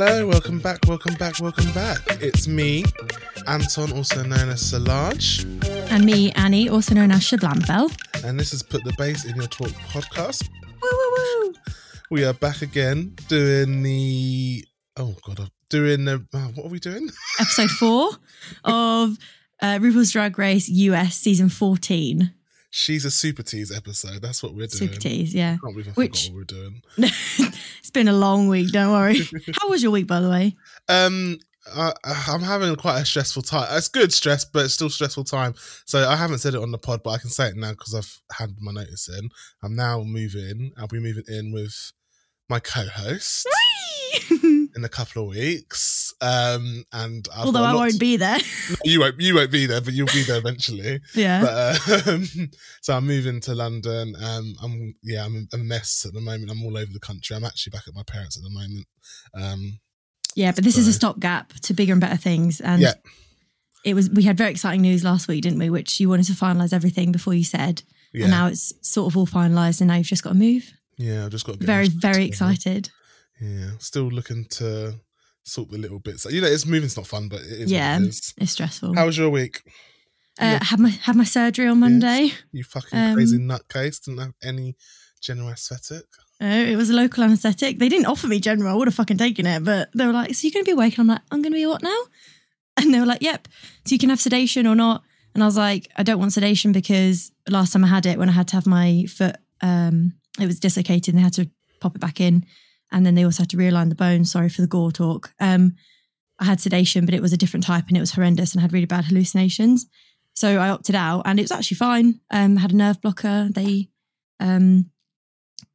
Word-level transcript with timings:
Hello, 0.00 0.28
welcome 0.28 0.60
back, 0.60 0.78
welcome 0.86 1.14
back, 1.14 1.40
welcome 1.40 1.72
back. 1.72 1.98
It's 2.22 2.46
me, 2.46 2.84
Anton, 3.48 3.90
also 3.90 4.22
known 4.22 4.48
as 4.48 4.60
Solange, 4.60 5.44
And 5.90 6.04
me, 6.04 6.30
Annie, 6.34 6.68
also 6.68 6.94
known 6.94 7.10
as 7.10 7.22
Shablampel. 7.22 7.90
and 8.24 8.38
this 8.38 8.52
is 8.52 8.62
Put 8.62 8.84
the 8.84 8.92
Bass 8.96 9.24
in 9.24 9.34
Your 9.34 9.48
Talk 9.48 9.70
podcast. 9.90 10.48
Woo 10.80 10.88
woo 10.88 11.46
woo! 11.46 11.54
We 12.12 12.24
are 12.24 12.32
back 12.32 12.62
again 12.62 13.16
doing 13.26 13.82
the 13.82 14.64
oh 14.98 15.16
god, 15.26 15.40
uh, 15.40 15.46
doing 15.68 16.04
the 16.04 16.24
uh, 16.32 16.46
what 16.54 16.66
are 16.66 16.70
we 16.70 16.78
doing? 16.78 17.10
Episode 17.40 17.70
four 17.70 18.10
of 18.64 19.18
uh, 19.60 19.78
RuPaul's 19.80 20.12
Drag 20.12 20.38
Race 20.38 20.68
US 20.68 21.16
season 21.16 21.48
14. 21.48 22.32
She's 22.70 23.04
a 23.04 23.10
super 23.10 23.42
tease 23.42 23.74
episode. 23.74 24.20
That's 24.20 24.42
what 24.42 24.52
we're 24.52 24.66
doing. 24.66 24.90
Super 24.90 24.96
tease, 24.96 25.34
yeah. 25.34 25.56
Can't 25.62 25.74
believe 25.74 25.88
I 25.88 25.92
Which- 25.92 26.28
what 26.28 26.36
we're 26.36 26.44
doing. 26.44 26.82
it's 26.98 27.90
been 27.92 28.08
a 28.08 28.12
long 28.12 28.48
week, 28.48 28.70
don't 28.72 28.92
worry. 28.92 29.18
How 29.60 29.68
was 29.68 29.82
your 29.82 29.92
week, 29.92 30.06
by 30.06 30.20
the 30.20 30.28
way? 30.28 30.54
Um, 30.88 31.38
I, 31.74 31.92
I'm 32.04 32.42
having 32.42 32.74
quite 32.76 33.00
a 33.00 33.04
stressful 33.04 33.42
time. 33.42 33.68
It's 33.72 33.88
good 33.88 34.12
stress, 34.12 34.44
but 34.44 34.64
it's 34.66 34.74
still 34.74 34.90
stressful 34.90 35.24
time. 35.24 35.54
So 35.86 36.08
I 36.08 36.16
haven't 36.16 36.38
said 36.38 36.54
it 36.54 36.62
on 36.62 36.70
the 36.70 36.78
pod, 36.78 37.02
but 37.02 37.10
I 37.10 37.18
can 37.18 37.30
say 37.30 37.48
it 37.48 37.56
now 37.56 37.70
because 37.70 37.94
I've 37.94 38.20
had 38.36 38.56
my 38.60 38.72
notice 38.72 39.08
in. 39.08 39.30
I'm 39.62 39.74
now 39.74 40.02
moving. 40.02 40.72
I'll 40.76 40.86
be 40.88 41.00
moving 41.00 41.24
in 41.28 41.52
with 41.52 41.92
my 42.48 42.60
co-host 42.60 43.46
in 44.76 44.84
a 44.84 44.88
couple 44.88 45.22
of 45.22 45.28
weeks. 45.30 46.12
Um, 46.20 46.84
and 46.92 47.26
I've 47.34 47.46
Although 47.46 47.62
I 47.64 47.74
won't 47.74 47.92
to- 47.94 47.98
be 47.98 48.16
there. 48.16 48.38
you 48.84 49.00
won't 49.00 49.20
you 49.20 49.34
won't 49.34 49.50
be 49.52 49.66
there, 49.66 49.80
but 49.80 49.92
you'll 49.94 50.06
be 50.08 50.22
there 50.24 50.38
eventually. 50.38 51.00
yeah. 51.14 51.42
But 51.86 52.06
um, 52.08 52.24
so 52.82 52.94
I'm 52.96 53.06
moving 53.06 53.40
to 53.42 53.54
London. 53.54 54.14
Um, 54.22 54.54
I'm 54.62 54.94
yeah, 55.02 55.24
I'm 55.24 55.48
a 55.52 55.58
mess 55.58 56.04
at 56.06 56.12
the 56.14 56.20
moment. 56.20 56.50
I'm 56.50 56.62
all 56.64 56.76
over 56.76 56.92
the 56.92 57.00
country. 57.00 57.36
I'm 57.36 57.44
actually 57.44 57.70
back 57.70 57.88
at 57.88 57.94
my 57.94 58.02
parents 58.04 58.36
at 58.36 58.42
the 58.42 58.50
moment. 58.50 58.86
Um, 59.34 59.78
yeah, 60.34 60.52
but 60.52 60.64
this 60.64 60.76
is 60.78 60.86
a 60.88 60.92
stopgap 60.92 61.52
to 61.54 61.74
bigger 61.74 61.92
and 61.92 62.00
better 62.00 62.16
things. 62.16 62.60
And 62.60 62.82
Yeah. 62.82 62.92
it 63.84 63.94
was 63.94 64.10
we 64.10 64.22
had 64.24 64.36
very 64.36 64.50
exciting 64.50 64.82
news 64.82 65.02
last 65.04 65.28
week, 65.28 65.42
didn't 65.42 65.58
we? 65.58 65.70
Which 65.70 65.98
you 66.00 66.08
wanted 66.08 66.26
to 66.26 66.32
finalise 66.32 66.72
everything 66.72 67.10
before 67.12 67.34
you 67.34 67.44
said. 67.44 67.82
yeah, 68.12 68.24
And 68.24 68.30
now 68.30 68.46
it's 68.46 68.72
sort 68.82 69.12
of 69.12 69.16
all 69.16 69.26
finalised 69.26 69.80
and 69.80 69.88
now 69.88 69.96
you've 69.96 70.06
just 70.06 70.22
got 70.22 70.30
to 70.30 70.36
move. 70.36 70.72
yeah. 70.96 71.24
I've 71.24 71.30
just 71.30 71.46
got 71.46 71.52
to 71.54 71.58
get 71.58 71.66
Very, 71.66 71.88
very 71.88 72.24
excited. 72.24 72.90
Yeah, 73.40 73.70
still 73.78 74.08
looking 74.08 74.44
to 74.50 74.94
sort 75.44 75.70
the 75.70 75.78
little 75.78 75.98
bits. 76.00 76.24
You 76.30 76.40
know, 76.40 76.48
it's 76.48 76.66
moving's 76.66 76.96
not 76.96 77.06
fun, 77.06 77.28
but 77.28 77.40
it 77.40 77.62
is. 77.62 77.70
Yeah. 77.72 77.98
it 77.98 78.02
is. 78.08 78.34
It's 78.36 78.52
stressful. 78.52 78.94
How 78.94 79.06
was 79.06 79.16
your 79.18 79.30
week? 79.30 79.62
uh, 80.40 80.58
had 80.62 80.78
my 80.78 80.90
had 80.90 81.16
my 81.16 81.24
surgery 81.24 81.66
on 81.68 81.80
Monday. 81.80 82.30
You 82.52 82.64
fucking 82.64 82.98
Um, 82.98 83.14
crazy 83.14 83.38
nutcase. 83.38 84.00
Didn't 84.04 84.20
have 84.20 84.34
any 84.42 84.76
general 85.20 85.48
aesthetic. 85.50 86.04
Oh, 86.40 86.46
it 86.46 86.76
was 86.76 86.90
a 86.90 86.94
local 86.94 87.24
anaesthetic. 87.24 87.78
They 87.80 87.88
didn't 87.88 88.06
offer 88.06 88.28
me 88.28 88.38
general. 88.38 88.72
I 88.72 88.76
would 88.76 88.86
have 88.86 88.94
fucking 88.94 89.18
taken 89.18 89.46
it, 89.46 89.64
but 89.64 89.88
they 89.94 90.06
were 90.06 90.12
like, 90.12 90.34
"So 90.34 90.46
you're 90.46 90.52
going 90.52 90.64
to 90.64 90.68
be 90.68 90.72
awake?" 90.74 90.96
And 90.96 91.00
I'm 91.10 91.14
like, 91.16 91.22
"I'm 91.32 91.42
going 91.42 91.52
to 91.52 91.56
be 91.58 91.66
what 91.66 91.82
now?" 91.82 91.98
And 92.76 92.94
they 92.94 93.00
were 93.00 93.06
like, 93.06 93.22
"Yep. 93.22 93.48
So 93.86 93.92
you 93.94 93.98
can 93.98 94.10
have 94.10 94.20
sedation 94.20 94.64
or 94.66 94.76
not." 94.76 95.02
And 95.34 95.42
I 95.42 95.46
was 95.46 95.56
like, 95.56 95.88
"I 95.96 96.04
don't 96.04 96.20
want 96.20 96.32
sedation 96.32 96.70
because 96.70 97.32
last 97.48 97.72
time 97.72 97.84
I 97.84 97.88
had 97.88 98.06
it, 98.06 98.18
when 98.18 98.28
I 98.28 98.32
had 98.32 98.46
to 98.48 98.54
have 98.56 98.66
my 98.66 99.04
foot, 99.08 99.34
um, 99.60 100.12
it 100.40 100.46
was 100.46 100.60
dislocated, 100.60 101.08
and 101.12 101.18
they 101.18 101.22
had 101.24 101.32
to 101.34 101.50
pop 101.80 101.96
it 101.96 102.00
back 102.00 102.20
in, 102.20 102.44
and 102.92 103.04
then 103.04 103.14
they 103.14 103.24
also 103.24 103.42
had 103.42 103.50
to 103.50 103.56
realign 103.56 103.88
the 103.88 103.94
bone. 103.94 104.24
Sorry 104.24 104.48
for 104.48 104.62
the 104.62 104.68
gore 104.68 104.92
talk. 104.92 105.32
Um, 105.40 105.74
I 106.38 106.44
had 106.44 106.60
sedation, 106.60 107.04
but 107.04 107.14
it 107.14 107.22
was 107.22 107.32
a 107.32 107.36
different 107.36 107.64
type, 107.64 107.84
and 107.88 107.96
it 107.96 108.00
was 108.00 108.12
horrendous, 108.12 108.52
and 108.52 108.60
I 108.60 108.62
had 108.62 108.72
really 108.72 108.86
bad 108.86 109.06
hallucinations. 109.06 109.86
So 110.34 110.58
I 110.58 110.68
opted 110.68 110.94
out, 110.94 111.22
and 111.24 111.38
it 111.38 111.42
was 111.42 111.52
actually 111.52 111.76
fine. 111.76 112.20
Um, 112.30 112.56
had 112.56 112.72
a 112.72 112.76
nerve 112.76 113.00
blocker. 113.00 113.48
They, 113.50 113.88
um, 114.38 114.90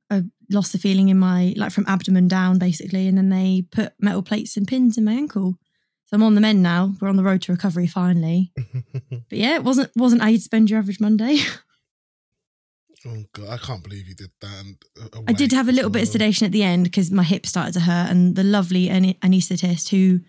I 0.10 0.24
lost 0.50 0.72
the 0.72 0.78
feeling 0.80 1.10
in 1.10 1.20
my 1.20 1.54
like 1.58 1.72
from 1.72 1.86
abdomen 1.88 2.28
down 2.28 2.60
basically, 2.60 3.08
and 3.08 3.18
then 3.18 3.30
they 3.30 3.66
put 3.72 3.94
metal 4.00 4.24
plates 4.24 4.56
and 4.56 4.68
pins 4.68 4.98
in 4.98 5.04
my 5.04 5.14
ankle. 5.14 5.58
So 6.06 6.16
I'm 6.16 6.24
on 6.24 6.36
the 6.36 6.42
mend 6.42 6.62
now. 6.62 6.94
We're 7.02 7.10
on 7.10 7.16
the 7.16 7.24
road 7.24 7.42
to 7.44 7.52
recovery 7.52 7.88
finally. 7.88 8.54
But 9.30 9.40
yeah, 9.40 9.56
it 9.56 9.64
wasn't 9.64 9.92
wasn't 9.96 10.22
how 10.22 10.28
you'd 10.28 10.44
spend 10.44 10.70
your 10.70 10.80
average 10.80 11.00
Monday. 11.00 11.40
oh 13.08 13.24
god, 13.34 13.50
I 13.50 13.58
can't 13.58 13.84
believe 13.84 14.08
you 14.08 14.16
did 14.16 14.32
that. 14.42 14.60
And, 14.60 14.76
uh, 15.02 15.22
I 15.28 15.34
did 15.34 15.52
have 15.52 15.70
a 15.70 15.72
little 15.72 15.90
bit 15.90 16.04
of 16.04 16.08
sedation 16.08 16.46
at 16.46 16.52
the 16.52 16.64
end 16.64 16.86
because 16.86 17.12
my 17.12 17.24
hip 17.24 17.46
started 17.46 17.74
to 17.74 17.82
hurt, 17.82 18.10
and 18.10 18.36
the 18.36 18.44
lovely 18.44 18.90
ane- 18.90 19.20
anaesthetist 19.20 19.90
who, 19.90 20.20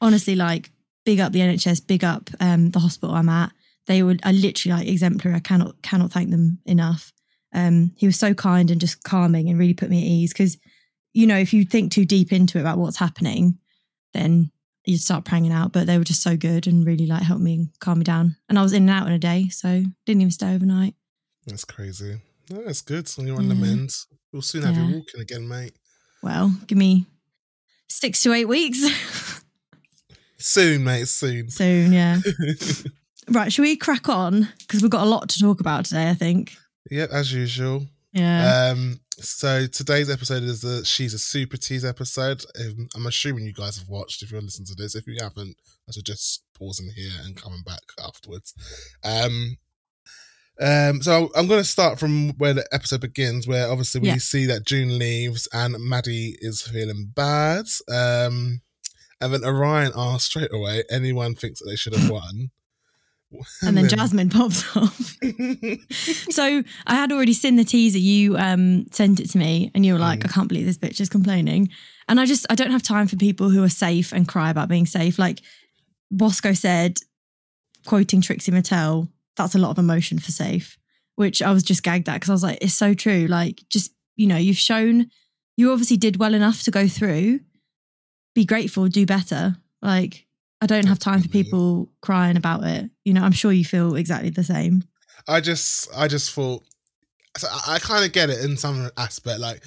honestly, 0.00 0.34
like 0.34 0.70
big 1.04 1.20
up 1.20 1.32
the 1.32 1.40
NHS, 1.40 1.86
big 1.86 2.04
up 2.04 2.30
um, 2.40 2.70
the 2.70 2.78
hospital 2.78 3.14
I'm 3.14 3.28
at. 3.28 3.52
They 3.86 4.02
were 4.02 4.16
are 4.24 4.32
literally 4.32 4.78
like 4.78 4.88
exemplary. 4.88 5.36
I 5.36 5.40
cannot 5.40 5.82
cannot 5.82 6.12
thank 6.12 6.30
them 6.30 6.60
enough. 6.64 7.12
Um, 7.54 7.92
he 7.96 8.06
was 8.06 8.18
so 8.18 8.34
kind 8.34 8.70
and 8.70 8.80
just 8.80 9.04
calming 9.04 9.48
and 9.48 9.58
really 9.58 9.74
put 9.74 9.90
me 9.90 9.98
at 9.98 10.08
ease 10.08 10.32
because, 10.32 10.58
you 11.12 11.26
know, 11.26 11.36
if 11.36 11.52
you 11.52 11.64
think 11.64 11.92
too 11.92 12.04
deep 12.04 12.32
into 12.32 12.58
it 12.58 12.62
about 12.62 12.78
what's 12.78 12.96
happening, 12.96 13.58
then 14.12 14.50
you 14.84 14.96
start 14.96 15.24
pranging 15.24 15.52
out. 15.52 15.72
But 15.72 15.86
they 15.86 15.98
were 15.98 16.04
just 16.04 16.22
so 16.22 16.36
good 16.36 16.66
and 16.66 16.86
really 16.86 17.06
like 17.06 17.22
helped 17.22 17.42
me 17.42 17.68
calm 17.80 17.98
me 17.98 18.04
down. 18.04 18.36
And 18.48 18.58
I 18.58 18.62
was 18.62 18.72
in 18.72 18.88
and 18.88 18.90
out 18.90 19.06
in 19.06 19.12
a 19.12 19.18
day, 19.18 19.48
so 19.50 19.84
didn't 20.06 20.22
even 20.22 20.30
stay 20.30 20.54
overnight. 20.54 20.94
That's 21.46 21.64
crazy. 21.64 22.20
No, 22.50 22.64
that's 22.64 22.80
good. 22.82 23.08
So 23.08 23.22
you're 23.22 23.36
on 23.38 23.48
the 23.48 23.54
Yeah. 23.54 23.60
mend. 23.60 23.94
We'll 24.32 24.42
soon 24.42 24.62
have 24.62 24.76
Yeah. 24.76 24.86
you 24.88 24.94
walking 24.96 25.20
again, 25.20 25.46
mate. 25.48 25.74
Well, 26.22 26.54
give 26.66 26.78
me 26.78 27.06
six 27.88 28.22
to 28.22 28.32
eight 28.32 28.46
weeks. 28.48 28.82
Soon, 30.38 30.84
mate. 30.84 31.08
Soon. 31.08 31.50
Soon, 31.50 31.92
yeah. 31.92 32.20
right, 33.30 33.52
shall 33.52 33.62
we 33.62 33.76
crack 33.76 34.08
on? 34.08 34.48
Because 34.58 34.82
we've 34.82 34.90
got 34.90 35.06
a 35.06 35.08
lot 35.08 35.28
to 35.30 35.38
talk 35.38 35.60
about 35.60 35.84
today, 35.86 36.10
I 36.10 36.14
think. 36.14 36.56
yep, 36.90 37.10
as 37.10 37.32
usual. 37.32 37.86
Yeah. 38.12 38.70
Um, 38.72 39.00
so 39.18 39.66
today's 39.66 40.10
episode 40.10 40.42
is 40.42 40.62
a 40.64 40.84
she's 40.84 41.14
a 41.14 41.18
super 41.18 41.56
tease 41.56 41.84
episode. 41.84 42.44
Um, 42.60 42.88
I'm 42.94 43.06
assuming 43.06 43.44
you 43.44 43.52
guys 43.52 43.78
have 43.78 43.88
watched. 43.88 44.22
If 44.22 44.30
you're 44.32 44.40
listening 44.40 44.66
to 44.66 44.74
this, 44.74 44.94
if 44.94 45.06
you 45.06 45.16
haven't, 45.20 45.56
I 45.88 45.92
should 45.92 46.04
just 46.04 46.42
pausing 46.56 46.90
here 46.94 47.12
and 47.24 47.36
coming 47.36 47.62
back 47.64 47.80
afterwards. 47.98 48.54
Um, 49.04 49.56
um, 50.60 51.02
so 51.02 51.30
I'm 51.34 51.46
going 51.48 51.60
to 51.62 51.68
start 51.68 51.98
from 51.98 52.30
where 52.38 52.54
the 52.54 52.66
episode 52.72 53.00
begins, 53.00 53.46
where 53.48 53.68
obviously 53.70 54.00
we 54.00 54.08
Yeah. 54.08 54.16
see 54.18 54.46
that 54.46 54.66
June 54.66 54.98
leaves 54.98 55.48
and 55.52 55.76
Maddy 55.78 56.36
is 56.40 56.62
feeling 56.62 57.10
bad. 57.14 57.66
Um, 57.92 58.60
and 59.20 59.32
then 59.32 59.44
Orion 59.44 59.92
asks 59.96 60.26
straight 60.26 60.52
away, 60.52 60.84
anyone 60.90 61.34
thinks 61.34 61.60
that 61.60 61.66
they 61.68 61.76
should 61.76 61.94
have 61.94 62.10
won. 62.10 62.50
and 63.62 63.76
then 63.76 63.88
Jasmine 63.94 64.30
pops 64.30 64.76
off. 64.76 65.16
so 66.30 66.62
I 66.86 66.94
had 66.94 67.10
already 67.10 67.32
seen 67.32 67.56
the 67.56 67.64
teaser. 67.64 67.98
You 67.98 68.36
um, 68.36 68.86
sent 68.92 69.18
it 69.20 69.30
to 69.30 69.38
me, 69.38 69.70
and 69.74 69.84
you 69.84 69.92
were 69.94 69.98
like, 69.98 70.20
Mm. 70.20 70.26
"I 70.26 70.28
can't 70.32 70.48
believe 70.48 70.66
this 70.66 70.78
bitch 70.78 71.00
is 71.00 71.08
complaining." 71.08 71.68
And 72.08 72.20
I 72.20 72.26
just, 72.26 72.46
I 72.50 72.54
don't 72.54 72.70
have 72.70 72.82
time 72.82 73.06
for 73.08 73.16
people 73.16 73.50
who 73.50 73.64
are 73.64 73.68
safe 73.68 74.12
and 74.12 74.28
cry 74.28 74.50
about 74.50 74.68
being 74.68 74.86
safe. 74.86 75.18
Like 75.18 75.40
Bosco 76.10 76.52
said, 76.52 76.98
quoting 77.86 78.20
Trixie 78.20 78.52
Mattel, 78.52 79.08
"That's 79.36 79.54
a 79.54 79.58
lot 79.58 79.70
of 79.70 79.78
emotion 79.78 80.18
for 80.18 80.32
safe," 80.32 80.78
which 81.16 81.42
I 81.42 81.52
was 81.52 81.62
just 81.62 81.82
gagged 81.82 82.08
at 82.08 82.14
because 82.14 82.30
I 82.30 82.32
was 82.32 82.42
like, 82.42 82.58
"It's 82.60 82.74
so 82.74 82.94
true." 82.94 83.26
Like, 83.26 83.62
just 83.68 83.92
you 84.16 84.26
know, 84.26 84.36
you've 84.36 84.56
shown 84.56 85.10
you 85.56 85.70
obviously 85.70 85.96
did 85.96 86.16
well 86.16 86.34
enough 86.34 86.62
to 86.64 86.70
go 86.70 86.88
through. 86.88 87.40
Be 88.34 88.44
grateful, 88.44 88.88
do 88.88 89.06
better. 89.06 89.56
Like, 89.80 90.26
I 90.60 90.66
don't 90.66 90.86
have 90.86 90.98
time 90.98 91.22
for 91.22 91.28
people 91.28 91.90
crying 92.00 92.36
about 92.36 92.64
it. 92.64 92.90
You 93.04 93.12
know, 93.12 93.22
I'm 93.22 93.32
sure 93.32 93.52
you 93.52 93.64
feel 93.64 93.94
exactly 93.94 94.30
the 94.30 94.42
same. 94.44 94.82
I 95.28 95.40
just 95.40 95.88
I 95.96 96.08
just 96.08 96.32
thought 96.32 96.62
I, 97.42 97.74
I 97.74 97.78
kind 97.78 98.04
of 98.04 98.12
get 98.12 98.30
it 98.30 98.44
in 98.44 98.56
some 98.56 98.90
aspect. 98.96 99.40
Like 99.40 99.62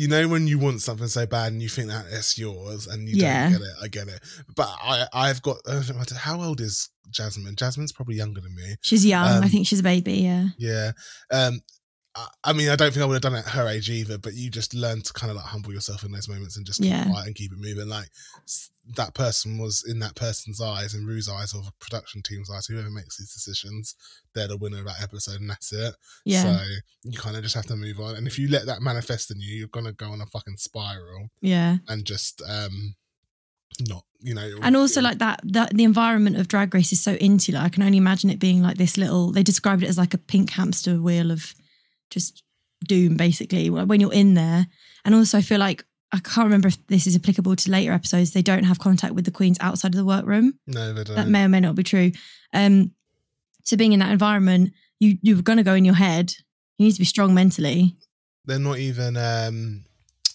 you 0.00 0.08
know 0.08 0.26
when 0.28 0.46
you 0.46 0.58
want 0.58 0.80
something 0.80 1.08
so 1.08 1.26
bad 1.26 1.52
and 1.52 1.60
you 1.62 1.68
think 1.68 1.88
that 1.88 2.06
it's 2.10 2.38
yours 2.38 2.86
and 2.86 3.08
you 3.08 3.16
Yeah. 3.16 3.50
don't 3.50 3.58
get 3.58 3.60
it. 3.68 3.74
I 3.82 3.88
get 3.88 4.08
it. 4.08 4.20
But 4.56 4.68
I 4.82 5.06
I've 5.12 5.42
got 5.42 5.58
how 6.16 6.40
old 6.42 6.60
is 6.60 6.88
Jasmine? 7.10 7.54
Jasmine's 7.56 7.92
probably 7.92 8.14
younger 8.16 8.40
than 8.40 8.54
me. 8.54 8.76
She's 8.80 9.04
young. 9.04 9.26
I 9.26 9.36
Um, 9.38 9.48
think 9.48 9.66
she's 9.66 9.80
a 9.80 9.82
baby. 9.82 10.14
Yeah. 10.14 10.48
Yeah. 10.58 10.92
Um. 11.30 11.60
I- 12.44 12.52
mean, 12.52 12.68
I 12.68 12.76
don't 12.76 12.92
think 12.92 13.02
I 13.02 13.06
would 13.06 13.14
have 13.14 13.22
done 13.22 13.34
it 13.34 13.46
at 13.46 13.52
her 13.52 13.68
age 13.68 13.90
either, 13.90 14.18
but 14.18 14.34
you 14.34 14.50
just 14.50 14.74
learn 14.74 15.02
to 15.02 15.12
kind 15.12 15.30
of 15.30 15.36
like 15.36 15.46
humble 15.46 15.72
yourself 15.72 16.04
in 16.04 16.12
those 16.12 16.28
moments 16.28 16.56
and 16.56 16.66
just 16.66 16.80
keep 16.80 16.90
Yeah. 16.90 17.04
quiet 17.08 17.26
and 17.26 17.34
keep 17.36 17.52
it 17.52 17.58
moving. 17.58 17.88
Like 17.88 18.10
that 18.96 19.14
person 19.14 19.58
was 19.58 19.84
in 19.88 19.98
that 20.00 20.14
person's 20.16 20.60
eyes 20.60 20.94
and 20.94 21.06
Rue's 21.06 21.28
eyes 21.28 21.54
or 21.54 21.62
the 21.62 21.72
production 21.80 22.22
team's 22.22 22.50
eyes. 22.50 22.66
Whoever 22.66 22.90
makes 22.90 23.18
these 23.18 23.32
decisions, 23.32 23.94
they're 24.34 24.48
the 24.48 24.56
winner 24.56 24.78
of 24.80 24.86
that 24.86 25.02
episode, 25.02 25.40
and 25.40 25.48
that's 25.50 25.72
it. 25.72 25.94
Yeah. 26.24 26.42
So 26.42 26.64
you 27.04 27.18
kind 27.18 27.36
of 27.36 27.42
just 27.42 27.54
have 27.54 27.66
to 27.66 27.76
move 27.76 28.00
on. 28.00 28.16
And 28.16 28.26
if 28.26 28.38
you 28.38 28.48
let 28.48 28.66
that 28.66 28.82
manifest 28.82 29.30
in 29.30 29.40
you, 29.40 29.54
you're 29.56 29.68
gonna 29.68 29.92
go 29.92 30.10
on 30.10 30.20
a 30.20 30.26
fucking 30.26 30.56
spiral 30.56 31.30
yeah. 31.40 31.78
and 31.88 32.04
just 32.04 32.42
um 32.48 32.96
not, 33.88 34.04
you 34.20 34.34
know. 34.34 34.58
and 34.62 34.76
also 34.76 35.00
like 35.00 35.18
that 35.18 35.40
that 35.44 35.74
the 35.74 35.84
environment 35.84 36.36
of 36.36 36.48
drag 36.48 36.74
race 36.74 36.92
is 36.92 37.00
so 37.00 37.12
insular 37.14 37.60
i 37.60 37.68
can 37.68 37.82
only 37.84 37.96
imagine 37.98 38.28
it 38.28 38.38
being 38.40 38.60
like 38.60 38.76
this 38.76 38.98
little 38.98 39.30
they 39.30 39.44
described 39.44 39.82
it 39.84 39.88
as 39.88 39.96
like 39.96 40.12
a 40.12 40.18
pink 40.18 40.50
hamster 40.50 41.00
wheel 41.00 41.30
of 41.30 41.54
just 42.10 42.42
doom 42.86 43.16
basically 43.16 43.70
when 43.70 44.00
you're 44.00 44.12
in 44.12 44.34
there. 44.34 44.66
And 45.04 45.14
also 45.14 45.38
i 45.38 45.42
feel 45.42 45.58
like 45.58 45.84
i 46.12 46.18
can't 46.18 46.44
remember 46.46 46.68
if 46.68 46.86
this 46.88 47.06
is 47.06 47.16
applicable 47.16 47.56
to 47.56 47.70
later 47.70 47.92
episodes 47.92 48.32
they 48.32 48.42
don't 48.42 48.64
have 48.64 48.78
contact 48.78 49.14
with 49.14 49.24
the 49.24 49.30
queens 49.30 49.58
outside 49.60 49.94
of 49.94 49.98
the 49.98 50.04
workroom. 50.04 50.58
No, 50.66 50.92
they 50.92 51.04
don't. 51.04 51.16
that 51.16 51.28
may 51.28 51.44
or 51.44 51.48
may 51.48 51.60
not 51.60 51.74
be 51.74 51.82
true. 51.82 52.12
Um 52.52 52.92
so 53.64 53.76
being 53.76 53.92
in 53.92 54.00
that 54.00 54.12
environment 54.12 54.72
you 54.98 55.18
you're 55.22 55.42
going 55.42 55.58
to 55.58 55.64
go 55.64 55.74
in 55.74 55.84
your 55.84 55.94
head. 55.94 56.32
You 56.78 56.86
need 56.86 56.92
to 56.92 56.98
be 56.98 57.04
strong 57.04 57.34
mentally. 57.34 57.96
They're 58.44 58.58
not 58.58 58.78
even 58.78 59.16
um 59.16 59.84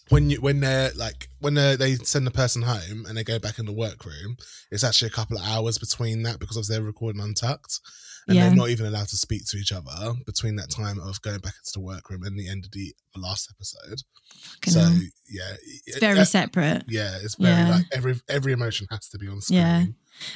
when 0.10 0.30
you 0.30 0.42
when 0.42 0.60
they're 0.60 0.92
like 0.96 1.30
when 1.40 1.56
they're, 1.56 1.78
they 1.78 1.96
send 1.96 2.28
the 2.28 2.32
person 2.32 2.62
home 2.62 3.06
and 3.08 3.18
they 3.18 3.24
go 3.24 3.40
back 3.40 3.58
in 3.60 3.66
the 3.66 3.72
workroom 3.72 4.38
it's 4.72 4.84
actually 4.84 5.08
a 5.08 5.12
couple 5.12 5.38
of 5.38 5.44
hours 5.48 5.78
between 5.78 6.24
that 6.24 6.40
because 6.40 6.58
of 6.58 6.68
they're 6.68 6.82
recording 6.82 7.22
untucked 7.22 7.80
and 8.28 8.36
Yeah. 8.36 8.48
they're 8.48 8.56
not 8.56 8.70
even 8.70 8.86
allowed 8.88 9.08
to 9.10 9.18
speak 9.18 9.46
to 9.48 9.58
each 9.58 9.72
other 9.72 10.14
between 10.26 10.56
that 10.58 10.70
time 10.70 11.00
of 11.00 11.22
going 11.22 11.40
back 11.40 11.54
into 11.60 11.72
the 11.74 11.80
workroom 11.82 12.24
and 12.24 12.38
the 12.40 12.48
end 12.50 12.66
of 12.66 12.72
the 12.72 12.94
last 13.16 13.50
episode 13.56 14.02
Fucking 14.34 14.74
so 14.74 14.80
hell. 14.82 15.00
yeah 15.30 15.54
it's 15.86 16.00
very 16.00 16.26
separate 16.26 16.84
yeah 16.88 17.18
it's 17.22 17.36
very 17.36 17.54
Yeah. 17.54 17.70
like 17.76 17.86
every 17.92 18.20
every 18.28 18.54
emotion 18.54 18.88
has 18.92 19.08
to 19.10 19.18
be 19.18 19.28
on 19.28 19.42
screen 19.42 19.60
Yeah. 19.60 19.86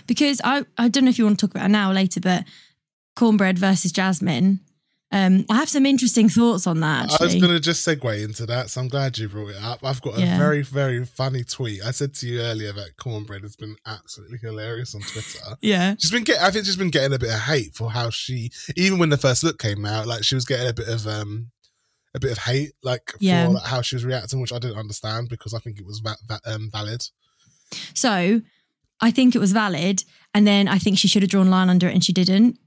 because 0.07 0.39
I 0.43 0.65
I 0.77 0.87
don't 0.87 1.03
know 1.05 1.09
if 1.09 1.17
you 1.17 1.25
want 1.25 1.39
to 1.39 1.47
talk 1.47 1.55
about 1.55 1.65
it 1.65 1.69
now 1.73 1.91
or 1.91 1.93
later, 1.93 2.19
but 2.21 2.45
kornbread 3.15 3.57
versus 3.57 3.91
Jasmine. 3.91 4.59
Um, 5.11 5.43
I 5.49 5.55
have 5.55 5.69
some 5.69 5.87
interesting 5.87 6.29
thoughts 6.29 6.67
on 6.67 6.81
that. 6.81 7.11
I 7.19 7.23
was 7.23 7.33
going 7.33 7.51
to 7.51 7.59
just 7.59 7.85
segue 7.87 8.23
into 8.23 8.45
that, 8.45 8.69
so 8.69 8.79
I'm 8.81 8.87
glad 8.89 9.17
you 9.17 9.27
brought 9.27 9.49
it 9.49 9.63
up. 9.63 9.79
I've 9.83 10.01
got 10.03 10.17
a 10.17 10.21
Yeah. 10.21 10.37
very, 10.37 10.61
very 10.61 11.03
funny 11.03 11.43
tweet. 11.43 11.83
I 11.83 11.89
said 11.89 12.13
to 12.15 12.27
you 12.27 12.41
earlier 12.41 12.71
that 12.73 12.95
Kornbread 12.97 13.41
has 13.41 13.55
been 13.55 13.75
absolutely 13.87 14.37
hilarious 14.39 14.93
on 14.93 15.01
Twitter. 15.01 15.39
yeah, 15.61 15.95
She's 15.97 16.11
been 16.11 16.23
getting, 16.23 16.43
I 16.43 16.51
think 16.51 16.65
she's 16.65 16.77
been 16.77 16.91
getting 16.91 17.13
a 17.15 17.17
bit 17.19 17.33
of 17.33 17.39
hate 17.39 17.73
for 17.73 17.89
how 17.89 18.11
she, 18.11 18.51
even 18.75 18.99
when 18.99 19.09
the 19.09 19.17
first 19.17 19.43
look 19.43 19.57
came 19.57 19.83
out, 19.83 20.05
like 20.05 20.23
she 20.23 20.35
was 20.35 20.45
getting 20.45 20.67
a 20.67 20.73
bit 20.73 20.87
of, 20.87 21.07
um, 21.07 21.49
a 22.13 22.19
bit 22.19 22.31
of 22.31 22.37
hate, 22.37 22.73
like 22.83 23.11
Yeah. 23.19 23.47
for 23.47 23.53
like, 23.53 23.63
how 23.63 23.81
she 23.81 23.95
was 23.95 24.05
reacting, 24.05 24.39
which 24.41 24.53
I 24.53 24.59
didn't 24.59 24.77
understand 24.77 25.27
because 25.29 25.55
I 25.55 25.59
think 25.59 25.79
it 25.79 25.85
was 25.87 25.99
va- 25.99 26.17
va- 26.27 26.41
um, 26.45 26.69
valid. 26.71 27.01
so 27.95 28.41
I 29.01 29.11
think 29.11 29.33
it 29.33 29.39
was 29.39 29.53
valid, 29.53 30.03
and 30.33 30.45
then 30.45 30.67
I 30.67 30.77
think 30.77 30.97
she 30.99 31.07
should 31.07 31.23
have 31.23 31.31
drawn 31.31 31.47
a 31.47 31.49
line 31.49 31.69
under 31.69 31.87
it, 31.87 31.93
and 31.93 32.03
she 32.03 32.13
didn't. 32.13 32.59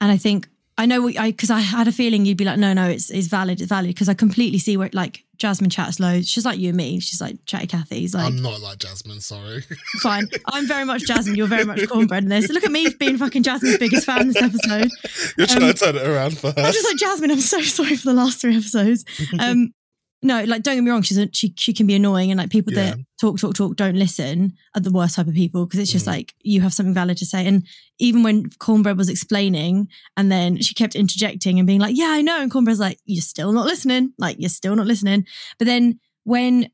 And 0.00 0.10
I 0.12 0.16
think 0.16 0.48
I 0.78 0.86
know 0.86 1.02
what 1.02 1.18
I 1.18 1.30
because 1.30 1.50
I 1.50 1.60
had 1.60 1.86
a 1.86 1.92
feeling 1.92 2.24
you'd 2.24 2.38
be 2.38 2.44
like, 2.44 2.58
no, 2.58 2.72
no, 2.72 2.88
it's 2.88 3.10
it's 3.10 3.26
valid, 3.28 3.60
it's 3.60 3.68
valid 3.68 3.88
because 3.88 4.08
I 4.08 4.14
completely 4.14 4.58
see 4.58 4.76
where 4.76 4.88
like 4.92 5.22
Jasmine 5.36 5.68
chats 5.70 6.00
loads. 6.00 6.28
She's 6.28 6.44
like 6.46 6.58
you 6.58 6.68
and 6.68 6.76
me. 6.76 6.98
She's 7.00 7.20
like 7.20 7.36
chatty 7.44 7.66
Cathy's 7.66 8.14
like 8.14 8.26
I'm 8.26 8.40
not 8.40 8.60
like 8.60 8.78
Jasmine, 8.78 9.20
sorry. 9.20 9.62
fine. 10.00 10.28
I'm 10.46 10.66
very 10.66 10.84
much 10.84 11.02
Jasmine. 11.06 11.36
You're 11.36 11.46
very 11.46 11.64
much 11.64 11.80
kornbread 11.80 12.18
in 12.22 12.28
this. 12.28 12.48
Look 12.48 12.64
at 12.64 12.72
me 12.72 12.88
being 12.98 13.18
fucking 13.18 13.42
Jasmine's 13.42 13.76
biggest 13.78 14.06
fan 14.06 14.28
this 14.28 14.40
episode. 14.42 14.88
You're 15.36 15.46
trying 15.46 15.62
Um, 15.64 15.72
to 15.74 15.78
turn 15.78 15.96
it 15.96 16.06
around 16.06 16.38
for 16.38 16.52
her. 16.52 16.60
I'm 16.62 16.72
just 16.72 16.88
like 16.88 16.96
Jasmine. 16.96 17.30
I'm 17.30 17.40
so 17.40 17.60
sorry 17.62 17.96
for 17.96 18.06
the 18.06 18.14
last 18.14 18.40
three 18.40 18.56
episodes. 18.56 19.04
Um, 19.38 19.74
no, 20.22 20.44
like 20.44 20.62
don't 20.62 20.76
get 20.76 20.84
me 20.84 20.90
wrong. 20.90 21.02
She's 21.02 21.18
a, 21.18 21.28
she 21.32 21.52
she 21.56 21.72
can 21.72 21.86
be 21.86 21.94
annoying, 21.94 22.30
and 22.30 22.38
like 22.38 22.50
people 22.50 22.72
that 22.74 22.96
talk 23.20 23.38
talk 23.38 23.54
talk 23.54 23.76
don't 23.76 23.96
listen 23.96 24.52
are 24.74 24.80
the 24.80 24.90
worst 24.90 25.16
type 25.16 25.26
of 25.26 25.34
people 25.34 25.66
because 25.66 25.80
it's 25.80 25.92
just 25.92 26.04
Mm. 26.06 26.12
like 26.14 26.34
you 26.42 26.60
have 26.60 26.72
something 26.74 26.94
valid 26.94 27.16
to 27.18 27.26
say. 27.26 27.46
And 27.46 27.66
even 27.98 28.22
when 28.22 28.48
Kornbread 28.50 28.96
was 28.96 29.08
explaining, 29.08 29.88
and 30.16 30.30
then 30.30 30.60
she 30.60 30.74
kept 30.74 30.94
interjecting 30.94 31.58
and 31.58 31.66
being 31.66 31.80
like, 31.80 31.96
"Yeah, 31.96 32.10
I 32.10 32.22
know," 32.22 32.40
and 32.40 32.50
Kornbread's 32.50 32.80
like, 32.80 32.98
"You're 33.04 33.22
still 33.22 33.52
not 33.52 33.66
listening. 33.66 34.12
Like 34.18 34.36
you're 34.38 34.48
still 34.48 34.76
not 34.76 34.86
listening." 34.86 35.26
But 35.58 35.66
then 35.66 35.98
when 36.24 36.68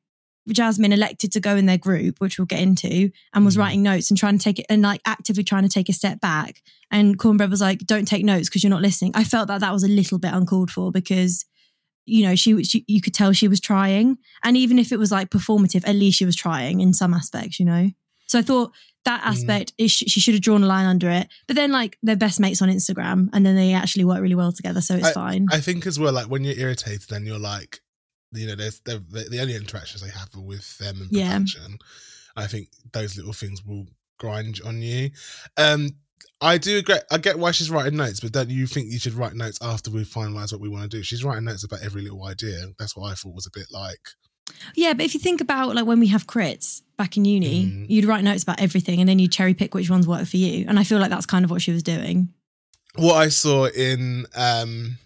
Jasmine 0.50 0.92
elected 0.94 1.32
to 1.32 1.40
go 1.40 1.56
in 1.56 1.66
their 1.66 1.76
group, 1.76 2.20
which 2.20 2.38
we'll 2.38 2.46
get 2.46 2.60
into, 2.60 3.10
and 3.34 3.44
was 3.44 3.56
Mhm. 3.56 3.60
writing 3.60 3.82
notes 3.82 4.10
and 4.10 4.18
trying 4.18 4.38
to 4.38 4.42
take 4.44 4.58
it 4.58 4.64
and 4.70 4.80
like 4.82 5.02
actively 5.04 5.44
trying 5.44 5.64
to 5.64 5.68
take 5.68 5.88
a 5.90 5.92
step 5.92 6.20
back. 6.22 6.62
And 6.90 7.18
Kornbread 7.18 7.50
was 7.50 7.60
like, 7.60 7.80
"Don't 7.86 8.08
take 8.08 8.24
notes 8.24 8.48
because 8.48 8.62
you're 8.62 8.70
not 8.70 8.80
listening." 8.82 9.12
I 9.14 9.24
felt 9.24 9.48
that 9.48 9.60
that 9.60 9.72
was 9.74 9.84
a 9.84 9.88
little 9.88 10.18
bit 10.18 10.32
uncalled 10.32 10.70
for 10.70 10.90
because, 10.90 11.44
you 12.08 12.24
know, 12.26 12.34
she, 12.34 12.62
she 12.64 12.84
you 12.88 13.00
could 13.00 13.14
tell 13.14 13.32
she 13.32 13.48
was 13.48 13.60
trying, 13.60 14.18
and 14.42 14.56
even 14.56 14.78
if 14.78 14.92
it 14.92 14.98
was 14.98 15.10
like 15.12 15.30
performative, 15.30 15.86
at 15.86 15.94
least 15.94 16.18
she 16.18 16.24
was 16.24 16.36
trying 16.36 16.80
in 16.80 16.92
some 16.92 17.14
aspects, 17.14 17.58
you 17.60 17.66
know. 17.66 17.90
So 18.26 18.38
I 18.38 18.42
thought 18.42 18.72
that 19.04 19.22
Mm. 19.22 19.26
aspect 19.26 19.72
is 19.78 19.90
she 19.92 20.20
should 20.20 20.34
have 20.34 20.42
drawn 20.42 20.62
a 20.62 20.66
line 20.66 20.84
under 20.86 21.08
it. 21.10 21.28
But 21.46 21.56
then 21.56 21.72
like 21.72 21.96
they're 22.02 22.16
best 22.16 22.40
mates 22.40 22.60
on 22.60 22.68
Instagram, 22.68 23.28
and 23.32 23.44
then 23.46 23.56
they 23.56 23.72
actually 23.72 24.04
work 24.04 24.20
really 24.20 24.34
well 24.34 24.52
together, 24.52 24.80
so 24.80 24.96
it's 24.96 25.12
fine. 25.12 25.46
I 25.50 25.60
think 25.60 25.86
as 25.86 25.98
well, 25.98 26.12
like 26.12 26.26
when 26.26 26.44
you're 26.44 26.58
irritated, 26.58 27.08
then 27.08 27.24
you're 27.24 27.38
like, 27.38 27.80
you 28.32 28.46
know, 28.46 28.54
there's 28.54 28.80
the, 28.80 28.98
the 29.30 29.40
only 29.40 29.54
interactions 29.56 30.02
they 30.02 30.10
have 30.10 30.28
are 30.34 30.40
with 30.42 30.76
them 30.78 31.00
and 31.00 31.10
Yeah. 31.12 31.32
production. 31.38 31.78
I 32.36 32.46
think 32.46 32.68
those 32.92 33.16
little 33.16 33.32
things 33.32 33.64
will 33.64 33.86
grind 34.18 34.60
on 34.64 34.82
you. 34.82 35.10
Um, 35.56 35.96
I 36.40 36.58
do 36.58 36.78
agree. 36.78 36.96
I 37.10 37.18
get 37.18 37.38
why 37.38 37.50
she's 37.50 37.70
writing 37.70 37.96
notes, 37.96 38.20
but 38.20 38.32
don't 38.32 38.50
you 38.50 38.66
think 38.66 38.92
you 38.92 38.98
should 38.98 39.14
write 39.14 39.34
notes 39.34 39.58
after 39.60 39.90
we 39.90 40.04
finalize 40.04 40.52
what 40.52 40.60
we 40.60 40.68
want 40.68 40.88
to 40.90 40.96
do? 40.96 41.02
She's 41.02 41.24
writing 41.24 41.44
notes 41.44 41.64
about 41.64 41.82
every 41.82 42.02
little 42.02 42.24
idea. 42.24 42.66
That's 42.78 42.96
what 42.96 43.10
I 43.10 43.14
thought 43.14 43.34
was 43.34 43.46
a 43.46 43.50
bit 43.58 43.66
like. 43.72 44.00
Yeah, 44.74 44.94
but 44.94 45.04
if 45.04 45.14
you 45.14 45.20
think 45.20 45.40
about 45.40 45.74
like 45.74 45.84
when 45.86 46.00
we 46.00 46.06
have 46.08 46.26
crits 46.26 46.82
back 46.96 47.16
in 47.16 47.24
uni, 47.24 47.66
Mm. 47.66 47.86
you'd 47.90 48.04
write 48.06 48.24
notes 48.24 48.42
about 48.44 48.60
everything 48.60 49.00
and 49.00 49.08
then 49.08 49.18
you'd 49.18 49.32
cherry 49.32 49.52
pick 49.54 49.74
which 49.74 49.90
ones 49.90 50.06
work 50.08 50.26
for 50.26 50.36
you. 50.38 50.64
And 50.68 50.78
I 50.78 50.84
feel 50.84 50.98
like 50.98 51.10
that's 51.10 51.26
kind 51.26 51.44
of 51.44 51.50
what 51.50 51.60
she 51.60 51.72
was 51.72 51.82
doing. 51.82 52.28
What 52.94 53.14
I 53.16 53.28
saw 53.28 53.66
in 53.66 54.26
um 54.34 54.98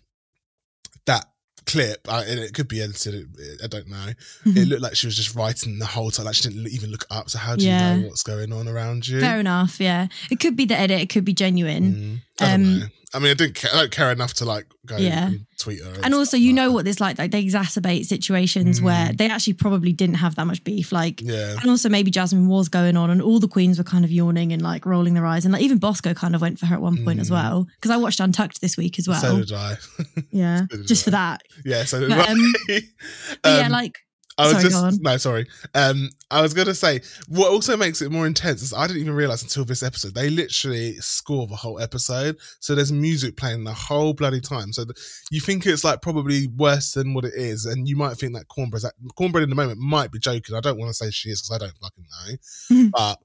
clip, 1.66 2.06
uh, 2.08 2.24
and 2.26 2.38
it 2.40 2.54
could 2.54 2.68
be 2.68 2.80
edited. 2.82 3.28
I 3.62 3.66
don't 3.66 3.88
know. 3.88 4.08
It 4.46 4.68
looked 4.68 4.82
like 4.82 4.94
she 4.96 5.06
was 5.06 5.16
just 5.16 5.34
writing 5.34 5.78
the 5.78 5.86
whole 5.86 6.10
time. 6.10 6.26
Like 6.26 6.34
she 6.34 6.48
didn't 6.48 6.68
even 6.68 6.90
look 6.90 7.04
up. 7.10 7.30
So 7.30 7.38
how 7.38 7.56
do 7.56 7.64
Yeah. 7.64 7.94
you 7.96 8.02
know 8.02 8.08
what's 8.08 8.22
going 8.22 8.52
on 8.52 8.68
around 8.68 9.06
you? 9.08 9.20
Fair 9.20 9.40
enough. 9.40 9.80
Yeah, 9.80 10.08
it 10.30 10.40
could 10.40 10.56
be 10.56 10.64
the 10.64 10.78
edit. 10.78 11.00
It 11.00 11.08
could 11.08 11.24
be 11.24 11.32
genuine. 11.34 11.94
Mm, 11.94 12.20
Um, 12.40 12.78
know. 12.80 12.86
I 13.14 13.18
mean, 13.18 13.30
I 13.30 13.34
didn't. 13.34 13.56
Care, 13.56 13.70
I 13.74 13.76
don't 13.80 13.90
care 13.90 14.10
enough 14.10 14.32
to 14.34 14.46
like 14.46 14.64
go 14.86 14.96
Yeah. 14.96 15.26
and 15.26 15.40
tweet 15.60 15.82
her. 15.82 15.92
And 16.02 16.14
also, 16.14 16.38
you 16.38 16.54
know 16.54 16.72
what 16.72 16.86
this 16.86 16.98
like. 16.98 17.18
Like 17.18 17.30
they 17.30 17.44
exacerbate 17.44 18.06
situations 18.06 18.80
Mm. 18.80 18.84
where 18.84 19.12
they 19.12 19.28
actually 19.28 19.52
probably 19.52 19.92
didn't 19.92 20.14
have 20.14 20.34
that 20.36 20.46
much 20.46 20.64
beef. 20.64 20.92
Like. 20.92 21.20
Yeah, 21.20 21.56
and 21.60 21.68
also 21.68 21.90
maybe 21.90 22.10
Jasmine 22.10 22.48
was 22.48 22.70
going 22.70 22.96
on, 22.96 23.10
and 23.10 23.20
all 23.20 23.38
the 23.38 23.48
queens 23.48 23.76
were 23.76 23.84
kind 23.84 24.06
of 24.06 24.10
yawning 24.10 24.50
and 24.54 24.62
like 24.62 24.86
rolling 24.86 25.12
their 25.12 25.26
eyes, 25.26 25.44
and 25.44 25.52
like 25.52 25.62
even 25.62 25.76
Bosco 25.76 26.14
kind 26.14 26.34
of 26.34 26.40
went 26.40 26.58
for 26.58 26.64
her 26.64 26.74
at 26.76 26.80
one 26.80 27.04
point 27.04 27.20
as 27.20 27.28
Mm. 27.28 27.32
well. 27.32 27.66
Because 27.74 27.90
I 27.90 27.98
watched 27.98 28.18
Untucked 28.18 28.62
this 28.62 28.78
week 28.78 28.98
as 28.98 29.06
well. 29.06 29.20
so 29.20 29.38
did 29.40 29.52
I. 29.52 29.76
yeah, 30.30 30.60
so 30.70 30.76
did 30.78 30.86
just 30.86 31.04
for 31.04 31.10
that. 31.10 31.42
Yeah, 31.66 31.84
so 31.84 32.00
did 32.00 32.08
But, 32.08 32.28
I. 32.30 32.32
um, 32.32 32.52
yeah, 32.70 32.80
Um, 33.66 33.72
like 33.72 33.98
I 34.42 34.44
was 34.44 34.52
sorry, 34.52 34.64
just 34.64 34.76
on. 34.76 34.98
no, 35.02 35.16
sorry. 35.16 35.46
Um, 35.74 36.10
I 36.30 36.42
was 36.42 36.54
gonna 36.54 36.74
say 36.74 37.00
what 37.28 37.50
also 37.50 37.76
makes 37.76 38.02
it 38.02 38.10
more 38.12 38.26
intense 38.26 38.62
is 38.62 38.72
I 38.72 38.86
didn't 38.86 39.02
even 39.02 39.14
realize 39.14 39.42
until 39.42 39.64
this 39.64 39.82
episode 39.82 40.14
they 40.14 40.30
literally 40.30 40.94
score 40.96 41.46
the 41.46 41.56
whole 41.56 41.80
episode. 41.80 42.36
So 42.60 42.74
there's 42.74 42.92
music 42.92 43.36
playing 43.36 43.64
the 43.64 43.72
whole 43.74 44.14
bloody 44.14 44.40
time. 44.40 44.72
So 44.72 44.84
the, 44.84 44.94
you 45.30 45.40
think 45.40 45.66
it's 45.66 45.84
like 45.84 46.02
probably 46.02 46.48
worse 46.48 46.92
than 46.92 47.14
what 47.14 47.24
it 47.24 47.34
is, 47.34 47.64
and 47.66 47.88
you 47.88 47.96
might 47.96 48.16
think 48.16 48.34
that 48.34 48.48
kornbread, 48.48 48.84
kornbread 49.18 49.42
in 49.44 49.50
the 49.50 49.56
moment 49.56 49.78
might 49.78 50.10
be 50.12 50.18
joking. 50.18 50.54
I 50.56 50.60
don't 50.60 50.78
want 50.78 50.90
to 50.90 50.94
say 50.94 51.10
she 51.10 51.30
is 51.30 51.42
because 51.42 51.56
I 51.56 51.64
don't 51.66 51.78
fucking 51.78 52.04
know, 52.10 52.36
Mhm. 52.76 52.90
but. 52.92 53.18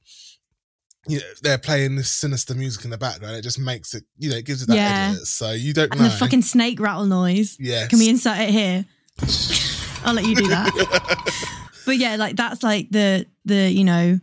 You 1.10 1.20
know, 1.20 1.24
they're 1.42 1.58
playing 1.58 1.96
this 1.96 2.12
sinister 2.12 2.54
music 2.54 2.84
in 2.84 2.92
the 2.92 2.98
background. 2.98 3.38
It 3.38 3.42
just 3.42 3.60
makes 3.60 3.94
it, 3.94 4.04
you 4.18 4.30
know, 4.30 4.36
it 4.36 4.44
gives 4.46 4.62
it 4.64 4.68
that 4.68 4.76
Yeah. 4.76 5.12
edit. 5.14 5.26
So 5.26 5.52
you 5.52 5.72
don't 5.72 5.90
and 5.94 6.02
know. 6.02 6.10
the 6.10 6.14
fucking 6.18 6.42
snake 6.42 6.82
rattle 6.82 7.06
noise. 7.06 7.56
yes. 7.62 7.88
Can 7.88 8.00
we 8.00 8.10
insert 8.10 8.38
it 8.40 8.50
here? 8.50 8.86
I'll 10.08 10.14
let 10.16 10.26
you 10.26 10.36
do 10.36 10.48
that. 10.48 10.72
But 11.86 11.98
yeah, 12.00 12.18
like 12.18 12.36
that's 12.36 12.64
like 12.64 12.90
the 12.92 13.26
the 13.46 13.72
you 13.72 13.86
know 13.86 14.20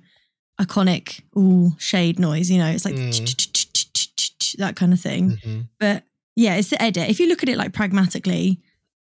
iconic 0.60 1.22
ooh 1.34 1.72
shade 1.78 2.18
noise. 2.18 2.50
You 2.50 2.58
know, 2.58 2.66
it's 2.68 2.84
like 2.84 2.94
Mm. 2.94 4.56
that 4.58 4.76
kind 4.76 4.92
of 4.92 5.00
thing. 5.00 5.38
Mhm. 5.44 5.68
But 5.80 6.04
yeah, 6.36 6.56
it's 6.56 6.68
the 6.70 6.80
edit. 6.82 7.08
If 7.08 7.20
you 7.20 7.26
look 7.28 7.42
at 7.42 7.48
it 7.48 7.56
like 7.56 7.72
pragmatically, 7.72 8.60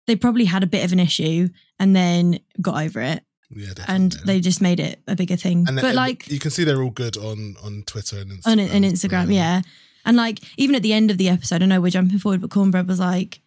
they 0.07 0.15
probably 0.17 0.45
had 0.45 0.63
a 0.63 0.67
bit 0.67 0.83
of 0.83 0.91
an 0.91 0.99
issue 0.99 1.49
and 1.79 1.95
then 1.95 2.39
got 2.61 2.83
over 2.83 2.99
it, 3.01 3.23
Yeah, 3.49 3.73
and 3.87 4.11
they 4.25 4.39
just 4.41 4.61
made 4.61 4.79
it 4.79 4.99
a 5.07 5.15
bigger 5.15 5.37
thing. 5.37 5.65
And 5.67 5.79
but 5.79 5.95
like 5.95 6.27
you 6.27 6.39
can 6.39 6.51
see 6.51 6.63
they're 6.65 6.81
all 6.83 6.89
good 6.91 7.15
on 7.17 7.55
on 7.63 7.83
Twitter 7.85 8.17
and 8.19 8.31
Instagram. 8.31 8.75
on, 8.75 8.83
Instagram, 8.83 9.33
yeah. 9.33 9.61
And 10.05 10.17
like 10.17 10.39
even 10.57 10.75
at 10.75 10.81
the 10.83 10.91
end 10.93 11.11
of 11.11 11.17
the 11.17 11.29
episode, 11.29 11.63
I 11.63 11.65
know 11.65 11.79
we're 11.79 11.91
jumping 11.91 12.19
forward, 12.19 12.41
but 12.41 12.49
Kornbread 12.49 12.87
was 12.87 12.99
like, 12.99 13.39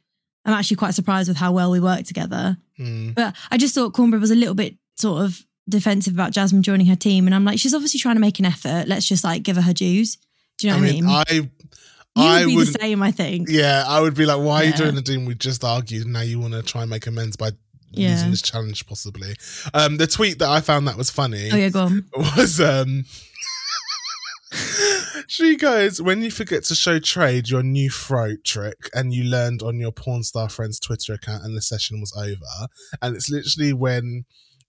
I'm 0.44 0.54
actually 0.54 0.76
quite 0.78 0.94
surprised 0.94 1.28
with 1.28 1.36
how 1.36 1.52
well 1.52 1.70
we 1.70 1.80
work 1.80 2.04
together. 2.04 2.56
Mm. 2.82 3.14
But 3.14 3.34
I 3.50 3.56
just 3.58 3.74
thought 3.74 3.92
Kornbread 3.94 4.20
was 4.20 4.30
a 4.30 4.34
little 4.36 4.54
bit 4.54 4.76
sort 4.96 5.22
of 5.24 5.40
defensive 5.68 6.14
about 6.14 6.32
Jasmine 6.32 6.62
joining 6.62 6.86
her 6.86 6.96
team. 6.96 7.26
And 7.26 7.34
I'm 7.34 7.44
like, 7.44 7.58
she's 7.58 7.74
obviously 7.74 8.00
trying 8.00 8.16
to 8.16 8.20
make 8.20 8.38
an 8.38 8.44
effort. 8.44 8.88
Let's 8.88 9.06
just 9.06 9.24
like 9.24 9.42
give 9.42 9.56
her 9.56 9.62
her 9.62 9.72
dues. 9.72 10.16
Do 10.58 10.66
you 10.66 10.72
know 10.72 10.78
I 10.78 10.80
what 10.80 10.88
I 10.88 10.92
mean, 10.92 11.06
mean? 11.06 11.14
I 11.14 11.24
you 11.32 11.50
I 12.16 12.40
would 12.40 12.46
be 12.50 12.56
would 12.56 12.66
the 12.68 12.78
same, 12.80 13.02
I 13.02 13.10
think. 13.10 13.48
yeah, 13.50 13.84
I 13.86 14.00
would 14.00 14.14
be 14.14 14.26
like, 14.26 14.38
why 14.38 14.56
are 14.60 14.64
you 14.64 14.70
Yeah. 14.70 14.76
doing 14.76 14.94
the 14.96 15.02
team 15.02 15.24
we 15.24 15.34
just 15.34 15.64
argued? 15.64 16.06
Now 16.06 16.20
you 16.20 16.38
want 16.38 16.52
to 16.52 16.62
try 16.62 16.82
and 16.82 16.90
make 16.90 17.06
amends 17.06 17.36
by 17.36 17.52
Yeah. 17.92 18.10
using 18.10 18.30
this 18.30 18.42
challenge, 18.42 18.86
possibly. 18.86 19.34
Um, 19.72 19.96
the 19.96 20.06
tweet 20.06 20.38
that 20.40 20.48
I 20.50 20.60
found 20.60 20.88
that 20.88 20.96
was 20.98 21.08
funny 21.10 21.50
Oh 21.50 21.56
yeah, 21.56 21.70
go 21.70 21.80
on. 21.84 22.04
was 22.36 22.60
um. 22.60 23.06
She 25.28 25.56
goes, 25.56 26.00
when 26.02 26.22
you 26.22 26.30
forget 26.30 26.64
to 26.64 26.74
show 26.74 26.98
trade 26.98 27.48
your 27.48 27.62
new 27.62 27.90
throat 27.90 28.38
trick 28.44 28.90
and 28.94 29.12
you 29.14 29.24
learned 29.24 29.62
on 29.62 29.78
your 29.80 29.92
porn 29.92 30.22
star 30.22 30.48
friend's 30.48 30.78
Twitter 30.78 31.14
account 31.14 31.44
and 31.44 31.56
the 31.56 31.62
session 31.62 32.00
was 32.00 32.12
over. 32.16 32.68
And 33.00 33.16
it's 33.16 33.30
literally 33.30 33.72
when 33.72 34.24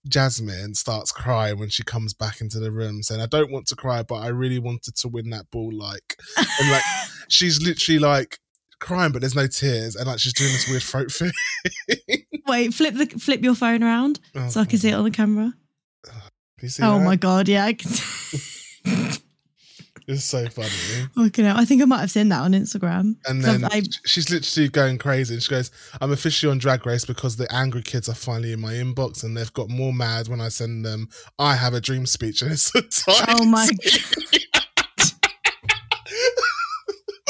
Jasmine 0.08 0.74
starts 0.74 1.12
crying 1.12 1.58
when 1.58 1.70
she 1.70 1.82
comes 1.82 2.12
back 2.14 2.40
into 2.40 2.58
the 2.60 2.70
room, 2.70 3.02
saying, 3.02 3.20
"I 3.22 3.26
don't 3.26 3.50
want 3.50 3.66
to 3.68 3.76
cry, 3.76 4.02
but 4.02 4.16
I 4.16 4.28
really 4.28 4.58
wanted 4.58 4.96
to 4.96 5.08
win 5.08 5.30
that 5.30 5.50
ball." 5.50 5.72
Like, 5.72 6.16
and 6.36 6.70
like 6.70 6.82
she's 7.28 7.62
literally 7.62 7.98
like 7.98 8.38
crying, 8.80 9.12
but 9.12 9.20
there's 9.22 9.34
no 9.34 9.46
tears, 9.46 9.96
and 9.96 10.06
like 10.06 10.18
she's 10.18 10.34
doing 10.34 10.52
this 10.52 10.68
weird 10.68 10.82
throat 10.82 11.10
thing. 11.10 11.32
Wait, 12.46 12.74
flip 12.74 12.92
the 12.94 13.06
flip 13.18 13.42
your 13.42 13.54
phone 13.54 13.82
around 13.82 14.20
Oh, 14.34 14.46
so 14.50 14.60
I 14.60 14.66
can 14.66 14.78
see 14.78 14.90
it 14.90 14.92
on 14.94 15.04
the 15.04 15.10
camera. 15.10 15.54
Can 16.04 16.12
you 16.60 16.68
see 16.68 16.82
Oh 16.82 16.98
that? 16.98 17.04
my 17.06 17.16
god, 17.16 17.48
yeah, 17.48 17.64
I 17.64 17.72
can. 17.72 17.90
see- 17.90 18.50
It's 20.06 20.24
so 20.24 20.46
funny. 20.50 20.68
Fucking 21.14 21.44
hell. 21.46 21.56
I 21.56 21.64
think 21.64 21.80
I 21.80 21.86
might 21.86 22.00
have 22.00 22.10
seen 22.10 22.28
that 22.28 22.40
on 22.42 22.52
Instagram. 22.52 23.16
And 23.26 23.42
then 23.42 23.64
I- 23.64 23.82
she's 24.04 24.28
literally 24.28 24.68
going 24.68 24.98
crazy. 24.98 25.34
And 25.34 25.42
she 25.42 25.48
goes, 25.50 25.70
I'm 26.00 26.12
officially 26.12 26.50
on 26.50 26.58
Drag 26.58 26.84
Race 26.84 27.06
because 27.06 27.36
the 27.36 27.50
angry 27.50 27.80
kids 27.82 28.08
are 28.08 28.14
finally 28.14 28.52
in 28.52 28.60
my 28.60 28.74
inbox 28.74 29.24
and 29.24 29.34
they've 29.36 29.52
got 29.54 29.70
more 29.70 29.94
mad 29.94 30.28
when 30.28 30.40
I 30.42 30.48
send 30.48 30.84
them, 30.84 31.08
I 31.38 31.54
have 31.56 31.72
a 31.72 31.80
dream 31.80 32.04
speech. 32.04 32.42
And 32.42 32.52
it's 32.52 32.62
so 32.72 32.80
tight. 32.80 33.24
Oh 33.40 33.46
my 33.46 33.66
God. 33.66 34.00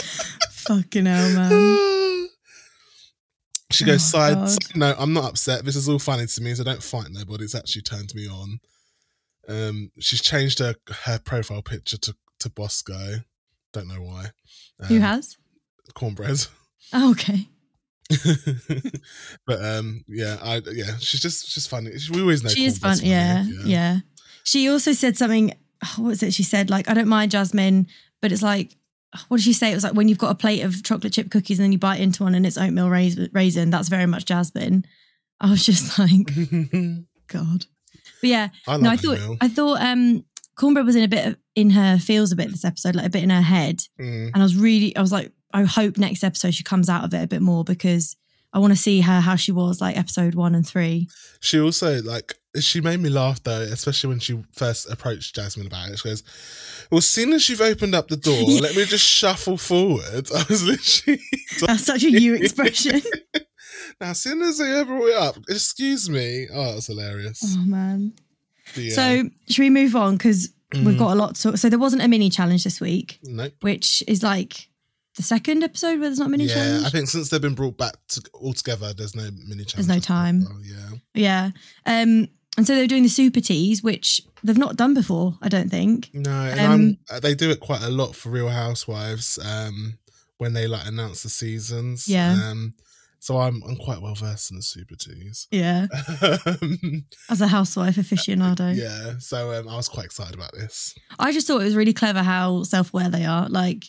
fucking 0.50 1.06
hell, 1.06 1.34
man. 1.34 2.28
she 3.70 3.84
goes, 3.84 4.02
Oh, 4.14 4.18
side, 4.18 4.34
God. 4.34 4.48
side 4.50 4.76
note, 4.76 4.96
I'm 4.98 5.12
not 5.12 5.24
upset. 5.30 5.64
This 5.64 5.76
is 5.76 5.88
all 5.88 5.98
funny 5.98 6.26
to 6.26 6.40
me, 6.42 6.54
so 6.54 6.64
don't 6.64 6.82
fight 6.82 7.08
nobody. 7.10 7.44
It's 7.44 7.54
actually 7.54 7.82
turned 7.82 8.12
me 8.14 8.28
on. 8.28 8.58
Um, 9.48 9.90
she's 10.00 10.22
changed 10.22 10.58
her, 10.60 10.74
her 11.04 11.18
profile 11.18 11.62
picture 11.62 11.98
to, 11.98 12.14
to 12.44 12.50
Bosco. 12.50 13.16
Don't 13.72 13.88
know 13.88 14.00
why. 14.00 14.26
Um, 14.80 14.86
Who 14.88 14.98
has? 15.00 15.36
Kornbread. 15.94 16.48
Oh, 16.92 17.10
okay. 17.12 17.48
but 19.46 19.64
um, 19.64 20.04
yeah, 20.06 20.36
I 20.42 20.60
yeah, 20.72 20.96
she's 20.98 21.20
just 21.20 21.48
she's 21.50 21.66
funny. 21.66 21.98
She- 21.98 22.12
We 22.12 22.20
always 22.20 22.42
know 22.44 22.50
She 22.50 22.66
is 22.66 22.78
fun. 22.78 22.92
Kornbread's 22.98 23.02
Yeah, 23.02 23.44
yeah. 23.64 23.98
She 24.44 24.68
also 24.68 24.92
said 24.92 25.16
something. 25.16 25.52
oh, 25.84 25.94
What 26.02 26.08
was 26.08 26.22
it? 26.22 26.34
She 26.34 26.42
said 26.42 26.70
like, 26.70 26.88
I 26.90 26.94
don't 26.94 27.08
mind 27.08 27.30
Jasmine, 27.32 27.86
but 28.20 28.32
it's 28.32 28.42
like, 28.42 28.76
what 29.28 29.38
did 29.38 29.44
she 29.44 29.52
say? 29.54 29.72
It 29.72 29.74
was 29.74 29.84
like 29.84 29.94
when 29.94 30.08
you've 30.08 30.18
got 30.18 30.30
a 30.30 30.34
plate 30.34 30.60
of 30.62 30.82
chocolate 30.82 31.12
chip 31.14 31.30
cookies 31.30 31.58
and 31.58 31.64
then 31.64 31.72
you 31.72 31.78
bite 31.78 32.00
into 32.00 32.22
one 32.24 32.34
and 32.34 32.46
it's 32.46 32.58
oatmeal 32.58 32.90
raisin. 32.90 33.30
raisin 33.32 33.70
that's 33.70 33.88
very 33.88 34.06
much 34.06 34.26
Jasmine. 34.26 34.84
I 35.40 35.50
was 35.50 35.64
just 35.64 35.98
like, 35.98 36.26
God. 37.28 37.66
But 38.20 38.28
yeah, 38.30 38.48
I 38.68 38.76
no, 38.76 38.90
I 38.90 38.96
thought 38.96 39.18
oatmeal. 39.18 39.36
I 39.40 39.48
thought 39.48 39.80
um 39.80 40.24
Kornbread 40.58 40.84
was 40.84 40.96
in 40.96 41.02
a 41.04 41.08
bit 41.08 41.26
of, 41.26 41.36
in 41.54 41.70
her 41.70 41.98
feels 41.98 42.32
a 42.32 42.36
bit 42.36 42.50
this 42.50 42.64
episode, 42.64 42.94
like 42.96 43.06
a 43.06 43.10
bit 43.10 43.22
in 43.22 43.30
her 43.30 43.40
head, 43.42 43.80
Mm. 44.00 44.26
and 44.32 44.36
I 44.36 44.42
was 44.42 44.56
really 44.56 44.94
I 44.96 45.00
was 45.00 45.12
like, 45.12 45.32
I 45.52 45.62
hope 45.64 45.98
next 45.98 46.24
episode 46.24 46.54
she 46.54 46.64
comes 46.64 46.88
out 46.88 47.04
of 47.04 47.14
it 47.14 47.22
a 47.22 47.26
bit 47.28 47.42
more 47.42 47.62
because 47.64 48.16
I 48.52 48.58
want 48.58 48.72
to 48.72 48.76
see 48.76 49.00
her 49.00 49.20
how 49.20 49.36
she 49.36 49.52
was 49.52 49.80
like 49.80 49.96
episode 49.96 50.34
one 50.34 50.54
and 50.54 50.66
three. 50.66 51.08
She 51.40 51.60
also 51.60 52.00
like 52.02 52.34
she 52.60 52.80
made 52.80 53.00
me 53.00 53.08
laugh 53.10 53.42
though, 53.42 53.60
especially 53.62 54.08
when 54.08 54.20
she 54.20 54.40
first 54.52 54.88
approached 54.90 55.34
Jasmine 55.34 55.66
about 55.66 55.90
it. 55.90 55.98
She 55.98 56.08
goes, 56.08 56.22
"Well, 56.90 56.98
as 56.98 57.08
soon 57.08 57.32
as 57.32 57.48
you've 57.48 57.60
opened 57.60 57.94
up 57.96 58.06
the 58.08 58.16
door, 58.16 58.34
Yeah. 58.46 58.60
let 58.60 58.76
me 58.76 58.84
just 58.84 59.04
shuffle 59.04 59.56
forward." 59.56 60.28
I 60.34 60.44
was 60.48 60.64
literally 60.64 61.20
That's 61.66 61.84
such 61.84 62.04
a 62.04 62.10
you 62.10 62.34
expression. 62.34 63.00
now. 64.00 64.10
As 64.10 64.20
soon 64.20 64.42
as 64.42 64.58
they 64.58 64.72
ever 64.72 64.96
it 65.08 65.16
up, 65.16 65.36
excuse 65.48 66.08
me. 66.08 66.46
Oh, 66.52 66.74
that's 66.74 66.86
hilarious. 66.86 67.42
oh 67.44 67.64
man. 67.64 68.12
Yeah. 68.76 68.94
So 68.94 69.30
should 69.48 69.62
we 69.62 69.70
move 69.70 69.94
on 69.96 70.16
because 70.16 70.50
we've 70.74 70.94
Mm. 70.96 70.98
got 70.98 71.12
a 71.12 71.14
lot 71.14 71.36
to. 71.36 71.56
So 71.56 71.68
there 71.68 71.78
wasn't 71.78 72.02
a 72.02 72.08
mini 72.08 72.30
challenge 72.30 72.64
this 72.64 72.80
week, 72.80 73.18
nope. 73.22 73.52
which 73.60 74.02
is 74.08 74.22
like 74.22 74.68
the 75.16 75.22
second 75.22 75.62
episode 75.62 76.00
where 76.00 76.08
there's 76.08 76.18
not 76.18 76.26
a 76.28 76.30
mini 76.30 76.44
Yeah, 76.46 76.54
challenge. 76.54 76.84
I 76.86 76.90
think 76.90 77.08
since 77.08 77.28
they've 77.28 77.40
been 77.40 77.54
brought 77.54 77.78
back 77.78 77.94
to, 78.08 78.22
all 78.34 78.52
together, 78.52 78.92
there's 78.92 79.14
no 79.14 79.22
mini 79.46 79.64
challenge. 79.64 79.74
There's 79.74 79.88
no 79.88 80.00
time. 80.00 80.46
Oh, 80.50 80.58
yeah. 80.62 80.90
Yeah. 81.14 81.50
Um, 81.86 82.28
and 82.56 82.66
so 82.66 82.74
they 82.74 82.80
were 82.82 82.86
doing 82.88 83.02
the 83.04 83.08
super 83.08 83.40
tease, 83.40 83.82
which 83.82 84.20
they've 84.42 84.58
not 84.58 84.76
done 84.76 84.94
before, 84.94 85.36
I 85.42 85.48
don't 85.48 85.70
think. 85.70 86.10
No, 86.12 86.30
and 86.30 86.60
Um, 86.60 86.70
I'm, 86.70 86.98
uh, 87.16 87.20
they 87.20 87.34
do 87.34 87.50
it 87.50 87.60
quite 87.60 87.82
a 87.82 87.90
lot 87.90 88.14
for 88.14 88.30
Real 88.30 88.48
Housewives 88.48 89.38
um, 89.44 89.98
when 90.38 90.52
they 90.52 90.66
like 90.66 90.86
announce 90.86 91.22
the 91.22 91.28
seasons. 91.30 92.06
Yeah. 92.08 92.32
Um, 92.50 92.74
so 93.24 93.38
I'm 93.38 93.62
I'm 93.66 93.76
quite 93.76 94.02
well 94.02 94.14
versed 94.14 94.50
in 94.50 94.58
the 94.58 94.62
Super 94.62 94.96
Twos. 94.96 95.48
Yeah. 95.50 95.86
Um, 96.20 97.06
As 97.30 97.40
a 97.40 97.46
housewife 97.46 97.96
aficionado. 97.96 98.76
yeah, 98.76 99.14
so 99.18 99.50
um, 99.58 99.66
I 99.66 99.76
was 99.76 99.88
quite 99.88 100.04
excited 100.04 100.34
about 100.34 100.52
this. 100.52 100.94
I 101.18 101.32
just 101.32 101.46
thought 101.46 101.62
it 101.62 101.64
was 101.64 101.74
really 101.74 101.94
clever 101.94 102.22
how 102.22 102.64
self 102.64 102.92
aware 102.92 103.08
they 103.08 103.24
are. 103.24 103.48
Like, 103.48 103.86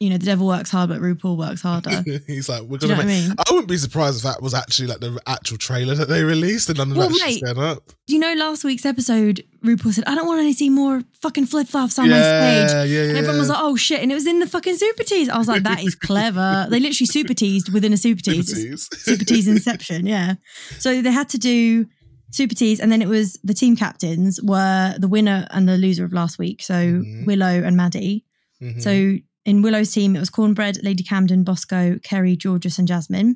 you 0.00 0.10
know, 0.10 0.16
the 0.16 0.26
devil 0.26 0.46
works 0.46 0.70
hard, 0.70 0.88
but 0.90 1.00
RuPaul 1.00 1.36
works 1.36 1.60
harder. 1.62 2.04
He's 2.28 2.48
like, 2.48 2.62
we're 2.62 2.78
gonna 2.78 2.92
know 2.92 2.98
what 2.98 3.04
I 3.06 3.08
make. 3.08 3.26
mean? 3.28 3.34
I 3.38 3.50
wouldn't 3.50 3.66
be 3.68 3.76
surprised 3.76 4.18
if 4.18 4.22
that 4.22 4.40
was 4.40 4.54
actually 4.54 4.86
like 4.86 5.00
the 5.00 5.20
actual 5.26 5.58
trailer 5.58 5.96
that 5.96 6.08
they 6.08 6.22
released 6.22 6.68
and 6.68 6.78
none 6.78 6.92
of 6.92 6.96
Well, 6.96 7.08
that 7.08 7.18
shit's 7.18 7.42
mate, 7.42 7.54
going 7.54 7.66
up. 7.66 7.82
Do 8.06 8.14
you 8.14 8.20
know 8.20 8.32
last 8.34 8.62
week's 8.62 8.86
episode, 8.86 9.42
RuPaul 9.64 9.92
said, 9.92 10.04
I 10.06 10.14
don't 10.14 10.26
want 10.28 10.40
to 10.46 10.52
see 10.54 10.70
more 10.70 11.02
fucking 11.20 11.46
flip 11.46 11.66
flops 11.66 11.98
on 11.98 12.10
my 12.10 12.16
stage. 12.16 12.70
yeah, 12.70 12.84
yeah. 12.84 13.08
And 13.08 13.16
everyone 13.18 13.38
was 13.40 13.48
like, 13.48 13.58
oh 13.60 13.74
shit. 13.74 14.00
And 14.00 14.12
it 14.12 14.14
was 14.14 14.26
in 14.28 14.38
the 14.38 14.46
fucking 14.46 14.76
super 14.76 15.02
tease. 15.02 15.28
I 15.28 15.36
was 15.36 15.48
like, 15.48 15.64
that 15.64 15.82
is 15.82 15.94
clever. 16.08 16.68
they 16.70 16.78
literally 16.78 17.06
super 17.06 17.34
teased 17.34 17.72
within 17.72 17.92
a 17.92 17.96
super 17.96 18.22
Super 18.22 18.42
tease. 18.42 18.88
super 18.92 19.24
tease 19.24 19.48
inception 19.48 20.06
yeah 20.06 20.34
so 20.78 21.02
they 21.02 21.10
had 21.10 21.28
to 21.30 21.38
do 21.38 21.86
super 22.30 22.54
tease 22.54 22.78
and 22.80 22.90
then 22.92 23.00
it 23.02 23.08
was 23.08 23.38
the 23.42 23.54
team 23.54 23.74
captains 23.76 24.40
were 24.42 24.94
the 24.98 25.08
winner 25.08 25.46
and 25.50 25.68
the 25.68 25.76
loser 25.76 26.04
of 26.04 26.12
last 26.12 26.38
week 26.38 26.62
so 26.62 26.74
Mhm. 26.74 27.26
willow 27.26 27.46
and 27.64 27.76
maddy 27.76 28.24
Mhm, 28.62 28.82
so 28.82 29.18
in 29.50 29.62
willow's 29.62 29.90
team 29.96 30.14
it 30.16 30.20
was 30.24 30.30
kornbread 30.36 30.76
lady 30.88 31.04
camden 31.12 31.42
bosco 31.48 31.80
kerri 32.08 32.36
jorgeous 32.44 32.78
and 32.78 32.88
jasmine 32.92 33.30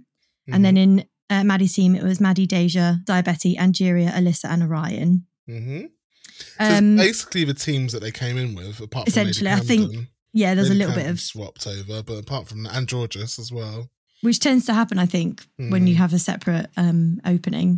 and 0.53 0.65
then 0.65 0.77
in 0.85 0.91
uh, 1.31 1.45
maddy's 1.51 1.75
team 1.79 1.95
it 2.01 2.05
was 2.11 2.21
maddy 2.27 2.47
deja 2.55 2.87
daya 3.09 3.25
betty 3.29 3.53
angeria 3.65 4.11
alyssa 4.19 4.47
and 4.55 4.63
orion 4.69 5.11
mhm. 5.49 5.89
So 6.59 6.75
um, 6.79 6.97
basically 6.97 7.45
the 7.45 7.55
teams 7.55 7.93
that 7.93 8.01
they 8.01 8.11
came 8.11 8.37
in 8.37 8.55
with, 8.55 8.81
apart 8.81 9.05
from 9.07 9.11
Essentially, 9.13 9.51
I 9.51 9.61
think 9.61 10.09
yeah 10.33 10.55
there's 10.55 10.71
a 10.71 10.73
Lady 10.73 10.87
little 10.87 10.95
bit 11.03 11.09
of 11.13 11.21
swapped 11.21 11.67
over, 11.67 12.03
but 12.03 12.15
apart 12.25 12.49
from 12.49 12.63
that, 12.65 12.75
and 12.77 12.89
Jorgeous 12.89 13.39
as 13.39 13.51
well. 13.53 13.79
which 14.23 14.41
tends 14.47 14.65
to 14.67 14.75
happen 14.81 14.99
i 14.99 15.07
think 15.07 15.33
when 15.73 15.87
you 15.89 15.95
Mm. 15.95 15.99
have 16.05 16.13
a 16.15 16.19
separate 16.31 16.69
um 16.85 17.21
opening 17.35 17.71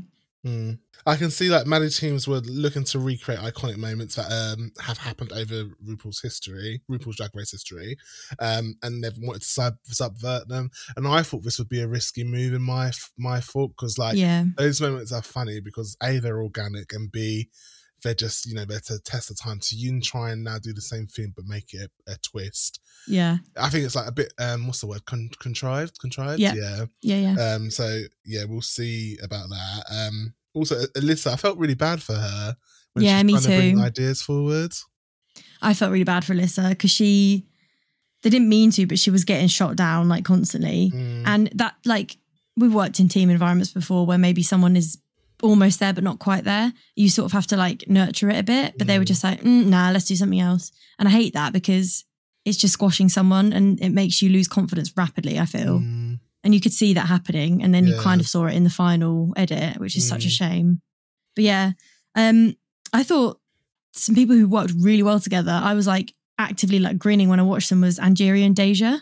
Mm. 0.44 0.78
I 1.06 1.16
can 1.16 1.30
see 1.30 1.48
like 1.48 1.66
many 1.66 1.88
teams 1.88 2.28
were 2.28 2.40
looking 2.40 2.84
to 2.84 2.98
recreate 2.98 3.40
iconic 3.40 3.76
moments 3.76 4.16
that 4.16 4.30
um, 4.30 4.72
have 4.80 4.98
happened 4.98 5.32
over 5.32 5.70
RuPaul's 5.86 6.20
history, 6.20 6.82
RuPaul's 6.90 7.16
Drag 7.16 7.30
Race 7.34 7.50
history, 7.50 7.96
um, 8.38 8.74
and 8.82 9.02
they've 9.02 9.16
wanted 9.18 9.42
to 9.42 9.48
sub- 9.48 9.78
subvert 9.84 10.48
them. 10.48 10.70
And 10.96 11.06
I 11.06 11.22
thought 11.22 11.42
this 11.42 11.58
would 11.58 11.68
be 11.68 11.82
a 11.82 11.88
risky 11.88 12.24
move 12.24 12.54
in 12.54 12.62
my 12.62 12.92
my 13.18 13.40
thought 13.40 13.68
because 13.68 13.98
like 13.98 14.16
yeah 14.16 14.44
those 14.56 14.80
moments 14.80 15.12
are 15.12 15.22
funny 15.22 15.60
because 15.60 15.96
a 16.02 16.18
they're 16.18 16.42
organic 16.42 16.92
and 16.92 17.10
b 17.10 17.48
they're 18.04 18.14
just 18.14 18.46
you 18.46 18.54
know 18.54 18.64
they're 18.64 18.78
to 18.80 19.00
test 19.00 19.28
the 19.30 19.34
time. 19.34 19.58
To 19.58 19.74
you 19.76 19.90
and 19.90 20.02
try 20.02 20.30
and 20.30 20.44
now 20.44 20.58
do 20.58 20.72
the 20.72 20.80
same 20.80 21.06
thing 21.08 21.32
but 21.34 21.44
make 21.46 21.74
it 21.74 21.90
a, 22.06 22.12
a 22.12 22.16
twist. 22.18 22.78
yeah 23.08 23.38
I 23.56 23.68
think 23.70 23.84
it's 23.84 23.96
like 23.96 24.06
a 24.06 24.12
bit 24.12 24.32
um 24.38 24.66
what's 24.68 24.80
the 24.80 24.86
word 24.86 25.04
Con- 25.06 25.30
contrived 25.40 25.98
contrived 25.98 26.38
Yeah. 26.40 26.54
yeah 26.54 26.84
yeah 27.02 27.34
yeah 27.34 27.54
um, 27.54 27.70
so 27.70 28.02
yeah, 28.24 28.44
we'll 28.44 28.62
see 28.62 29.18
about 29.22 29.48
that. 29.48 29.84
Um, 29.90 30.34
also, 30.54 30.76
Alyssa, 30.96 31.32
I 31.32 31.36
felt 31.36 31.58
really 31.58 31.74
bad 31.74 32.00
for 32.00 32.14
her. 32.14 32.56
When 32.92 33.04
Yeah, 33.04 33.16
she's 33.18 33.24
me 33.24 33.32
trying 33.32 33.42
to 33.42 33.48
bring 33.48 33.76
too. 33.78 33.82
ideas 33.82 34.22
forward. 34.22 34.72
I 35.60 35.74
felt 35.74 35.90
really 35.90 36.04
bad 36.04 36.24
for 36.24 36.32
Alyssa 36.34 36.68
because 36.70 36.92
she, 36.92 37.46
they 38.22 38.30
didn't 38.30 38.48
mean 38.48 38.70
to, 38.72 38.86
but 38.86 38.98
she 39.00 39.10
was 39.10 39.24
getting 39.24 39.48
shot 39.48 39.74
down 39.76 40.08
like 40.08 40.24
constantly. 40.24 40.92
Mm, 40.94 41.22
And 41.26 41.50
that, 41.56 41.74
like, 41.84 42.18
we've 42.56 42.72
worked 42.72 43.00
in 43.00 43.08
team 43.08 43.30
environments 43.30 43.72
before 43.72 44.06
where 44.06 44.18
maybe 44.18 44.42
someone 44.44 44.76
is 44.76 44.96
almost 45.44 45.78
there, 45.80 45.92
but 45.92 46.02
not 46.04 46.18
quite 46.18 46.44
there. 46.44 46.72
You 46.96 47.08
sort 47.08 47.26
of 47.26 47.32
have 47.32 47.46
to 47.48 47.56
like 47.56 47.84
nurture 47.88 48.30
it 48.30 48.38
a 48.38 48.42
bit, 48.42 48.74
but 48.78 48.86
they 48.86 48.98
were 48.98 49.04
Mm. 49.04 49.08
just 49.14 49.24
like, 49.24 49.40
mm, 49.42 49.66
nah, 49.66 49.90
let's 49.90 50.06
do 50.06 50.16
something 50.16 50.40
else. 50.40 50.72
And 50.98 51.06
I 51.08 51.10
hate 51.12 51.34
that 51.34 51.52
because 51.52 52.04
it's 52.44 52.58
just 52.58 52.74
squashing 52.74 53.08
someone 53.08 53.52
and 53.52 53.80
it 53.80 53.90
makes 53.90 54.20
you 54.22 54.28
lose 54.30 54.48
confidence 54.48 54.92
rapidly, 54.96 55.38
I 55.38 55.46
feel. 55.46 55.80
mm, 55.80 56.18
And 56.42 56.54
you 56.54 56.60
could 56.60 56.72
see 56.74 56.92
that 56.94 57.06
happening. 57.06 57.62
And 57.62 57.74
then 57.74 57.86
you 57.86 57.94
kind 58.00 58.20
of 58.20 58.26
saw 58.28 58.46
it 58.46 58.54
in 58.54 58.64
the 58.64 58.70
final 58.70 59.32
edit, 59.36 59.78
which 59.78 59.96
is 59.96 60.06
such 60.08 60.24
a 60.26 60.28
Mm. 60.28 60.38
shame. 60.40 60.80
But 61.34 61.44
yeah, 61.44 61.72
um, 62.14 62.54
I 62.92 63.02
thought 63.02 63.40
some 63.92 64.14
people 64.14 64.36
who 64.36 64.46
worked 64.48 64.72
really 64.78 65.02
well 65.02 65.20
together, 65.20 65.52
I 65.52 65.72
was 65.74 65.86
like 65.86 66.14
actively 66.38 66.78
like 66.80 66.98
grinning 66.98 67.28
when 67.28 67.40
I 67.40 67.44
watched 67.44 67.70
them 67.70 67.80
was 67.80 67.98
Angeria 67.98 68.44
and 68.44 68.56
Deja. 68.56 68.98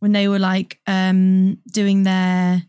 When 0.00 0.12
they 0.12 0.28
were 0.28 0.38
like 0.38 0.80
um 0.86 1.58
doing 1.72 2.02
their 2.04 2.62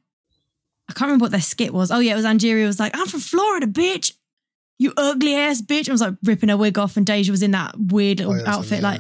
I 0.92 0.94
can't 0.94 1.08
remember 1.08 1.24
what 1.24 1.32
their 1.32 1.42
skit 1.42 1.74
was. 1.74 1.90
Oh 1.90 2.00
yeah, 2.00 2.14
it 2.14 2.18
was 2.18 2.26
Angeria 2.26 2.66
was 2.66 2.80
like, 2.80 2.96
I'm 2.96 3.08
from 3.08 3.22
Florida, 3.22 3.66
bitch. 3.66 4.14
You 4.78 4.94
ugly 4.98 5.36
ass 5.36 5.62
bitch. 5.62 5.88
I 5.88 5.92
was 5.92 6.02
like 6.02 6.16
ripping 6.24 6.50
her 6.50 6.58
wig 6.58 6.78
off 6.78 6.98
and 6.98 7.06
Deja 7.06 7.32
was 7.32 7.44
in 7.44 7.52
that 7.52 7.76
weird 7.78 8.20
little 8.20 8.34
oh, 8.42 8.46
outfit. 8.46 8.82
Like. 8.82 9.00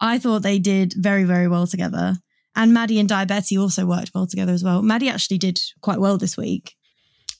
I 0.00 0.18
thought 0.18 0.42
they 0.42 0.58
did 0.58 0.94
very, 0.96 1.24
very 1.24 1.48
well 1.48 1.66
together. 1.66 2.14
And 2.54 2.72
Maddy 2.72 2.98
and 2.98 3.08
Daya 3.08 3.26
Betty 3.28 3.58
also 3.58 3.84
worked 3.84 4.12
well 4.14 4.26
together 4.26 4.52
as 4.52 4.64
well. 4.64 4.82
Maddy 4.82 5.08
actually 5.10 5.38
did 5.38 5.60
quite 5.82 6.00
well 6.00 6.16
this 6.16 6.36
week. 6.36 6.74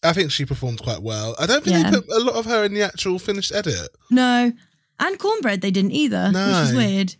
I 0.03 0.13
think 0.13 0.31
she 0.31 0.45
performed 0.45 0.83
quite 0.83 1.03
well. 1.03 1.35
I 1.39 1.47
don't 1.47 1.65
think 1.65 1.77
Yeah. 1.77 1.91
they 1.91 2.01
put 2.01 2.11
a 2.11 2.25
lot 2.25 2.35
of 2.35 2.45
her 2.47 2.65
in 2.65 2.75
the 2.75 2.83
actual 2.83 3.19
finished 3.19 3.53
edit. 3.55 3.89
No. 4.11 4.53
And 4.99 5.19
kornbread 5.19 5.63
they 5.63 5.71
didn't 5.71 5.93
either, 5.93 6.31
no. 6.33 6.47
which 6.47 6.57
was 6.57 6.73
No. 6.73 6.79
weird. 6.79 7.15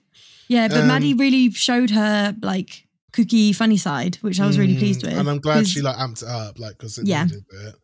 Yeah, 0.49 0.69
but 0.69 0.79
Um, 0.79 0.89
Maddy 0.89 1.15
really 1.15 1.51
showed 1.53 1.91
her 1.91 2.35
like 2.43 2.86
cookie 3.17 3.53
funny 3.53 3.77
side, 3.79 4.17
which 4.23 4.39
I 4.41 4.47
was 4.47 4.59
really 4.59 4.75
Mm, 4.75 4.79
pleased 4.79 5.03
with. 5.03 5.17
and 5.19 5.29
I'm 5.29 5.41
glad 5.41 5.67
she 5.67 5.81
like 5.83 5.97
amped 5.97 6.23
it 6.23 6.29
up, 6.29 6.59
like 6.59 6.77
because 6.79 6.99
Yeah. 7.03 7.25
needed 7.25 7.45
it. 7.51 7.75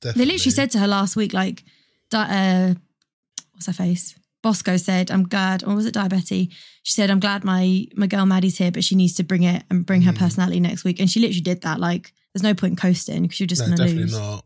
definitely. 0.00 0.24
They 0.24 0.32
literally 0.32 0.50
said 0.52 0.70
to 0.72 0.78
her 0.78 0.86
last 0.88 1.16
week, 1.16 1.32
like, 1.32 1.64
di- 2.10 2.30
uh, 2.70 2.74
what's 3.52 3.66
her 3.66 3.72
face? 3.72 4.14
Bosco 4.42 4.76
said, 4.76 5.10
"I'm 5.10 5.26
glad," 5.26 5.64
or 5.64 5.74
was 5.74 5.86
it 5.86 5.94
Diabetes? 5.94 6.48
She 6.82 6.92
said, 6.92 7.10
"I'm 7.10 7.20
glad 7.20 7.44
my 7.44 7.86
my 7.96 8.06
girl 8.06 8.26
Maddy's 8.26 8.58
here, 8.58 8.70
but 8.70 8.84
she 8.84 8.94
needs 8.94 9.14
to 9.14 9.24
bring 9.24 9.42
it 9.42 9.62
and 9.70 9.86
bring 9.86 10.02
her 10.02 10.12
Mm. 10.12 10.18
personality 10.18 10.60
next 10.60 10.84
week." 10.84 11.00
And 11.00 11.10
she 11.10 11.18
literally 11.20 11.40
did 11.40 11.62
that. 11.62 11.80
Like, 11.80 12.12
there's 12.32 12.42
no 12.42 12.52
point 12.54 12.76
coasting 12.78 13.22
because 13.22 13.40
you're 13.40 13.46
just 13.46 13.62
no, 13.62 13.66
going 13.68 13.76
to 13.78 13.84
definitely 13.84 14.02
lose. 14.04 14.12
not. 14.20 14.44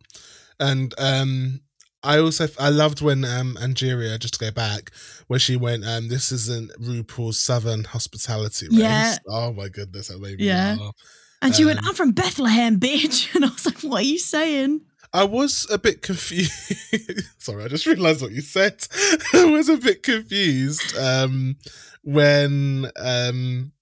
And 0.61 0.95
um, 0.99 1.61
I 2.02 2.19
also 2.19 2.47
I 2.61 2.69
loved 2.71 3.00
when 3.00 3.25
um 3.25 3.57
Angeria 3.61 4.19
just 4.19 4.35
to 4.35 4.40
go 4.40 4.50
back 4.50 4.90
where 5.26 5.38
she 5.40 5.57
went 5.57 5.85
um 5.85 6.09
this 6.09 6.31
isn't 6.33 6.71
RuPaul's 6.81 7.40
Southern 7.40 7.85
hospitality 7.85 8.69
race. 8.69 8.78
Yeah. 8.78 9.17
Oh 9.28 9.52
my 9.52 9.69
goodness, 9.69 10.09
that 10.09 10.21
made 10.21 10.38
me 10.38 10.47
Yeah. 10.47 10.76
laugh. 10.78 10.95
And 11.43 11.55
she 11.55 11.64
went, 11.64 11.78
Um, 11.81 11.88
"I'm 11.88 11.95
from 11.95 12.12
Bethlehem, 12.12 12.78
bitch," 12.81 13.33
and 13.35 13.45
I 13.45 13.49
was 13.49 13.64
like, 13.67 13.81
"What 13.81 14.00
are 14.02 14.07
you 14.07 14.19
saying?" 14.19 14.81
I 15.12 15.25
was 15.25 15.67
a 15.71 15.78
bit 15.78 16.02
confused. 16.02 16.52
Sorry, 17.38 17.64
I 17.64 17.69
just 17.69 17.87
realized 17.87 18.21
what 18.23 18.33
you 18.33 18.43
said. 18.43 18.87
I 19.33 19.45
was 19.47 19.69
a 19.69 19.76
bit 19.78 20.02
confused 20.02 20.95
um, 20.99 21.57
when 22.02 22.90
um, 22.97 23.73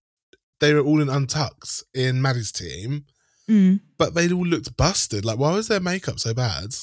they 0.61 0.73
were 0.75 0.81
all 0.81 1.01
in 1.01 1.09
untucks 1.09 1.83
in 1.95 2.23
Maddy's 2.23 2.53
team, 2.53 3.07
Mm. 3.49 3.81
but 3.99 4.15
they 4.15 4.31
all 4.33 4.47
looked 4.47 4.77
busted. 4.77 5.25
Like, 5.25 5.39
why 5.39 5.53
was 5.55 5.69
their 5.69 5.81
makeup 5.81 6.19
so 6.21 6.35
bad? 6.35 6.75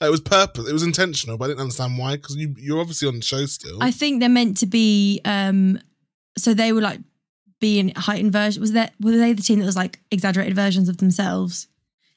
It 0.00 0.10
was 0.10 0.20
purpose. 0.20 0.68
It 0.68 0.72
was 0.72 0.82
intentional, 0.82 1.38
but 1.38 1.46
I 1.46 1.48
didn't 1.48 1.60
understand 1.60 1.96
why. 1.98 2.16
Because 2.16 2.36
you, 2.36 2.54
you're 2.58 2.80
obviously 2.80 3.08
on 3.08 3.14
the 3.16 3.22
show 3.22 3.46
still. 3.46 3.82
I 3.82 3.90
think 3.90 4.20
they're 4.20 4.28
meant 4.28 4.58
to 4.58 4.66
be. 4.66 5.20
um 5.24 5.78
So 6.38 6.52
they 6.54 6.72
were 6.72 6.82
like 6.82 7.00
being 7.60 7.92
heightened 7.96 8.32
version. 8.32 8.60
Was 8.60 8.72
that 8.72 8.92
were 9.00 9.16
they 9.16 9.32
the 9.32 9.42
team 9.42 9.58
that 9.60 9.66
was 9.66 9.76
like 9.76 9.98
exaggerated 10.10 10.54
versions 10.54 10.88
of 10.88 10.98
themselves? 10.98 11.66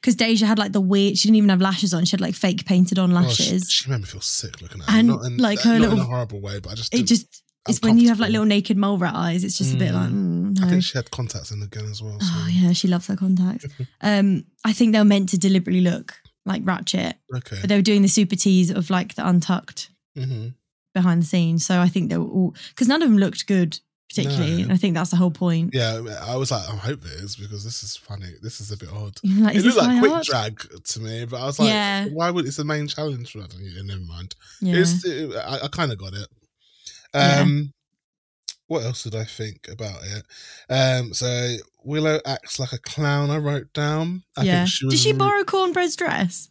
Because 0.02 0.16
Deja 0.16 0.46
had 0.46 0.60
like 0.60 0.72
the 0.74 0.82
weird. 0.82 1.18
She 1.18 1.28
didn't 1.28 1.38
even 1.38 1.50
have 1.50 1.62
lashes 1.62 1.94
on. 1.94 2.06
She 2.06 2.12
had 2.12 2.22
like 2.22 2.36
fake 2.36 2.66
painted 2.66 3.00
on 3.00 3.12
Oh, 3.12 3.16
lashes. 3.16 3.70
she, 3.70 3.84
she 3.84 3.90
made 3.90 4.00
me 4.00 4.06
feel 4.06 4.22
sick 4.22 4.62
looking 4.62 4.82
at 4.82 4.90
her. 4.90 4.98
And, 5.00 5.08
Not 5.10 5.26
in, 5.26 5.38
like, 5.38 5.60
her 5.62 5.70
not 5.72 5.76
in 5.76 5.82
little- 5.82 6.00
a 6.02 6.04
horrible 6.04 6.40
way, 6.42 6.60
but 6.60 6.72
I 6.72 6.76
just 6.76 6.94
it 6.94 7.04
just 7.04 7.44
it's 7.68 7.82
when 7.82 7.98
you 7.98 8.08
have 8.10 8.20
like 8.20 8.32
little 8.32 8.46
naked 8.46 8.78
mole 8.78 8.98
rat 8.98 9.14
eyes. 9.16 9.44
It's 9.44 9.58
just 9.58 9.74
a 9.74 9.78
bit 9.78 9.92
Mm. 9.92 9.96
like 9.96 10.10
mm, 10.10 10.64
I 10.64 10.70
think 10.70 10.84
she 10.84 10.98
had 10.98 11.12
contacts 11.12 11.52
in 11.52 11.60
the 11.60 11.66
again 11.66 11.86
as 11.92 12.02
well. 12.02 12.18
So. 12.20 12.28
Oh 12.32 12.48
yeah, 12.50 12.72
she 12.74 12.88
loves 12.88 13.08
her 13.08 13.16
contacts. 13.18 13.66
um, 14.02 14.46
I 14.66 14.74
think 14.74 14.94
they 14.94 15.00
were 15.00 15.06
meant 15.06 15.30
to 15.30 15.38
deliberately 15.38 15.82
look 15.82 16.14
like 16.50 16.62
Ratchet, 16.66 17.16
Okay. 17.34 17.58
but 17.62 17.70
they 17.70 17.76
were 17.78 17.82
doing 17.82 18.02
the 18.02 18.08
super 18.10 18.36
tease 18.36 18.70
of 18.72 18.90
like 18.90 19.16
the 19.16 19.26
untucked 19.28 19.90
hmm 20.16 20.50
behind 20.94 21.22
the 21.22 21.26
scenes. 21.28 21.66
So 21.66 21.80
I 21.80 21.88
think 21.88 22.10
they 22.10 22.18
were 22.18 22.26
all 22.26 22.56
because 22.70 22.88
none 22.88 23.02
of 23.02 23.08
them 23.08 23.18
looked 23.20 23.46
good 23.48 23.80
particularly. 24.10 24.58
No. 24.58 24.64
And 24.64 24.72
I 24.72 24.78
think 24.78 24.96
that's 24.96 25.12
the 25.12 25.18
whole 25.18 25.30
point. 25.30 25.70
Yeah, 25.72 26.02
I 26.24 26.36
was 26.36 26.50
like, 26.50 26.68
I 26.68 26.76
hope 26.76 27.06
it 27.06 27.12
is 27.24 27.36
because 27.36 27.64
this 27.64 27.84
is 27.84 27.96
funny. 27.96 28.32
This 28.42 28.60
is 28.60 28.72
a 28.72 28.78
bit 28.78 28.90
odd. 28.92 29.20
Like, 29.24 29.56
it 29.56 29.64
looked 29.64 29.78
like 29.78 30.00
quick 30.00 30.12
art? 30.12 30.26
drag 30.26 30.84
to 30.84 31.00
me, 31.00 31.26
but 31.26 31.40
I 31.40 31.46
was 31.46 31.60
like, 31.60 31.70
Yeah. 31.70 32.06
why 32.08 32.32
would 32.32 32.48
it's 32.48 32.58
the 32.58 32.66
main 32.66 32.88
challenge? 32.88 33.36
Never 33.36 34.00
mind. 34.02 34.36
Yeah. 34.62 34.78
It's, 34.78 35.06
it, 35.06 35.32
I, 35.36 35.60
I 35.66 35.68
kind 35.68 35.92
of 35.92 36.00
got 36.00 36.14
it. 36.14 36.28
Um, 37.14 37.72
what 38.70 38.84
else 38.86 39.04
did 39.04 39.16
I 39.16 39.26
think 39.26 39.68
about 39.70 40.00
it? 40.04 40.24
Um, 40.72 41.14
so 41.14 41.56
Willow 41.84 42.20
acts 42.26 42.60
like 42.60 42.72
a 42.72 42.78
clown. 42.78 43.30
I 43.30 43.38
wrote 43.38 43.74
down. 43.74 44.24
I 44.38 44.44
yeah. 44.44 44.58
think 44.60 44.70
she 44.70 44.88
Did 44.90 45.00
she 45.00 45.12
borrow 45.12 45.44
Kornbread's 45.44 45.96
dress? 45.98 46.48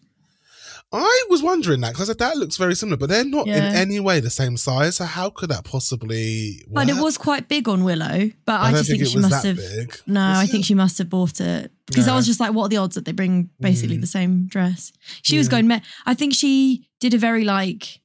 I 0.90 1.24
was 1.28 1.42
wondering 1.42 1.82
that 1.82 1.92
because 1.92 2.08
that 2.08 2.36
looks 2.38 2.56
very 2.56 2.74
similar, 2.74 2.96
but 2.96 3.10
they're 3.10 3.24
not 3.24 3.46
in 3.46 3.62
any 3.62 4.00
way 4.00 4.20
the 4.20 4.30
same 4.30 4.56
size. 4.56 4.96
So 4.96 5.04
how 5.04 5.28
could 5.28 5.50
that 5.50 5.64
possibly? 5.64 6.64
Work? 6.66 6.74
But 6.86 6.88
it 6.88 6.96
was 7.00 7.18
quite 7.18 7.46
big 7.46 7.68
on 7.68 7.84
Willow. 7.84 8.30
But 8.46 8.60
I, 8.60 8.70
don't 8.70 8.78
just 8.78 8.90
think, 8.90 9.02
it 9.02 9.08
she 9.08 9.18
must 9.18 9.42
that 9.42 9.44
have. 9.44 9.56
big. 9.58 10.00
No, 10.06 10.20
Was 10.30 10.38
I 10.38 10.44
it? 10.44 10.46
think 10.50 10.64
she 10.64 10.74
must 10.74 10.96
have 10.98 11.10
bought 11.10 11.40
it 11.42 11.70
because 11.86 12.08
I 12.08 12.16
was 12.16 12.26
just 12.26 12.40
like, 12.40 12.54
what 12.54 12.64
are 12.64 12.68
the 12.70 12.78
odds 12.78 12.94
that 12.94 13.04
they 13.04 13.12
bring 13.12 13.50
basically 13.60 13.98
Mm. 13.98 14.00
the 14.00 14.06
same 14.06 14.46
dress? 14.46 14.92
She 15.22 15.36
was 15.36 15.48
going. 15.48 15.70
I 16.06 16.14
think 16.14 16.32
she 16.34 16.88
did 17.00 17.12
a 17.12 17.18
very 17.18 17.44
like, 17.44 18.00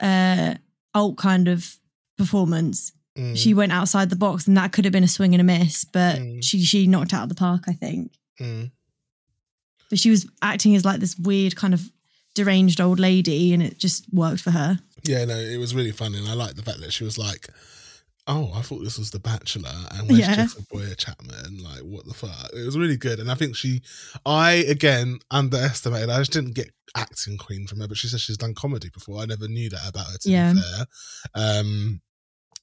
uh, 0.00 0.56
alt 0.94 1.16
kind 1.16 1.48
of 1.48 1.78
performance. 2.18 2.92
Mm, 3.16 3.36
She 3.36 3.52
went 3.54 3.72
outside 3.72 4.08
the 4.10 4.16
box, 4.16 4.46
and 4.48 4.56
that 4.56 4.72
could 4.72 4.84
have 4.86 4.92
been 4.92 5.04
a 5.04 5.08
swing 5.08 5.34
and 5.34 5.40
a 5.40 5.44
miss. 5.44 5.84
But 5.84 6.18
Mm. 6.18 6.42
she 6.42 6.64
she 6.64 6.86
knocked 6.86 7.12
out 7.12 7.24
of 7.24 7.28
the 7.28 7.34
park, 7.34 7.64
I 7.68 7.72
think. 7.74 8.12
mm. 8.40 8.70
But 9.90 9.98
she 9.98 10.10
was 10.10 10.26
acting 10.40 10.74
as 10.74 10.84
like 10.84 11.00
this 11.00 11.16
weird 11.18 11.54
kind 11.56 11.74
of 11.74 11.90
deranged 12.34 12.80
old 12.80 12.98
lady, 12.98 13.52
and 13.52 13.62
it 13.62 13.78
just 13.78 14.06
worked 14.12 14.40
for 14.40 14.50
her. 14.52 14.78
Yeah, 15.04 15.24
no, 15.26 15.36
it 15.36 15.58
was 15.58 15.74
really 15.74 15.92
funny, 15.92 16.18
and 16.18 16.28
I 16.28 16.32
like 16.34 16.54
the 16.54 16.62
fact 16.62 16.80
that 16.80 16.92
she 16.92 17.04
was 17.04 17.18
like, 17.18 17.48
"Oh, 18.26 18.50
I 18.54 18.62
thought 18.62 18.82
this 18.82 18.96
was 18.98 19.10
The 19.10 19.18
Bachelor, 19.18 19.74
and 19.90 20.08
where's 20.08 20.20
Yeah. 20.20 20.36
Jeffrey 20.36 20.64
Bowyer-Chapman? 20.70 21.58
Like, 21.58 21.80
what 21.82 22.06
the 22.06 22.14
fuck?" 22.14 22.50
It 22.54 22.64
was 22.64 22.78
really 22.78 22.96
good, 22.96 23.20
and 23.20 23.30
I 23.30 23.34
think 23.34 23.54
she, 23.56 23.82
I 24.24 24.52
again 24.52 25.18
underestimated. 25.30 26.08
I 26.08 26.20
just 26.20 26.32
didn't 26.32 26.54
get 26.54 26.70
acting 26.94 27.36
queen 27.36 27.66
from 27.66 27.80
her, 27.80 27.88
but 27.88 27.98
she 27.98 28.08
says 28.08 28.22
she's 28.22 28.38
done 28.38 28.54
comedy 28.54 28.88
before. 28.88 29.20
I 29.20 29.26
never 29.26 29.46
knew 29.48 29.68
that 29.68 29.86
about 29.86 30.06
her. 30.06 30.16
To 30.18 30.30
Yeah. 30.30 30.52
be 30.54 30.60
fair, 30.62 30.86
um, 31.34 32.00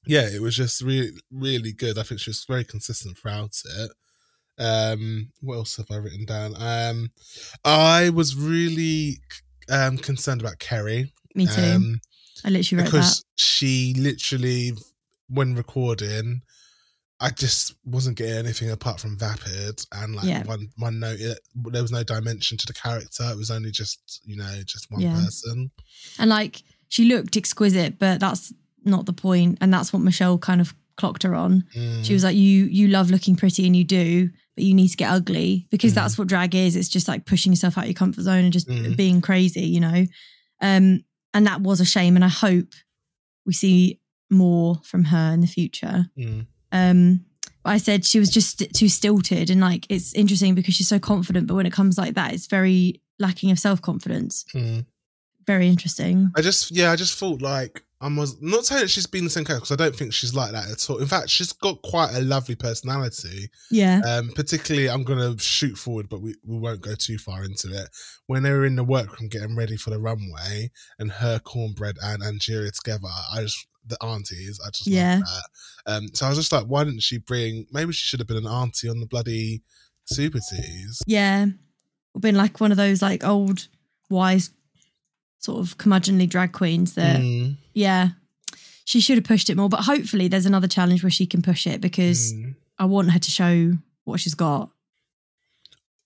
yeah, 0.06 0.28
it 0.32 0.40
was 0.40 0.56
just 0.56 0.80
really, 0.82 1.10
really 1.30 1.72
good. 1.72 1.98
I 1.98 2.02
think 2.02 2.20
she 2.20 2.30
was 2.30 2.44
very 2.48 2.64
consistent 2.64 3.18
throughout 3.18 3.56
it. 3.78 3.90
Um, 4.58 5.30
what 5.40 5.54
else 5.56 5.76
have 5.78 5.86
I 5.90 5.96
written 5.96 6.24
down? 6.26 6.54
Um, 6.56 7.10
I 7.64 8.10
was 8.10 8.36
really 8.36 9.18
um 9.70 9.96
concerned 9.98 10.40
about 10.40 10.58
Kerri. 10.58 11.10
Me 11.34 11.46
too. 11.46 11.62
Um, 11.62 12.00
I 12.44 12.50
literally 12.50 12.82
wrote 12.82 12.86
because 12.86 13.24
she 13.36 13.94
literally, 13.96 14.72
when 15.28 15.54
recording, 15.54 16.42
I 17.20 17.30
just 17.30 17.74
wasn't 17.84 18.16
getting 18.16 18.34
anything 18.36 18.70
apart 18.70 18.98
from 19.00 19.18
vapid 19.18 19.84
and 19.92 20.16
like 20.16 20.26
Yeah. 20.26 20.44
one 20.44 20.68
one 20.76 20.98
note. 21.00 21.20
It, 21.20 21.38
there 21.54 21.82
was 21.82 21.92
no 21.92 22.02
dimension 22.02 22.58
to 22.58 22.66
the 22.66 22.72
character. 22.74 23.24
It 23.30 23.36
was 23.36 23.50
only 23.50 23.70
just 23.70 24.20
you 24.24 24.36
know 24.36 24.60
just 24.66 24.90
one 24.90 25.02
Yeah. 25.02 25.22
person. 25.22 25.70
And 26.18 26.30
like 26.30 26.62
she 26.88 27.04
looked 27.04 27.36
exquisite, 27.36 27.98
but 27.98 28.20
that's 28.20 28.52
not 28.84 29.06
the 29.06 29.12
point. 29.12 29.58
And 29.60 29.72
that's 29.72 29.92
what 29.92 30.02
Michelle 30.02 30.38
kind 30.38 30.60
of 30.60 30.74
clocked 30.96 31.22
her 31.22 31.34
on. 31.34 31.64
Mm. 31.74 32.04
She 32.04 32.12
was 32.12 32.24
like, 32.24 32.36
"You 32.36 32.64
you 32.66 32.88
love 32.88 33.10
looking 33.10 33.36
pretty, 33.36 33.66
and 33.66 33.74
you 33.76 33.84
do, 33.84 34.28
but 34.54 34.64
you 34.64 34.74
need 34.74 34.88
to 34.88 34.96
get 34.96 35.10
ugly 35.10 35.66
because 35.70 35.92
Mm. 35.92 35.96
that's 35.96 36.18
what 36.18 36.28
drag 36.28 36.54
is. 36.54 36.76
It's 36.76 36.88
just 36.88 37.08
like 37.08 37.24
pushing 37.26 37.52
yourself 37.52 37.78
out 37.78 37.84
of 37.84 37.88
your 37.88 37.94
comfort 37.94 38.22
zone 38.22 38.44
and 38.44 38.52
just 38.52 38.68
Mm. 38.68 38.96
being 38.96 39.20
crazy, 39.20 39.62
you 39.66 39.80
know." 39.80 40.06
Um, 40.60 41.04
and 41.32 41.46
that 41.46 41.62
was 41.62 41.80
a 41.80 41.84
shame. 41.86 42.16
And 42.16 42.24
I 42.24 42.28
hope 42.28 42.74
we 43.46 43.52
see 43.54 43.98
more 44.30 44.80
from 44.84 45.04
her 45.04 45.32
in 45.32 45.40
the 45.40 45.46
future. 45.46 46.10
Mm. 46.18 46.46
Um, 46.72 47.24
I 47.64 47.78
said 47.78 48.04
she 48.04 48.18
was 48.18 48.30
just 48.30 48.62
too 48.74 48.88
stilted, 48.88 49.48
and 49.50 49.60
like 49.60 49.86
it's 49.88 50.12
interesting 50.14 50.54
because 50.54 50.74
she's 50.74 50.88
so 50.88 50.98
confident, 50.98 51.46
but 51.46 51.54
when 51.54 51.66
it 51.66 51.72
comes 51.72 51.96
like 51.98 52.14
that, 52.14 52.32
it's 52.34 52.46
very 52.46 53.00
lacking 53.18 53.50
of 53.50 53.58
self 53.58 53.80
confidence. 53.82 54.44
Mm. 54.54 54.84
Very 55.50 55.66
interesting. 55.66 56.30
I 56.36 56.42
just 56.42 56.70
yeah, 56.70 56.92
I 56.92 56.96
just 56.96 57.18
thought 57.18 57.42
like 57.42 57.82
I 58.00 58.06
was 58.06 58.40
not 58.40 58.64
saying 58.64 58.82
that 58.82 58.88
she's 58.88 59.08
been 59.08 59.24
the 59.24 59.30
same 59.30 59.44
character 59.44 59.62
because 59.62 59.72
I 59.72 59.84
don't 59.84 59.96
think 59.96 60.12
she's 60.14 60.32
like 60.32 60.52
that 60.52 60.70
at 60.70 60.88
all. 60.88 60.98
In 60.98 61.08
fact, 61.08 61.28
she's 61.28 61.52
got 61.52 61.82
quite 61.82 62.14
a 62.14 62.20
lovely 62.20 62.54
personality. 62.54 63.50
Yeah, 63.68 64.00
Um, 64.06 64.30
particularly, 64.34 64.88
I'm 64.88 65.02
going 65.02 65.18
to 65.18 65.42
shoot 65.42 65.76
forward, 65.76 66.08
but 66.08 66.22
we, 66.22 66.36
we 66.46 66.56
won't 66.56 66.80
go 66.82 66.94
too 66.94 67.18
far 67.18 67.44
into 67.44 67.68
it. 67.68 67.88
When 68.26 68.44
they 68.44 68.52
were 68.52 68.64
in 68.64 68.76
the 68.76 68.84
workroom 68.84 69.28
getting 69.28 69.56
ready 69.56 69.76
for 69.76 69.90
the 69.90 69.98
runway, 69.98 70.70
and 71.00 71.10
her 71.10 71.40
kornbread 71.40 71.96
and 72.00 72.22
Angeria 72.22 72.70
together, 72.72 73.08
I 73.34 73.42
just 73.42 73.66
the 73.84 73.98
aunties, 74.02 74.60
I 74.64 74.70
just 74.70 74.86
Yeah. 74.86 75.20
Um, 75.86 76.08
so 76.14 76.26
I 76.26 76.28
was 76.28 76.38
just 76.38 76.52
like, 76.52 76.66
why 76.66 76.84
didn't 76.84 77.02
she 77.02 77.18
bring? 77.18 77.66
Maybe 77.72 77.92
she 77.92 78.06
should 78.06 78.20
have 78.20 78.28
been 78.28 78.36
an 78.36 78.46
auntie 78.46 78.88
on 78.88 79.00
the 79.00 79.06
bloody 79.06 79.62
Super 80.04 80.38
Tease. 80.38 81.02
yeah. 81.06 81.46
Been 82.18 82.34
like 82.34 82.60
one 82.60 82.70
of 82.70 82.78
those 82.78 83.02
like 83.02 83.24
old 83.24 83.68
wise 84.08 84.50
sort 85.40 85.58
of 85.58 85.76
curmudgeonly 85.78 86.28
drag 86.28 86.52
queens 86.52 86.94
that 86.94 87.20
Mm, 87.20 87.56
yeah. 87.74 88.10
She 88.84 89.00
should 89.00 89.18
have 89.18 89.24
pushed 89.24 89.50
it 89.50 89.56
more, 89.56 89.68
but 89.68 89.80
hopefully 89.80 90.28
there's 90.28 90.46
another 90.46 90.66
challenge 90.66 91.02
where 91.02 91.10
she 91.10 91.24
can 91.26 91.42
push 91.42 91.66
it 91.66 91.80
because 91.80 92.32
mm. 92.32 92.54
I 92.78 92.86
want 92.86 93.12
her 93.12 93.18
to 93.18 93.30
show 93.30 93.72
what 94.04 94.20
she's 94.20 94.34
got. 94.34 94.70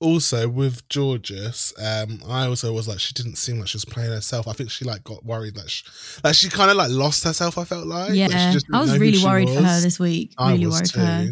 Also, 0.00 0.48
with 0.48 0.82
Jorgeous, 0.92 1.72
um, 1.78 2.20
I 2.28 2.46
also 2.46 2.74
was 2.74 2.86
like, 2.86 3.00
she 3.00 3.14
didn't 3.14 3.36
seem 3.36 3.58
like 3.58 3.68
she 3.68 3.76
was 3.76 3.86
playing 3.86 4.10
herself. 4.10 4.46
I 4.46 4.52
think 4.52 4.70
she 4.70 4.84
like 4.84 5.02
got 5.02 5.24
worried 5.24 5.54
that 5.54 5.70
she, 5.70 5.84
like 6.22 6.34
she 6.34 6.50
kind 6.50 6.70
of 6.70 6.76
like 6.76 6.90
lost 6.90 7.24
herself. 7.24 7.56
I 7.56 7.64
felt 7.64 7.86
like, 7.86 8.08
Like, 8.08 8.12
she 8.12 8.18
yeah, 8.18 8.52
just 8.52 8.66
I 8.70 8.80
was 8.80 8.98
really 8.98 9.24
worried 9.24 9.48
for 9.48 9.62
her 9.62 9.80
this 9.80 9.98
week. 9.98 10.34
I 10.36 10.52
really 10.52 10.66
was 10.66 10.74
worried 10.74 10.90
for 10.90 11.00
her. 11.00 11.28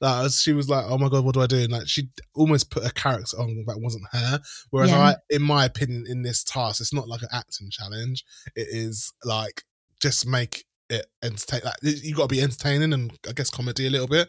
Like, 0.00 0.30
she 0.32 0.52
was 0.52 0.68
like, 0.68 0.84
"Oh 0.88 0.98
my 0.98 1.08
god, 1.08 1.24
what 1.24 1.34
do 1.34 1.40
I 1.40 1.46
do?" 1.46 1.56
And 1.58 1.72
like, 1.72 1.88
she 1.88 2.08
almost 2.34 2.70
put 2.70 2.84
a 2.84 2.92
character 2.92 3.38
on 3.38 3.64
that 3.66 3.80
wasn't 3.80 4.04
her. 4.12 4.40
Whereas 4.70 4.90
Yeah. 4.90 4.98
I, 5.00 5.14
in 5.30 5.42
my 5.42 5.64
opinion, 5.64 6.04
in 6.08 6.22
this 6.22 6.44
task, 6.44 6.80
it's 6.80 6.92
not 6.92 7.08
like 7.08 7.22
an 7.22 7.28
acting 7.32 7.70
challenge. 7.70 8.24
It 8.54 8.68
is 8.70 9.12
like 9.24 9.64
just 10.02 10.26
make 10.26 10.64
it 10.90 11.06
entertain. 11.22 11.60
Like 11.64 11.76
you 11.82 12.14
got 12.14 12.28
to 12.28 12.34
be 12.34 12.42
entertaining 12.42 12.92
and 12.92 13.10
I 13.28 13.32
guess 13.32 13.50
comedy 13.50 13.86
a 13.86 13.90
little 13.90 14.06
bit. 14.06 14.28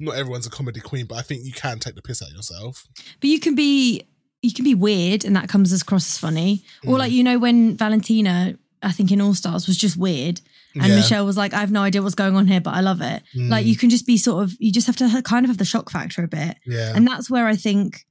Not 0.00 0.16
everyone's 0.16 0.46
a 0.46 0.50
comedy 0.50 0.80
queen, 0.80 1.06
but 1.06 1.14
I 1.16 1.22
think 1.22 1.44
you 1.44 1.52
can 1.52 1.78
take 1.78 1.94
the 1.94 2.02
piss 2.02 2.20
out 2.22 2.28
of 2.30 2.34
yourself. 2.34 2.86
But 3.20 3.30
you 3.30 3.38
can 3.40 3.54
be 3.54 4.02
you 4.42 4.52
can 4.52 4.64
be 4.64 4.74
weird 4.74 5.24
and 5.24 5.34
that 5.36 5.48
comes 5.48 5.72
across 5.72 6.06
as 6.06 6.18
funny. 6.18 6.62
Or 6.84 6.96
Mm. 6.96 6.98
like 6.98 7.12
you 7.12 7.22
know 7.22 7.38
when 7.38 7.76
Valentina, 7.76 8.56
I 8.82 8.92
think 8.92 9.10
in 9.12 9.20
All 9.20 9.32
Stars 9.34 9.66
was 9.66 9.78
just 9.78 9.96
weird 9.96 10.40
and 10.74 10.86
Yeah. 10.86 10.96
Michelle 10.96 11.24
was 11.26 11.36
like, 11.36 11.54
I 11.54 11.60
have 11.60 11.70
no 11.70 11.82
idea 11.82 12.02
what's 12.02 12.14
going 12.14 12.36
on 12.36 12.46
here, 12.46 12.60
but 12.60 12.74
I 12.74 12.80
love 12.80 13.00
it. 13.00 13.22
Like 13.34 13.64
Mm. 13.64 13.68
you 13.68 13.76
can 13.76 13.90
just 13.90 14.06
be 14.06 14.16
sort 14.16 14.42
of 14.44 14.54
you 14.58 14.72
just 14.72 14.86
have 14.86 14.96
to 14.96 15.22
kind 15.22 15.44
of 15.44 15.50
have 15.50 15.58
the 15.58 15.64
shock 15.64 15.90
factor 15.90 16.22
a 16.24 16.28
bit. 16.28 16.56
Yeah, 16.66 16.92
And 16.96 17.06
that's 17.06 17.30
where 17.30 17.46
I 17.46 17.56
think 17.56 18.04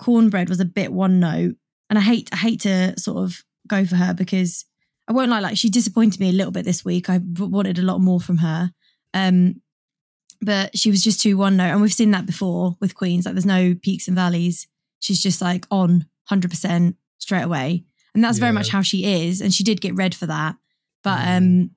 Kornbread 0.00 0.48
was 0.48 0.60
a 0.60 0.64
bit 0.64 0.92
one 0.92 1.20
note 1.20 1.54
and 1.88 1.98
I 1.98 2.02
hate 2.02 2.28
I 2.32 2.36
hate 2.36 2.60
to 2.62 2.98
sort 2.98 3.18
of 3.24 3.42
go 3.68 3.84
for 3.84 3.96
her 3.96 4.12
because 4.14 4.64
I 5.08 5.12
won't 5.12 5.30
lie, 5.30 5.40
like 5.40 5.56
she 5.56 5.68
disappointed 5.70 6.20
me 6.20 6.28
a 6.28 6.32
little 6.32 6.52
bit 6.52 6.64
this 6.64 6.84
week. 6.84 7.10
I 7.10 7.18
wanted 7.38 7.78
a 7.78 7.82
lot 7.82 8.00
more 8.00 8.20
from 8.20 8.38
her. 8.38 8.72
Um, 9.14 9.60
but 10.40 10.76
she 10.76 10.90
was 10.90 11.02
just 11.02 11.20
too 11.20 11.36
one 11.36 11.56
note. 11.56 11.70
And 11.72 11.80
we've 11.82 11.92
seen 11.92 12.10
that 12.12 12.26
before 12.26 12.76
with 12.80 12.94
Queens. 12.94 13.24
Like 13.26 13.34
there's 13.34 13.46
no 13.46 13.74
peaks 13.80 14.08
and 14.08 14.16
valleys. 14.16 14.66
She's 15.00 15.20
just 15.22 15.40
like 15.40 15.66
on 15.70 16.06
100% 16.30 16.94
straight 17.18 17.42
away. 17.42 17.84
And 18.14 18.22
that's 18.22 18.38
very 18.38 18.52
much 18.52 18.68
how 18.68 18.82
she 18.82 19.04
is. 19.26 19.40
And 19.40 19.54
she 19.54 19.64
did 19.64 19.80
get 19.80 19.94
red 19.94 20.14
for 20.14 20.26
that. 20.26 20.56
But 21.04 21.18
Mm. 21.20 21.36
um, 21.36 21.70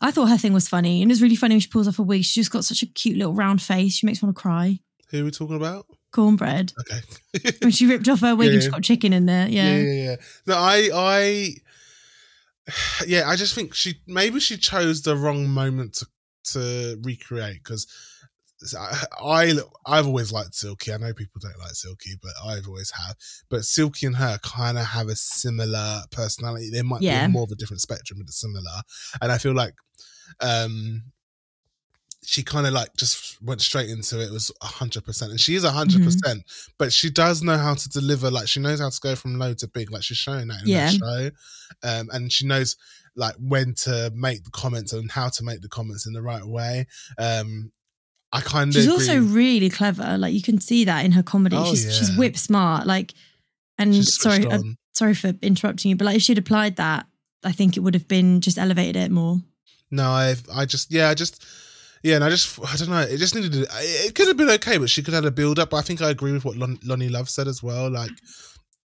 I 0.00 0.10
thought 0.10 0.28
her 0.30 0.38
thing 0.38 0.52
was 0.52 0.68
funny. 0.68 1.02
And 1.02 1.10
it's 1.12 1.20
really 1.20 1.36
funny 1.36 1.54
when 1.54 1.60
she 1.60 1.68
pulls 1.68 1.86
off 1.88 1.98
a 1.98 2.02
wig. 2.02 2.24
She's 2.24 2.34
just 2.46 2.50
got 2.50 2.64
such 2.64 2.82
a 2.82 2.86
cute 2.86 3.16
little 3.18 3.34
round 3.34 3.60
face. 3.60 3.94
She 3.94 4.06
makes 4.06 4.22
me 4.22 4.26
want 4.26 4.36
to 4.36 4.40
cry. 4.42 4.78
Who 5.10 5.20
are 5.22 5.24
we 5.24 5.30
talking 5.30 5.56
about? 5.56 5.86
Kornbread. 6.12 6.72
Okay. 6.80 7.52
When 7.62 7.70
she 7.70 7.86
ripped 7.86 8.08
off 8.08 8.20
her 8.20 8.34
wig 8.34 8.48
Yeah, 8.48 8.54
and 8.54 8.62
she 8.62 8.70
got 8.70 8.82
chicken 8.82 9.12
in 9.12 9.26
there. 9.26 9.48
yeah, 9.48 9.76
Yeah. 9.76 9.82
yeah, 9.82 10.04
yeah. 10.10 10.16
No, 10.46 10.54
I, 10.56 10.88
I, 10.94 11.54
yeah, 13.06 13.28
I 13.28 13.36
just 13.36 13.54
think 13.54 13.74
she 13.74 13.94
maybe 14.06 14.40
she 14.40 14.56
chose 14.56 15.02
the 15.02 15.16
wrong 15.16 15.48
moment 15.48 15.94
to 15.94 16.06
to 16.52 16.98
recreate 17.02 17.62
because 17.62 17.86
I, 18.78 19.04
I 19.22 19.52
I've 19.86 20.06
always 20.06 20.32
liked 20.32 20.54
Silky. 20.54 20.92
I 20.92 20.96
know 20.98 21.12
people 21.14 21.40
don't 21.40 21.58
like 21.58 21.72
Silky, 21.72 22.12
but 22.22 22.32
I've 22.44 22.66
always 22.68 22.90
have. 22.90 23.16
But 23.48 23.64
Silky 23.64 24.06
and 24.06 24.16
her 24.16 24.38
kind 24.42 24.78
of 24.78 24.84
have 24.86 25.08
a 25.08 25.16
similar 25.16 26.02
personality. 26.10 26.70
They 26.70 26.82
might 26.82 27.02
Yeah. 27.02 27.26
be 27.26 27.32
more 27.32 27.44
of 27.44 27.50
a 27.52 27.56
different 27.56 27.80
spectrum, 27.80 28.18
but 28.18 28.24
it's 28.28 28.40
similar. 28.40 28.82
And 29.22 29.32
I 29.32 29.38
feel 29.38 29.54
like 29.54 29.74
um 30.40 31.04
she 32.22 32.42
kind 32.42 32.66
of 32.66 32.74
like 32.74 32.94
just 32.96 33.40
went 33.42 33.62
straight 33.62 33.88
into 33.88 34.20
it. 34.20 34.26
It 34.26 34.30
was 34.32 34.52
hundred 34.60 35.04
percent, 35.04 35.30
and 35.30 35.40
she 35.40 35.54
is 35.54 35.64
hundred 35.64 36.04
percent. 36.04 36.42
But 36.78 36.92
she 36.92 37.08
does 37.10 37.42
know 37.42 37.56
how 37.56 37.74
to 37.74 37.88
deliver. 37.88 38.30
Like 38.30 38.46
she 38.46 38.60
knows 38.60 38.78
how 38.80 38.90
to 38.90 39.00
go 39.00 39.16
from 39.16 39.38
low 39.38 39.54
to 39.54 39.66
big. 39.68 39.90
Like 39.90 40.02
she's 40.02 40.18
showing 40.18 40.48
that 40.48 40.60
in 40.62 40.68
Yeah. 40.68 40.90
that 40.90 40.94
show, 40.94 41.30
um, 41.88 42.08
and 42.12 42.30
she 42.30 42.46
knows 42.46 42.76
like 43.16 43.34
when 43.38 43.74
to 43.74 44.12
make 44.14 44.44
the 44.44 44.50
comments 44.50 44.92
and 44.92 45.10
how 45.10 45.28
to 45.30 45.42
make 45.42 45.62
the 45.62 45.68
comments 45.68 46.06
in 46.06 46.12
the 46.12 46.22
right 46.22 46.44
way. 46.44 46.86
Um, 47.18 47.72
I 48.32 48.40
kind 48.40 48.70
of 48.70 48.74
She's 48.74 48.88
also 48.88 49.18
really 49.20 49.70
clever. 49.70 50.16
Like 50.16 50.32
you 50.32 50.42
can 50.42 50.60
see 50.60 50.84
that 50.84 51.04
in 51.04 51.12
her 51.12 51.22
comedy. 51.22 51.56
Oh, 51.58 51.64
she's 51.70 51.96
she's 51.96 52.16
whip 52.16 52.36
smart. 52.36 52.86
Like, 52.86 53.12
and 53.78 54.04
sorry, 54.06 54.46
uh, 54.46 54.60
sorry 54.92 55.14
for 55.14 55.32
interrupting 55.42 55.90
you, 55.90 55.96
but 55.96 56.04
like 56.04 56.16
if 56.16 56.22
she'd 56.22 56.38
applied 56.38 56.76
that, 56.76 57.06
I 57.44 57.52
think 57.52 57.76
it 57.76 57.80
would 57.80 57.94
have 57.94 58.06
been 58.06 58.40
just 58.40 58.58
elevated 58.58 58.96
it 58.96 59.10
more. 59.10 59.38
No, 59.90 60.04
I 60.04 60.36
I 60.54 60.64
just 60.64 60.92
yeah, 60.92 61.08
I 61.08 61.14
just 61.14 61.44
yeah, 62.02 62.14
and 62.14 62.24
I 62.24 62.30
just 62.30 62.58
I 62.60 62.76
don't 62.76 62.90
know. 62.90 63.00
It 63.00 63.18
just 63.18 63.34
needed. 63.34 63.54
It 63.54 64.14
could 64.14 64.28
have 64.28 64.36
been 64.36 64.50
okay, 64.50 64.78
but 64.78 64.90
she 64.90 65.02
could 65.02 65.12
have 65.12 65.24
had 65.24 65.32
a 65.32 65.34
build 65.34 65.58
up. 65.58 65.70
But 65.70 65.78
I 65.78 65.82
think 65.82 66.00
I 66.00 66.10
agree 66.10 66.32
with 66.32 66.44
what 66.44 66.56
Lon, 66.56 66.76
Loni 66.78 67.10
Love 67.10 67.28
said 67.28 67.48
as 67.48 67.62
well. 67.62 67.90
Like, 67.90 68.12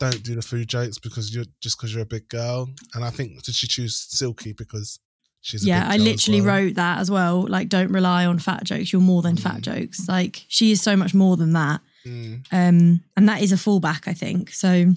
don't 0.00 0.22
do 0.22 0.34
the 0.34 0.42
food 0.42 0.68
jokes 0.68 0.98
because 0.98 1.34
you're 1.34 1.44
just 1.60 1.78
because 1.78 1.92
you're 1.92 2.02
a 2.02 2.06
big 2.06 2.28
girl. 2.28 2.68
And 2.94 3.04
I 3.04 3.10
think 3.10 3.42
did 3.42 3.54
she 3.54 3.66
choose 3.66 3.96
Silky 3.96 4.52
because 4.52 4.98
she's 5.44 5.64
yeah, 5.66 5.86
I 5.88 5.96
literally 5.98 6.40
well? 6.40 6.56
wrote 6.56 6.74
that 6.74 6.98
as 6.98 7.10
well. 7.10 7.46
Like, 7.46 7.68
don't 7.68 7.92
rely 7.92 8.24
on 8.26 8.38
fat 8.38 8.64
jokes. 8.64 8.92
You're 8.92 9.02
more 9.02 9.22
than 9.22 9.36
fat 9.36 9.58
Mm. 9.58 9.60
jokes. 9.62 10.08
Like, 10.08 10.44
she 10.48 10.70
is 10.72 10.80
so 10.82 10.96
much 10.96 11.12
more 11.14 11.36
than 11.36 11.52
that. 11.52 11.80
Mm, 12.06 12.44
Um, 12.50 13.00
and 13.16 13.28
that 13.28 13.40
is 13.42 13.52
a 13.52 13.56
fallback, 13.56 14.08
I 14.08 14.12
think. 14.14 14.50
So 14.52 14.92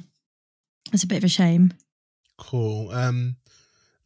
it's 0.94 1.04
a 1.04 1.08
bit 1.08 1.18
of 1.20 1.24
a 1.26 1.30
shame. 1.30 1.74
cool. 2.38 2.92
Um, 2.92 3.36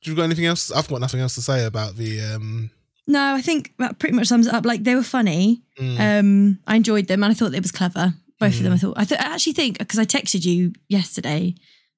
do 0.01 0.09
you 0.09 0.15
got 0.17 0.23
anything 0.23 0.45
else? 0.45 0.71
I've 0.71 0.87
got 0.87 1.01
nothing 1.01 1.19
else 1.19 1.35
to 1.35 1.41
say 1.41 1.65
about 1.65 1.95
the 1.95 2.21
um. 2.21 2.71
No, 3.07 3.35
I 3.35 3.41
think 3.41 3.73
that 3.79 3.99
pretty 3.99 4.15
much 4.15 4.27
sums 4.27 4.47
it 4.47 4.53
up. 4.53 4.65
Like, 4.65 4.83
they 4.83 4.95
were 4.95 5.03
funny. 5.03 5.61
mm, 5.79 5.99
Um, 6.19 6.59
I 6.65 6.75
enjoyed 6.75 7.07
them 7.07 7.23
and 7.23 7.31
I 7.31 7.33
thought 7.35 7.53
it 7.53 7.61
was 7.61 7.71
clever. 7.71 8.13
Both 8.39 8.55
of 8.57 8.63
them, 8.63 8.71
Mm. 8.73 8.75
I 8.75 8.79
thought. 8.79 8.93
I, 8.97 9.03
th- 9.05 9.21
I 9.21 9.25
actually 9.33 9.53
think 9.53 9.77
because 9.77 9.99
I 9.99 10.05
texted 10.05 10.45
you 10.45 10.73
yesterday, 10.87 11.53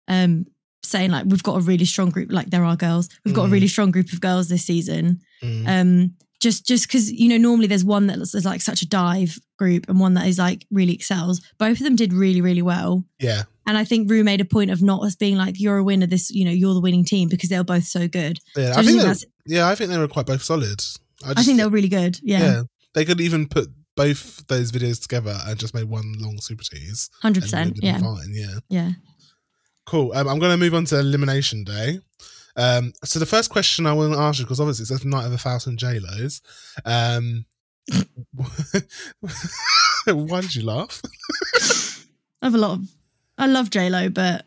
um, 0.08 0.46
saying 0.84 1.12
like 1.12 1.26
we've 1.28 1.44
got 1.44 1.58
a 1.58 1.62
really 1.62 1.86
strong 1.86 2.10
group. 2.10 2.32
Like 2.32 2.50
there 2.50 2.64
are 2.64 2.76
girls, 2.76 3.10
we've 3.26 3.34
got 3.34 3.46
a 3.46 3.48
Mm. 3.48 3.52
really 3.54 3.68
strong 3.68 3.92
group 3.92 4.12
of 4.14 4.22
girls 4.22 4.50
this 4.50 4.66
season. 4.66 5.22
mm, 5.42 5.68
Um, 5.68 6.14
just 6.42 6.68
just 6.68 6.88
because 6.88 7.10
you 7.12 7.30
know 7.30 7.38
normally 7.38 7.68
there's 7.68 7.86
one 7.86 8.08
that's 8.08 8.36
is 8.36 8.44
like 8.44 8.62
such 8.62 8.82
a 8.82 8.88
dive 8.88 9.40
group 9.58 9.88
and 9.88 9.98
one 10.00 10.14
that 10.16 10.28
is 10.28 10.38
like 10.38 10.66
really 10.72 10.94
excels. 10.94 11.42
Both 11.58 11.78
of 11.80 11.84
them 11.86 11.96
did 11.96 12.12
really 12.12 12.42
really 12.42 12.62
well. 12.62 13.06
yeah, 13.20 13.44
And 13.66 13.78
I 13.78 13.86
think 13.86 14.12
Rue 14.12 14.26
made 14.26 14.42
a 14.42 14.46
point 14.46 14.70
of 14.70 14.82
not 14.82 15.04
us 15.04 15.16
being 15.16 15.38
like 15.38 15.58
you're 15.60 15.78
a 15.78 15.84
winner. 15.84 16.06
This 16.06 16.30
you 16.30 16.44
know 16.44 16.52
you're 16.52 16.74
the 16.74 16.82
winning 16.82 17.06
team 17.06 17.30
because 17.30 17.48
they 17.50 17.58
were 17.58 17.64
both 17.64 17.86
so 17.86 18.08
good. 18.10 18.40
yeah. 18.58 18.74
So 18.74 18.80
I 18.82 18.84
think 18.84 18.98
they, 19.00 19.08
that's, 19.08 19.26
yeah, 19.46 19.70
I 19.70 19.76
think 19.76 19.90
they 19.90 19.98
were 19.98 20.08
quite 20.10 20.26
both 20.26 20.44
solid. 20.44 20.84
I, 21.26 21.32
I 21.38 21.44
think 21.44 21.58
they 21.58 21.64
were 21.64 21.70
really 21.70 21.88
good. 21.88 22.20
Yeah, 22.22 22.40
yeah, 22.44 22.62
they 22.94 23.06
could 23.06 23.22
even 23.22 23.48
put 23.48 23.70
both 23.96 24.46
those 24.48 24.72
videos 24.74 25.00
together 25.02 25.38
and 25.46 25.58
just 25.58 25.74
made 25.74 25.86
one 25.86 26.14
long 26.20 26.40
super 26.42 26.64
tease. 26.66 27.10
hundred 27.22 27.44
and 27.44 27.52
percent. 27.52 27.80
Yeah, 27.82 28.00
fine, 28.00 28.32
yeah. 28.34 28.56
yeah. 28.68 28.90
Cool. 29.86 30.14
Um, 30.14 30.28
I'm 30.28 30.40
going 30.40 30.52
to 30.52 30.58
move 30.58 30.74
on 30.74 30.86
to 30.86 31.00
elimination 31.00 31.64
day. 31.64 32.00
Um, 32.56 32.94
so 33.04 33.20
the 33.20 33.26
first 33.26 33.50
question 33.50 33.86
I 33.86 33.94
want 33.94 34.14
to 34.14 34.20
ask 34.20 34.40
you, 34.40 34.46
because 34.46 34.60
obviously 34.60 34.84
it's 34.84 34.90
says 34.90 35.06
night 35.06 35.26
of 35.26 35.34
a 35.34 35.38
thousand 35.38 35.78
J-Los. 35.78 36.42
Um, 36.86 37.46
why 40.06 40.42
did 40.42 40.56
you 40.56 40.64
laugh? 40.64 41.02
I 42.42 42.46
have 42.46 42.56
a 42.56 42.58
lot 42.58 42.80
of. 42.80 42.88
I 43.38 43.48
love 43.48 43.70
J 43.70 43.90
Lo, 43.90 44.10
but 44.10 44.46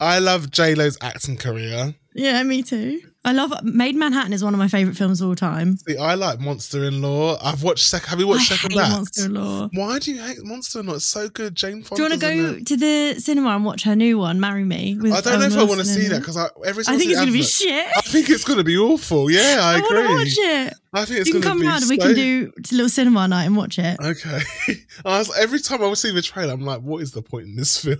I 0.00 0.18
love 0.18 0.50
J-Lo's 0.50 0.96
acting 1.00 1.36
career. 1.36 1.94
yeah, 2.14 2.42
me 2.42 2.62
too. 2.62 3.00
I 3.26 3.32
love 3.32 3.52
Maid 3.64 3.96
Manhattan 3.96 4.32
is 4.32 4.44
one 4.44 4.54
of 4.54 4.58
my 4.58 4.68
favorite 4.68 4.96
films 4.96 5.20
of 5.20 5.28
all 5.28 5.34
time. 5.34 5.78
See, 5.78 5.96
I 5.96 6.14
like 6.14 6.38
Monster 6.38 6.84
in 6.84 7.02
Law. 7.02 7.36
I've 7.42 7.64
watched 7.64 7.84
second. 7.84 8.08
Have 8.10 8.20
you 8.20 8.28
watched 8.28 8.52
I 8.52 8.54
Second 8.54 8.78
hate 8.78 8.80
Act? 8.82 8.92
Monster 8.92 9.24
in 9.24 9.34
Law. 9.34 9.68
Why 9.72 9.98
do 9.98 10.14
you 10.14 10.22
hate 10.22 10.44
Monster 10.44 10.78
in 10.78 10.86
Law? 10.86 10.94
It's 10.94 11.06
so 11.06 11.28
good. 11.28 11.56
Jane 11.56 11.80
Do 11.82 11.96
you 11.96 12.02
want 12.02 12.14
to 12.14 12.20
go 12.20 12.60
to 12.60 12.76
the 12.76 13.18
cinema 13.18 13.48
and 13.56 13.64
watch 13.64 13.82
her 13.82 13.96
new 13.96 14.16
one, 14.16 14.38
Marry 14.38 14.62
Me? 14.62 14.92
I 14.92 15.20
don't 15.20 15.24
know 15.24 15.32
Owen 15.32 15.52
if 15.52 15.58
I 15.58 15.64
want 15.64 15.80
to 15.80 15.84
see 15.84 16.06
that 16.06 16.20
because 16.20 16.36
I, 16.36 16.46
every 16.64 16.84
time 16.84 16.94
I 16.94 16.98
think 16.98 17.10
it's 17.10 17.18
going 17.18 17.26
to 17.26 17.32
be 17.32 17.42
shit. 17.42 17.86
I 17.96 18.00
think 18.02 18.30
it's 18.30 18.44
going 18.44 18.58
to 18.58 18.64
be 18.64 18.78
awful. 18.78 19.28
Yeah, 19.28 19.58
I, 19.60 19.74
I, 19.74 19.78
agree. 19.78 19.96
want 19.96 20.08
to 20.08 20.14
watch 20.14 20.34
it. 20.38 20.74
I 20.92 21.04
think 21.04 21.20
it's 21.20 21.28
you 21.28 21.32
can 21.34 21.42
going 21.42 21.42
to 21.42 21.48
come 21.48 21.60
be 21.62 21.66
round 21.66 21.82
and 21.82 21.90
we 21.90 21.98
can 21.98 22.14
do 22.14 22.52
a 22.56 22.74
little 22.74 22.88
cinema 22.88 23.26
night 23.26 23.46
and 23.46 23.56
watch 23.56 23.80
it. 23.80 23.98
Okay. 24.00 24.38
I 25.04 25.18
was, 25.18 25.36
every 25.36 25.58
time 25.58 25.82
I 25.82 25.88
would 25.88 25.98
see 25.98 26.12
the 26.12 26.22
trailer, 26.22 26.52
I'm 26.52 26.60
like, 26.60 26.80
what 26.80 27.02
is 27.02 27.10
the 27.10 27.22
point 27.22 27.46
in 27.46 27.56
this 27.56 27.76
film? 27.84 27.98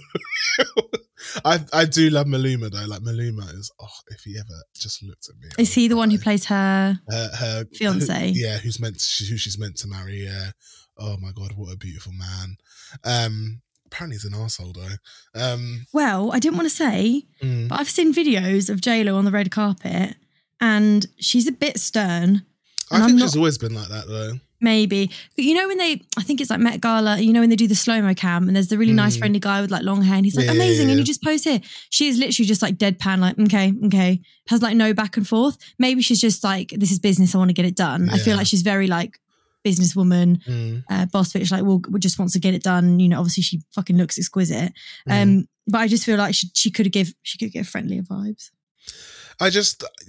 I 1.44 1.60
I 1.72 1.84
do 1.84 2.10
love 2.10 2.26
Maluma 2.26 2.70
though. 2.70 2.84
Like 2.86 3.00
Maluma 3.02 3.52
is 3.54 3.70
oh, 3.80 3.86
if 4.08 4.20
he 4.22 4.36
ever 4.38 4.62
just 4.74 5.02
looked 5.02 5.28
at 5.28 5.36
me. 5.36 5.48
Is 5.58 5.74
he 5.74 5.88
the 5.88 5.96
one 5.96 6.10
who 6.10 6.18
plays 6.18 6.44
her? 6.46 6.98
cry. 7.08 7.28
her, 7.38 7.64
Fiancé? 7.74 8.32
who- 8.34 8.40
yeah, 8.40 8.58
who's 8.58 8.80
meant 8.80 8.98
to, 8.98 9.24
who 9.24 9.36
she's 9.36 9.58
meant 9.58 9.76
to 9.78 9.88
marry? 9.88 10.24
Yeah. 10.24 10.50
Oh 10.98 11.16
my 11.20 11.30
god, 11.32 11.52
what 11.56 11.72
a 11.72 11.76
beautiful 11.76 12.12
man. 12.12 12.56
Um, 13.04 13.60
apparently 13.86 14.16
he's 14.16 14.24
an 14.24 14.34
asshole 14.34 14.72
though. 14.72 15.40
Um, 15.40 15.86
Well, 15.92 16.30
I 16.32 16.38
didn't 16.38 16.56
want 16.56 16.68
to 16.70 16.74
say, 16.76 17.24
mm, 17.42 17.68
but 17.68 17.78
I've 17.80 17.90
seen 17.90 18.14
videos 18.14 18.70
of 18.70 18.80
J 18.80 19.04
Lo 19.04 19.16
on 19.16 19.24
the 19.24 19.30
red 19.30 19.50
carpet, 19.50 20.16
and 20.60 21.06
she's 21.18 21.46
a 21.46 21.52
bit 21.52 21.78
stern. 21.78 22.46
I 22.90 22.98
think 23.00 23.10
I'm 23.10 23.18
she's 23.18 23.34
not- 23.34 23.36
always 23.36 23.58
been 23.58 23.74
like 23.74 23.88
that 23.88 24.06
though. 24.08 24.38
Maybe 24.66 25.10
But 25.36 25.44
you 25.44 25.54
know 25.54 25.66
when 25.68 25.78
they, 25.78 26.02
I 26.18 26.22
think 26.22 26.40
it's 26.40 26.50
like 26.50 26.60
Met 26.60 26.80
Gala. 26.80 27.18
You 27.20 27.32
know 27.32 27.40
when 27.40 27.50
they 27.50 27.56
do 27.64 27.68
the 27.68 27.74
slow 27.84 28.00
mo 28.02 28.14
cam, 28.14 28.48
and 28.48 28.54
there's 28.56 28.68
the 28.68 28.78
really 28.78 28.92
nice 28.92 29.16
Mm. 29.16 29.18
friendly 29.20 29.40
guy 29.40 29.60
with 29.62 29.70
like 29.70 29.84
long 29.84 30.02
hair, 30.02 30.16
and 30.16 30.26
he's 30.26 30.36
like 30.36 30.46
Yeah, 30.46 30.52
yeah, 30.52 30.62
amazing, 30.62 30.90
and 30.90 30.98
you 30.98 31.04
just 31.04 31.22
pose 31.22 31.44
here. 31.44 31.60
She 31.90 32.08
is 32.08 32.18
literally 32.18 32.46
just 32.46 32.62
like 32.62 32.76
deadpan, 32.76 33.18
like 33.20 33.38
okay, 33.38 33.72
okay, 33.86 34.20
has 34.48 34.60
like 34.62 34.76
no 34.76 34.92
back 34.92 35.16
and 35.16 35.26
forth. 35.26 35.56
Maybe 35.78 36.02
she's 36.02 36.20
just 36.20 36.42
like 36.44 36.68
this 36.76 36.90
is 36.90 36.98
business. 36.98 37.34
I 37.34 37.38
want 37.38 37.50
to 37.50 37.54
get 37.60 37.64
it 37.64 37.76
done. 37.76 38.10
I 38.10 38.18
feel 38.18 38.36
like 38.36 38.46
she's 38.48 38.62
very 38.62 38.86
like 38.88 39.12
businesswoman, 39.64 40.42
Mm. 40.44 40.84
uh, 40.90 41.06
boss 41.06 41.32
bitch. 41.32 41.50
Like, 41.50 41.64
well, 41.64 41.80
just 41.98 42.18
wants 42.18 42.34
to 42.34 42.40
get 42.40 42.54
it 42.54 42.62
done. 42.62 43.00
You 43.00 43.08
know, 43.08 43.18
obviously 43.18 43.42
she 43.42 43.62
fucking 43.74 43.96
looks 43.96 44.18
exquisite. 44.18 44.72
Mm. 45.08 45.22
Um, 45.22 45.48
but 45.66 45.78
I 45.78 45.88
just 45.88 46.04
feel 46.04 46.18
like 46.18 46.34
she 46.34 46.48
she 46.54 46.70
could 46.70 46.90
give 46.92 47.12
she 47.22 47.38
could 47.38 47.52
give 47.52 47.66
friendlier 47.68 48.02
vibes. 48.02 48.50
I 49.40 49.50
just. 49.50 49.84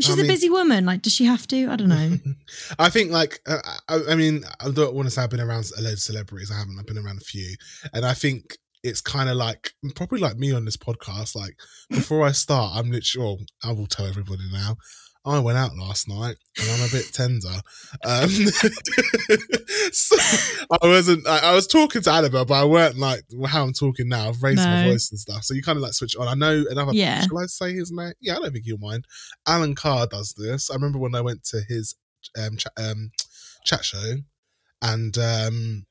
She's 0.00 0.10
I 0.10 0.12
a 0.14 0.16
mean- 0.16 0.26
busy 0.26 0.50
woman. 0.50 0.84
Like, 0.86 1.02
does 1.02 1.14
she 1.14 1.24
have 1.24 1.46
to? 1.48 1.68
I 1.68 1.76
don't 1.76 1.88
know. 1.88 2.16
I 2.78 2.90
think 2.90 3.10
like 3.10 3.40
uh, 3.46 3.58
I, 3.88 4.00
I 4.10 4.14
mean 4.14 4.44
I 4.60 4.70
don't 4.70 4.94
want 4.94 5.06
to 5.06 5.10
say 5.10 5.22
I've 5.22 5.30
been 5.30 5.40
around 5.40 5.70
a 5.78 5.82
load 5.82 5.94
of 5.94 5.98
celebrities. 6.00 6.50
I 6.50 6.58
haven't. 6.58 6.78
I've 6.78 6.86
been 6.86 6.98
around 6.98 7.18
a 7.18 7.24
few, 7.24 7.56
and 7.94 8.04
I 8.04 8.14
think 8.14 8.56
it's 8.82 9.00
kind 9.00 9.28
of 9.28 9.36
like 9.36 9.72
probably 9.94 10.20
like 10.20 10.36
me 10.36 10.52
on 10.52 10.64
this 10.64 10.76
podcast. 10.76 11.34
Like 11.36 11.54
before 11.90 12.26
I 12.26 12.32
start, 12.32 12.76
I'm 12.76 12.90
literally. 12.90 13.26
Well, 13.26 13.38
I 13.64 13.72
will 13.72 13.86
tell 13.86 14.06
everybody 14.06 14.42
now. 14.52 14.76
I 15.24 15.38
went 15.38 15.58
out 15.58 15.76
last 15.76 16.08
night 16.08 16.36
and 16.58 16.70
I'm 16.70 16.88
a 16.88 16.90
bit 16.90 17.12
tender. 17.12 17.48
Um, 18.04 18.28
so 19.92 20.16
I 20.70 20.78
wasn't. 20.86 21.26
I, 21.26 21.50
I 21.50 21.54
was 21.54 21.66
talking 21.66 22.00
to 22.02 22.10
Annabelle, 22.10 22.46
but 22.46 22.54
I 22.54 22.64
weren't 22.64 22.96
like 22.96 23.22
how 23.46 23.62
I'm 23.64 23.72
talking 23.72 24.08
now. 24.08 24.28
I've 24.28 24.42
raised 24.42 24.58
my 24.66 24.84
voice 24.84 25.10
and 25.10 25.20
stuff, 25.20 25.44
so 25.44 25.52
you 25.54 25.62
kind 25.62 25.76
of 25.76 25.82
like 25.82 25.92
switch 25.92 26.16
on. 26.16 26.26
I 26.26 26.34
know 26.34 26.64
another. 26.70 26.92
Yeah. 26.94 27.20
Shall 27.20 27.38
I 27.38 27.46
say 27.46 27.74
his 27.74 27.92
name? 27.92 28.14
Yeah, 28.20 28.36
I 28.36 28.40
don't 28.40 28.52
think 28.52 28.64
he'll 28.64 28.78
mind. 28.78 29.04
Alan 29.46 29.74
Carr 29.74 30.06
does 30.06 30.34
this. 30.38 30.70
I 30.70 30.74
remember 30.74 30.98
when 30.98 31.14
I 31.14 31.20
went 31.20 31.44
to 31.44 31.60
his 31.68 31.94
um, 32.38 32.56
cha- 32.56 32.70
um 32.78 33.10
chat 33.64 33.84
show, 33.84 34.14
and 34.80 35.18
um, 35.18 35.84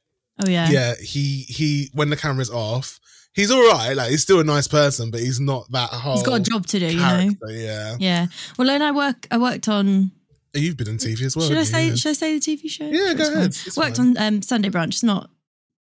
Oh 0.44 0.50
yeah. 0.50 0.70
yeah, 0.70 0.94
he 1.02 1.42
he 1.48 1.90
when 1.94 2.10
the 2.10 2.18
camera's 2.18 2.50
off, 2.50 3.00
he's 3.34 3.52
all 3.52 3.62
right. 3.68 3.94
Like 3.94 4.10
he's 4.10 4.22
still 4.22 4.40
a 4.40 4.44
nice 4.44 4.68
person, 4.68 5.12
but 5.12 5.20
he's 5.22 5.40
not 5.40 5.70
that 5.72 5.90
whole. 5.90 6.14
He's 6.16 6.24
got 6.24 6.40
a 6.40 6.44
job 6.44 6.66
to 6.68 6.80
do, 6.80 6.88
you 6.88 6.98
know. 7.00 7.30
Yeah. 7.48 7.96
Yeah. 8.00 8.28
Well, 8.58 8.70
and 8.70 8.84
I 8.84 8.92
work. 8.92 9.28
I 9.32 9.38
worked 9.38 9.68
on. 9.68 10.12
you've 10.54 10.78
been 10.78 10.90
on 10.90 10.98
TV 10.98 11.22
as 11.24 11.36
well. 11.36 11.48
should 11.48 11.58
I 11.58 11.64
say? 11.64 11.88
you? 11.88 11.98
Should 11.98 12.10
I 12.10 12.14
say 12.14 12.38
the 12.38 12.42
TV 12.58 12.70
show? 12.70 12.86
Yeah, 12.86 13.08
Sure, 13.08 13.16
go 13.16 13.34
ahead. 13.34 13.56
Worked 13.78 13.98
fine. 13.98 14.18
on 14.18 14.18
um, 14.18 14.42
Sunday 14.42 14.70
Brunch. 14.70 14.90
It's 14.90 15.04
not 15.04 15.30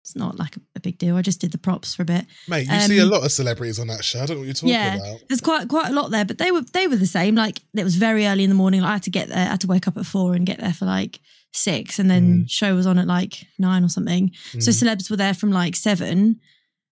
it's 0.03 0.17
not 0.17 0.39
like 0.39 0.55
a, 0.57 0.61
a 0.77 0.81
big 0.81 0.99
deal. 0.99 1.17
I 1.17 1.23
just 1.23 1.41
did 1.41 1.51
the 1.53 1.57
props 1.59 1.95
for 1.95 2.03
a 2.03 2.05
bit. 2.05 2.27
Mate, 2.47 2.67
you 2.69 2.81
see 2.81 2.99
a 2.99 3.05
Um, 3.05 3.09
lot 3.11 3.25
of 3.25 3.33
celebrities 3.33 3.79
on 3.79 3.87
that 3.87 4.05
show. 4.05 4.21
I 4.21 4.27
don't 4.27 4.37
know 4.37 4.41
what 4.41 4.45
you're 4.47 4.55
talking 4.55 4.69
Yeah. 4.69 4.97
about. 4.97 5.21
There's 5.29 5.41
quite 5.41 5.69
quite 5.69 5.89
a 5.91 5.95
lot 5.95 6.11
there, 6.11 6.25
but 6.27 6.37
they 6.39 6.51
were 6.51 6.61
they 6.73 6.87
were 6.89 6.97
the 6.97 7.07
same. 7.07 7.35
Like 7.35 7.61
it 7.75 7.85
was 7.85 7.97
very 7.97 8.27
early 8.27 8.45
in 8.45 8.51
the 8.51 8.55
morning. 8.57 8.83
Like, 8.83 8.91
I 8.91 8.93
had 8.95 9.03
to 9.05 9.11
get 9.11 9.29
there. 9.29 9.39
I 9.47 9.51
had 9.51 9.61
to 9.63 9.67
wake 9.67 9.89
up 9.89 9.97
at 9.97 10.05
four 10.07 10.35
and 10.35 10.45
get 10.45 10.61
there 10.61 10.75
for 10.75 10.85
like 10.85 11.21
six, 11.53 11.99
and 11.99 12.11
then 12.11 12.47
show 12.49 12.75
was 12.75 12.87
on 12.87 12.99
at 12.99 13.07
like 13.07 13.47
nine 13.59 13.83
or 13.85 13.89
something. 13.89 14.33
So 14.59 14.71
Mm. 14.71 14.83
celebs 14.97 15.11
were 15.11 15.17
there 15.17 15.35
from 15.35 15.51
like 15.53 15.77
seven. 15.77 16.41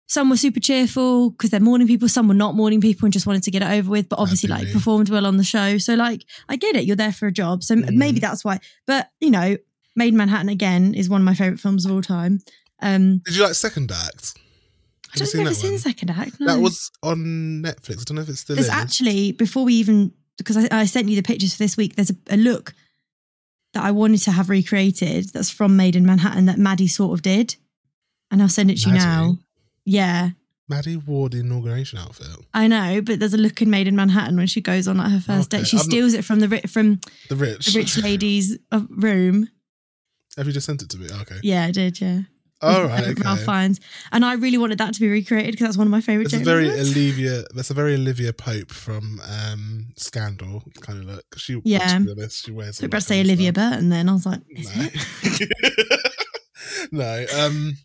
Some 0.09 0.31
were 0.31 0.37
super 0.37 0.61
cheerful 0.61 1.31
because 1.31 1.51
they're 1.51 1.59
morning 1.61 1.89
people. 1.89 2.09
Some 2.09 2.29
were 2.29 2.35
not 2.35 2.55
morning 2.55 2.81
people 2.81 3.07
and 3.07 3.13
just 3.13 3.27
wanted 3.27 3.43
to 3.43 3.51
get 3.51 3.63
it 3.63 3.69
over 3.69 3.91
with, 3.91 4.09
but 4.09 4.19
obviously 4.21 4.49
like 4.49 4.71
performed 4.73 5.09
well 5.09 5.27
on 5.27 5.37
the 5.37 5.43
show. 5.45 5.79
So 5.79 5.95
like 5.95 6.25
I 6.49 6.55
get 6.57 6.77
it. 6.77 6.85
You're 6.85 6.95
there 6.97 7.13
for 7.13 7.27
a 7.27 7.33
job, 7.33 7.63
so 7.65 7.75
Mm. 7.75 7.95
maybe 7.95 8.21
that's 8.21 8.45
why. 8.45 8.61
But 8.87 9.11
you 9.21 9.31
know, 9.31 9.57
Maid 9.97 10.09
in 10.09 10.17
Manhattan 10.17 10.49
again 10.49 10.95
is 10.95 11.09
one 11.09 11.21
of 11.21 11.25
my 11.25 11.35
favorite 11.35 11.59
films 11.59 11.85
of 11.85 11.91
all 11.93 12.03
time. 12.03 12.41
Um, 12.83 13.19
Did 13.25 13.35
you 13.37 13.43
like 13.43 13.55
Second 13.55 13.91
Act? 13.91 14.35
I 14.37 15.19
Have 15.19 15.19
don't 15.19 15.27
think 15.29 15.41
I've 15.41 15.47
ever 15.47 15.55
seen? 15.55 15.79
Second 15.79 16.11
Act. 16.11 16.39
No. 16.41 16.55
That 16.55 16.61
was 16.63 16.91
on 17.03 17.63
Netflix. 17.65 18.01
I 18.01 18.05
don't 18.05 18.17
know 18.17 18.23
if 18.23 18.29
it's 18.29 18.41
still 18.41 18.55
There's 18.57 18.67
is. 18.67 18.73
actually 18.73 19.33
before 19.33 19.65
we 19.65 19.75
even 19.75 20.13
because 20.39 20.57
I, 20.59 20.69
I 20.71 20.85
sent 20.85 21.09
you 21.09 21.17
the 21.17 21.23
pictures 21.23 21.53
for 21.55 21.59
this 21.63 21.77
week. 21.77 21.97
There's 21.97 22.11
a, 22.11 22.17
a 22.31 22.37
look 22.37 22.75
that 23.73 23.83
I 23.83 23.91
wanted 23.91 24.19
to 24.23 24.31
have 24.33 24.51
recreated. 24.51 25.31
That's 25.31 25.51
from 25.51 25.77
Maid 25.77 25.97
in 25.97 26.07
Manhattan 26.07 26.45
that 26.47 26.59
Maddy 26.59 26.87
sort 26.87 27.15
of 27.15 27.23
did, 27.23 27.57
and 28.31 28.41
I'll 28.43 28.49
send 28.49 28.71
it 28.71 28.79
to 28.83 28.91
you 28.91 28.95
now. 28.95 29.39
Yeah, 29.87 30.31
Maddy 30.69 30.97
wore 30.97 31.29
the 31.29 31.39
inauguration 31.41 31.99
outfit. 31.99 32.27
I 32.53 32.67
know, 32.67 33.01
but 33.01 33.21
there's 33.21 33.33
a 33.35 33.39
look 33.39 33.63
in 33.63 33.71
Maid 33.71 33.87
in 33.89 33.97
Manhattan 33.97 34.37
when 34.37 34.47
she 34.49 34.61
goes 34.61 34.87
on 34.89 34.99
like 34.99 35.11
her 35.13 35.21
first 35.21 35.55
Okay, 35.55 35.63
date. 35.63 35.69
She 35.69 35.77
I'm 35.77 35.79
not- 35.79 35.85
steals 35.87 36.13
it 36.15 36.25
from 36.25 36.41
the 36.41 36.49
ri- 36.49 36.61
from 36.63 37.01
The 37.31 37.37
rich. 37.37 37.67
the 37.73 37.79
rich 37.79 37.97
lady's 38.03 38.59
uh, 38.73 38.83
room. 38.91 39.49
Have 40.37 40.47
you 40.47 40.53
just 40.53 40.67
sent 40.67 40.83
it 40.83 40.91
to 40.91 40.99
me? 40.99 41.07
Okay. 41.23 41.37
Yeah, 41.43 41.65
I 41.65 41.71
did. 41.71 41.99
Yeah. 42.01 42.23
All 42.63 42.85
right. 42.85 43.07
uh, 43.09 43.15
Ralph 43.23 43.41
Fiennes, 43.45 43.81
and 44.13 44.25
I 44.25 44.33
really 44.35 44.57
wanted 44.59 44.79
that 44.79 44.95
to 44.95 45.01
be 45.01 45.09
recreated 45.09 45.53
because 45.53 45.67
that's 45.67 45.77
one 45.77 45.87
of 45.87 45.91
my 45.91 46.01
favorite. 46.01 46.25
It's 46.25 46.35
a 46.35 46.39
very 46.39 46.69
Awards. 46.71 46.91
Olivia. 46.97 47.45
That's 47.55 47.71
a 47.71 47.75
very 47.75 47.95
Olivia 47.95 48.33
Pope 48.33 48.71
from 48.73 49.21
um, 49.31 49.89
Scandal 49.97 50.63
kind 50.81 50.99
of 50.99 51.05
look. 51.05 51.25
She, 51.37 51.61
Yeah. 51.65 52.01
Honest, 52.11 52.47
she 52.47 52.53
wears. 52.53 52.81
Perhaps 52.81 53.07
say 53.07 53.21
Olivia 53.21 53.53
stuff. 53.53 53.73
Burton. 53.73 53.91
Then 53.91 54.09
I 54.09 54.13
was 54.15 54.25
like, 54.27 54.41
is 54.49 54.71
it? 54.75 55.51
no. 56.93 57.27
Um, 57.39 57.77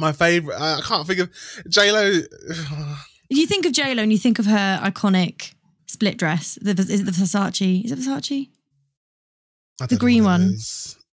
my 0.00 0.12
favorite. 0.12 0.58
I 0.60 0.80
can't 0.82 1.06
think 1.06 1.20
of 1.20 1.30
J 1.68 1.92
Lo. 1.92 2.20
You 3.32 3.46
think 3.46 3.64
of 3.64 3.70
J 3.72 3.94
Lo 3.94 4.02
and 4.02 4.10
you 4.10 4.18
think 4.18 4.40
of 4.40 4.46
her 4.46 4.80
iconic 4.82 5.54
split 5.86 6.16
dress, 6.18 6.58
the, 6.60 6.72
is 6.72 7.00
it 7.00 7.04
the 7.04 7.12
Versace? 7.12 7.84
Is 7.84 7.92
it 7.92 7.98
Versace? 8.00 8.48
The 9.88 9.96
green 9.96 10.24
one. 10.24 10.56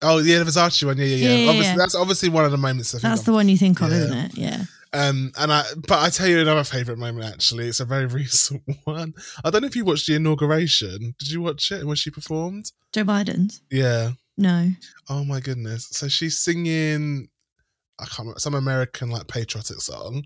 Oh 0.01 0.17
yeah, 0.17 0.39
the 0.39 0.45
Versace 0.45 0.83
one. 0.83 0.97
Yeah, 0.97 1.05
yeah, 1.05 1.15
yeah. 1.15 1.27
Yeah, 1.29 1.35
yeah, 1.35 1.49
obviously, 1.49 1.71
yeah. 1.71 1.77
that's 1.77 1.95
obviously 1.95 2.29
one 2.29 2.45
of 2.45 2.51
the 2.51 2.57
moments. 2.57 2.93
I 2.95 2.99
That's 2.99 3.19
I'm- 3.21 3.25
the 3.25 3.33
one 3.33 3.49
you 3.49 3.57
think 3.57 3.81
of, 3.81 3.91
isn't 3.91 4.17
it? 4.17 4.37
Yeah. 4.37 4.63
Um, 4.93 5.31
and 5.37 5.51
I, 5.51 5.63
but 5.87 5.99
I 5.99 6.09
tell 6.09 6.27
you 6.27 6.39
another 6.39 6.63
favorite 6.63 6.97
moment. 6.97 7.25
Actually, 7.31 7.67
it's 7.67 7.79
a 7.81 7.85
very 7.85 8.05
recent 8.21 8.63
one. 8.85 9.13
I 9.43 9.49
don't 9.49 9.61
know 9.61 9.67
if 9.67 9.75
you 9.75 9.85
watched 9.85 10.07
the 10.07 10.15
inauguration. 10.15 11.13
Did 11.19 11.29
you 11.31 11.41
watch 11.41 11.71
it 11.71 11.85
when 11.85 11.97
she 11.97 12.09
performed? 12.09 12.71
Joe 12.93 13.03
Biden's? 13.03 13.61
Yeah. 13.69 14.11
No. 14.37 14.69
Oh 15.09 15.23
my 15.23 15.39
goodness. 15.39 15.87
So 15.91 16.07
she's 16.07 16.39
singing 16.39 17.27
I 17.99 18.05
can't 18.05 18.19
remember 18.19 18.39
some 18.39 18.55
American 18.55 19.09
like 19.09 19.27
patriotic 19.27 19.81
song. 19.81 20.23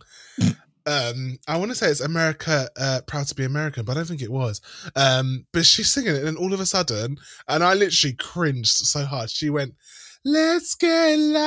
um 0.85 1.37
I 1.47 1.57
want 1.57 1.71
to 1.71 1.75
say 1.75 1.87
it's 1.87 2.01
America 2.01 2.69
uh 2.77 3.01
proud 3.05 3.27
to 3.27 3.35
be 3.35 3.45
American, 3.45 3.85
but 3.85 3.93
I 3.93 3.95
don't 3.95 4.07
think 4.07 4.21
it 4.21 4.31
was. 4.31 4.61
Um 4.95 5.45
but 5.51 5.65
she's 5.65 5.91
singing 5.91 6.15
it 6.15 6.19
and 6.19 6.27
then 6.27 6.37
all 6.37 6.53
of 6.53 6.59
a 6.59 6.65
sudden 6.65 7.17
and 7.47 7.63
I 7.63 7.73
literally 7.73 8.15
cringed 8.15 8.67
so 8.67 9.05
hard. 9.05 9.29
She 9.29 9.49
went 9.49 9.75
Let's 10.23 10.75
get 10.75 11.17
loud. 11.17 11.41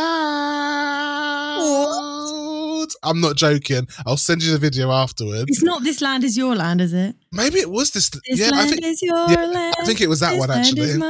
I'm 3.04 3.20
not 3.20 3.36
joking. 3.36 3.86
I'll 4.04 4.16
send 4.16 4.42
you 4.42 4.50
the 4.50 4.58
video 4.58 4.90
afterwards. 4.90 5.44
It's 5.46 5.62
not 5.62 5.84
This 5.84 6.00
Land 6.00 6.24
Is 6.24 6.36
Your 6.36 6.56
Land, 6.56 6.80
is 6.80 6.92
it? 6.92 7.14
Maybe 7.30 7.60
it 7.60 7.70
was 7.70 7.92
this. 7.92 8.10
This 8.10 8.20
yeah, 8.26 8.50
I 8.52 8.66
think 8.66 8.84
is 8.84 9.00
your 9.00 9.30
yeah, 9.30 9.46
land. 9.46 9.76
I 9.80 9.84
think 9.84 10.00
it 10.00 10.08
was 10.08 10.18
that 10.20 10.30
this 10.30 10.40
one 10.40 10.50
actually. 10.50 11.00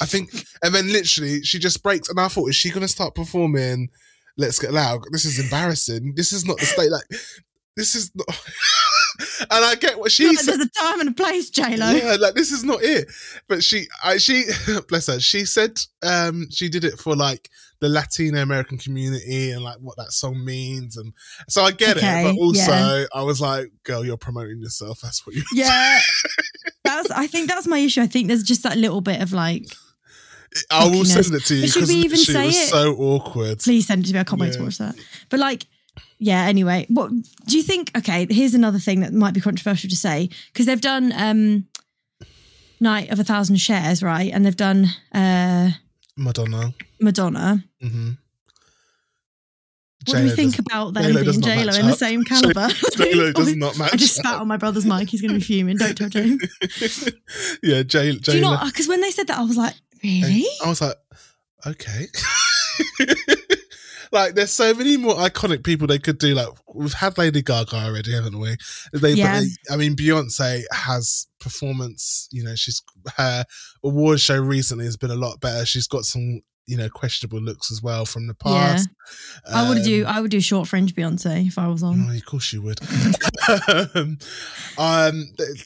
I 0.00 0.06
think, 0.06 0.44
and 0.62 0.74
then 0.74 0.88
literally 0.88 1.42
she 1.42 1.60
just 1.60 1.84
breaks, 1.84 2.08
and 2.08 2.18
I 2.18 2.26
thought, 2.26 2.48
is 2.48 2.56
she 2.56 2.70
going 2.70 2.82
to 2.82 2.88
start 2.88 3.14
performing? 3.14 3.90
Let's 4.38 4.58
get 4.58 4.72
loud. 4.72 5.02
This 5.10 5.24
is 5.24 5.38
embarrassing. 5.38 6.14
This 6.14 6.32
is 6.32 6.46
not 6.46 6.58
the 6.58 6.64
state. 6.66 6.90
Like, 6.90 7.04
this 7.76 7.94
is 7.94 8.10
not. 8.14 8.26
and 9.50 9.64
I 9.64 9.74
get 9.74 9.98
what 9.98 10.12
she 10.12 10.26
No, 10.26 10.32
said. 10.34 10.46
there's 10.58 10.66
a 10.66 10.80
time 10.80 11.00
and 11.00 11.08
a 11.08 11.12
place, 11.12 11.50
J 11.50 11.76
Lo. 11.76 11.90
Yeah, 11.90 12.16
like 12.20 12.34
this 12.34 12.52
is 12.52 12.62
not 12.64 12.82
it. 12.82 13.08
But 13.48 13.64
she, 13.64 13.86
I, 14.02 14.18
she, 14.18 14.44
bless 14.88 15.08
her. 15.08 15.18
She 15.20 15.44
said, 15.44 15.80
um, 16.04 16.46
she 16.50 16.68
did 16.68 16.84
it 16.84 16.98
for 17.00 17.16
like 17.16 17.50
the 17.80 17.88
Latino 17.88 18.40
American 18.42 18.78
community 18.78 19.50
and 19.50 19.62
like 19.62 19.78
what 19.80 19.96
that 19.96 20.12
song 20.12 20.44
means, 20.44 20.96
and 20.96 21.12
so 21.48 21.62
I 21.62 21.70
get 21.72 21.96
Okay, 21.96 22.20
it. 22.20 22.24
But 22.24 22.40
also, 22.40 22.72
yeah. 22.72 23.04
I 23.14 23.22
was 23.22 23.40
like, 23.40 23.70
girl, 23.84 24.04
you're 24.04 24.16
promoting 24.16 24.60
yourself. 24.60 25.00
That's 25.00 25.26
what 25.26 25.34
you. 25.36 25.42
Yeah. 25.52 26.00
That's. 26.84 27.10
I 27.10 27.26
think 27.26 27.48
that's 27.48 27.66
my 27.66 27.78
issue. 27.78 28.00
I 28.02 28.06
think 28.06 28.28
there's 28.28 28.42
just 28.42 28.62
that 28.62 28.78
little 28.78 29.00
bit 29.00 29.20
of 29.20 29.32
like, 29.32 29.66
I 30.70 30.86
will 30.88 31.04
send 31.04 31.34
it 31.34 31.44
to 31.46 31.54
you 31.54 31.62
But 31.62 31.70
should 31.70 31.88
we 31.88 31.94
even 31.96 32.18
it 32.18 32.24
say 32.26 32.46
was 32.46 32.56
it? 32.56 32.68
so 32.68 32.94
awkward. 32.96 33.58
please 33.60 33.86
send 33.86 34.04
it 34.04 34.08
to 34.08 34.14
me. 34.14 34.20
I 34.20 34.24
can't 34.24 34.40
wait 34.40 34.52
to 34.54 34.62
watch 34.62 34.78
that. 34.78 34.94
But 35.28 35.40
like, 35.40 35.66
yeah. 36.18 36.44
Anyway, 36.46 36.86
what 36.88 37.10
do 37.46 37.56
you 37.56 37.62
think? 37.62 37.90
Okay, 37.96 38.26
here's 38.30 38.54
another 38.54 38.78
thing 38.78 39.00
that 39.00 39.12
might 39.12 39.34
be 39.34 39.40
controversial 39.40 39.88
to 39.90 39.96
say 39.96 40.30
because 40.52 40.66
they've 40.66 40.80
done 40.80 41.12
um 41.16 41.66
Night 42.80 43.10
of 43.10 43.18
a 43.18 43.24
Thousand 43.24 43.56
Chers, 43.56 44.02
right? 44.02 44.32
And 44.32 44.44
they've 44.46 44.56
done 44.56 44.86
uh 45.12 45.70
Madonna. 46.16 46.72
Madonna. 47.00 47.64
Mm-hmm. 47.82 48.10
What 50.06 50.16
do 50.16 50.22
we 50.24 50.30
think 50.30 50.58
about 50.58 50.94
them 50.94 51.02
J-Lo 51.02 51.22
being 51.24 51.40
J 51.42 51.64
Lo 51.64 51.74
in 51.74 51.86
the 51.86 51.92
same 51.92 52.24
caliber? 52.32 52.68
J-Lo 52.96 53.32
does 53.32 53.54
not 53.56 53.76
match 53.78 53.92
I 53.92 53.96
just 53.96 54.14
spat 54.16 54.40
on 54.40 54.48
my 54.48 54.56
brother's 54.56 54.86
mic. 54.86 55.10
He's 55.10 55.20
going 55.20 55.32
to 55.32 55.38
be 55.38 55.44
fuming. 55.44 55.76
Don't 55.76 55.94
tell 55.98 56.08
James. 56.08 56.40
yeah, 57.62 57.82
J. 57.82 58.12
J- 58.12 58.18
Do 58.18 58.36
you 58.36 58.40
know? 58.40 58.56
Because 58.64 58.88
when 58.88 59.00
they 59.02 59.10
said 59.10 59.26
that, 59.26 59.38
I 59.38 59.42
was 59.42 59.56
like, 59.58 59.74
really? 60.02 60.46
I 60.64 60.68
was 60.68 60.80
like, 60.80 60.96
okay. 61.66 62.06
like, 64.12 64.34
there's 64.34 64.52
so 64.52 64.74
many 64.74 64.96
more 64.96 65.14
iconic 65.14 65.64
people 65.64 65.86
they 65.86 65.98
could 65.98 66.18
do. 66.18 66.34
Like, 66.34 66.48
we've 66.74 66.92
had 66.92 67.18
Lady 67.18 67.42
Gaga 67.42 67.76
already, 67.76 68.12
haven't 68.12 68.38
we? 68.38 68.56
They, 68.92 69.12
Yeah. 69.12 69.42
I 69.70 69.76
mean, 69.76 69.96
Beyonce 69.96 70.62
has 70.72 71.26
performance. 71.40 72.28
You 72.30 72.44
know, 72.44 72.54
she's 72.54 72.82
her 73.16 73.44
award 73.84 74.20
show 74.20 74.40
recently 74.40 74.84
has 74.84 74.96
been 74.96 75.10
a 75.10 75.16
lot 75.16 75.40
better. 75.40 75.66
She's 75.66 75.86
got 75.86 76.04
some, 76.04 76.42
you 76.68 76.76
know, 76.76 76.88
questionable 76.90 77.40
looks 77.40 77.72
as 77.72 77.82
well 77.82 78.04
from 78.04 78.26
the 78.26 78.34
past. 78.34 78.88
Yeah, 79.48 79.56
I 79.56 79.68
would 79.68 79.82
do. 79.82 80.04
Um, 80.06 80.14
I 80.14 80.20
would 80.20 80.30
do 80.30 80.40
short 80.40 80.68
fringe 80.68 80.94
Beyonce 80.94 81.46
if 81.46 81.58
I 81.58 81.66
was 81.66 81.82
on. 81.82 82.06
Oh, 82.08 82.14
of 82.14 82.24
course 82.26 82.52
you 82.52 82.60
would. 82.62 82.78
um, 83.68 84.18
um, 84.76 85.24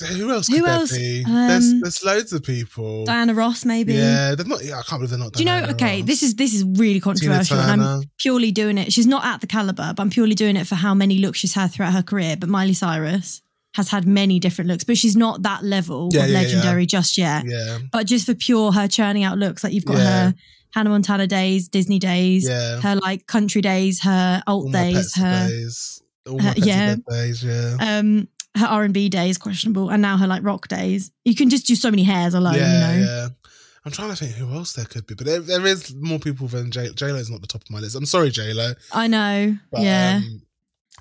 who 0.09 0.31
else? 0.31 0.49
Who 0.49 0.65
else? 0.67 0.93
Be? 0.97 1.25
there's 1.25 1.65
Um, 1.73 1.81
there's 1.81 2.05
loads 2.05 2.33
of 2.33 2.43
people. 2.45 3.05
Diana 3.05 3.35
Ross, 3.35 3.65
maybe. 3.65 3.95
Yeah, 3.95 4.35
they're 4.35 4.47
not. 4.47 4.65
Yeah, 4.65 4.79
I 4.79 4.83
can't 4.83 5.01
believe 5.01 5.11
they're 5.11 5.19
not. 5.19 5.33
Do 5.33 5.41
you 5.41 5.47
know? 5.47 5.67
Okay, 5.71 5.99
Ross. 5.99 6.07
this 6.07 6.23
is 6.23 6.35
this 6.37 6.55
is 6.55 6.65
really 6.79 7.01
controversial, 7.01 7.59
and 7.59 7.83
I'm 7.83 8.03
purely 8.19 8.53
doing 8.53 8.79
it. 8.79 8.93
She's 8.93 9.07
not 9.07 9.25
at 9.25 9.41
the 9.41 9.47
caliber, 9.47 9.93
but 9.97 10.01
I'm 10.03 10.11
purely 10.11 10.35
doing 10.35 10.57
it 10.57 10.67
for 10.67 10.77
how 10.77 10.95
many 10.95 11.19
looks 11.19 11.39
she's 11.41 11.55
had 11.55 11.73
throughout 11.73 11.93
her 11.93 12.03
career. 12.03 12.37
But 12.39 12.49
Miley 12.49 12.75
Cyrus 12.75 13.43
has 13.75 13.89
had 13.89 14.07
many 14.07 14.39
different 14.39 14.69
looks, 14.69 14.85
but 14.85 14.99
she's 14.99 15.17
not 15.17 15.43
that 15.45 15.65
level 15.65 16.11
Yeah, 16.13 16.25
of 16.25 16.29
yeah, 16.31 16.35
yeah. 16.35 16.43
legendary 16.43 16.85
just 16.87 17.17
yet. 17.17 17.45
Yeah, 17.47 17.79
But 17.91 18.07
just 18.07 18.27
for 18.27 18.35
pure 18.35 18.71
her 18.71 18.87
churning 18.87 19.25
out 19.25 19.39
looks, 19.39 19.65
like 19.65 19.73
you've 19.73 19.87
got 19.87 19.97
Yeah. 19.97 20.05
her 20.27 20.35
Hannah 20.73 20.91
Montana 20.91 21.27
days, 21.27 21.69
Disney 21.69 21.99
days, 21.99 22.49
yeah. 22.49 22.81
her 22.81 22.97
like 22.97 23.27
country 23.27 23.61
days, 23.61 24.03
her 24.03 24.43
alt 24.47 24.67
All 24.67 24.71
days, 24.71 25.15
her 25.15 25.49
days. 25.49 26.03
Her- 26.27 26.55
yeah. 26.57 26.97
days. 27.09 27.45
Yeah. 27.45 27.77
um 27.81 28.29
her 28.57 28.67
R 28.67 28.85
and 28.85 28.93
B 28.95 29.09
days 29.09 29.39
questionable, 29.39 29.91
and 29.91 30.03
now 30.03 30.17
her 30.17 30.27
like 30.27 30.43
rock 30.45 30.69
days. 30.69 31.11
You 31.25 31.35
can 31.35 31.49
just 31.51 31.67
do 31.67 31.75
so 31.75 31.91
many 31.91 32.03
hairs 32.03 32.35
alone, 32.35 32.55
yeah, 32.57 32.95
you 32.95 33.01
know. 33.01 33.07
yeah. 33.07 33.29
I'm 33.85 33.91
trying 33.91 34.11
to 34.11 34.17
think 34.17 34.33
who 34.33 34.53
else 34.55 34.75
there 34.75 34.85
could 34.85 35.07
be, 35.07 35.15
but 35.15 35.27
there, 35.27 35.41
there 35.41 35.67
is 35.67 35.93
more 35.97 36.19
people 36.21 36.47
than 36.49 36.71
J 36.71 36.91
J 36.95 37.13
Lo's 37.13 37.31
not 37.31 37.41
the 37.41 37.47
top 37.49 37.63
of 37.63 37.71
my 37.71 37.81
list. 37.81 37.97
I'm 37.97 38.07
sorry, 38.07 38.31
J 38.31 38.53
Lo. 38.53 38.73
I 38.93 39.09
know, 39.09 39.57
But, 39.73 39.81
yeah. 39.83 40.21
Um, 40.23 40.43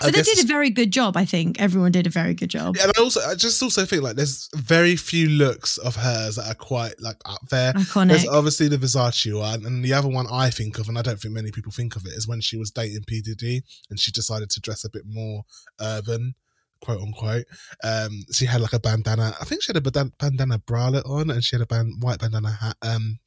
I 0.01 0.09
they 0.09 0.21
did 0.21 0.39
a 0.43 0.47
very 0.47 0.69
good 0.69 0.91
job. 0.91 1.17
I 1.17 1.25
think 1.25 1.59
everyone 1.61 1.91
did 1.91 2.07
a 2.07 2.09
very 2.09 2.33
good 2.33 2.49
job. 2.49 2.75
and 2.81 2.91
I 2.95 3.01
also 3.01 3.19
I 3.21 3.35
just 3.35 3.61
also 3.61 3.85
think 3.85 4.01
like 4.01 4.15
there's 4.15 4.49
very 4.55 4.95
few 4.95 5.27
looks 5.29 5.77
of 5.77 5.95
hers 5.95 6.37
that 6.37 6.47
are 6.47 6.55
quite 6.55 6.93
like 6.99 7.17
up 7.25 7.41
there. 7.49 7.73
Iconic. 7.73 8.07
There's 8.09 8.27
obviously 8.27 8.67
the 8.67 8.77
Versace 8.77 9.37
one, 9.37 9.65
and 9.65 9.83
the 9.83 9.93
other 9.93 10.07
one 10.07 10.27
I 10.31 10.49
think 10.49 10.79
of, 10.79 10.87
and 10.89 10.97
I 10.97 11.01
don't 11.01 11.19
think 11.19 11.33
many 11.33 11.51
people 11.51 11.71
think 11.71 11.95
of 11.95 12.05
it, 12.05 12.13
is 12.13 12.27
when 12.27 12.41
she 12.41 12.57
was 12.57 12.71
dating 12.71 13.03
P 13.05 13.21
Diddy 13.21 13.61
and 13.89 13.99
she 13.99 14.11
decided 14.11 14.49
to 14.51 14.61
dress 14.61 14.83
a 14.83 14.89
bit 14.89 15.03
more 15.05 15.43
urban, 15.79 16.35
quote 16.81 17.01
unquote. 17.01 17.45
Um, 17.83 18.23
she 18.31 18.45
had 18.45 18.61
like 18.61 18.73
a 18.73 18.79
bandana. 18.79 19.35
I 19.39 19.45
think 19.45 19.61
she 19.61 19.67
had 19.73 19.77
a 19.77 19.81
bandan- 19.81 20.13
bandana 20.17 20.59
bralette 20.59 21.07
on, 21.07 21.29
and 21.29 21.43
she 21.43 21.55
had 21.55 21.61
a 21.61 21.67
band- 21.67 22.01
white 22.01 22.19
bandana 22.19 22.51
hat. 22.51 22.77
Um, 22.81 23.19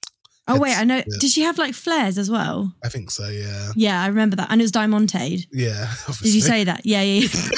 oh 0.49 0.59
wait, 0.61 0.77
I 0.79 0.85
know. 0.85 0.97
yeah. 0.97 1.03
Did 1.21 1.31
she 1.31 1.43
have 1.43 1.59
like 1.59 1.75
flares 1.75 2.19
as 2.19 2.31
well? 2.31 2.73
I 2.85 2.89
think 2.89 3.11
so. 3.11 3.29
Yeah, 3.29 3.71
Yeah, 3.77 4.03
I 4.03 4.07
remember 4.09 4.37
that, 4.37 4.51
and 4.51 4.61
it 4.61 4.65
was 4.65 4.73
diamanté. 4.73 5.47
yeah. 5.53 5.87
Obviously. 6.09 6.29
Did 6.31 6.35
you 6.35 6.41
say 6.41 6.65
that? 6.65 6.85
Yeah, 6.85 7.03
yeah. 7.03 7.29
yeah. 7.33 7.49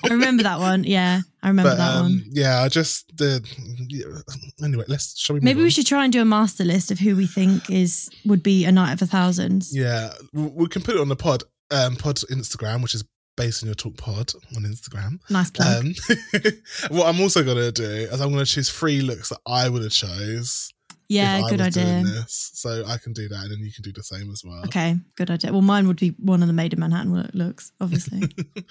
I 0.04 0.08
remember 0.14 0.42
that 0.44 0.58
one. 0.58 0.84
Yeah, 0.84 1.20
I 1.42 1.48
remember 1.48 1.70
But 1.72 1.76
that 1.78 1.96
um, 1.96 2.02
one. 2.04 2.24
yeah, 2.30 2.62
I 2.62 2.68
just 2.68 3.16
the 3.16 3.42
yeah. 3.88 4.64
anyway. 4.66 4.84
Let's 4.88 5.18
shall 5.18 5.34
we? 5.34 5.40
Maybe 5.40 5.58
we 5.58 5.64
on? 5.64 5.70
should 5.70 5.86
try 5.86 6.04
and 6.04 6.12
do 6.12 6.20
a 6.20 6.24
master 6.24 6.64
list 6.64 6.90
of 6.90 6.98
who 6.98 7.16
we 7.16 7.26
think 7.26 7.68
is 7.70 8.08
would 8.24 8.42
be 8.42 8.64
a 8.64 8.72
night 8.72 8.92
of 8.92 9.02
a 9.02 9.06
thousand. 9.06 9.66
Yeah, 9.70 10.12
we, 10.32 10.42
we 10.46 10.68
can 10.68 10.82
put 10.82 10.94
it 10.96 11.00
on 11.00 11.08
the 11.08 11.16
pod. 11.16 11.44
um, 11.70 11.96
pod 11.96 12.16
Instagram, 12.30 12.82
which 12.82 12.94
is 12.94 13.04
based 13.36 13.62
on 13.62 13.68
your 13.68 13.74
talk 13.76 13.96
pod 13.96 14.32
on 14.56 14.62
Instagram. 14.64 15.18
Nice 15.30 15.50
plug. 15.50 15.84
Um, 15.84 15.94
what 16.90 17.06
I'm 17.06 17.20
also 17.20 17.42
gonna 17.44 17.70
do 17.72 17.84
is 17.84 18.20
I'm 18.20 18.30
gonna 18.32 18.44
choose 18.44 18.70
three 18.70 19.00
looks 19.02 19.28
that 19.28 19.38
I 19.46 19.68
would 19.68 19.82
have 19.82 19.92
chose. 19.92 20.70
Yeah, 21.10 21.42
good 21.48 21.60
idea. 21.60 22.04
So 22.28 22.84
I 22.86 22.96
can 22.96 23.12
do 23.12 23.26
that, 23.26 23.42
and 23.42 23.50
then 23.50 23.58
you 23.58 23.72
can 23.72 23.82
do 23.82 23.90
the 23.92 24.04
same 24.04 24.30
as 24.30 24.44
well. 24.44 24.62
Okay, 24.66 24.94
good 25.16 25.28
idea. 25.28 25.50
Well, 25.50 25.60
mine 25.60 25.88
would 25.88 25.98
be 25.98 26.10
one 26.10 26.40
of 26.40 26.46
the 26.46 26.54
Maid 26.54 26.72
in 26.72 26.78
Manhattan 26.78 27.28
looks, 27.34 27.72
obviously. 27.80 28.22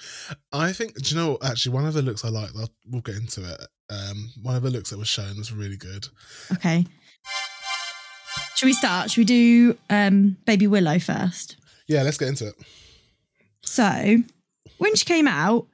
I 0.52 0.72
think. 0.72 0.94
Do 0.94 1.14
you 1.14 1.20
know? 1.20 1.38
Actually, 1.42 1.74
one 1.74 1.86
of 1.86 1.92
the 1.92 2.00
looks 2.00 2.24
I 2.24 2.30
liked. 2.30 2.54
I'll, 2.58 2.70
we'll 2.88 3.02
get 3.02 3.16
into 3.16 3.42
it. 3.42 3.60
Um, 3.90 4.30
one 4.42 4.56
of 4.56 4.62
the 4.62 4.70
looks 4.70 4.88
that 4.88 4.98
was 4.98 5.06
shown 5.06 5.36
was 5.36 5.52
really 5.52 5.76
good. 5.76 6.08
okay. 6.50 6.86
Should 8.56 8.66
we 8.66 8.72
start? 8.72 9.10
Should 9.10 9.18
we 9.18 9.24
do 9.26 9.78
um, 9.90 10.38
Baby 10.46 10.66
Willow 10.66 10.98
first? 10.98 11.56
Yeah, 11.88 12.04
let's 12.04 12.16
get 12.16 12.28
into 12.28 12.48
it. 12.48 12.54
So, 13.60 14.16
when 14.78 14.94
she 14.94 15.04
came 15.04 15.28
out, 15.28 15.66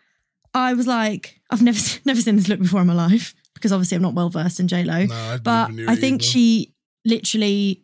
I 0.52 0.74
was 0.74 0.88
like, 0.88 1.40
I've 1.48 1.62
never 1.62 1.78
never 2.04 2.20
seen 2.20 2.34
this 2.34 2.48
look 2.48 2.58
before 2.58 2.80
in 2.80 2.88
my 2.88 2.94
life 2.94 3.36
because 3.56 3.72
obviously 3.72 3.96
I'm 3.96 4.02
not 4.02 4.14
well 4.14 4.30
versed 4.30 4.60
in 4.60 4.68
J 4.68 4.84
Lo. 4.84 5.06
But 5.42 5.70
I 5.88 5.96
think 5.96 6.22
either. 6.22 6.30
she 6.30 6.74
literally 7.04 7.82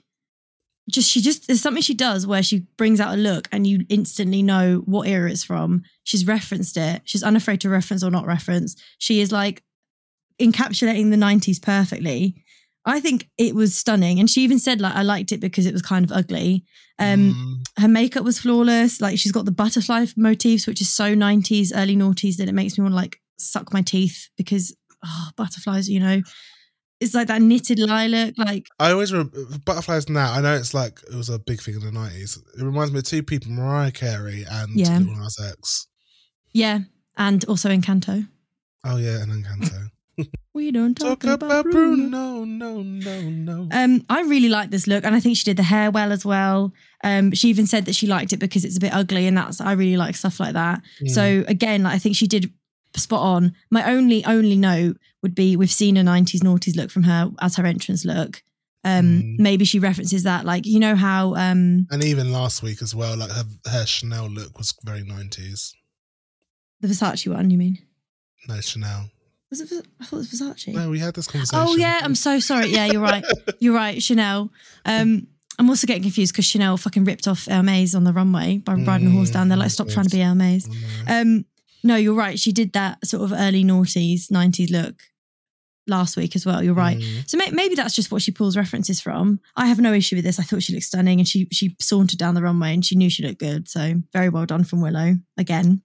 just 0.90 1.10
she 1.10 1.20
just 1.20 1.46
there's 1.46 1.60
something 1.60 1.82
she 1.82 1.94
does 1.94 2.26
where 2.26 2.42
she 2.42 2.66
brings 2.76 3.00
out 3.00 3.14
a 3.14 3.16
look 3.16 3.48
and 3.52 3.66
you 3.66 3.84
instantly 3.88 4.42
know 4.42 4.82
what 4.84 5.08
era 5.08 5.30
it's 5.30 5.44
from. 5.44 5.82
She's 6.04 6.26
referenced 6.26 6.76
it. 6.76 7.02
She's 7.04 7.22
unafraid 7.22 7.60
to 7.62 7.68
reference 7.68 8.02
or 8.02 8.10
not 8.10 8.26
reference. 8.26 8.76
She 8.98 9.20
is 9.20 9.32
like 9.32 9.62
encapsulating 10.40 11.10
the 11.10 11.16
90s 11.16 11.62
perfectly. 11.62 12.44
I 12.84 12.98
think 12.98 13.28
it 13.38 13.54
was 13.54 13.76
stunning. 13.76 14.18
And 14.18 14.28
she 14.28 14.42
even 14.42 14.58
said 14.58 14.80
like 14.80 14.94
I 14.94 15.02
liked 15.02 15.30
it 15.30 15.40
because 15.40 15.66
it 15.66 15.72
was 15.72 15.82
kind 15.82 16.04
of 16.04 16.12
ugly. 16.12 16.64
Um 16.98 17.32
Mm, 17.32 17.80
her 17.80 17.88
makeup 17.88 18.24
was 18.24 18.40
flawless. 18.40 19.00
Like 19.00 19.18
she's 19.18 19.32
got 19.32 19.44
the 19.44 19.52
butterfly 19.52 20.06
motifs, 20.16 20.66
which 20.66 20.80
is 20.80 20.92
so 20.92 21.14
90s, 21.14 21.70
early 21.74 21.96
noughties 21.96 22.36
that 22.36 22.48
it 22.48 22.54
makes 22.54 22.76
me 22.76 22.82
want 22.82 22.92
to 22.92 22.96
like 22.96 23.20
suck 23.38 23.72
my 23.72 23.82
teeth 23.82 24.28
because 24.36 24.74
oh, 25.04 25.28
butterflies, 25.36 25.88
you 25.88 26.00
know, 26.00 26.20
it's 27.00 27.14
like 27.14 27.28
that 27.28 27.42
knitted 27.42 27.78
lilac. 27.80 28.34
Like, 28.38 28.66
I 28.78 28.92
always 28.92 29.12
remember 29.12 29.38
butterflies. 29.64 30.08
Now 30.08 30.32
I 30.32 30.40
know 30.40 30.54
it's 30.54 30.72
like 30.74 31.00
it 31.10 31.16
was 31.16 31.28
a 31.28 31.38
big 31.38 31.60
thing 31.60 31.74
in 31.74 31.80
the 31.80 31.90
nineties. 31.92 32.38
It 32.58 32.62
reminds 32.62 32.92
me 32.92 32.98
of 33.00 33.04
two 33.04 33.22
people: 33.22 33.50
Mariah 33.50 33.90
Carey 33.90 34.44
and 34.50 34.70
Yeah. 34.78 34.98
Lil 34.98 35.16
Nas 35.16 35.38
X. 35.40 35.86
yeah. 36.52 36.80
And 37.16 37.44
also 37.46 37.68
Encanto. 37.68 38.26
Oh 38.84 38.96
yeah, 38.96 39.20
and 39.22 39.32
Encanto. 39.32 39.88
We 40.54 40.70
don't 40.70 40.94
talk, 40.94 41.20
Talk 41.20 41.24
about, 41.24 41.46
about 41.46 41.64
Bruno. 41.72 42.10
Bruno, 42.10 42.44
no, 42.44 42.82
no, 42.82 43.20
no. 43.30 43.68
Um, 43.72 44.04
I 44.10 44.20
really 44.22 44.50
like 44.50 44.68
this 44.70 44.86
look, 44.86 45.02
and 45.04 45.14
I 45.14 45.20
think 45.20 45.38
she 45.38 45.44
did 45.44 45.56
the 45.56 45.62
hair 45.62 45.90
well 45.90 46.12
as 46.12 46.26
well. 46.26 46.72
Um, 47.02 47.32
she 47.32 47.48
even 47.48 47.66
said 47.66 47.86
that 47.86 47.94
she 47.94 48.06
liked 48.06 48.34
it 48.34 48.36
because 48.36 48.62
it's 48.66 48.76
a 48.76 48.80
bit 48.80 48.92
ugly, 48.92 49.26
and 49.26 49.36
that's 49.36 49.62
I 49.62 49.72
really 49.72 49.96
like 49.96 50.14
stuff 50.14 50.38
like 50.38 50.52
that. 50.52 50.82
Mm. 51.02 51.08
So 51.10 51.44
again, 51.48 51.82
like, 51.84 51.94
I 51.94 51.98
think 51.98 52.16
she 52.16 52.26
did 52.26 52.52
spot 53.00 53.20
on. 53.20 53.54
My 53.70 53.90
only 53.92 54.24
only 54.24 54.56
note 54.56 54.98
would 55.22 55.34
be 55.34 55.56
we've 55.56 55.70
seen 55.70 55.96
a 55.96 56.02
'90s 56.02 56.40
noughties 56.42 56.76
look 56.76 56.90
from 56.90 57.04
her 57.04 57.30
as 57.40 57.56
her 57.56 57.66
entrance 57.66 58.04
look. 58.04 58.42
Um, 58.84 59.22
Mm. 59.22 59.38
maybe 59.38 59.64
she 59.64 59.78
references 59.78 60.24
that, 60.24 60.44
like 60.44 60.66
you 60.66 60.80
know 60.80 60.96
how 60.96 61.34
um 61.36 61.86
and 61.90 62.02
even 62.02 62.32
last 62.32 62.62
week 62.64 62.82
as 62.82 62.94
well, 62.94 63.16
like 63.16 63.30
her, 63.30 63.44
her 63.70 63.86
Chanel 63.86 64.28
look 64.28 64.58
was 64.58 64.74
very 64.84 65.04
nineties. 65.04 65.72
the 66.80 66.88
Versace 66.88 67.32
one. 67.32 67.50
You 67.50 67.58
mean? 67.58 67.78
No 68.48 68.60
Chanel. 68.60 69.08
Was 69.50 69.60
it? 69.60 69.86
I 70.00 70.04
thought 70.04 70.16
it 70.16 70.30
was 70.30 70.40
Versace. 70.40 70.74
No, 70.74 70.90
we 70.90 70.98
had 70.98 71.14
this 71.14 71.28
conversation. 71.28 71.64
oh 71.68 71.76
yeah, 71.76 72.00
I'm 72.02 72.14
so 72.16 72.40
sorry. 72.40 72.68
Yeah, 72.68 72.86
you're 72.86 73.02
right. 73.02 73.24
You're 73.60 73.74
right, 73.74 74.02
Chanel. 74.02 74.50
Um, 74.84 75.28
I'm 75.58 75.68
also 75.68 75.86
getting 75.86 76.02
confused 76.02 76.32
because 76.32 76.46
Chanel 76.46 76.76
fucking 76.78 77.04
ripped 77.04 77.28
off 77.28 77.44
Hermes 77.46 77.94
on 77.94 78.02
the 78.04 78.12
runway 78.12 78.58
by 78.58 78.72
riding 78.74 79.06
a 79.08 79.10
horse 79.10 79.30
down 79.30 79.48
there. 79.48 79.58
Like, 79.58 79.70
stop 79.70 79.88
trying 79.88 80.06
to 80.06 80.10
be 80.16 80.22
Hermes. 80.22 80.66
Oh. 81.06 81.20
Um, 81.20 81.44
no, 81.82 81.96
you're 81.96 82.14
right. 82.14 82.38
She 82.38 82.52
did 82.52 82.72
that 82.74 83.04
sort 83.06 83.22
of 83.24 83.32
early 83.32 83.64
noughties, 83.64 84.30
90s 84.30 84.70
look 84.70 85.02
last 85.88 86.16
week 86.16 86.36
as 86.36 86.46
well. 86.46 86.62
You're 86.62 86.74
right. 86.74 86.96
Mm. 86.98 87.28
So 87.28 87.36
may- 87.36 87.50
maybe 87.50 87.74
that's 87.74 87.94
just 87.94 88.12
what 88.12 88.22
she 88.22 88.30
pulls 88.30 88.56
references 88.56 89.00
from. 89.00 89.40
I 89.56 89.66
have 89.66 89.80
no 89.80 89.92
issue 89.92 90.14
with 90.16 90.24
this. 90.24 90.38
I 90.38 90.44
thought 90.44 90.62
she 90.62 90.72
looked 90.72 90.84
stunning 90.86 91.18
and 91.18 91.26
she 91.26 91.48
she 91.50 91.74
sauntered 91.80 92.18
down 92.20 92.34
the 92.34 92.42
runway 92.42 92.72
and 92.74 92.84
she 92.84 92.94
knew 92.94 93.10
she 93.10 93.24
looked 93.26 93.40
good. 93.40 93.68
So 93.68 93.94
very 94.12 94.28
well 94.28 94.46
done 94.46 94.62
from 94.64 94.80
Willow 94.80 95.14
again. 95.36 95.82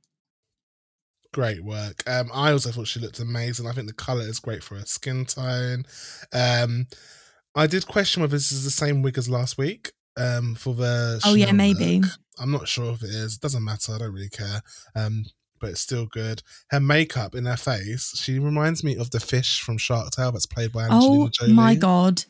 Great 1.34 1.64
work. 1.64 2.04
Um, 2.08 2.30
I 2.34 2.52
also 2.52 2.72
thought 2.72 2.88
she 2.88 3.00
looked 3.00 3.20
amazing. 3.20 3.68
I 3.68 3.72
think 3.74 3.88
the 3.88 3.94
color 3.94 4.22
is 4.22 4.40
great 4.40 4.64
for 4.64 4.76
her 4.76 4.86
skin 4.86 5.26
tone. 5.26 5.84
Um, 6.34 6.88
I 7.56 7.68
did 7.68 7.88
question 7.88 8.22
whether 8.22 8.36
this 8.36 8.52
is 8.52 8.64
the 8.64 8.72
same 8.72 9.02
wig 9.02 9.18
as 9.18 9.30
last 9.30 9.58
week. 9.58 9.92
Um, 10.16 10.56
for 10.56 10.74
the 10.74 11.20
Oh, 11.26 11.36
yeah, 11.36 11.52
maybe. 11.52 12.00
look. 12.00 12.10
I'm 12.40 12.52
not 12.52 12.68
sure 12.68 12.94
if 12.94 13.04
it 13.04 13.10
is. 13.10 13.38
Doesn't 13.38 13.64
matter. 13.64 13.94
I 13.94 13.98
don't 14.00 14.14
really 14.14 14.30
care. 14.30 14.62
Um, 14.96 15.26
but 15.60 15.72
it's 15.72 15.82
still 15.82 16.06
good. 16.06 16.42
Her 16.70 16.80
makeup 16.80 17.36
in 17.36 17.46
her 17.46 17.58
face, 17.58 18.14
she 18.16 18.40
reminds 18.40 18.84
me 18.84 18.96
of 18.98 19.12
the 19.12 19.20
fish 19.20 19.62
from 19.62 19.78
Shark 19.78 20.12
Tale 20.12 20.32
that's 20.32 20.46
played 20.46 20.72
by 20.72 20.84
Angelina 20.84 21.24
Oh 21.26 21.30
Jolie. 21.30 21.54
my 21.54 21.76
god. 21.76 22.24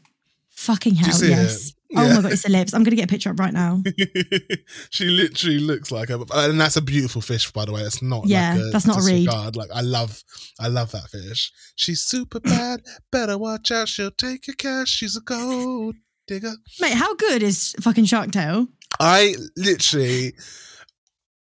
Fucking 0.52 0.96
hell, 0.96 1.10
yes. 1.24 1.70
it? 1.70 1.74
Oh 1.96 2.02
Yeah. 2.08 2.16
my 2.16 2.22
god, 2.24 2.32
it's 2.34 2.44
the 2.44 2.50
lips. 2.52 2.74
I'm 2.74 2.84
gonna 2.84 2.96
get 2.96 3.06
a 3.06 3.08
picture 3.08 3.30
up 3.30 3.40
right 3.40 3.54
now. 3.54 3.82
she 4.90 5.06
literally 5.06 5.60
looks 5.60 5.92
like 5.92 6.10
her, 6.10 6.18
and 6.34 6.60
that's 6.60 6.76
a 6.78 6.82
beautiful 6.82 7.22
fish, 7.22 7.52
by 7.52 7.64
the 7.66 7.72
way. 7.72 7.82
It's 7.82 8.02
not. 8.02 8.26
Yeah, 8.28 8.54
like 8.56 8.62
a 8.62 8.70
that's 8.72 8.88
not 8.88 8.98
a 8.98 9.02
read. 9.06 9.26
disregard. 9.26 9.56
Like 9.56 9.70
I 9.74 9.82
love, 9.82 10.24
I 10.60 10.68
love 10.68 10.92
that 10.92 11.10
fish. 11.10 11.52
She's 11.76 12.02
super 12.04 12.40
bad. 12.40 12.82
Better 13.12 13.38
watch 13.38 13.72
out. 13.72 13.88
She'll 13.88 14.12
take 14.12 14.48
your 14.48 14.56
cash. 14.56 14.90
She's 14.90 15.16
a 15.16 15.22
gold 15.22 15.96
digger. 16.28 16.54
Mate, 16.80 16.94
how 16.94 17.16
good 17.16 17.44
is 17.44 17.74
fucking 17.80 18.06
Shark 18.06 18.32
Tale? 18.32 18.68
I 19.00 19.36
literally, 19.56 20.34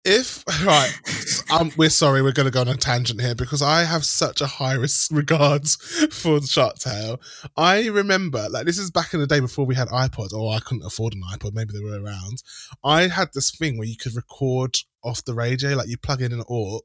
if 0.07 0.43
right, 0.65 0.93
um, 1.51 1.71
we're 1.75 1.89
sorry, 1.89 2.21
we're 2.21 2.31
going 2.31 2.47
to 2.47 2.51
go 2.51 2.61
on 2.61 2.69
a 2.69 2.75
tangent 2.75 3.19
here 3.19 3.35
because 3.35 3.61
I 3.61 3.83
have 3.83 4.05
such 4.05 4.39
a 4.39 4.47
high 4.47 4.73
res- 4.73 5.09
regards 5.11 5.75
for 6.11 6.41
Shark 6.41 6.79
Tale. 6.79 7.19
I 7.57 7.87
remember, 7.87 8.47
like, 8.49 8.65
this 8.65 8.77
is 8.77 8.89
back 8.89 9.13
in 9.13 9.19
the 9.19 9.27
day 9.27 9.41
before 9.41 9.65
we 9.65 9.75
had 9.75 9.89
iPods, 9.89 10.33
or 10.33 10.55
I 10.55 10.59
couldn't 10.59 10.85
afford 10.85 11.13
an 11.13 11.23
iPod. 11.31 11.53
Maybe 11.53 11.73
they 11.73 11.83
were 11.83 12.01
around. 12.01 12.41
I 12.83 13.07
had 13.07 13.29
this 13.33 13.51
thing 13.51 13.77
where 13.77 13.87
you 13.87 13.97
could 13.97 14.15
record 14.15 14.77
off 15.03 15.23
the 15.25 15.33
radio, 15.33 15.75
like 15.75 15.87
you 15.87 15.97
plug 15.97 16.21
in 16.21 16.33
an 16.33 16.43
aux, 16.49 16.81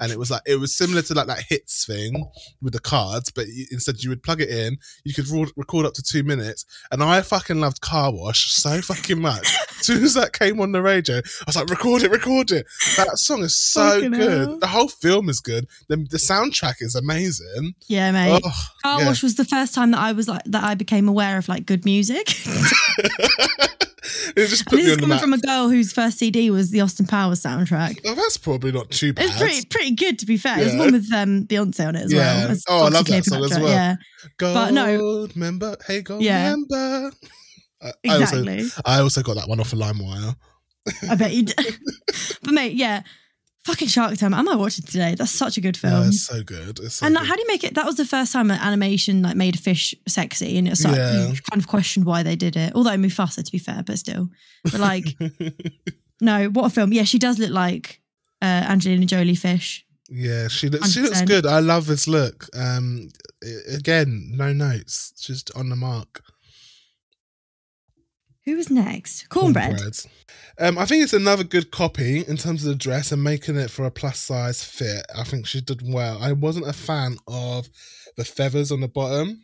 and 0.00 0.12
it 0.12 0.18
was 0.18 0.30
like 0.30 0.42
it 0.46 0.56
was 0.56 0.76
similar 0.76 1.02
to 1.02 1.14
like 1.14 1.26
that 1.26 1.42
hits 1.48 1.84
thing 1.84 2.26
with 2.62 2.72
the 2.72 2.80
cards, 2.80 3.30
but 3.30 3.46
you, 3.48 3.66
instead 3.70 4.02
you 4.02 4.10
would 4.10 4.22
plug 4.22 4.40
it 4.40 4.48
in. 4.48 4.76
You 5.04 5.14
could 5.14 5.28
ro- 5.28 5.46
record 5.56 5.86
up 5.86 5.94
to 5.94 6.02
two 6.02 6.22
minutes, 6.22 6.64
and 6.90 7.02
I 7.02 7.22
fucking 7.22 7.60
loved 7.60 7.80
Car 7.80 8.12
Wash 8.12 8.52
so 8.52 8.80
fucking 8.80 9.20
much. 9.20 9.46
As 9.80 9.86
soon 9.86 10.04
as 10.04 10.14
that 10.14 10.32
came 10.32 10.60
on 10.60 10.72
the 10.72 10.82
radio, 10.82 11.16
I 11.18 11.22
was 11.46 11.56
like, 11.56 11.68
record 11.68 12.02
it, 12.02 12.10
record 12.10 12.50
it. 12.50 12.66
That 12.96 13.18
song 13.18 13.42
is 13.42 13.56
so 13.56 13.80
Fucking 13.94 14.12
good. 14.12 14.48
hell. 14.48 14.58
The 14.58 14.66
whole 14.66 14.88
film 14.88 15.28
is 15.28 15.40
good. 15.40 15.66
The, 15.88 15.96
the 15.96 16.18
soundtrack 16.18 16.76
is 16.80 16.94
amazing. 16.94 17.74
Yeah, 17.86 18.10
mate. 18.12 18.40
Oh, 18.44 18.66
Car 18.84 19.00
yeah. 19.00 19.06
Wash 19.06 19.22
was 19.22 19.36
the 19.36 19.44
first 19.44 19.74
time 19.74 19.92
that 19.92 20.00
I 20.00 20.12
was 20.12 20.28
like 20.28 20.42
that 20.46 20.64
I 20.64 20.74
became 20.74 21.08
aware 21.08 21.38
of 21.38 21.48
like 21.48 21.66
good 21.66 21.84
music. 21.84 22.28
it 24.36 24.46
just 24.48 24.70
And 24.70 24.78
this 24.78 24.86
is 24.86 24.96
coming 24.96 25.18
from 25.18 25.32
a 25.32 25.38
girl 25.38 25.68
whose 25.68 25.92
first 25.92 26.18
CD 26.18 26.50
was 26.50 26.70
the 26.70 26.80
Austin 26.80 27.06
Powers 27.06 27.40
soundtrack. 27.48 28.00
oh, 28.04 28.14
that's 28.14 28.36
probably 28.36 28.72
not 28.72 28.90
too 28.90 29.12
bad. 29.12 29.26
It's 29.26 29.38
pretty 29.38 29.64
pretty 29.66 29.94
good 29.94 30.18
to 30.20 30.26
be 30.26 30.36
fair. 30.36 30.60
Yeah. 30.62 30.78
one 30.78 30.92
with 30.92 31.12
um, 31.12 31.44
Beyonce 31.46 31.86
on 31.88 31.96
it 31.96 32.04
as 32.04 32.12
Yeah. 32.12 32.46
well. 32.48 32.56
Oh, 32.68 32.86
I 32.86 32.88
love 32.90 33.06
that 33.06 33.24
song 33.24 33.44
as 33.44 33.58
well. 33.58 33.68
Yeah, 33.68 33.96
Gold 34.38 34.54
But 34.54 34.70
no. 34.72 35.28
member. 35.34 35.76
Hey, 35.86 36.02
gold 36.02 36.22
Yeah. 36.22 36.50
member. 36.50 37.12
I, 37.80 37.92
I 38.08 38.14
also, 38.20 38.40
exactly. 38.42 38.82
I 38.84 38.98
also 39.00 39.22
got 39.22 39.36
that 39.36 39.48
one 39.48 39.60
off 39.60 39.72
of 39.72 39.78
LimeWire. 39.78 40.34
I 41.08 41.14
bet 41.14 41.32
you. 41.32 41.42
did. 41.46 41.78
but 42.42 42.52
mate, 42.52 42.72
yeah, 42.74 43.02
fucking 43.64 43.86
Shark 43.88 44.16
Tank. 44.16 44.34
I 44.34 44.42
might 44.42 44.56
watch 44.56 44.78
it 44.78 44.86
today. 44.88 45.14
That's 45.14 45.30
such 45.30 45.58
a 45.58 45.60
good 45.60 45.76
Oh, 45.84 45.88
film. 45.88 46.08
it's 46.08 46.22
so 46.26 46.42
good. 46.42 46.80
It's 46.80 46.96
so 46.96 47.06
and 47.06 47.14
like, 47.14 47.22
good. 47.22 47.28
how 47.28 47.34
do 47.36 47.42
you 47.42 47.46
make 47.46 47.62
it? 47.62 47.74
That 47.74 47.84
was 47.86 47.94
the 47.96 48.04
first 48.04 48.32
time 48.32 48.50
an 48.50 48.58
animation 48.60 49.22
like 49.22 49.36
made 49.36 49.54
a 49.54 49.58
fish 49.58 49.94
sexy, 50.08 50.58
and 50.58 50.66
it's 50.66 50.82
like 50.84 50.96
Yeah. 50.96 51.28
you 51.28 51.34
kind 51.50 51.60
of 51.62 51.68
questioned 51.68 52.04
why 52.04 52.22
they 52.24 52.34
did 52.34 52.56
it. 52.56 52.72
Although 52.74 52.96
Mufasa, 52.96 53.44
to 53.44 53.52
be 53.52 53.58
fair, 53.58 53.82
but 53.86 53.96
still, 53.98 54.28
but 54.64 54.80
like, 54.80 55.04
no, 56.20 56.48
what 56.48 56.66
a 56.66 56.70
film! 56.70 56.92
Yeah, 56.92 57.04
she 57.04 57.18
does 57.18 57.38
look 57.38 57.50
like 57.50 58.00
uh, 58.42 58.44
Angelina 58.68 59.06
Jolie 59.06 59.34
fish. 59.34 59.84
yeah, 60.08 60.48
she 60.48 60.68
looks, 60.68 60.92
she 60.92 61.00
looks 61.00 61.22
good. 61.22 61.46
I 61.46 61.60
love 61.60 61.86
this 61.86 62.06
look. 62.08 62.46
Um, 62.56 63.10
again, 63.72 64.30
no 64.34 64.52
notes, 64.52 65.12
just 65.20 65.50
on 65.56 65.68
the 65.68 65.76
mark. 65.76 66.22
Who 68.44 68.56
was 68.56 68.70
next? 68.70 69.28
Kornbread. 69.28 69.74
Kornbread. 69.78 70.06
Um, 70.58 70.78
I 70.78 70.86
think 70.86 71.04
it's 71.04 71.12
another 71.12 71.44
good 71.44 71.70
copy 71.70 72.24
in 72.26 72.36
terms 72.38 72.64
of 72.64 72.70
the 72.70 72.74
dress 72.74 73.12
and 73.12 73.22
making 73.22 73.56
it 73.56 73.70
for 73.70 73.84
a 73.84 73.90
plus 73.90 74.18
size 74.18 74.64
fit. 74.64 75.04
I 75.14 75.22
think 75.24 75.46
she 75.46 75.60
did 75.60 75.82
well. 75.84 76.18
I 76.22 76.32
wasn't 76.32 76.66
a 76.66 76.72
fan 76.72 77.18
of 77.28 77.68
the 78.16 78.24
feathers 78.24 78.72
on 78.72 78.80
the 78.80 78.88
bottom. 78.88 79.42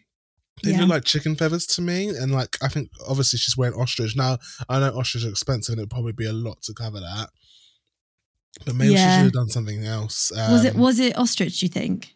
They 0.63 0.71
Yeah. 0.71 0.81
look 0.81 0.89
like 0.91 1.05
chicken 1.05 1.35
feathers 1.37 1.67
to 1.67 1.83
me, 1.83 2.09
and 2.09 2.33
like 2.33 2.57
I 2.63 2.69
think 2.69 2.91
obviously 3.07 3.39
she's 3.39 3.57
wearing 3.57 3.79
ostrich. 3.79 4.15
Now 4.17 4.39
I 4.69 4.79
know 4.81 4.97
ostrich 4.97 5.25
are 5.25 5.29
expensive, 5.31 5.73
and 5.73 5.81
it'd 5.81 5.91
probably 5.91 6.13
be 6.13 6.27
a 6.27 6.33
lot 6.33 6.63
to 6.63 6.73
cover 6.75 7.01
that. 7.01 7.31
But 8.65 8.77
maybe 8.77 8.93
she 8.93 9.03
should 9.03 9.09
have 9.09 9.33
done 9.33 9.49
something 9.49 9.85
else. 9.85 10.31
was 10.31 10.65
it 10.65 10.75
Um, 10.77 10.81
was 10.81 10.99
it 11.01 11.19
ostrich? 11.19 11.59
Do 11.61 11.67
you 11.67 11.71
think? 11.71 12.15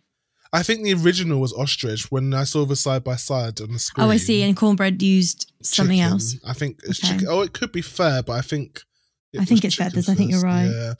I 0.53 0.62
think 0.62 0.82
the 0.84 0.95
original 0.95 1.41
was 1.41 1.53
ostrich. 1.53 2.11
When 2.11 2.32
I 2.32 2.45
saw 2.45 2.64
the 2.64 2.76
side 2.76 3.05
by 3.05 3.16
side 3.16 3.61
on 3.61 3.72
the 3.72 3.78
screen. 3.78 4.07
Oh, 4.07 4.11
I 4.11 4.16
see. 4.16 4.43
And 4.43 4.57
Kornbread 4.57 5.03
used 5.03 5.53
something 5.62 5.99
chicken. 5.99 6.12
else. 6.12 6.36
I 6.47 6.55
think 6.55 6.80
it's 6.84 7.01
Okay. 7.05 7.14
chicken. 7.14 7.28
Oh, 7.28 7.43
it 7.43 7.53
could 7.53 7.72
be 7.72 7.82
fair, 7.82 8.22
but 8.22 8.32
I 8.34 8.41
think 8.41 8.82
I 9.39 9.45
think 9.45 9.62
it's 9.62 9.74
feathers. 9.74 10.09
I 10.09 10.14
think 10.14 10.30
you're 10.30 10.41
right. 10.41 10.70
Yeah, 10.70 10.95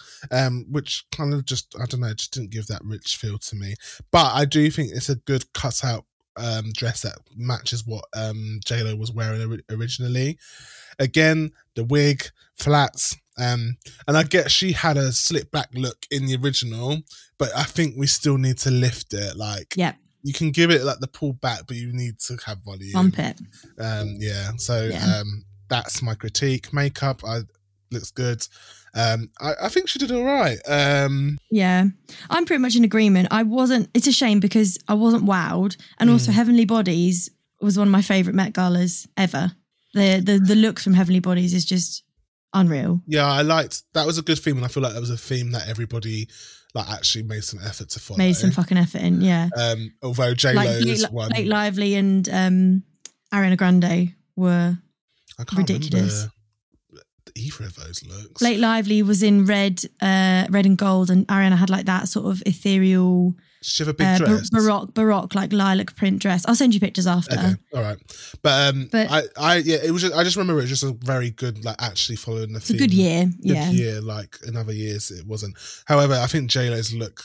um, 0.47 0.66
which 0.70 1.05
kind 1.12 1.32
of 1.32 1.47
just 1.47 1.74
I 1.80 1.86
don't 1.86 2.01
know, 2.01 2.12
just 2.12 2.32
didn't 2.32 2.51
give 2.51 2.66
that 2.66 2.84
rich 2.84 3.16
feel 3.16 3.39
to 3.39 3.57
me. 3.57 3.74
But 4.11 4.34
I 4.34 4.45
do 4.45 4.70
think 4.70 4.91
it's 4.93 5.09
a 5.09 5.14
good 5.16 5.51
cutout 5.55 6.05
um 6.39 6.72
dress 6.72 7.03
that 7.03 7.18
matches 7.36 7.86
what 7.86 8.05
um 8.14 8.61
J 8.64 8.82
Lo 8.82 8.97
was 8.97 9.12
wearing 9.12 9.43
ori- 9.43 9.64
originally. 9.70 10.39
Again, 10.99 11.53
the 11.76 11.84
wig, 11.84 12.24
flats, 12.57 13.16
um, 13.39 13.76
and 14.09 14.16
I 14.16 14.24
get 14.24 14.51
she 14.51 14.72
had 14.72 14.97
a 14.97 15.12
slick 15.12 15.51
back 15.53 15.68
look 15.74 16.07
in 16.11 16.26
the 16.26 16.36
original, 16.36 16.99
but 17.39 17.51
I 17.57 17.62
think 17.64 17.95
we 17.97 18.07
still 18.09 18.36
need 18.39 18.59
to 18.59 18.70
lift 18.70 19.14
it. 19.14 19.36
Like, 19.36 19.74
Yep. 19.76 19.97
you 20.24 20.32
can 20.32 20.51
give 20.51 20.70
it 20.72 20.82
like 20.82 20.99
the 20.99 21.07
pull 21.07 21.34
back, 21.34 21.68
but 21.68 21.76
you 21.76 21.93
need 21.93 22.18
to 22.26 22.36
have 22.47 22.59
volume. 22.64 22.93
Bump 22.93 23.18
it. 23.20 23.39
Um, 23.78 24.16
yeah. 24.18 24.51
So 24.57 24.86
Yeah. 24.86 25.18
um, 25.20 25.45
that's 25.68 26.03
my 26.03 26.14
critique. 26.16 26.72
Makeup, 26.72 27.22
I 27.24 27.43
looks 27.93 28.11
good. 28.11 28.45
Um, 28.95 29.28
I, 29.41 29.53
I 29.64 29.68
think 29.68 29.89
she 29.89 29.99
did 29.99 30.11
all 30.11 30.24
right. 30.24 30.59
Um, 30.66 31.39
Yeah, 31.51 31.84
I'm 32.30 32.45
pretty 32.45 32.61
much 32.62 32.74
in 32.76 32.84
agreement. 32.84 33.28
I 33.30 33.43
wasn't. 33.43 33.89
It's 33.95 34.07
a 34.07 34.12
shame 34.12 34.41
because 34.41 34.78
I 34.89 34.95
wasn't 34.95 35.24
wowed, 35.24 35.76
and 35.99 36.11
also 36.11 36.30
Mm. 36.32 36.34
Heavenly 36.34 36.64
Bodies 36.64 37.30
was 37.61 37.76
one 37.78 37.89
of 37.89 37.93
my 37.93 38.03
favorite 38.03 38.34
Met 38.34 38.53
Galas 38.53 39.07
ever. 39.16 39.53
The 39.95 40.20
the 40.24 40.39
the 40.39 40.55
look 40.55 40.78
from 40.80 40.95
Heavenly 40.95 41.20
Bodies 41.20 41.53
is 41.55 41.64
just 41.64 42.03
unreal. 42.55 43.01
yeah, 43.07 43.26
I 43.26 43.43
liked 43.43 43.82
that 43.95 44.07
was 44.07 44.18
a 44.18 44.22
good 44.22 44.39
theme, 44.39 44.57
and 44.57 44.64
I 44.64 44.68
feel 44.68 44.82
like 44.82 44.95
that 44.95 45.01
was 45.01 45.11
a 45.11 45.16
theme 45.16 45.51
that 45.53 45.68
everybody 45.68 46.28
like 46.74 46.89
actually 46.91 47.24
made 47.24 47.45
some 47.45 47.61
effort 47.64 47.89
to 47.91 48.01
follow. 48.01 48.18
Made 48.18 48.34
some 48.36 48.51
fucking 48.51 48.78
effort 48.78 49.01
in. 49.03 49.20
Yeah, 49.22 49.49
um, 49.57 49.93
although 50.03 50.34
J 50.34 50.53
like 50.55 50.68
Lo's 50.68 50.84
Blake, 50.84 51.12
one, 51.12 51.28
Blake 51.30 51.47
Lively 51.49 51.95
and 51.95 52.28
um, 52.28 52.82
Ariana 53.32 53.57
Grande 53.57 54.14
were. 54.36 54.78
I 55.41 55.45
can't 55.45 55.59
ridiculous. 55.59 56.12
remember 56.14 56.32
either 57.39 57.64
of 57.64 57.74
those 57.76 58.05
looks. 58.07 58.41
Blake 58.41 58.59
Lively 58.59 59.03
was 59.03 59.22
in 59.22 59.47
red, 59.47 59.82
uh, 60.01 60.47
red 60.51 60.66
and 60.66 60.76
gold, 60.76 61.11
and 61.11 61.26
Ariana 61.28 61.57
had 61.57 61.70
like 61.70 61.86
that 61.86 62.09
sort 62.09 62.26
of 62.26 62.43
ethereal, 62.47 63.34
she 63.62 63.82
have 63.82 63.89
a 63.89 63.95
big 63.95 64.07
uh, 64.07 64.18
bar- 64.18 64.26
dress? 64.28 64.51
baroque, 64.51 64.95
baroque 64.95 65.34
like 65.34 65.53
lilac 65.53 65.97
print 65.97 66.20
dress. 66.20 66.45
I'll 66.47 66.55
send 66.55 66.74
you 66.74 66.80
pictures 66.80 67.07
after. 67.07 67.34
Okay, 67.36 67.55
all 67.74 67.82
right, 67.82 67.99
but 68.43 68.74
um, 68.74 68.89
But- 68.93 69.11
I, 69.11 69.22
I, 69.36 69.57
yeah, 69.57 69.78
it 69.84 69.91
was. 69.91 70.03
Just, 70.03 70.14
I 70.14 70.22
just 70.24 70.36
remember 70.36 70.61
it 70.61 70.62
was 70.62 70.70
just 70.70 70.84
a 70.84 70.97
very 71.05 71.30
good, 71.30 71.64
like 71.64 71.76
actually 71.80 72.16
following 72.16 72.53
the 72.53 72.59
It's 72.59 72.70
a 72.70 72.76
good 72.76 72.93
year. 72.95 73.24
Good 73.26 73.36
yeah, 73.43 73.70
year. 73.70 74.01
Like 74.01 74.36
in 74.47 74.57
other 74.57 74.72
years, 74.72 75.11
it 75.11 75.26
wasn't. 75.26 75.57
However, 75.86 76.14
I 76.14 76.26
think 76.26 76.51
J 76.51 76.70
Lo's 76.70 76.95
look, 76.95 77.22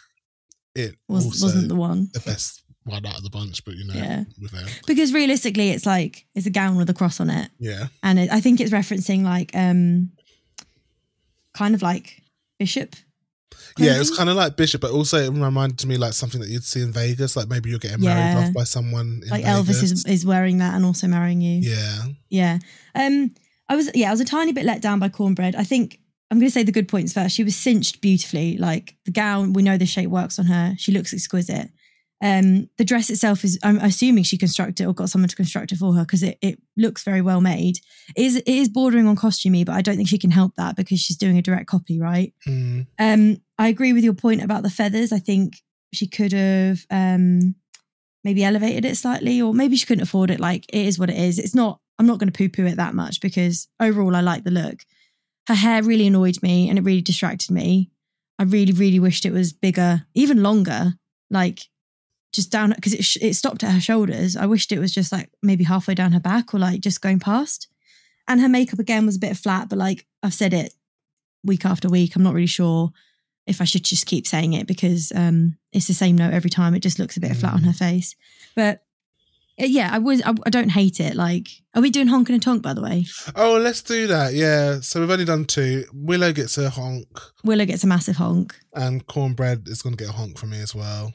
it 0.76 0.96
was 1.08 1.26
wasn't 1.42 1.68
the 1.70 1.76
one. 1.76 2.10
the 2.14 2.20
best 2.22 2.63
one 2.86 3.06
out 3.06 3.18
of 3.18 3.24
the 3.24 3.30
bunch, 3.30 3.64
but 3.66 3.76
you 3.76 3.86
know, 3.86 3.94
Yeah. 3.94 4.24
because 4.88 5.14
realistically 5.14 5.70
it's 5.70 5.86
like 5.86 6.26
it's 6.36 6.46
a 6.46 6.50
gown 6.50 6.76
with 6.78 6.90
a 6.90 6.94
cross 6.94 7.20
on 7.20 7.30
it. 7.30 7.50
Yeah, 7.60 7.88
and 8.02 8.20
it, 8.20 8.32
i 8.32 8.40
think 8.42 8.60
it's 8.60 8.72
referencing 8.72 9.24
like 9.24 9.52
um 9.56 10.12
kind 11.54 11.76
of 11.76 11.82
like 11.82 12.22
bishop. 12.60 12.96
Yeah, 13.78 13.96
it 13.96 14.00
was 14.00 14.16
kind 14.16 14.30
of 14.30 14.36
like 14.36 14.56
Bishop, 14.56 14.82
but 14.82 14.92
also 14.92 15.18
it 15.18 15.30
reminded 15.32 15.88
me 15.88 15.98
like 15.98 16.14
something 16.14 16.40
that 16.42 16.50
you'd 16.50 16.64
see 16.64 16.82
in 16.82 16.92
Vegas, 16.92 17.36
like 17.36 17.48
maybe 17.48 17.70
you're 17.72 17.80
getting 17.80 18.02
married 18.02 18.40
Yeah. 18.40 18.48
off 18.48 18.54
by 18.54 18.66
someone. 18.66 19.22
In 19.24 19.30
like 19.30 19.44
Vegas. 19.46 19.60
elvis 19.80 19.84
is, 19.84 20.06
is 20.06 20.26
wearing 20.26 20.60
that 20.60 20.76
and 20.76 20.86
also 20.86 21.08
marrying 21.08 21.42
you. 21.42 21.60
Yeah, 21.72 22.04
yeah. 22.30 22.60
Um 22.96 23.34
i 23.70 23.76
was 23.76 23.90
yeah 23.96 24.10
i 24.10 24.12
was 24.12 24.20
a 24.20 24.26
tiny 24.26 24.52
bit 24.52 24.66
let 24.66 24.82
down 24.82 25.00
by 25.00 25.10
kornbread. 25.10 25.56
I 25.56 25.64
think 25.64 26.00
i'm 26.30 26.38
going 26.40 26.50
to 26.50 26.54
say 26.54 26.64
the 26.64 26.72
good 26.72 26.88
points 26.88 27.14
first. 27.14 27.36
She 27.36 27.44
was 27.44 27.56
cinched 27.56 28.02
beautifully 28.02 28.58
like 28.58 28.96
the 29.06 29.12
gown 29.12 29.54
we 29.54 29.64
know 29.64 29.78
the 29.78 29.86
shape 29.86 30.10
works 30.10 30.38
on 30.38 30.46
her. 30.46 30.76
She 30.78 30.92
looks 30.92 31.14
exquisite 31.14 31.70
um 32.24 32.68
the 32.78 32.86
dress 32.86 33.10
itself 33.10 33.44
is 33.44 33.60
i'm 33.64 33.78
assuming 33.80 34.24
she 34.24 34.38
constructed 34.38 34.84
it 34.84 34.88
or 34.88 34.94
got 34.94 35.10
someone 35.10 35.30
to 35.30 35.36
construct 35.36 35.72
it 35.72 35.78
for 35.78 35.94
her 35.94 36.02
because 36.04 36.24
it, 36.24 36.38
it 36.42 36.58
looks 36.78 37.04
very 37.04 37.22
well 37.22 37.42
made 37.42 37.76
it 38.16 38.22
is 38.26 38.36
it 38.38 38.48
is 38.48 38.70
bordering 38.70 39.08
on 39.08 39.16
costumey 39.16 39.64
but 39.66 39.76
i 39.76 39.82
don't 39.82 39.98
think 39.98 40.08
she 40.08 40.18
can 40.18 40.32
help 40.32 40.56
that 40.56 40.76
because 40.76 41.00
she's 41.00 41.18
doing 41.18 41.38
a 41.38 41.42
direct 41.42 41.68
copy 41.68 42.00
right 42.00 42.34
Mm, 42.48 42.88
um, 43.00 43.38
I 43.58 43.68
agree 43.68 43.94
with 43.94 44.04
your 44.04 44.14
point 44.16 44.42
about 44.44 44.64
the 44.64 44.70
feathers. 44.70 45.12
I 45.14 45.20
think 45.20 45.62
she 45.94 46.08
could 46.08 46.34
have 46.34 46.80
um, 46.90 47.56
maybe 48.24 48.44
elevated 48.44 48.84
it 48.86 48.98
slightly, 48.98 49.42
or 49.42 49.54
maybe 49.54 49.76
she 49.76 49.86
couldn't 49.86 50.04
afford 50.04 50.32
it. 50.32 50.40
Like 50.40 50.66
it 50.74 50.86
is 50.88 50.98
what 50.98 51.10
it 51.10 51.18
is. 51.18 51.38
It's 51.40 51.56
not. 51.56 51.80
I'm 52.00 52.08
not 52.08 52.18
going 52.18 52.32
to 52.32 52.38
poo-poo 52.38 52.66
it 52.66 52.78
that 52.78 52.96
much 52.96 53.22
because 53.22 53.68
overall, 53.80 54.16
I 54.16 54.22
like 54.22 54.44
the 54.44 54.52
look. 54.52 54.80
Her 55.48 55.54
hair 55.54 55.84
really 55.84 56.08
annoyed 56.08 56.42
me 56.42 56.68
and 56.68 56.80
it 56.80 56.84
really 56.84 57.02
distracted 57.02 57.52
me. 57.52 57.92
I 58.40 58.44
really, 58.44 58.74
really 58.74 59.00
wished 59.00 59.26
it 59.26 59.32
was 59.32 59.54
bigger, 59.54 60.06
even 60.16 60.42
longer. 60.42 60.94
Like 61.30 61.60
just 62.34 62.52
down 62.52 62.72
because 62.76 62.94
it 62.94 63.04
sh- 63.06 63.18
it 63.22 63.36
stopped 63.36 63.64
at 63.64 63.72
her 63.72 63.80
shoulders. 63.80 64.36
I 64.36 64.46
wished 64.48 64.72
it 64.72 64.80
was 64.80 64.92
just 64.94 65.12
like 65.12 65.30
maybe 65.42 65.64
halfway 65.64 65.94
down 65.96 66.12
her 66.12 66.20
back 66.20 66.54
or 66.54 66.60
like 66.60 66.82
just 66.82 67.02
going 67.02 67.20
past. 67.20 67.68
And 68.28 68.42
her 68.42 68.50
makeup 68.50 68.80
again 68.80 69.06
was 69.06 69.16
a 69.18 69.20
bit 69.20 69.38
flat, 69.38 69.70
but 69.70 69.78
like 69.78 70.06
I've 70.24 70.34
said 70.34 70.54
it 70.54 70.74
week 71.44 71.66
after 71.66 71.90
week. 71.90 72.16
I'm 72.16 72.24
not 72.24 72.34
really 72.34 72.48
sure 72.48 72.92
if 73.46 73.60
I 73.62 73.66
should 73.66 73.84
just 73.84 74.06
keep 74.06 74.26
saying 74.26 74.54
it 74.54 74.66
because 74.68 75.12
um, 75.16 75.58
it's 75.74 75.88
the 75.88 75.94
same 75.94 76.16
note 76.18 76.34
every 76.34 76.50
time. 76.50 76.74
It 76.74 76.80
just 76.80 77.00
looks 77.00 77.18
a 77.18 77.22
bit 77.22 77.36
flat 77.36 77.54
on 77.54 77.62
Mm. 77.62 77.66
her 77.66 77.74
face. 77.74 78.16
But 78.56 78.84
uh, 79.62 79.66
yeah, 79.66 79.90
I 79.92 80.00
was. 80.00 80.22
I, 80.24 80.34
I 80.46 80.50
don't 80.50 80.70
hate 80.70 81.00
it. 81.00 81.16
Like, 81.16 81.48
are 81.76 81.82
we 81.82 81.90
doing 81.92 82.08
honk 82.08 82.30
and 82.30 82.38
a 82.38 82.40
tonk? 82.40 82.64
By 82.64 82.74
the 82.74 82.82
way, 82.82 83.06
Oh, 83.36 83.58
let's 83.58 83.84
do 83.84 84.08
that. 84.08 84.34
Yeah. 84.34 84.80
So 84.80 85.00
we've 85.02 85.12
only 85.12 85.26
done 85.26 85.46
two. 85.46 85.84
Willow 85.94 86.32
gets 86.32 86.58
a 86.58 86.70
honk, 86.72 87.08
Willow 87.44 87.66
gets 87.66 87.84
a 87.84 87.88
massive 87.88 88.16
honk. 88.16 88.56
and 88.74 89.06
Kornbread 89.06 89.68
is 89.68 89.82
going 89.84 89.96
to 89.96 90.04
get 90.04 90.12
a 90.12 90.18
honk 90.18 90.40
from 90.40 90.52
me 90.52 90.62
as 90.62 90.74
well. 90.74 91.14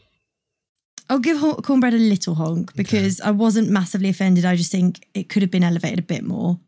I'll 1.11 1.19
give 1.19 1.39
kornbread 1.39 1.95
a 1.95 1.97
little 1.97 2.35
honk 2.35 2.75
because 2.75 3.21
I 3.21 3.31
wasn't 3.31 3.71
massively 3.71 4.09
offended. 4.09 4.45
I 4.45 4.57
just 4.57 4.71
think 4.73 5.07
it 5.15 5.29
could 5.29 5.43
have 5.43 5.51
been 5.51 5.65
elevated 5.65 5.99
a 5.99 6.03
bit 6.03 6.23
more. 6.25 6.59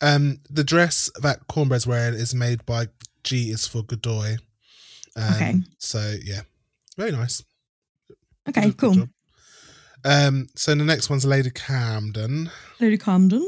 Um, 0.00 0.38
the 0.50 0.64
dress 0.64 1.10
that 1.22 1.46
Kornbread's 1.48 1.86
wearing 1.86 2.14
is 2.14 2.34
made 2.34 2.64
by 2.66 2.88
G 3.24 3.50
is 3.50 3.66
for 3.66 3.82
Godoy. 3.82 4.36
Um, 5.16 5.34
Okay. 5.34 5.54
So 5.78 6.16
yeah, 6.24 6.42
very 6.98 7.12
nice. 7.12 7.42
Okay, 8.48 8.62
Good- 8.62 8.76
good 8.76 8.78
cool. 8.78 8.94
job. 8.94 9.08
Um, 10.04 10.48
so 10.54 10.74
the 10.74 10.84
next 10.84 11.10
one's 11.10 11.24
Lady 11.24 11.50
Camden. 11.50 12.50
Lady 12.80 12.98
Camden. 12.98 13.44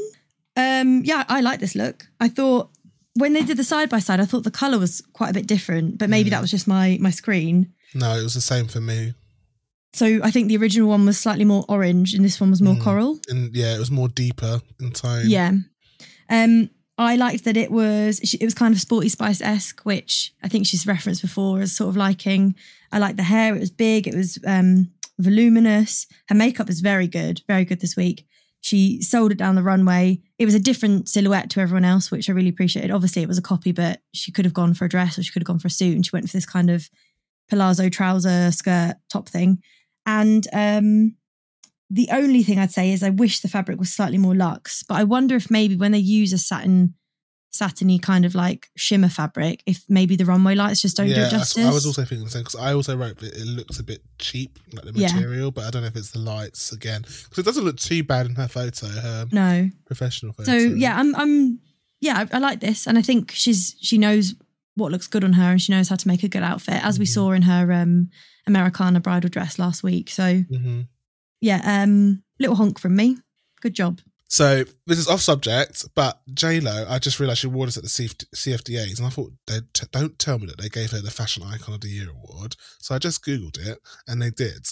Um, 0.57 1.03
yeah, 1.05 1.25
I 1.29 1.41
like 1.41 1.61
this 1.61 1.75
look. 1.77 2.09
I 2.19 2.29
thought 2.29 2.71
when 3.15 3.33
they 3.33 3.43
did 3.43 3.57
the 3.59 3.65
side 3.65 3.89
by 3.91 4.01
side, 4.01 4.19
I 4.21 4.25
thought 4.25 4.43
the 4.45 4.51
color 4.51 4.79
was 4.79 5.03
quite 5.13 5.31
a 5.31 5.35
bit 5.35 5.47
different, 5.47 5.99
but 5.99 6.11
maybe 6.11 6.29
Mm. 6.29 6.33
that 6.33 6.41
was 6.41 6.51
just 6.51 6.67
my 6.67 6.97
my 7.01 7.11
screen. 7.11 7.73
No, 7.95 8.19
it 8.19 8.23
was 8.23 8.35
the 8.35 8.41
same 8.41 8.67
for 8.67 8.81
me. 8.81 9.15
So 9.95 10.21
I 10.23 10.31
think 10.31 10.49
the 10.49 10.57
original 10.57 10.89
one 10.89 11.07
was 11.07 11.19
slightly 11.19 11.45
more 11.45 11.65
orange, 11.69 12.15
and 12.15 12.25
this 12.25 12.41
one 12.41 12.51
was 12.51 12.61
more 12.63 12.75
Mm. 12.75 12.83
coral. 12.83 13.21
And 13.29 13.55
yeah, 13.57 13.75
it 13.75 13.79
was 13.79 13.91
more 13.91 14.09
deeper 14.09 14.61
in 14.81 14.93
tone. 14.93 15.29
Yeah. 15.29 15.53
Um, 16.29 16.71
I 16.99 17.17
liked 17.17 17.45
that 17.45 17.57
it 17.57 17.71
was 17.71 18.19
it 18.35 18.45
was 18.45 18.55
kind 18.55 18.75
of 18.75 18.81
sporty 18.81 19.09
spice 19.09 19.41
esque, 19.41 19.81
which 19.85 20.33
I 20.43 20.49
think 20.49 20.67
she's 20.67 20.87
referenced 20.87 21.23
before 21.23 21.61
as 21.61 21.73
sort 21.73 21.89
of 21.91 21.97
liking. 21.97 22.55
I 22.93 22.99
liked 22.99 23.17
the 23.17 23.23
hair; 23.23 23.55
it 23.55 23.61
was 23.61 23.71
big, 23.71 24.07
it 24.07 24.15
was 24.15 24.39
um, 24.47 24.91
voluminous. 25.19 26.07
Her 26.29 26.35
makeup 26.35 26.69
is 26.69 26.81
very 26.81 27.07
good, 27.07 27.43
very 27.47 27.65
good 27.65 27.81
this 27.81 27.97
week. 27.97 28.27
She 28.61 29.01
sold 29.01 29.31
it 29.31 29.39
down 29.39 29.55
the 29.55 29.63
runway. 29.63 30.21
It 30.39 30.45
was 30.45 30.55
a 30.55 30.61
different 30.61 31.09
silhouette 31.09 31.49
to 31.51 31.61
everyone 31.61 31.85
else, 31.85 32.11
which 32.11 32.29
I 32.29 32.33
really 32.33 32.49
appreciated. 32.49 32.91
Obviously, 32.91 33.23
it 33.23 33.29
was 33.29 33.39
a 33.39 33.43
copy, 33.43 33.71
but 33.71 34.03
she 34.13 34.33
could 34.33 34.45
have 34.45 34.55
gone 34.55 34.75
for 34.75 34.85
a 34.85 34.89
dress 34.89 35.17
or 35.19 35.23
she 35.23 35.31
could 35.33 35.43
have 35.43 35.47
gone 35.47 35.61
for 35.61 35.69
a 35.69 35.71
suit, 35.71 35.95
and 35.95 36.05
she 36.05 36.11
went 36.13 36.29
for 36.29 36.37
this 36.37 36.47
kind 36.47 36.69
of 36.69 36.91
palazzo 37.49 37.89
trouser 37.89 38.51
skirt 38.51 38.97
top 39.09 39.29
thing. 39.29 39.63
And 40.09 40.47
um, 40.53 41.17
the 41.91 42.09
only 42.13 42.43
thing 42.43 42.59
I'd 42.59 42.71
say 42.73 42.93
is 42.93 43.03
I 43.03 43.11
wish 43.11 43.41
the 43.41 43.49
fabric 43.49 43.79
was 43.79 43.93
slightly 43.95 44.19
more 44.19 44.35
luxe, 44.35 44.83
but 44.83 44.97
I 44.97 45.05
wonder 45.05 45.37
if 45.37 45.51
maybe 45.51 45.77
when 45.77 45.93
they 45.93 45.99
use 45.99 46.33
a 46.33 46.39
satin, 46.39 46.95
satiny 47.51 47.99
kind 47.99 48.25
of 48.25 48.35
like 48.35 48.69
shimmer 48.77 49.09
fabric, 49.09 49.63
if 49.67 49.85
maybe 49.89 50.17
the 50.17 50.25
runway 50.25 50.55
lights 50.55 50.83
just 50.83 50.97
don't 50.97 51.07
do 51.09 51.13
yeah, 51.13 51.27
it 51.27 51.31
justice. 51.31 51.65
I 51.65 51.71
was 51.73 51.87
also 51.87 52.05
thinking 52.05 52.25
the 52.25 52.31
same 52.31 52.43
because 52.43 52.57
I 52.61 52.73
also 52.75 52.97
wrote 52.97 53.19
that 53.19 53.35
it 53.35 53.47
looks 53.47 53.79
a 53.79 53.83
bit 53.83 54.03
cheap, 54.19 54.59
like 54.73 54.85
the 54.85 54.93
Yeah. 54.95 55.13
material, 55.15 55.51
but 55.51 55.65
I 55.65 55.71
don't 55.71 55.83
know 55.83 55.89
if 55.89 55.97
it's 55.97 56.11
the 56.11 56.19
lights 56.21 56.73
again 56.73 57.03
because 57.03 57.39
it 57.39 57.45
doesn't 57.45 57.65
look 57.65 57.79
too 57.79 58.03
bad 58.05 58.27
in 58.27 58.35
her 58.37 58.49
photo, 58.49 58.87
her 58.87 59.27
no. 59.33 59.71
professional 59.87 60.33
photo. 60.33 60.53
So 60.53 60.75
yeah, 60.75 60.97
I'm 60.99 61.15
I'm 61.17 61.61
yeah, 62.01 62.27
I, 62.33 62.37
I 62.37 62.39
like 62.39 62.61
this, 62.61 62.87
and 62.87 62.97
I 62.99 63.03
think 63.03 63.33
she's 63.33 63.77
she 63.81 63.99
knows 63.99 64.35
what 64.75 64.93
looks 64.93 65.09
good 65.09 65.25
on 65.25 65.33
her, 65.33 65.51
and 65.51 65.61
she 65.61 65.73
knows 65.73 65.89
how 65.89 65.97
to 65.97 66.07
make 66.09 66.23
a 66.23 66.29
good 66.29 66.43
outfit, 66.45 66.85
as 66.85 66.99
we 66.99 67.05
Mhm. 67.07 67.15
saw 67.15 67.33
in 67.33 67.43
her 67.43 67.73
um 67.73 68.11
Americana 68.49 68.99
bridal 68.99 69.31
dress 69.31 69.59
last 69.59 69.83
week. 69.83 70.11
So 70.11 70.41
hmm 70.41 70.81
yeah, 71.41 71.61
um, 71.65 72.25
little 72.41 72.57
honk 72.57 72.81
from 72.81 72.97
me. 72.97 73.17
Good 73.61 73.75
job. 73.75 74.01
So 74.29 74.65
this 74.87 74.99
is 74.99 75.07
off 75.07 75.21
subject, 75.21 75.87
but 75.95 76.21
J 76.35 76.59
Lo, 76.61 76.85
I 76.89 76.99
just 76.99 77.21
realised 77.21 77.41
she 77.41 77.47
wore 77.47 77.65
this 77.67 77.77
at 77.77 77.85
the 77.85 77.89
CF- 77.89 78.27
CFDAs, 78.35 78.99
and 78.99 79.07
I 79.07 79.11
thought, 79.11 79.33
they 79.47 79.61
t- 79.73 79.87
don't 79.93 80.19
tell 80.19 80.39
me 80.39 80.47
that 80.47 80.59
they 80.59 80.69
gave 80.69 80.91
her 80.91 81.01
the 81.01 81.11
Fashion 81.13 81.45
Icon 81.45 81.75
of 81.75 81.81
the 81.81 81.89
Year 81.89 82.11
award. 82.11 82.57
So 82.81 82.95
I 82.95 82.99
just 82.99 83.25
googled 83.25 83.57
it, 83.59 83.79
and 84.07 84.21
they 84.21 84.31
did, 84.31 84.67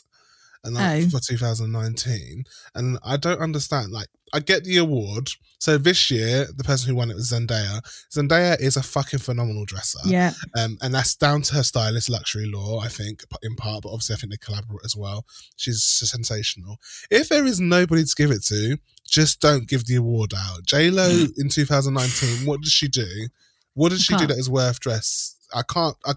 and 0.66 0.76
Oh. 0.76 1.08
for 1.08 1.20
2019. 1.20 2.44
And 2.74 2.98
I 3.04 3.16
don't 3.16 3.40
understand. 3.40 3.92
Like, 3.92 4.08
I 4.32 4.40
get 4.40 4.64
the 4.64 4.76
award. 4.76 5.30
So 5.58 5.78
this 5.78 6.10
year, 6.10 6.46
the 6.54 6.64
person 6.64 6.88
who 6.90 6.96
won 6.96 7.10
it 7.10 7.14
was 7.14 7.30
Zendaya. 7.30 7.80
Zendaya 8.14 8.60
is 8.60 8.76
a 8.76 8.82
fucking 8.82 9.20
phenomenal 9.20 9.64
dresser. 9.64 10.00
Yeah, 10.04 10.32
Um, 10.56 10.76
and 10.82 10.92
that's 10.92 11.14
down 11.14 11.42
to 11.42 11.54
her 11.54 11.62
stylist, 11.62 12.10
Luxury 12.10 12.46
Law, 12.46 12.80
I 12.80 12.88
think, 12.88 13.24
in 13.42 13.54
part, 13.56 13.84
but 13.84 13.90
obviously 13.90 14.14
I 14.14 14.18
think 14.18 14.32
they 14.32 14.36
collaborate 14.36 14.84
as 14.84 14.94
well. 14.96 15.24
She's 15.56 15.82
sensational. 15.82 16.78
If 17.10 17.28
there 17.30 17.46
is 17.46 17.60
nobody 17.60 18.04
to 18.04 18.14
give 18.16 18.30
it 18.30 18.44
to, 18.46 18.78
just 19.08 19.40
don't 19.40 19.68
give 19.68 19.86
the 19.86 19.96
award 19.96 20.34
out. 20.36 20.66
J 20.66 20.90
Lo 20.90 21.08
in 21.38 21.48
2019, 21.48 22.44
what 22.46 22.60
did 22.60 22.72
she 22.72 22.88
do? 22.88 23.28
What 23.74 23.90
did 23.90 24.00
she 24.00 24.16
do 24.16 24.26
that 24.26 24.38
is 24.38 24.50
worth 24.50 24.80
dress? 24.80 25.36
I 25.54 25.62
can't. 25.62 25.96
I, 26.04 26.14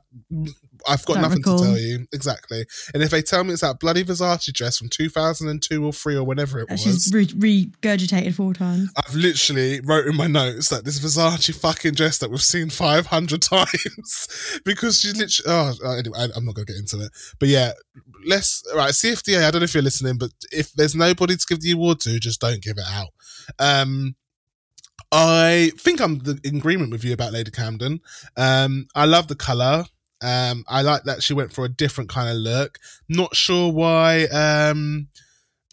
I've 0.88 1.06
got 1.06 1.14
Don't 1.16 1.24
nothing 1.24 1.38
recall. 1.40 1.60
to 1.60 1.64
tell 1.66 1.78
you 1.78 2.08
exactly. 2.12 2.66
And 2.94 3.04
if 3.04 3.10
they 3.12 3.22
tell 3.22 3.44
me 3.44 3.54
it's 3.54 3.62
that 3.62 3.80
bloody 3.80 4.04
Versace 4.04 4.52
dress 4.54 4.78
from 4.78 4.90
2002 4.90 5.86
or 5.86 5.94
three 5.94 6.16
or 6.16 6.24
whenever 6.24 6.60
it 6.60 6.68
that 6.68 6.74
was, 6.74 6.82
she's 6.82 7.14
re- 7.14 7.26
regurgitated 7.26 8.34
four 8.34 8.54
times. 8.54 8.92
I've 8.98 9.16
literally 9.16 9.82
wrote 9.82 10.08
in 10.08 10.16
my 10.16 10.28
notes 10.28 10.70
that 10.70 10.86
this 10.86 11.00
Versace 11.00 11.56
fucking 11.56 11.94
dress 11.94 12.18
that 12.20 12.30
we've 12.30 12.42
seen 12.42 12.70
500 12.70 13.42
times 13.42 14.62
because 14.66 15.00
she's 15.00 15.16
literally. 15.16 15.52
Oh, 15.52 15.74
uh, 15.84 15.98
anyway, 15.98 16.18
I, 16.20 16.28
I'm 16.36 16.46
not 16.46 16.56
going 16.56 16.66
to 16.66 16.74
get 16.74 16.80
into 16.80 17.06
it. 17.06 17.12
But 17.40 17.50
yeah, 17.50 17.72
let's. 18.26 18.64
Right, 18.76 18.92
CFDA, 18.92 19.44
I 19.44 19.52
don't 19.52 19.62
know 19.62 19.66
if 19.66 19.74
you're 19.74 19.84
listening, 19.84 20.18
but 20.18 20.32
if 20.52 20.72
there's 20.74 20.96
nobody 20.96 21.36
to 21.36 21.46
give 21.48 21.62
the 21.62 21.72
award 21.72 22.00
to, 22.02 22.20
just 22.20 22.42
don't 22.42 22.62
give 22.62 22.78
it 22.78 22.86
out. 22.90 23.10
Um, 23.58 24.16
I 25.12 25.72
think 25.78 26.02
I'm 26.02 26.20
the, 26.20 26.40
in 26.44 26.58
agreement 26.58 26.92
with 26.92 27.04
you 27.04 27.14
about 27.14 27.34
Lady 27.34 27.52
Camden. 27.52 28.02
Um, 28.38 28.88
I 28.96 29.06
love 29.06 29.28
the 29.28 29.36
color. 29.36 29.86
Um, 30.22 30.64
I 30.68 30.82
like 30.82 31.04
that 31.04 31.24
she 31.24 31.34
went 31.34 31.54
for 31.54 31.66
a 31.66 31.70
different 31.70 32.10
kind 32.10 32.30
of 32.30 32.36
look. 32.36 32.80
Not 33.08 33.36
sure 33.36 33.72
why 33.72 34.26
um, 34.26 35.08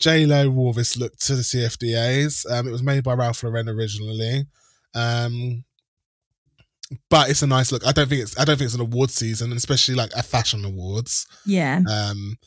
J 0.01 0.27
Lo 0.27 0.51
wore 0.51 0.73
this 0.73 0.97
look 0.97 1.17
to 1.21 1.37
the 1.37 1.43
CFDAs. 1.43 2.51
Um, 2.51 2.69
it 2.69 2.73
was 2.73 2.83
made 2.83 3.05
by 3.05 3.15
Ralph 3.15 3.43
Lauren 3.43 3.69
originally. 3.69 4.47
Um, 4.95 5.65
but 7.11 7.31
it's 7.31 7.43
a 7.43 7.47
nice 7.47 7.73
look. 7.73 7.87
I 7.87 7.93
don't 7.93 8.09
think 8.09 8.23
it's 8.23 8.39
I 8.39 8.45
don't 8.45 8.57
think 8.57 8.67
it's 8.67 8.75
an 8.75 8.81
award 8.81 9.11
season, 9.11 9.53
especially 9.53 9.95
like 9.95 10.13
a 10.15 10.23
fashion 10.23 10.65
awards. 10.65 11.27
Yeah. 11.45 11.81
Um, 11.91 12.39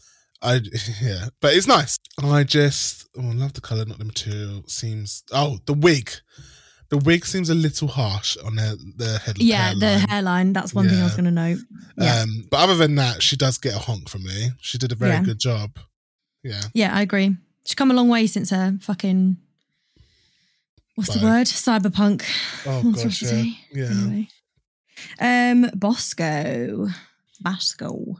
I 0.41 0.61
yeah, 1.01 1.27
but 1.41 1.53
it's 1.53 1.67
nice. 1.67 1.97
I 2.21 2.43
just 2.43 3.07
oh, 3.17 3.29
I 3.29 3.33
love 3.33 3.53
the 3.53 3.61
color, 3.61 3.85
not 3.85 3.99
the 3.99 4.05
material. 4.05 4.63
Seems 4.67 5.23
oh 5.31 5.59
the 5.65 5.73
wig, 5.73 6.11
the 6.89 6.97
wig 6.97 7.25
seems 7.25 7.49
a 7.49 7.55
little 7.55 7.87
harsh 7.87 8.35
on 8.37 8.55
the 8.55 8.77
the 8.97 9.19
head. 9.19 9.37
Yeah, 9.37 9.73
the 9.79 9.85
hairline. 9.99 10.09
hairline. 10.09 10.53
That's 10.53 10.73
one 10.73 10.87
thing 10.89 10.99
I 10.99 11.03
was 11.03 11.13
going 11.13 11.25
to 11.25 11.31
note. 11.31 11.59
Yeah. 11.97 12.21
Um, 12.21 12.45
but 12.49 12.59
other 12.61 12.75
than 12.75 12.95
that, 12.95 13.21
she 13.21 13.35
does 13.35 13.57
get 13.57 13.75
a 13.75 13.79
honk 13.79 14.09
from 14.09 14.23
me. 14.23 14.51
She 14.61 14.77
did 14.77 14.91
a 14.91 14.95
very 14.95 15.11
Yeah. 15.11 15.23
good 15.23 15.39
job. 15.39 15.77
Yeah, 16.43 16.61
Yeah, 16.73 16.95
I 16.95 17.01
agree. 17.01 17.35
She's 17.65 17.75
come 17.75 17.91
a 17.91 17.93
long 17.93 18.07
way 18.09 18.25
since 18.27 18.49
her 18.49 18.77
fucking 18.81 19.37
what's 20.95 21.13
the 21.13 21.23
word? 21.23 21.47
Cyberpunk. 21.47 22.23
Oh 22.65 22.81
What's 22.83 23.03
gosh, 23.03 23.21
yeah, 23.23 23.43
yeah. 23.73 23.85
Anyway. 23.91 24.27
Um, 25.19 25.69
Bosco. 25.75 26.87
Bosco. 27.41 28.17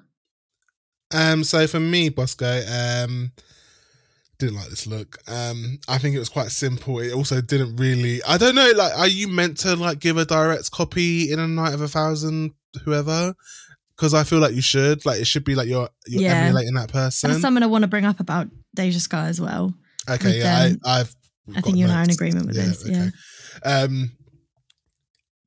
Um, 1.11 1.43
so 1.43 1.65
for 1.67 1.79
me, 1.79 2.09
Bosco, 2.09 2.61
um, 2.69 3.31
didn't 4.39 4.55
like 4.55 4.69
this 4.69 4.87
look. 4.87 5.17
Um, 5.27 5.79
I 5.87 5.97
think 5.97 6.15
it 6.15 6.19
was 6.19 6.29
quite 6.29 6.49
simple. 6.51 6.99
It 6.99 7.13
also 7.13 7.41
didn't 7.41 7.75
really. 7.75 8.23
I 8.23 8.37
don't 8.37 8.55
know. 8.55 8.71
Like, 8.75 8.97
are 8.97 9.07
you 9.07 9.27
meant 9.27 9.57
to 9.59 9.75
like 9.75 9.99
give 9.99 10.17
a 10.17 10.25
direct 10.25 10.71
copy 10.71 11.31
in 11.31 11.39
a 11.39 11.47
night 11.47 11.73
of 11.73 11.81
a 11.81 11.87
thousand, 11.87 12.51
whoever? 12.85 13.35
Because 13.95 14.13
I 14.13 14.23
feel 14.23 14.39
like 14.39 14.55
you 14.55 14.61
should. 14.61 15.05
Like, 15.05 15.19
it 15.19 15.25
should 15.27 15.43
be 15.43 15.55
like 15.55 15.67
you're 15.67 15.89
you're 16.07 16.23
Yeah. 16.23 16.35
emulating 16.35 16.73
that 16.75 16.89
person. 16.91 17.29
That's 17.29 17.41
something 17.41 17.61
I 17.63 17.67
want 17.67 17.81
to 17.83 17.87
bring 17.89 18.05
up 18.05 18.19
about 18.21 18.47
Deja 18.75 18.99
Skye 18.99 19.27
as 19.27 19.41
well. 19.41 19.73
okay, 20.09 20.39
yeah, 20.39 20.69
I, 20.85 20.99
I've. 21.01 21.15
I 21.55 21.61
think 21.61 21.77
you 21.77 21.83
and 21.85 21.91
I 21.93 22.01
are 22.01 22.03
in 22.03 22.11
agreement 22.11 22.45
with 22.47 22.55
this. 22.55 22.87
Yeah. 22.87 23.09
Um, 23.63 24.11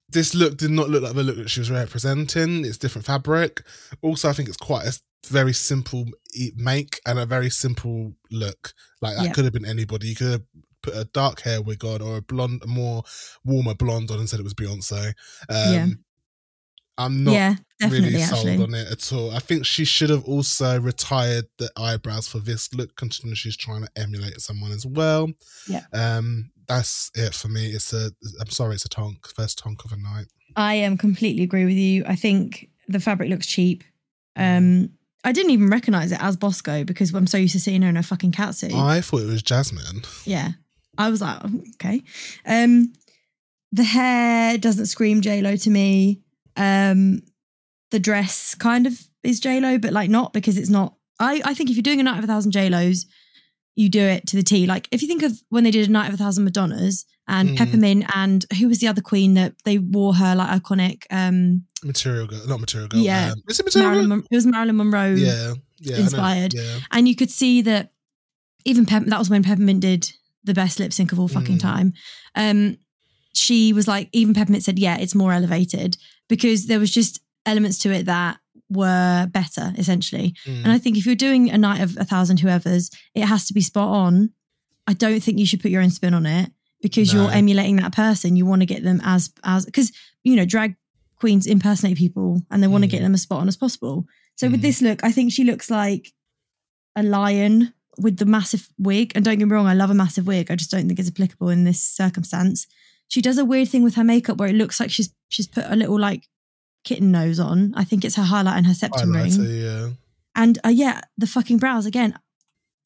this 0.09 0.35
look 0.35 0.57
did 0.59 0.71
not 0.71 0.91
look 0.91 1.03
like 1.03 1.15
the 1.15 1.23
look 1.23 1.37
that 1.37 1.49
she 1.49 1.61
was 1.61 1.71
representing. 1.71 2.65
It's 2.67 2.77
different 2.77 3.07
fabric. 3.07 3.63
Also, 4.03 4.29
I 4.29 4.33
think 4.35 4.49
it's 4.49 4.59
quite 4.59 4.87
a 4.87 4.93
very 5.27 5.53
simple 5.53 6.07
make 6.57 7.01
and 7.07 7.19
a 7.19 7.27
very 7.27 7.51
simple 7.51 8.13
look. 8.31 8.75
Like 9.01 9.17
that 9.17 9.25
Yeah. 9.27 9.33
could 9.33 9.45
have 9.45 9.53
been 9.53 9.65
anybody. 9.67 10.09
You 10.09 10.15
could 10.17 10.31
have 10.33 10.43
put 10.83 10.97
a 10.97 11.05
dark 11.05 11.41
hair 11.43 11.63
wig 11.63 11.85
on 11.85 12.03
or 12.03 12.17
a 12.17 12.23
blonde, 12.23 12.63
a 12.65 12.67
more 12.67 13.05
warmer 13.45 13.75
blonde 13.75 14.11
on 14.11 14.19
and 14.19 14.29
said 14.29 14.41
it 14.41 14.45
was 14.45 14.55
Beyonce. 14.55 15.15
Um, 15.49 15.73
Yeah. 15.73 15.87
I'm 16.99 17.25
not 17.25 17.33
yeah, 17.33 17.57
really 17.89 18.19
sold 18.21 18.47
actually, 18.49 18.63
on 18.63 18.75
it 18.75 18.87
at 18.93 19.13
all. 19.15 19.31
I 19.31 19.39
think 19.39 19.65
she 19.65 19.85
should 19.85 20.11
have 20.11 20.25
also 20.25 20.79
retired 20.79 21.47
the 21.59 21.71
eyebrows 21.77 22.29
for 22.29 22.39
this 22.39 22.73
look, 22.75 22.95
considering 22.97 23.35
she's 23.35 23.57
trying 23.57 23.83
to 23.83 23.89
emulate 23.97 24.39
someone 24.43 24.73
as 24.73 24.85
well. 24.85 25.31
Yeah. 25.67 25.85
Um, 25.95 26.51
that's 26.69 27.11
it 27.15 27.35
for 27.35 27.49
me. 27.49 27.69
It's 27.69 27.95
a. 27.95 28.11
I'm 28.41 28.51
sorry, 28.51 28.75
it's 28.75 28.85
a 28.85 28.91
tonk. 28.91 29.27
First 29.35 29.59
tonk 29.59 29.83
of 29.85 29.91
the 29.91 29.97
night. 29.97 30.27
I 30.55 30.85
um 30.85 30.99
completely 30.99 31.43
agree 31.43 31.65
with 31.65 31.75
you. 31.77 32.05
I 32.07 32.15
think 32.15 32.69
the 32.89 33.01
fabric 33.01 33.31
looks 33.31 33.47
cheap. 33.47 33.85
Um, 34.37 34.91
I 35.25 35.33
didn't 35.33 35.53
even 35.53 35.71
recognize 35.71 36.11
it 36.11 36.23
as 36.23 36.37
Bosco 36.37 36.85
because 36.85 37.15
I'm 37.15 37.27
so 37.27 37.39
used 37.39 37.53
to 37.53 37.61
seeing 37.61 37.83
her 37.83 37.89
in 37.89 37.97
a 37.97 38.03
fucking 38.03 38.33
catsuit. 38.33 38.75
I 38.75 39.01
thought 39.01 39.23
it 39.23 39.27
was 39.27 39.43
Jasmine. 39.43 40.03
Yeah. 40.25 40.51
I 40.99 41.11
was 41.11 41.21
like, 41.21 41.39
"Oh, 41.43 41.63
okay. 41.75 42.03
Um, 42.45 42.93
the 43.71 43.85
hair 43.85 44.59
doesn't 44.59 44.87
scream 44.87 45.21
J 45.23 45.41
Lo 45.41 45.57
to 45.57 45.71
me. 45.71 46.21
Um, 46.57 47.23
the 47.91 47.99
dress 48.01 48.55
kind 48.55 48.87
of 48.87 49.01
is 49.23 49.41
J 49.41 49.61
Lo, 49.61 49.79
but 49.79 49.93
like 49.93 50.11
not 50.11 50.33
because 50.33 50.59
it's 50.59 50.69
not. 50.69 50.95
I 51.19 51.41
I 51.45 51.55
think 51.55 51.71
if 51.71 51.77
you're 51.77 51.83
doing 51.83 52.01
a 52.01 52.03
night 52.03 52.19
of 52.19 52.25
a 52.25 52.27
thousand 52.27 52.51
J 52.51 52.69
Los, 52.69 53.07
you 53.75 53.89
do 53.89 54.01
it 54.03 54.27
to 54.29 54.37
the 54.37 54.43
T. 54.43 54.67
Like 54.67 54.89
if 54.91 55.01
you 55.03 55.09
think 55.09 55.23
of 55.23 55.33
when 55.49 55.65
they 55.65 55.71
did 55.71 55.89
a 55.89 55.91
night 55.93 56.09
of 56.09 56.15
a 56.15 56.17
thousand 56.19 56.45
Madonnas 56.45 57.05
and 57.29 57.51
Mm. 57.51 57.57
Peppermint 57.57 58.05
and 58.15 58.45
who 58.59 58.69
was 58.69 58.81
the 58.81 58.89
other 58.89 59.01
queen 59.01 59.35
that 59.35 59.55
they 59.65 59.79
wore 59.79 60.15
her 60.15 60.35
like 60.35 60.63
iconic 60.63 61.05
um 61.11 61.65
Material 61.85 62.27
girl, 62.27 62.47
not 62.47 62.61
material 62.61 62.89
girl. 62.89 63.01
Yeah. 63.01 63.33
Um, 63.33 63.43
is 63.49 63.59
it 63.61 63.65
material 63.67 63.91
Marilyn? 63.91 64.09
Mon- 64.09 64.25
it 64.31 64.35
was 64.35 64.47
Marilyn 64.47 64.77
Monroe 64.77 65.15
Yeah, 65.15 65.55
yeah. 65.79 65.97
Inspired. 65.99 66.55
Yeah, 66.55 66.79
and 66.91 67.09
you 67.09 67.17
could 67.17 67.31
see 67.31 67.63
that 67.63 67.93
even 68.65 68.87
Pep- 68.87 69.07
that 69.07 69.19
was 69.19 69.31
when 69.31 69.43
Peppermint 69.43 69.81
did 69.81 70.13
the 70.45 70.55
best 70.55 70.79
lip 70.79 70.93
sync 70.93 71.13
of 71.13 71.19
all 71.21 71.29
fucking 71.29 71.57
Mm. 71.59 71.61
time. 71.61 71.93
Um, 72.35 72.77
she 73.33 73.73
was 73.73 73.89
like, 73.89 74.09
even 74.13 74.35
Peppermint 74.35 74.63
said, 74.65 74.79
yeah, 74.79 74.99
it's 74.99 75.15
more 75.15 75.33
elevated 75.33 75.97
because 76.29 76.67
there 76.67 76.79
was 76.79 76.91
just 76.91 77.21
elements 77.47 77.79
to 77.79 77.91
it 77.91 78.05
that 78.07 78.39
were 78.73 79.27
better, 79.31 79.73
essentially. 79.77 80.35
Mm. 80.47 80.65
And 80.65 80.73
I 80.73 80.79
think 80.79 80.97
if 80.97 81.07
you're 81.07 81.15
doing 81.15 81.51
a 81.51 81.59
night 81.59 81.81
of 81.81 81.97
a 81.99 82.05
thousand 82.05 82.41
whoever's, 82.41 82.91
it 83.15 83.25
has 83.25 83.47
to 83.47 83.55
be 83.55 83.61
spot 83.61 83.89
on. 83.89 84.31
I 84.87 84.93
don't 84.95 85.21
think 85.23 85.39
you 85.39 85.47
should 85.47 85.61
put 85.63 85.71
your 85.71 85.83
own 85.83 85.91
spin 85.91 86.15
on 86.15 86.27
it 86.27 86.51
because 86.81 87.13
No. 87.15 87.23
you're 87.23 87.31
emulating 87.33 87.77
that 87.77 87.95
person. 87.95 88.37
You 88.37 88.47
want 88.47 88.63
to 88.63 88.67
get 88.67 88.83
them 88.83 89.01
as 89.05 89.31
as 89.45 89.65
because 89.65 89.93
you 90.25 90.37
know 90.37 90.45
drag 90.45 90.75
queens 91.17 91.47
impersonate 91.47 91.97
people 91.97 92.43
and 92.51 92.63
they 92.63 92.67
want 92.67 92.83
to 92.83 92.89
Mm. 92.89 92.93
get 92.93 93.03
them 93.03 93.15
as 93.15 93.23
spot 93.23 93.41
on 93.41 93.49
as 93.49 93.57
possible. 93.57 94.07
So 94.37 94.49
with 94.51 94.61
Mm. 94.61 94.63
this 94.63 94.83
look, 94.83 95.05
I 95.05 95.13
think 95.13 95.31
she 95.33 95.45
looks 95.45 95.71
like 95.71 96.13
a 96.97 97.03
lion 97.03 97.73
with 97.99 98.17
the 98.17 98.25
massive 98.27 98.69
wig. 98.79 99.13
And 99.15 99.25
don't 99.25 99.39
get 99.39 99.47
me 99.47 99.53
wrong, 99.55 99.67
I 99.67 99.75
love 99.75 99.91
a 99.91 99.95
massive 99.95 100.27
wig. 100.27 100.51
I 100.51 100.57
just 100.57 100.71
don't 100.71 100.87
think 100.89 100.99
it's 100.99 101.09
applicable 101.11 101.51
in 101.51 101.65
this 101.65 101.83
circumstance. 101.83 102.67
She 103.09 103.21
does 103.23 103.39
a 103.39 103.45
weird 103.45 103.69
thing 103.69 103.83
with 103.83 103.95
her 103.97 104.05
makeup 104.05 104.39
where 104.39 104.49
it 104.49 104.55
looks 104.57 104.81
like 104.81 104.91
she's 104.91 105.11
she's 105.29 105.47
put 105.47 105.65
a 105.69 105.77
little 105.77 105.99
like 106.01 106.29
kitten 106.85 107.11
nose 107.11 107.39
on. 107.39 107.73
I 107.77 107.85
think 107.85 108.05
it's 108.05 108.17
her 108.17 108.23
highlight 108.23 108.57
and 108.57 108.67
her 108.67 108.75
septum 108.75 109.13
ring. 109.13 109.33
Yeah. 109.33 109.91
And 110.35 110.59
uh, 110.65 110.71
yeah, 110.71 111.01
the 111.19 111.27
fucking 111.27 111.59
brows 111.59 111.87
again. 111.87 112.19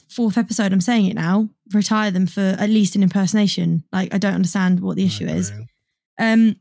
Fourth 0.08 0.38
episode, 0.38 0.72
I'm 0.72 0.80
saying 0.80 1.06
it 1.06 1.14
now. 1.14 1.48
Retire 1.74 2.10
them 2.10 2.26
for 2.26 2.40
at 2.40 2.70
least 2.70 2.94
an 2.94 3.02
impersonation. 3.02 3.84
Like 3.92 4.14
I 4.14 4.18
don't 4.18 4.34
understand 4.34 4.80
what 4.80 4.96
the 4.96 5.04
issue 5.04 5.26
is. 5.26 5.52
Um, 6.18 6.56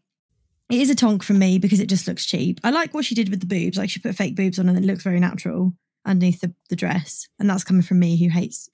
it 0.70 0.82
is 0.82 0.90
a 0.90 0.96
tonk 0.96 1.22
from 1.22 1.38
me 1.38 1.60
because 1.60 1.80
it 1.80 1.90
just 1.90 2.08
looks 2.08 2.26
cheap. 2.26 2.60
I 2.64 2.72
like 2.72 2.94
what 2.94 3.06
she 3.06 3.14
did 3.14 3.30
with 3.30 3.40
the 3.40 3.46
boobs. 3.46 3.78
Like 3.78 3.90
she 3.90 4.00
put 4.00 4.16
fake 4.16 4.36
boobs 4.36 4.58
on 4.58 4.68
and 4.68 4.78
it 4.78 4.84
looks 4.84 5.04
very 5.04 5.20
natural 5.20 5.74
underneath 6.06 6.42
the, 6.42 6.54
the 6.70 6.76
dress, 6.76 7.28
and 7.40 7.50
that's 7.50 7.64
coming 7.64 7.82
from 7.82 8.00
me 8.00 8.18
who 8.18 8.30
hates 8.30 8.70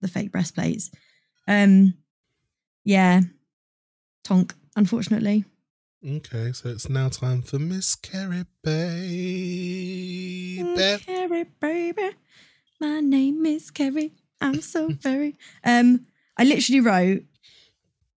the 0.00 0.08
fake 0.08 0.32
breastplates. 0.32 0.90
Um, 1.46 1.94
yeah, 2.84 3.20
tonk. 4.22 4.54
Unfortunately, 4.76 5.44
Okay, 6.06 6.52
so 6.52 6.68
it's 6.68 6.90
now 6.90 7.08
time 7.08 7.40
for 7.40 7.58
Miss 7.58 7.96
Kerri 7.96 8.44
Baby. 8.62 10.58
Mm, 10.60 10.98
Kerri, 11.02 11.46
baby. 11.58 12.10
My 12.78 13.00
name 13.00 13.46
is 13.46 13.70
Kerri. 13.70 14.12
I'm 14.38 14.60
so 14.60 14.88
very. 15.00 15.38
Um, 15.64 16.04
I 16.36 16.44
literally 16.44 16.80
wrote, 16.80 17.22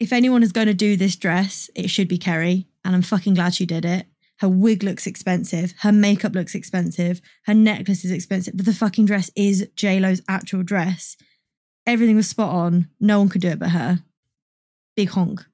if 0.02 0.12
anyone 0.12 0.44
is 0.44 0.52
going 0.52 0.68
to 0.68 0.74
do 0.74 0.98
this 0.98 1.16
dress, 1.16 1.70
it 1.76 1.90
should 1.90 2.10
be 2.10 2.18
Kerri, 2.18 2.66
and 2.84 2.94
I'm 2.94 3.04
fucking 3.04 3.36
glad 3.36 3.54
she 3.54 3.66
did 3.66 3.86
it. 3.86 4.06
Her 4.40 4.50
wig 4.50 4.84
looks 4.84 5.08
expensive. 5.08 5.74
Her 5.80 5.94
makeup 5.94 6.36
looks 6.36 6.56
expensive. 6.56 7.22
Her 7.46 7.54
necklace 7.54 8.04
is 8.04 8.12
expensive, 8.12 8.58
but 8.58 8.66
the 8.66 8.74
fucking 8.74 9.06
dress 9.06 9.32
is 9.34 9.66
J 9.78 10.02
Lo's 10.02 10.22
actual 10.28 10.62
dress. 10.62 11.16
Everything 11.86 12.18
was 12.18 12.28
spot 12.28 12.54
on. 12.54 12.90
No 13.00 13.20
one 13.20 13.30
could 13.30 13.40
do 13.40 13.48
it 13.48 13.60
but 13.60 13.70
her. 13.70 14.04
Big 14.98 15.08
honk, 15.12 15.46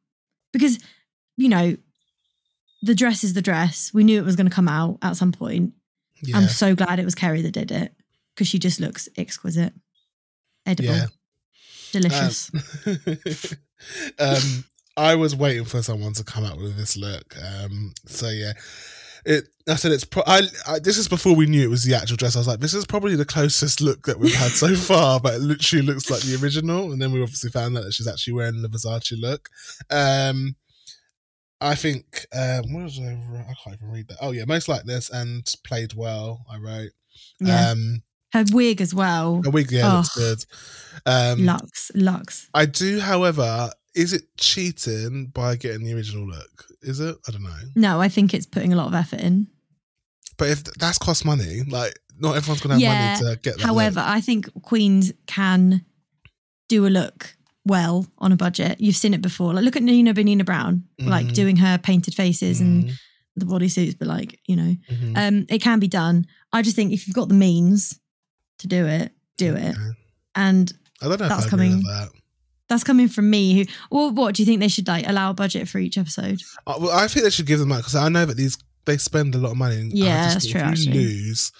because 0.52 0.80
you 1.38 1.48
know 1.48 1.78
the 2.84 2.94
dress 2.94 3.24
is 3.24 3.34
the 3.34 3.42
dress. 3.42 3.92
We 3.94 4.04
knew 4.04 4.20
it 4.20 4.26
was 4.26 4.36
going 4.36 4.48
to 4.50 4.54
come 4.54 4.68
out 4.68 4.98
at 5.02 5.16
some 5.18 5.32
point. 5.32 5.74
Yeah. 6.22 6.38
I'm 6.38 6.48
so 6.48 6.76
glad 6.76 7.00
it 7.00 7.06
was 7.06 7.16
Kerri 7.16 7.42
that 7.42 7.52
did 7.52 7.72
it 7.72 7.94
because 8.36 8.48
she 8.48 8.60
just 8.60 8.80
looks 8.80 9.08
exquisite, 9.18 9.74
edible, 10.66 10.94
Yeah. 10.94 11.06
delicious. 11.92 12.52
Um, 12.86 12.98
um, 14.20 14.64
I 14.96 15.16
was 15.16 15.36
waiting 15.36 15.66
for 15.66 15.82
someone 15.82 16.14
to 16.14 16.24
come 16.24 16.44
out 16.44 16.58
with 16.58 16.78
this 16.78 16.96
look. 16.98 17.36
Um, 17.42 17.94
so 18.06 18.30
yeah, 18.30 18.54
it. 19.26 19.46
I 19.68 19.76
said 19.76 19.92
it's. 19.94 20.04
Pro- 20.04 20.24
I, 20.28 20.42
I. 20.68 20.80
This 20.80 20.98
is 20.98 21.08
before 21.08 21.36
we 21.36 21.46
knew 21.46 21.64
it 21.64 21.70
was 21.70 21.84
the 21.84 21.96
actual 21.96 22.18
dress. 22.18 22.36
I 22.36 22.40
was 22.40 22.48
like, 22.48 22.60
this 22.60 22.74
is 22.74 22.86
probably 22.86 23.16
the 23.16 23.26
closest 23.26 23.82
look 23.82 24.06
that 24.08 24.20
we've 24.20 24.36
had 24.36 24.52
so 24.52 24.76
far, 24.92 25.20
but 25.20 25.36
it 25.36 25.42
literally 25.42 25.86
looks 25.86 26.10
like 26.12 26.22
the 26.22 26.38
original. 26.42 26.92
And 26.92 27.02
then 27.02 27.12
we 27.12 27.22
obviously 27.22 27.50
found 27.50 27.78
out 27.78 27.86
that 27.86 27.94
she's 27.94 28.08
actually 28.08 28.34
wearing 28.34 28.62
the 28.62 28.68
Versace 28.68 29.20
look. 29.20 29.50
Um, 29.90 30.56
I 31.64 31.76
think 31.76 32.26
um, 32.36 32.62
what 32.74 32.84
was 32.84 33.00
I? 33.00 33.04
I 33.14 33.54
can't 33.64 33.76
even 33.82 33.92
read 33.92 34.08
that. 34.10 34.18
Oh 34.22 34.32
yeah, 34.32 34.46
most 34.46 34.68
like 34.68 34.84
this 34.84 35.10
and 35.10 35.46
played 35.66 35.94
well. 35.94 36.46
I 36.50 36.58
wrote. 36.58 36.92
Yeah. 37.40 37.70
Um, 37.72 38.04
Her 38.34 38.44
wig 38.52 38.82
as 38.82 38.94
well. 38.94 39.42
a 39.46 39.50
wig, 39.50 39.72
yeah, 39.72 39.94
looks 39.98 40.18
Oh. 40.18 40.20
good. 40.20 40.46
Um, 41.06 41.46
Lux, 41.46 41.92
Lux. 41.96 42.50
I 42.54 42.66
do, 42.66 43.00
however, 43.00 43.70
is 43.96 44.12
it 44.14 44.24
cheating 44.38 45.28
by 45.28 45.56
getting 45.56 45.84
the 45.84 45.94
original 45.94 46.28
look? 46.28 46.66
Is 46.82 47.00
it? 47.00 47.16
I 47.28 47.32
don't 47.32 47.44
know. 47.44 47.58
No, 47.76 48.02
I 48.02 48.10
think 48.10 48.34
it's 48.34 48.46
putting 48.46 48.74
a 48.74 48.76
lot 48.76 48.88
of 48.88 48.94
effort 48.96 49.22
in. 49.22 49.48
But 50.38 50.50
if 50.50 50.64
that's 50.64 50.98
cost 50.98 51.26
money, 51.26 51.62
like 51.70 51.94
not 52.18 52.36
everyone's 52.36 52.62
gonna 52.62 52.74
have 52.76 52.82
Yeah, 52.82 53.18
money 53.20 53.36
to 53.36 53.40
get 53.42 53.58
that. 53.58 53.64
However, 53.66 54.00
look. 54.02 54.10
I 54.10 54.20
think 54.22 54.50
queens 54.64 55.14
can 55.28 55.86
do 56.70 56.88
a 56.88 56.90
look 56.90 57.36
well 57.66 58.06
on 58.18 58.32
a 58.32 58.36
budget. 58.36 58.80
You've 58.82 58.96
seen 58.98 59.14
it 59.14 59.22
before. 59.22 59.54
Like 59.54 59.64
look 59.64 59.76
at 59.76 59.84
Nina 59.84 60.14
Bo'nina 60.14 60.46
Brown, 60.46 60.84
like 61.00 61.28
Mhm. 61.28 61.34
doing 61.34 61.56
her 61.58 61.78
painted 61.78 62.14
faces 62.14 62.60
and 62.60 62.86
Mhm, 62.86 62.94
the 63.38 63.46
bodysuits, 63.46 63.98
but 63.98 64.08
like, 64.08 64.40
you 64.48 64.56
know, 64.56 64.76
mhm. 64.92 65.18
um, 65.18 65.46
it 65.50 65.62
can 65.62 65.80
be 65.80 65.88
done. 65.88 66.26
I 66.52 66.62
just 66.62 66.76
think 66.76 66.92
if 66.94 67.08
you've 67.08 67.16
got 67.16 67.30
the 67.30 67.36
means 67.36 67.98
to 68.60 68.68
do 68.68 68.86
it, 68.86 69.14
do 69.38 69.56
it. 69.56 69.76
And 70.36 70.72
I 71.02 71.08
don't 71.08 71.20
know 71.20 71.28
that's 71.30 71.46
if 71.46 71.54
I 71.54 71.56
agree 71.56 71.68
with 71.70 71.84
coming- 71.84 71.84
that. 71.86 72.10
that's 72.70 72.84
coming 72.84 73.08
from 73.08 73.30
me 73.30 73.54
who 73.54 73.66
well, 73.92 74.12
what 74.12 74.36
do 74.36 74.42
you 74.42 74.46
think 74.46 74.60
they 74.60 74.68
should 74.68 74.88
like 74.88 75.08
allow 75.08 75.30
a 75.32 75.34
budget 75.34 75.68
for 75.70 75.80
each 75.80 75.98
episode? 75.98 76.42
Uh, 76.68 76.76
well, 76.80 76.92
I 76.92 77.08
think 77.08 77.24
they 77.24 77.30
should 77.30 77.46
give 77.46 77.60
them 77.60 77.70
that 77.70 77.78
because 77.78 77.96
I 77.96 78.10
know 78.10 78.26
that 78.26 78.36
these 78.38 78.58
they 78.86 78.98
spend 78.98 79.34
a 79.36 79.38
lot 79.38 79.52
of 79.52 79.58
money. 79.58 79.78
and 79.80 79.94
Yeah, 79.94 80.34
that's 80.34 80.46
true, 80.48 80.60
If 80.60 80.66
you 80.66 80.72
actually. 80.72 80.94
lose, 81.06 81.52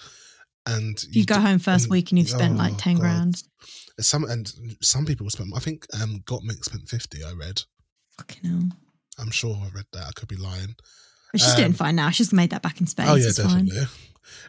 and 0.66 0.98
If 1.08 1.16
you 1.16 1.24
go 1.24 1.36
d- 1.36 1.40
home 1.40 1.58
first 1.58 1.84
and- 1.86 1.90
week 1.92 2.10
and 2.10 2.18
you've 2.18 2.28
spent 2.28 2.54
oh, 2.54 2.58
like 2.58 2.74
10 2.76 2.96
God. 2.96 3.00
grand. 3.00 3.42
Some 4.00 4.24
and 4.24 4.52
some 4.80 5.06
people 5.06 5.28
spent. 5.30 5.50
I 5.54 5.60
think 5.60 5.86
um, 6.00 6.20
Gottmik 6.26 6.64
spent 6.64 6.88
fifty. 6.88 7.22
I 7.22 7.32
read. 7.32 7.62
Fucking 8.18 8.50
hell. 8.50 8.68
I'm 9.18 9.30
sure 9.30 9.54
I 9.56 9.68
read 9.74 9.86
that. 9.92 10.06
I 10.08 10.12
could 10.14 10.28
be 10.28 10.36
lying. 10.36 10.74
But 11.32 11.40
she's 11.40 11.50
Um, 11.52 11.56
doing 11.56 11.72
fine 11.72 11.96
now. 11.96 12.10
She's 12.10 12.32
made 12.32 12.50
that 12.50 12.62
back 12.62 12.80
in 12.80 12.86
space. 12.86 13.06
oh 13.08 13.14
yeah, 13.14 13.28
it's 13.28 13.38
fine. 13.42 13.66
definitely. 13.66 13.86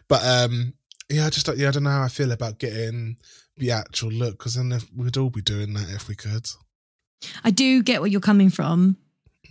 But 0.08 0.24
um, 0.24 0.74
yeah, 1.08 1.26
I 1.26 1.30
just 1.30 1.48
yeah, 1.56 1.68
I 1.68 1.70
don't 1.70 1.84
know 1.84 1.90
how 1.90 2.02
I 2.02 2.08
feel 2.08 2.32
about 2.32 2.58
getting 2.58 3.16
the 3.56 3.70
actual 3.72 4.10
look 4.10 4.38
because 4.38 4.54
then 4.54 4.72
if, 4.72 4.86
we'd 4.94 5.16
all 5.16 5.30
be 5.30 5.42
doing 5.42 5.74
that 5.74 5.88
if 5.90 6.08
we 6.08 6.14
could. 6.14 6.48
I 7.44 7.50
do 7.50 7.82
get 7.82 8.00
where 8.00 8.10
you're 8.10 8.20
coming 8.20 8.50
from. 8.50 8.96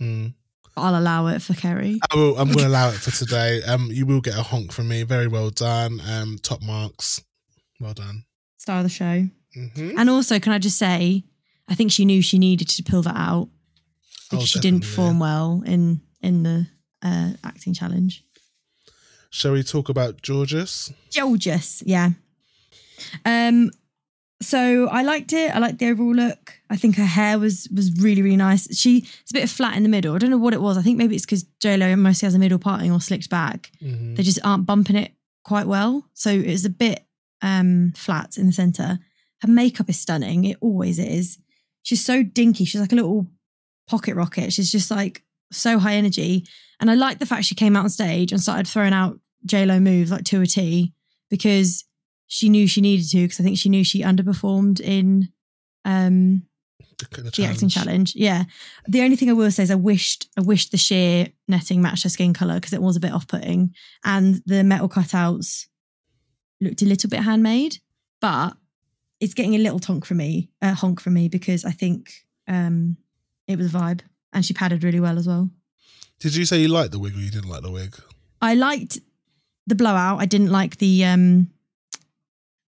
Mm. 0.00 0.34
I'll 0.76 0.98
allow 0.98 1.26
it 1.28 1.40
for 1.40 1.54
Kerri. 1.54 1.98
I 2.12 2.16
will, 2.16 2.38
I'm 2.38 2.48
going 2.48 2.58
to 2.64 2.66
allow 2.68 2.90
it 2.90 2.96
for 2.96 3.10
today. 3.10 3.62
Um, 3.62 3.88
you 3.90 4.04
will 4.04 4.20
get 4.20 4.36
a 4.38 4.42
honk 4.42 4.72
from 4.72 4.88
me. 4.88 5.04
Very 5.04 5.26
well 5.26 5.48
done. 5.48 6.00
Um, 6.06 6.38
top 6.42 6.62
marks. 6.62 7.22
Well 7.80 7.94
done. 7.94 8.24
Star 8.58 8.78
of 8.78 8.82
the 8.84 8.90
show. 8.90 9.26
Mm-hmm. 9.56 9.98
And 9.98 10.10
also, 10.10 10.38
can 10.38 10.52
I 10.52 10.58
just 10.58 10.78
say, 10.78 11.24
I 11.68 11.74
think 11.74 11.90
she 11.90 12.04
knew 12.04 12.22
she 12.22 12.38
needed 12.38 12.68
to 12.68 12.82
pull 12.82 13.02
that 13.02 13.16
out 13.16 13.48
because 14.30 14.42
Oh, 14.42 14.46
she 14.46 14.60
didn't 14.60 14.80
perform 14.80 15.18
well 15.18 15.62
in 15.66 16.00
in 16.20 16.42
the 16.42 16.66
uh, 17.02 17.30
acting 17.44 17.74
challenge. 17.74 18.24
Shall 19.30 19.52
we 19.52 19.62
talk 19.62 19.88
about 19.88 20.22
Jorgeous? 20.22 20.92
Jorgeous, 21.14 21.82
yeah. 21.86 22.10
Um, 23.24 23.70
so 24.42 24.88
I 24.88 25.02
liked 25.02 25.32
it. 25.32 25.54
I 25.54 25.58
liked 25.58 25.78
the 25.78 25.88
overall 25.88 26.14
look. 26.14 26.54
I 26.68 26.76
think 26.76 26.96
her 26.96 27.04
hair 27.04 27.38
was 27.38 27.68
was 27.74 27.90
really 28.00 28.22
really 28.22 28.36
nice. 28.36 28.68
She 28.76 28.98
it's 28.98 29.30
a 29.30 29.34
bit 29.34 29.48
flat 29.48 29.76
in 29.76 29.82
the 29.82 29.88
middle. 29.88 30.14
I 30.14 30.18
don't 30.18 30.30
know 30.30 30.38
what 30.38 30.54
it 30.54 30.60
was. 30.60 30.76
I 30.76 30.82
think 30.82 30.98
maybe 30.98 31.14
it's 31.16 31.24
because 31.24 31.44
J 31.60 31.76
Lo 31.76 31.94
mostly 31.96 32.26
has 32.26 32.34
a 32.34 32.38
middle 32.38 32.58
parting 32.58 32.92
or 32.92 33.00
slicked 33.00 33.30
back. 33.30 33.70
Mm-hmm. 33.82 34.14
They 34.14 34.22
just 34.22 34.38
aren't 34.44 34.66
bumping 34.66 34.96
it 34.96 35.12
quite 35.44 35.66
well, 35.66 36.04
so 36.14 36.30
it's 36.30 36.64
a 36.64 36.70
bit 36.70 37.04
um 37.42 37.92
flat 37.96 38.36
in 38.36 38.46
the 38.46 38.52
center. 38.52 38.98
Her 39.46 39.52
makeup 39.52 39.88
is 39.88 40.00
stunning. 40.00 40.44
It 40.44 40.58
always 40.60 40.98
is. 40.98 41.38
She's 41.82 42.04
so 42.04 42.22
dinky. 42.22 42.64
She's 42.64 42.80
like 42.80 42.92
a 42.92 42.96
little 42.96 43.26
pocket 43.86 44.16
rocket. 44.16 44.52
She's 44.52 44.72
just 44.72 44.90
like 44.90 45.22
so 45.52 45.78
high 45.78 45.94
energy. 45.94 46.44
And 46.80 46.90
I 46.90 46.94
like 46.94 47.18
the 47.18 47.26
fact 47.26 47.44
she 47.44 47.54
came 47.54 47.76
out 47.76 47.84
on 47.84 47.90
stage 47.90 48.32
and 48.32 48.40
started 48.40 48.66
throwing 48.66 48.92
out 48.92 49.18
J-Lo 49.44 49.78
moves 49.78 50.10
like 50.10 50.24
to 50.24 50.42
a 50.42 50.46
T 50.46 50.92
because 51.30 51.84
she 52.26 52.48
knew 52.48 52.66
she 52.66 52.80
needed 52.80 53.08
to 53.10 53.18
because 53.18 53.38
I 53.38 53.44
think 53.44 53.58
she 53.58 53.68
knew 53.68 53.84
she 53.84 54.02
underperformed 54.02 54.80
in 54.80 55.28
um 55.84 56.42
the 56.98 57.44
acting 57.44 57.68
challenge. 57.68 58.14
Yeah. 58.16 58.44
The 58.88 59.02
only 59.02 59.16
thing 59.16 59.30
I 59.30 59.34
will 59.34 59.50
say 59.50 59.62
is 59.62 59.70
I 59.70 59.76
wished 59.76 60.28
I 60.36 60.40
wished 60.40 60.72
the 60.72 60.76
sheer 60.78 61.28
netting 61.46 61.80
matched 61.80 62.02
her 62.02 62.08
skin 62.08 62.32
color 62.32 62.54
because 62.54 62.72
it 62.72 62.82
was 62.82 62.96
a 62.96 63.00
bit 63.00 63.12
off-putting 63.12 63.74
and 64.04 64.42
the 64.46 64.64
metal 64.64 64.88
cutouts 64.88 65.66
looked 66.60 66.82
a 66.82 66.86
little 66.86 67.10
bit 67.10 67.20
handmade, 67.20 67.78
but 68.20 68.56
it's 69.20 69.34
getting 69.34 69.54
a 69.54 69.58
little 69.58 69.78
tonk 69.78 70.04
for 70.04 70.14
me, 70.14 70.50
uh, 70.62 70.74
honk 70.74 71.00
for 71.00 71.10
me 71.10 71.28
because 71.28 71.64
I 71.64 71.70
think 71.72 72.12
um 72.48 72.96
it 73.48 73.58
was 73.58 73.74
a 73.74 73.78
vibe 73.78 74.00
and 74.32 74.44
she 74.44 74.52
padded 74.54 74.84
really 74.84 75.00
well 75.00 75.18
as 75.18 75.26
well. 75.26 75.50
Did 76.20 76.34
you 76.34 76.44
say 76.44 76.60
you 76.60 76.68
liked 76.68 76.92
the 76.92 76.98
wig 76.98 77.14
or 77.14 77.20
you 77.20 77.30
didn't 77.30 77.48
like 77.50 77.62
the 77.62 77.70
wig? 77.70 77.96
I 78.40 78.54
liked 78.54 78.98
the 79.66 79.74
blowout. 79.74 80.20
I 80.20 80.26
didn't 80.26 80.50
like 80.50 80.76
the 80.78 81.04
um 81.04 81.50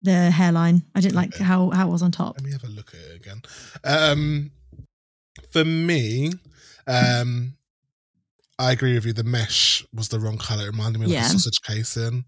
the 0.03 0.31
hairline. 0.31 0.83
I 0.95 1.01
didn't 1.01 1.15
like 1.15 1.35
how 1.37 1.69
how 1.71 1.87
it 1.87 1.91
was 1.91 2.01
on 2.01 2.11
top. 2.11 2.35
Let 2.37 2.43
me 2.45 2.51
have 2.51 2.63
a 2.63 2.67
look 2.67 2.93
at 2.93 2.99
it 2.99 3.15
again. 3.17 3.41
Um, 3.83 4.51
for 5.51 5.65
me, 5.65 6.31
um, 6.87 7.53
I 8.59 8.71
agree 8.71 8.93
with 8.93 9.05
you. 9.05 9.13
The 9.13 9.23
mesh 9.23 9.85
was 9.93 10.09
the 10.09 10.19
wrong 10.19 10.37
color. 10.37 10.63
It 10.63 10.71
reminded 10.71 10.99
me 10.99 11.05
of 11.05 11.11
Yeah. 11.11 11.21
like 11.23 11.29
a 11.29 11.33
sausage 11.33 11.61
casing, 11.63 12.25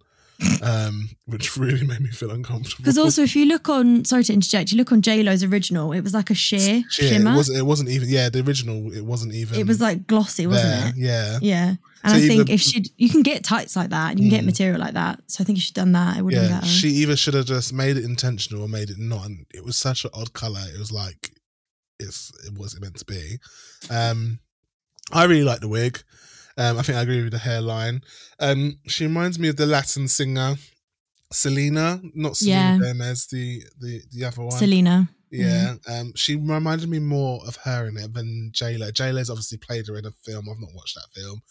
um, 0.61 1.09
which 1.25 1.57
really 1.57 1.85
made 1.85 1.99
me 2.01 2.09
feel 2.09 2.31
uncomfortable. 2.31 2.77
Because 2.83 2.97
also, 2.97 3.21
if 3.23 3.35
you 3.35 3.45
look 3.45 3.69
on, 3.69 4.05
sorry 4.05 4.23
to 4.23 4.33
interject, 4.33 4.71
you 4.71 4.77
look 4.77 4.91
on 4.91 5.01
J 5.01 5.23
Lo's 5.23 5.43
original, 5.43 5.91
it 5.91 6.01
was 6.01 6.13
like 6.13 6.29
a 6.29 6.33
sheer 6.35 6.59
Yeah, 6.77 6.81
shimmer. 6.89 7.31
it 7.31 7.35
wasn't. 7.35 7.57
It 7.59 7.63
wasn't 7.63 7.89
even. 7.89 8.09
Yeah, 8.09 8.29
the 8.29 8.41
original. 8.41 8.91
It 8.93 9.05
wasn't 9.05 9.33
even. 9.33 9.59
It 9.59 9.67
was 9.67 9.81
like 9.81 10.07
glossy, 10.07 10.47
wasn't 10.47 10.69
there. 10.69 10.89
it? 10.89 10.95
Yeah, 10.97 11.39
Yeah. 11.41 11.75
And 12.01 12.11
So 12.13 12.17
I 12.17 12.21
think 12.27 12.41
either- 12.43 12.53
if 12.53 12.61
she'd, 12.61 12.87
you 12.95 13.09
can 13.09 13.23
get 13.23 13.43
tights 13.43 13.75
like 13.75 13.89
that, 13.89 14.11
and 14.11 14.19
you 14.19 14.29
can 14.29 14.37
get 14.37 14.43
Mm. 14.43 14.47
material 14.47 14.79
like 14.79 14.93
that. 14.93 15.19
So 15.27 15.41
I 15.41 15.45
think 15.45 15.57
if 15.57 15.65
she'd 15.65 15.73
done 15.73 15.91
that, 15.91 16.15
it 16.17 16.21
would 16.21 16.33
have 16.33 16.43
been 16.43 16.51
better. 16.59 16.65
She 16.65 16.87
either 16.91 17.17
should 17.17 17.33
have 17.33 17.45
just 17.45 17.73
made 17.73 17.97
it 17.97 18.05
intentional 18.05 18.61
or 18.63 18.69
made 18.69 18.89
it 18.89 18.97
not. 18.97 19.25
And 19.25 19.45
it 19.53 19.65
was 19.65 19.75
such 19.75 20.05
an 20.05 20.11
odd 20.13 20.31
color. 20.31 20.61
It 20.73 20.79
was 20.79 20.91
like 20.93 21.33
it's 21.99 22.31
it 22.47 22.53
wasn't 22.57 22.83
meant 22.83 22.95
to 22.95 23.03
be. 23.05 23.39
Um, 23.89 24.39
I 25.11 25.25
really 25.25 25.43
like 25.43 25.59
the 25.59 25.67
wig. 25.67 26.01
Um, 26.60 26.78
I 26.78 26.82
think 26.84 26.97
I 26.97 27.01
agree 27.01 27.24
with 27.24 27.32
the 27.32 27.39
hairline. 27.39 28.01
Um, 28.39 28.80
she 28.86 29.05
reminds 29.05 29.39
me 29.39 29.47
of 29.47 29.55
the 29.55 29.66
Latin 29.66 30.07
singer 30.07 30.55
Selena, 31.32 32.01
not 32.16 32.38
Selena 32.38 32.60
Yeah. 32.60 32.78
Gomez, 32.80 33.28
the 33.28 33.64
the 33.80 34.01
the 34.12 34.26
other 34.26 34.41
one. 34.43 34.57
Selena. 34.57 35.10
Yeah, 35.32 35.76
um, 35.88 36.12
she 36.16 36.36
reminded 36.36 36.89
me 36.89 36.97
more 36.97 37.39
of 37.47 37.55
her 37.57 37.88
in 37.88 37.97
it 37.97 38.14
than 38.16 38.49
J 38.51 38.78
Lo. 38.78 38.89
J 38.91 39.12
Lo's 39.12 39.30
obviously 39.30 39.60
played 39.60 39.88
her 39.88 39.95
in 39.97 40.05
a 40.07 40.12
film. 40.12 40.49
I've 40.49 40.60
not 40.60 40.74
watched 40.74 40.95
that 40.95 41.22
film. 41.22 41.41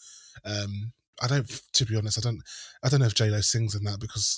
Um, 0.43 0.91
I 1.21 1.27
don't, 1.27 1.61
to 1.73 1.85
be 1.85 1.95
honest, 1.95 2.17
I 2.17 2.21
don't, 2.21 2.41
I 2.83 2.89
don't 2.89 2.99
know 2.99 3.05
if 3.05 3.13
J 3.15 3.29
Lo 3.29 3.39
sings 3.39 3.75
in 3.75 3.83
that 3.85 3.99
because 4.01 4.37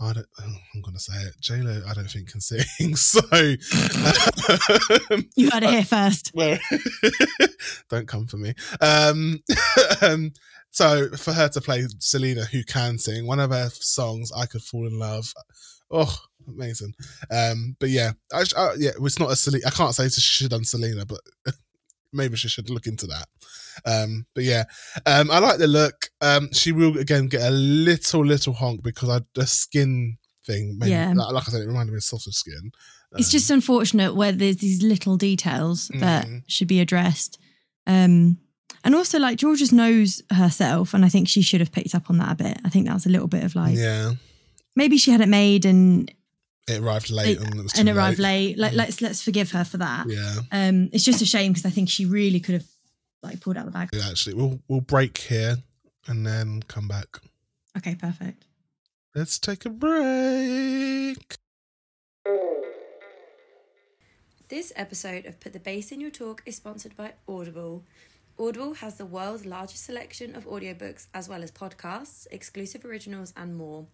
I 0.00 0.12
don't. 0.12 0.26
oh, 0.40 0.54
I'm 0.74 0.80
gonna 0.82 0.98
say 1.00 1.14
it. 1.22 1.34
J 1.40 1.56
Lo, 1.60 1.82
I 1.88 1.92
don't 1.94 2.08
think 2.08 2.30
can 2.30 2.40
sing. 2.40 2.64
So, 2.96 3.20
um, 5.10 5.28
You 5.36 5.50
heard 5.50 5.64
it 5.64 5.70
here 5.70 5.84
first. 5.84 6.30
well, 6.34 6.58
don't 7.90 8.06
come 8.06 8.26
for 8.26 8.36
me. 8.36 8.54
Um, 8.80 9.40
um, 10.00 10.32
so 10.70 11.08
for 11.16 11.32
her 11.32 11.48
to 11.48 11.60
play 11.60 11.84
Selena, 11.98 12.44
who 12.44 12.62
can 12.62 12.98
sing, 12.98 13.26
one 13.26 13.40
of 13.40 13.50
her 13.50 13.70
songs, 13.70 14.30
"I 14.36 14.46
Could 14.46 14.62
Fall 14.62 14.86
in 14.86 14.98
Love." 14.98 15.32
Oh, 15.90 16.16
amazing. 16.46 16.94
Um, 17.30 17.74
but 17.80 17.88
yeah, 17.90 18.12
I, 18.32 18.44
I, 18.56 18.74
yeah, 18.78 18.90
it's 19.00 19.18
not 19.18 19.32
a 19.32 19.36
Selena. 19.36 19.66
I 19.66 19.70
can't 19.70 19.94
say 19.94 20.08
she 20.08 20.20
should 20.20 20.44
have 20.44 20.50
done 20.60 20.64
Selena, 20.64 21.06
but 21.06 21.20
maybe 22.12 22.36
she 22.36 22.48
should 22.48 22.70
look 22.70 22.86
into 22.86 23.06
that. 23.06 23.26
Um, 23.84 24.26
but 24.34 24.44
yeah, 24.44 24.64
um, 25.06 25.30
I 25.30 25.38
like 25.38 25.58
the 25.58 25.66
look. 25.66 26.10
Um, 26.20 26.52
she 26.52 26.72
will 26.72 26.98
again 26.98 27.28
get 27.28 27.42
a 27.42 27.50
little, 27.50 28.24
little 28.24 28.52
honk 28.54 28.82
because 28.82 29.08
I 29.08 29.20
the 29.34 29.46
skin 29.46 30.18
thing. 30.46 30.78
Made, 30.78 30.90
Yeah. 30.90 31.12
like, 31.14 31.32
like 31.32 31.48
I 31.48 31.52
said, 31.52 31.62
it 31.62 31.66
reminded 31.66 31.92
me 31.92 31.98
of 31.98 32.04
sausage 32.04 32.34
skin. 32.34 32.70
It's 33.16 33.28
Um, 33.28 33.32
just 33.32 33.50
unfortunate 33.50 34.14
where 34.14 34.32
there's 34.32 34.56
these 34.58 34.82
little 34.82 35.16
details 35.16 35.88
that 35.94 36.26
Mhm. 36.26 36.42
should 36.46 36.68
be 36.68 36.80
addressed. 36.80 37.38
Um, 37.86 38.38
and 38.84 38.94
also, 38.94 39.18
like 39.18 39.38
George 39.38 39.58
just 39.60 39.72
knows 39.72 40.22
herself, 40.30 40.92
and 40.94 41.04
I 41.04 41.08
think 41.08 41.28
she 41.28 41.42
should 41.42 41.60
have 41.60 41.72
picked 41.72 41.94
up 41.94 42.10
on 42.10 42.18
that 42.18 42.32
a 42.32 42.44
bit. 42.44 42.58
I 42.64 42.68
think 42.68 42.86
that 42.86 42.94
was 42.94 43.06
a 43.06 43.10
little 43.10 43.28
bit 43.28 43.44
of 43.44 43.54
like 43.54 43.76
yeah, 43.76 44.12
maybe 44.76 44.98
she 44.98 45.10
had 45.10 45.20
it 45.20 45.28
made 45.28 45.64
and 45.64 46.10
it 46.68 46.80
arrived 46.82 47.10
late 47.10 47.38
It- 47.38 47.42
and 47.42 47.54
it 47.58 47.62
was 47.62 47.72
and 47.78 47.88
arrived 47.88 48.18
late. 48.18 48.56
late. 48.56 48.58
Like 48.58 48.72
let's 48.74 49.00
let's 49.00 49.22
forgive 49.22 49.50
her 49.52 49.64
for 49.64 49.78
that. 49.78 50.06
Yeah. 50.08 50.40
Um, 50.52 50.90
it's 50.92 51.04
just 51.04 51.22
a 51.22 51.26
shame 51.26 51.52
because 51.52 51.66
I 51.66 51.70
think 51.70 51.88
she 51.88 52.04
really 52.04 52.40
could 52.40 52.54
have 52.54 52.66
like 53.22 53.40
pulled 53.40 53.56
out 53.56 53.64
the 53.64 53.70
bag. 53.70 53.88
Yeah, 53.92 54.08
actually, 54.10 54.34
we'll 54.34 54.60
we'll 54.68 54.80
break 54.80 55.18
here 55.18 55.56
and 56.06 56.26
then 56.26 56.62
come 56.68 56.86
back. 56.88 57.18
Okay, 57.76 57.94
perfect. 57.94 58.44
Let's 59.14 59.38
take 59.38 59.64
a 59.64 59.70
break. 59.70 61.36
This 64.48 64.72
episode 64.76 65.26
of 65.26 65.40
Put 65.40 65.52
the 65.52 65.60
Bass 65.60 65.92
in 65.92 66.00
Your 66.00 66.10
Talk 66.10 66.42
is 66.46 66.56
sponsored 66.56 66.96
by 66.96 67.12
Audible. 67.28 67.84
Audible 68.38 68.74
has 68.74 68.94
the 68.96 69.04
world's 69.04 69.44
largest 69.44 69.84
selection 69.84 70.34
of 70.34 70.46
audiobooks 70.46 71.06
as 71.12 71.28
well 71.28 71.42
as 71.42 71.50
podcasts, 71.50 72.26
exclusive 72.30 72.84
originals, 72.84 73.34
and 73.36 73.56
more. 73.56 73.86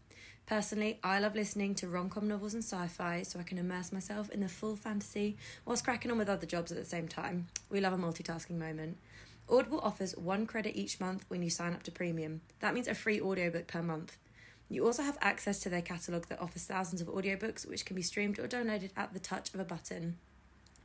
Personally, 0.46 0.98
I 1.02 1.20
love 1.20 1.34
listening 1.34 1.74
to 1.76 1.88
rom 1.88 2.10
com 2.10 2.28
novels 2.28 2.52
and 2.52 2.62
sci 2.62 2.86
fi 2.88 3.22
so 3.22 3.40
I 3.40 3.44
can 3.44 3.56
immerse 3.56 3.92
myself 3.92 4.28
in 4.28 4.40
the 4.40 4.48
full 4.48 4.76
fantasy 4.76 5.38
whilst 5.64 5.84
cracking 5.84 6.10
on 6.10 6.18
with 6.18 6.28
other 6.28 6.46
jobs 6.46 6.70
at 6.70 6.76
the 6.76 6.84
same 6.84 7.08
time. 7.08 7.46
We 7.70 7.80
love 7.80 7.94
a 7.94 7.96
multitasking 7.96 8.58
moment. 8.58 8.98
Audible 9.48 9.80
offers 9.80 10.16
one 10.16 10.46
credit 10.46 10.76
each 10.76 11.00
month 11.00 11.24
when 11.28 11.42
you 11.42 11.48
sign 11.48 11.72
up 11.72 11.82
to 11.84 11.90
premium. 11.90 12.42
That 12.60 12.74
means 12.74 12.88
a 12.88 12.94
free 12.94 13.20
audiobook 13.20 13.66
per 13.66 13.82
month. 13.82 14.18
You 14.68 14.84
also 14.84 15.02
have 15.02 15.18
access 15.22 15.60
to 15.60 15.70
their 15.70 15.82
catalogue 15.82 16.28
that 16.28 16.40
offers 16.40 16.64
thousands 16.64 17.00
of 17.00 17.08
audiobooks 17.08 17.66
which 17.66 17.86
can 17.86 17.96
be 17.96 18.02
streamed 18.02 18.38
or 18.38 18.46
downloaded 18.46 18.90
at 18.96 19.14
the 19.14 19.20
touch 19.20 19.52
of 19.54 19.60
a 19.60 19.64
button. 19.64 20.18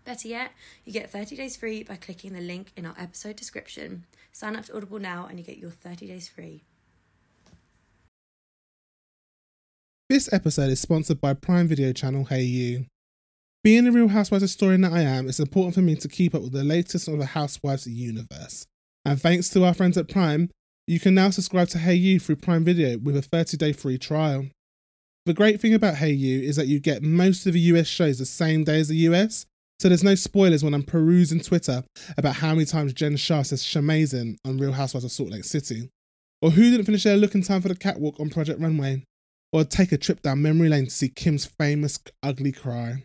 Better 0.06 0.28
yet, 0.28 0.52
you 0.86 0.94
get 0.94 1.12
30 1.12 1.36
days 1.36 1.58
free 1.58 1.84
by 1.84 1.96
clicking 1.96 2.34
the 2.34 2.42
link 2.42 2.72
in 2.78 2.86
our 2.86 2.96
episode 2.98 3.36
description. 3.36 4.06
Sign 4.32 4.56
up 4.56 4.66
to 4.66 4.76
Audible 4.76 5.00
now 5.00 5.28
and 5.30 5.38
you 5.38 5.46
get 5.46 5.58
your 5.58 5.72
30 5.72 6.08
days 6.08 6.30
free. 6.30 6.64
This 10.10 10.34
episode 10.34 10.72
is 10.72 10.80
sponsored 10.80 11.22
by 11.22 11.36
Prime 11.36 11.68
Video 11.68 11.94
channel 11.94 12.26
Hayu. 12.26 12.88
Being 13.64 13.86
a 13.86 13.92
Real 13.92 14.08
Housewives 14.08 14.42
historian 14.42 14.82
that 14.82 14.92
I 14.92 15.02
am, 15.02 15.30
it's 15.30 15.40
important 15.40 15.76
for 15.76 15.82
me 15.82 15.96
to 15.98 16.08
keep 16.08 16.34
up 16.34 16.42
with 16.42 16.52
the 16.52 16.64
latest 16.64 17.08
of 17.08 17.20
the 17.20 17.28
Housewives 17.28 17.86
universe. 17.86 18.66
And 19.06 19.22
thanks 19.22 19.50
to 19.50 19.64
our 19.64 19.76
friends 19.76 20.00
at 20.00 20.10
Prime, 20.10 20.50
you 20.88 21.00
can 21.00 21.14
now 21.14 21.30
subscribe 21.30 21.68
to 21.70 21.78
Hayu 21.78 22.20
through 22.20 22.38
Prime 22.38 22.64
Video 22.64 22.98
with 22.98 23.18
a 23.18 23.22
30 23.22 23.56
day 23.58 23.72
free 23.72 24.00
trial. 24.00 24.48
The 25.28 25.36
great 25.36 25.62
thing 25.62 25.76
about 25.76 25.98
Hayu 25.98 26.42
is 26.42 26.56
that 26.56 26.66
you 26.66 26.80
get 26.80 27.04
most 27.04 27.46
of 27.46 27.54
the 27.54 27.60
US 27.60 27.86
shows 27.86 28.18
the 28.18 28.26
same 28.26 28.64
day 28.64 28.80
as 28.80 28.88
the 28.88 28.98
US, 29.10 29.46
so 29.80 29.90
there's 29.90 30.04
no 30.04 30.16
spoilers 30.16 30.64
when 30.64 30.74
I'm 30.74 30.82
perusing 30.82 31.40
Twitter 31.40 31.84
about 32.18 32.38
how 32.38 32.56
many 32.56 32.66
times 32.66 32.94
Jen 32.94 33.16
Shah 33.16 33.44
says 33.44 33.64
Shamazin 33.64 34.38
on 34.44 34.58
Real 34.58 34.72
Housewives 34.72 35.06
of 35.06 35.12
Salt 35.12 35.30
Lake 35.30 35.44
City, 35.44 35.88
or 36.42 36.50
who 36.50 36.72
didn't 36.72 36.88
finish 36.88 37.04
their 37.04 37.16
look 37.16 37.36
in 37.36 37.44
time 37.44 37.62
for 37.62 37.68
the 37.68 37.76
catwalk 37.76 38.20
on 38.20 38.32
Project 38.32 38.60
Runway, 38.60 39.04
or 39.52 39.64
take 39.64 39.92
a 39.92 39.98
trip 39.98 40.22
down 40.22 40.42
memory 40.42 40.70
lane 40.70 40.86
to 40.86 40.92
see 40.92 41.10
Kim's 41.10 41.46
famous 41.46 42.00
ugly 42.22 42.52
cry. 42.52 43.04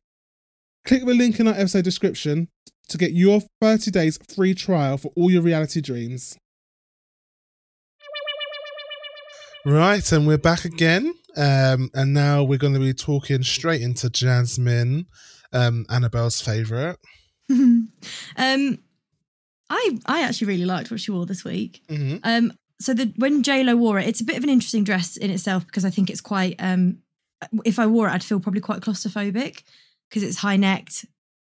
Click 0.84 1.04
the 1.04 1.14
link 1.14 1.40
in 1.40 1.48
our 1.48 1.54
episode 1.54 1.84
description 1.84 2.48
to 2.88 2.98
get 2.98 3.12
your 3.12 3.40
30 3.60 3.90
days 3.90 4.18
free 4.34 4.54
trial 4.54 4.98
for 4.98 5.10
all 5.16 5.30
your 5.30 5.42
reality 5.42 5.80
dreams. 5.80 6.36
Right, 9.64 10.12
and 10.12 10.26
we're 10.26 10.36
back 10.36 10.66
again. 10.66 11.14
Um, 11.36 11.90
and 11.94 12.12
now 12.12 12.42
we're 12.44 12.58
going 12.58 12.74
to 12.74 12.80
be 12.80 12.92
talking 12.92 13.42
straight 13.42 13.80
into 13.80 14.10
Jasmine, 14.10 15.06
um, 15.52 15.86
Annabelle's 15.88 16.40
favourite. 16.40 16.96
um, 17.50 17.88
I 18.36 19.98
I 20.06 20.22
actually 20.22 20.48
really 20.48 20.64
liked 20.66 20.90
what 20.90 21.00
she 21.00 21.10
wore 21.10 21.26
this 21.26 21.44
week. 21.44 21.82
Mm-hmm. 21.88 22.18
Um, 22.22 22.52
so 22.80 22.94
the 22.94 23.12
when 23.16 23.42
J 23.42 23.62
Lo 23.64 23.76
wore 23.76 23.98
it, 23.98 24.08
it's 24.08 24.20
a 24.20 24.24
bit 24.24 24.36
of 24.36 24.44
an 24.44 24.50
interesting 24.50 24.84
dress 24.84 25.16
in 25.16 25.30
itself 25.30 25.66
because 25.66 25.84
I 25.84 25.90
think 25.90 26.10
it's 26.10 26.20
quite. 26.20 26.56
Um, 26.58 26.98
if 27.64 27.78
I 27.78 27.86
wore 27.86 28.08
it, 28.08 28.12
I'd 28.12 28.24
feel 28.24 28.40
probably 28.40 28.60
quite 28.60 28.80
claustrophobic 28.80 29.62
because 30.08 30.22
it's 30.22 30.38
high 30.38 30.56
necked, 30.56 31.04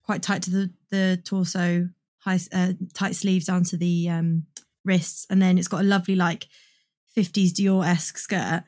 quite 0.04 0.22
tight 0.22 0.44
to 0.44 0.50
the 0.50 0.72
the 0.90 1.22
torso, 1.24 1.90
high 2.20 2.40
uh, 2.54 2.74
tight 2.94 3.16
sleeves 3.16 3.46
down 3.46 3.64
to 3.66 3.78
the 3.78 4.10
um, 4.10 4.46
wrists, 4.86 5.26
and 5.30 5.42
then 5.42 5.58
it's 5.58 5.68
got 5.68 5.82
a 5.82 5.88
lovely 5.88 6.16
like 6.16 6.48
50s 7.16 7.52
Dior 7.52 7.86
esque 7.86 8.18
skirt. 8.18 8.64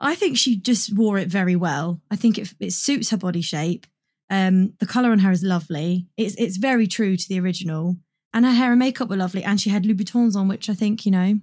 I 0.00 0.14
think 0.14 0.36
she 0.36 0.56
just 0.56 0.94
wore 0.94 1.18
it 1.18 1.28
very 1.28 1.56
well. 1.56 2.02
I 2.10 2.16
think 2.16 2.38
it, 2.38 2.52
it 2.60 2.72
suits 2.72 3.10
her 3.10 3.16
body 3.16 3.40
shape. 3.40 3.86
Um, 4.28 4.74
the 4.80 4.86
color 4.86 5.10
on 5.10 5.20
her 5.20 5.30
is 5.30 5.42
lovely. 5.42 6.08
It's 6.16 6.34
it's 6.36 6.56
very 6.56 6.86
true 6.86 7.16
to 7.16 7.28
the 7.28 7.40
original, 7.40 7.96
and 8.34 8.44
her 8.44 8.52
hair 8.52 8.72
and 8.72 8.78
makeup 8.78 9.08
were 9.08 9.16
lovely. 9.16 9.44
And 9.44 9.60
she 9.60 9.70
had 9.70 9.84
Louboutins 9.84 10.36
on, 10.36 10.48
which 10.48 10.68
I 10.68 10.74
think 10.74 11.06
you 11.06 11.12
know, 11.12 11.38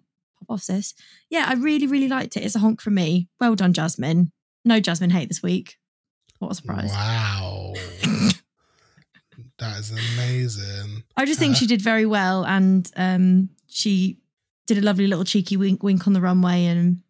pop 0.46 0.56
off 0.56 0.62
sis. 0.64 0.94
Yeah, 1.30 1.46
I 1.48 1.54
really 1.56 1.88
really 1.88 2.08
liked 2.08 2.38
it. 2.38 2.44
It's 2.44 2.56
a 2.56 2.60
honk 2.60 2.82
from 2.82 2.96
me. 2.96 3.28
Well 3.40 3.56
done, 3.56 3.74
Jasmine. 3.74 4.32
No 4.66 4.80
Jasmine 4.80 5.10
hate 5.10 5.28
this 5.30 5.44
week. 5.44 5.78
What 6.40 6.52
a 6.52 6.56
surprise! 6.56 6.90
Wow. 6.92 7.74
that 9.60 9.80
is 9.80 9.92
amazing. 9.92 11.04
I 11.16 11.26
just 11.26 11.40
think 11.40 11.54
Uh, 11.56 11.58
she 11.60 11.68
did 11.68 11.82
very 11.82 12.06
well, 12.06 12.46
and 12.46 12.90
um, 12.96 13.50
she 13.68 14.18
did 14.68 14.78
a 14.78 14.82
lovely 14.82 15.08
little 15.08 15.26
cheeky 15.26 15.58
wink 15.58 15.84
wink 15.84 16.08
on 16.08 16.14
the 16.14 16.22
runway 16.22 16.66
and 16.66 17.02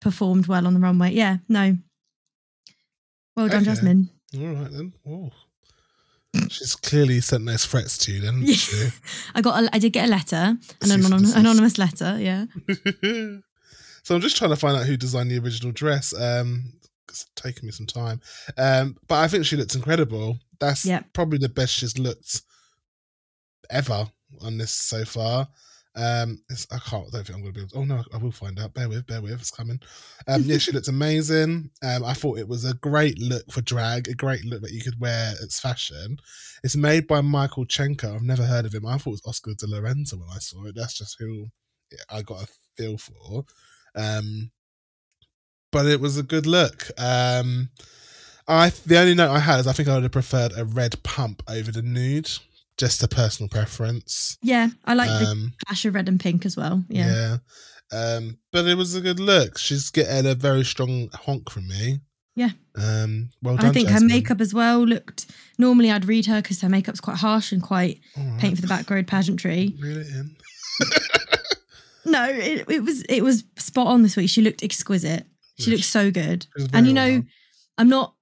performed 0.00 0.46
well 0.46 0.66
on 0.66 0.74
the 0.74 0.80
runway. 0.80 1.12
Yeah, 1.12 1.38
no. 1.48 1.76
Well 3.36 3.48
done, 3.48 3.56
Okay. 3.62 3.64
Jasmine. 3.66 4.10
All 4.36 4.46
right 4.46 4.70
then. 4.70 4.92
Oh. 5.08 5.30
She's 6.50 6.74
clearly 6.76 7.20
sent 7.20 7.46
those 7.46 7.64
threats 7.64 7.96
to 7.98 8.12
you, 8.12 8.20
then, 8.20 8.42
Yeah. 8.42 8.56
didn't 8.70 9.00
I 9.34 9.40
got. 9.40 9.64
A, 9.64 9.68
I 9.74 9.78
did 9.78 9.92
get 9.92 10.08
a 10.08 10.10
letter, 10.10 10.36
an 10.82 10.90
anonymous, 10.90 11.34
anonymous 11.34 11.78
letter. 11.78 12.18
Yeah. 12.20 12.46
so 14.02 14.14
I'm 14.14 14.20
just 14.20 14.36
trying 14.36 14.50
to 14.50 14.56
find 14.56 14.76
out 14.76 14.86
who 14.86 14.96
designed 14.96 15.30
the 15.30 15.38
original 15.38 15.72
dress. 15.72 16.12
Um, 16.18 16.72
it's 17.08 17.26
taken 17.36 17.66
me 17.66 17.72
some 17.72 17.86
time. 17.86 18.20
Um, 18.58 18.96
but 19.08 19.16
I 19.16 19.28
think 19.28 19.44
she 19.46 19.56
looks 19.56 19.74
incredible. 19.74 20.38
That's 20.60 20.84
Yep. 20.84 21.12
probably 21.12 21.38
the 21.38 21.48
best 21.48 21.72
she's 21.74 21.98
looked 21.98 22.42
ever 23.70 24.08
on 24.42 24.58
this 24.58 24.72
so 24.72 25.04
far. 25.04 25.48
Um, 25.96 26.42
I 26.72 26.78
can't. 26.78 27.06
I 27.06 27.10
don't 27.10 27.26
think 27.26 27.30
I'm 27.30 27.42
going 27.42 27.52
to 27.52 27.52
be 27.52 27.60
able. 27.60 27.70
To, 27.70 27.78
oh 27.78 27.84
no, 27.84 28.02
I 28.12 28.16
will 28.18 28.32
find 28.32 28.58
out. 28.58 28.74
Bear 28.74 28.88
with, 28.88 29.06
bear 29.06 29.22
with. 29.22 29.32
It's 29.32 29.50
coming. 29.50 29.80
Um, 30.26 30.42
yeah, 30.42 30.58
she 30.58 30.72
looked 30.72 30.88
amazing. 30.88 31.70
Um, 31.82 32.04
I 32.04 32.14
thought 32.14 32.38
it 32.38 32.48
was 32.48 32.64
a 32.64 32.74
great 32.74 33.18
look 33.20 33.50
for 33.52 33.60
drag, 33.60 34.08
a 34.08 34.14
great 34.14 34.44
look 34.44 34.62
that 34.62 34.72
you 34.72 34.82
could 34.82 34.98
wear 35.00 35.34
as 35.42 35.60
fashion. 35.60 36.18
It's 36.64 36.76
made 36.76 37.06
by 37.06 37.20
Michael 37.20 37.66
Chenka. 37.66 38.14
I've 38.14 38.22
never 38.22 38.44
heard 38.44 38.66
of 38.66 38.74
him. 38.74 38.86
I 38.86 38.98
thought 38.98 39.10
it 39.10 39.20
was 39.22 39.26
Oscar 39.26 39.54
de 39.54 39.66
la 39.66 39.78
Renta 39.78 40.14
when 40.14 40.28
I 40.34 40.38
saw 40.38 40.66
it. 40.66 40.74
That's 40.74 40.98
just 40.98 41.16
who 41.18 41.46
I 42.10 42.22
got 42.22 42.42
a 42.42 42.48
feel 42.76 42.98
for. 42.98 43.44
Um, 43.94 44.50
but 45.70 45.86
it 45.86 46.00
was 46.00 46.18
a 46.18 46.22
good 46.22 46.46
look. 46.46 46.90
Um, 46.98 47.70
I 48.46 48.70
the 48.86 48.98
only 48.98 49.14
note 49.14 49.30
I 49.30 49.38
had 49.38 49.60
is 49.60 49.66
I 49.66 49.72
think 49.72 49.88
I 49.88 49.94
would 49.94 50.02
have 50.02 50.12
preferred 50.12 50.52
a 50.56 50.64
red 50.64 51.02
pump 51.02 51.42
over 51.48 51.70
the 51.70 51.82
nude. 51.82 52.30
Just 52.76 53.02
a 53.02 53.08
personal 53.08 53.48
preference. 53.48 54.36
Yeah, 54.42 54.68
I 54.84 54.94
like 54.94 55.08
the 55.08 55.26
Um, 55.26 55.52
clash 55.66 55.84
of 55.84 55.94
red 55.94 56.08
and 56.08 56.18
pink 56.18 56.44
as 56.44 56.56
well. 56.56 56.84
Yeah. 56.88 57.38
yeah. 57.92 58.16
Um, 58.16 58.38
but 58.52 58.66
it 58.66 58.76
was 58.76 58.94
a 58.94 59.00
good 59.00 59.20
look. 59.20 59.58
She's 59.58 59.90
getting 59.90 60.28
a 60.28 60.34
very 60.34 60.64
strong 60.64 61.08
honk 61.12 61.50
from 61.50 61.68
me. 61.68 62.00
Yeah. 62.34 62.50
Um, 62.74 63.30
well 63.42 63.56
done. 63.56 63.66
I 63.66 63.72
think 63.72 63.88
Jasmine. 63.88 64.10
her 64.10 64.14
makeup 64.16 64.40
as 64.40 64.52
well 64.52 64.80
looked. 64.80 65.26
Normally, 65.58 65.92
I'd 65.92 66.06
read 66.06 66.26
her 66.26 66.42
because 66.42 66.60
her 66.62 66.68
makeup's 66.68 67.00
quite 67.00 67.18
harsh 67.18 67.52
and 67.52 67.62
quite 67.62 68.00
right. 68.16 68.40
paint 68.40 68.56
for 68.56 68.62
the 68.62 68.66
back 68.66 68.90
road 68.90 69.06
pageantry. 69.06 69.74
Reel 69.80 69.98
it 69.98 70.08
in. 70.08 70.36
No, 72.06 72.28
it, 72.28 72.68
it 72.68 72.82
was 72.82 73.02
it 73.08 73.22
was 73.22 73.44
spot 73.56 73.86
on 73.86 74.02
this 74.02 74.16
week. 74.16 74.28
She 74.28 74.42
looked 74.42 74.62
exquisite. 74.62 75.24
She 75.58 75.70
looked 75.70 75.84
so 75.84 76.10
good. 76.10 76.46
And 76.72 76.86
you 76.86 76.92
know, 76.92 77.10
well. 77.10 77.22
I'm 77.78 77.88
not. 77.88 78.14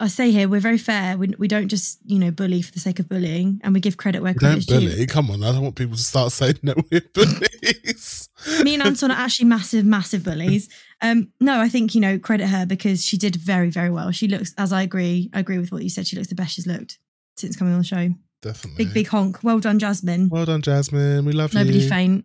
I 0.00 0.06
say 0.06 0.30
here 0.30 0.48
we're 0.48 0.60
very 0.60 0.78
fair. 0.78 1.16
We, 1.18 1.34
we 1.38 1.48
don't 1.48 1.68
just 1.68 1.98
you 2.04 2.18
know 2.18 2.30
bully 2.30 2.62
for 2.62 2.72
the 2.72 2.78
sake 2.78 2.98
of 3.00 3.08
bullying, 3.08 3.60
and 3.64 3.74
we 3.74 3.80
give 3.80 3.96
credit 3.96 4.22
where 4.22 4.34
credit 4.34 4.48
don't 4.50 4.58
is 4.58 4.66
due. 4.66 4.74
bully. 4.90 5.06
Come 5.06 5.30
on, 5.30 5.42
I 5.42 5.50
don't 5.52 5.62
want 5.62 5.74
people 5.76 5.96
to 5.96 6.02
start 6.02 6.30
saying 6.32 6.58
that 6.62 6.76
we're 6.90 7.00
bullies. 7.14 8.28
Me 8.62 8.74
and 8.74 8.82
Anton 8.82 9.10
are 9.10 9.18
actually 9.18 9.46
massive, 9.46 9.84
massive 9.84 10.22
bullies. 10.22 10.68
Um, 11.02 11.32
no, 11.40 11.60
I 11.60 11.68
think 11.68 11.94
you 11.94 12.00
know 12.00 12.18
credit 12.18 12.46
her 12.46 12.64
because 12.64 13.04
she 13.04 13.16
did 13.16 13.36
very, 13.36 13.70
very 13.70 13.90
well. 13.90 14.10
She 14.12 14.28
looks, 14.28 14.54
as 14.56 14.72
I 14.72 14.82
agree, 14.82 15.30
I 15.34 15.40
agree 15.40 15.58
with 15.58 15.72
what 15.72 15.82
you 15.82 15.90
said. 15.90 16.06
She 16.06 16.16
looks 16.16 16.28
the 16.28 16.34
best 16.36 16.54
she's 16.54 16.66
looked 16.66 16.98
since 17.36 17.56
coming 17.56 17.72
on 17.74 17.80
the 17.80 17.84
show. 17.84 18.08
Definitely. 18.40 18.84
Big, 18.84 18.94
big 18.94 19.08
honk. 19.08 19.42
Well 19.42 19.58
done, 19.58 19.80
Jasmine. 19.80 20.28
Well 20.28 20.44
done, 20.44 20.62
Jasmine. 20.62 21.24
We 21.24 21.32
love 21.32 21.54
Nobody 21.54 21.80
you. 21.80 21.88
faint. 21.88 22.24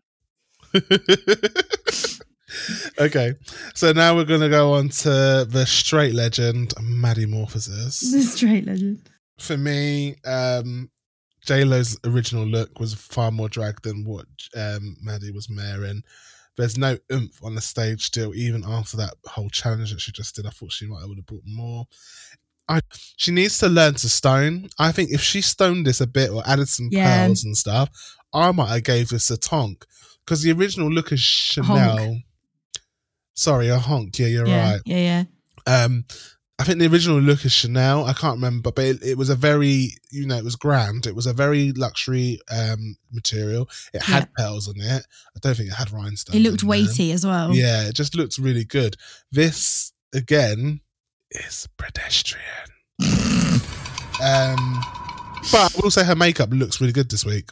okay, 2.99 3.34
so 3.74 3.91
now 3.91 4.16
we're 4.16 4.26
going 4.26 4.41
to 4.41 4.49
go 4.49 4.74
on 4.74 4.89
to 4.89 5.45
the 5.49 5.66
straight 5.66 6.14
legend, 6.14 6.74
Maddy 6.82 7.26
Morphosis. 7.26 8.12
The 8.12 8.22
straight 8.22 8.66
legend. 8.66 9.10
For 9.39 9.58
me, 9.58 10.16
um, 10.26 10.89
J 11.45 11.64
Lo's 11.66 11.97
original 12.06 12.45
look 12.45 12.80
was 12.80 12.93
far 12.93 13.32
more 13.32 13.49
drag 13.49 13.82
than 13.82 14.06
what 14.06 14.26
um, 14.56 14.95
Maddy 15.01 15.32
was 15.32 15.49
wearing. 15.49 16.04
There's 16.56 16.78
no 16.78 16.97
oomph 17.12 17.43
on 17.43 17.56
the 17.56 17.62
stage 17.62 18.04
still, 18.06 18.36
even 18.36 18.64
after 18.64 18.95
that 18.97 19.16
whole 19.26 19.49
challenge 19.49 19.91
that 19.91 19.99
she 20.01 20.12
just 20.12 20.36
did. 20.36 20.45
I 20.45 20.51
thought 20.51 20.72
she 20.72 20.86
might 20.86 20.99
have 20.99 21.10
would 21.10 21.18
have 21.18 21.26
brought 21.26 21.41
more. 21.45 21.86
I 22.70 22.80
she 23.18 23.32
needs 23.32 23.58
to 23.58 23.68
learn 23.68 23.95
to 23.95 24.08
stone. 24.10 24.70
I 24.80 24.91
think 24.91 25.10
if 25.12 25.20
she 25.22 25.41
stoned 25.41 25.86
this 25.86 25.99
a 25.99 26.08
bit 26.08 26.30
or 26.30 26.43
added 26.47 26.70
some 26.70 26.89
Yeah. 26.91 27.26
pearls 27.26 27.43
and 27.43 27.58
stuff, 27.58 27.89
I 28.34 28.51
might 28.51 28.70
have 28.70 28.84
gave 28.84 29.10
this 29.10 29.30
a 29.32 29.38
tonk 29.38 29.86
because 30.24 30.43
the 30.43 30.51
original 30.51 30.89
look 30.89 31.12
is 31.12 31.20
Chanel. 31.20 32.20
Sorry, 33.34 33.69
a 33.69 33.77
honk. 33.77 34.19
Yeah, 34.19 34.27
you're 34.27 34.47
yeah, 34.47 34.71
right. 34.71 34.81
yeah, 34.86 34.97
yeah. 34.97 35.23
Um, 35.65 36.05
I 36.59 36.65
think 36.65 36.79
the 36.79 36.88
original 36.88 37.19
look 37.19 37.45
is 37.45 37.51
Chanel. 37.51 38.05
I 38.05 38.13
can't 38.13 38.36
remember, 38.36 38.71
but 38.71 38.86
it, 38.86 39.03
it 39.03 39.17
was 39.17 39.29
a 39.29 39.36
very, 39.36 39.89
you 40.11 40.27
know, 40.27 40.38
it 40.38 40.43
was 40.43 40.55
grand. 40.55 41.07
It 41.07 41.15
was 41.15 41.25
a 41.25 41.34
very 41.34 41.71
luxury 41.71 42.39
um 42.51 42.95
material. 43.11 43.67
It 43.93 44.03
had 44.03 44.31
pearls 44.34 44.67
on 44.67 44.75
it. 44.77 45.05
I 45.36 45.39
don't 45.41 45.57
think 45.57 45.69
it 45.69 45.75
had 45.75 45.91
rhinestones. 45.91 46.36
It 46.36 46.41
looked 46.41 46.61
in 46.61 46.69
there. 46.69 46.79
weighty 46.79 47.11
as 47.11 47.25
well. 47.25 47.55
Yeah, 47.55 47.88
it 47.88 47.95
just 47.95 48.15
looks 48.15 48.38
really 48.38 48.65
good. 48.65 48.95
This 49.31 49.93
again 50.13 50.81
is 51.31 51.67
pedestrian. 51.77 52.45
um, 54.23 54.79
but 55.51 55.75
I 55.75 55.79
will 55.81 55.91
say 55.91 56.05
her 56.05 56.15
makeup 56.15 56.49
looks 56.51 56.79
really 56.79 56.93
good 56.93 57.09
this 57.09 57.25
week. 57.25 57.49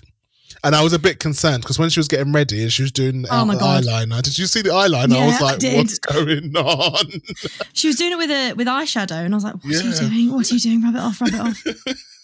And 0.64 0.76
I 0.76 0.84
was 0.84 0.94
a 0.94 1.00
bit 1.00 1.20
concerned 1.20 1.64
because 1.64 1.80
when 1.80 1.90
she 1.90 2.00
was 2.00 2.08
getting 2.08 2.32
ready 2.34 2.62
and 2.62 2.72
she 2.72 2.84
was 2.84 2.92
doing 2.92 3.26
Oh 3.32 3.46
my 3.46 3.56
the 3.56 3.60
God. 3.60 3.84
eyeliner, 3.84 4.22
did 4.22 4.38
you 4.38 4.46
see 4.46 4.62
the 4.62 4.70
eyeliner? 4.70 5.14
I 5.14 5.18
Yeah, 5.18 5.26
was 5.26 5.42
I 5.42 5.44
like, 5.44 5.60
did. 5.60 5.78
what's 5.78 5.98
going 6.00 6.56
on? 6.56 7.06
She 7.74 7.88
was 7.88 7.96
doing 7.96 8.12
it 8.12 8.18
with 8.18 8.30
a 8.30 8.54
with 8.54 8.68
eyeshadow, 8.68 9.26
and 9.26 9.34
I 9.34 9.38
was 9.38 9.44
like, 9.44 9.56
"What 9.56 9.66
are 9.74 9.82
you 9.88 9.94
doing? 9.96 10.32
What 10.34 10.52
are 10.52 10.54
you 10.54 10.60
doing? 10.60 10.84
Rub 10.84 10.96
it 10.96 11.00
off, 11.00 11.20
rub 11.22 11.34
it 11.34 11.40
off." 11.40 11.64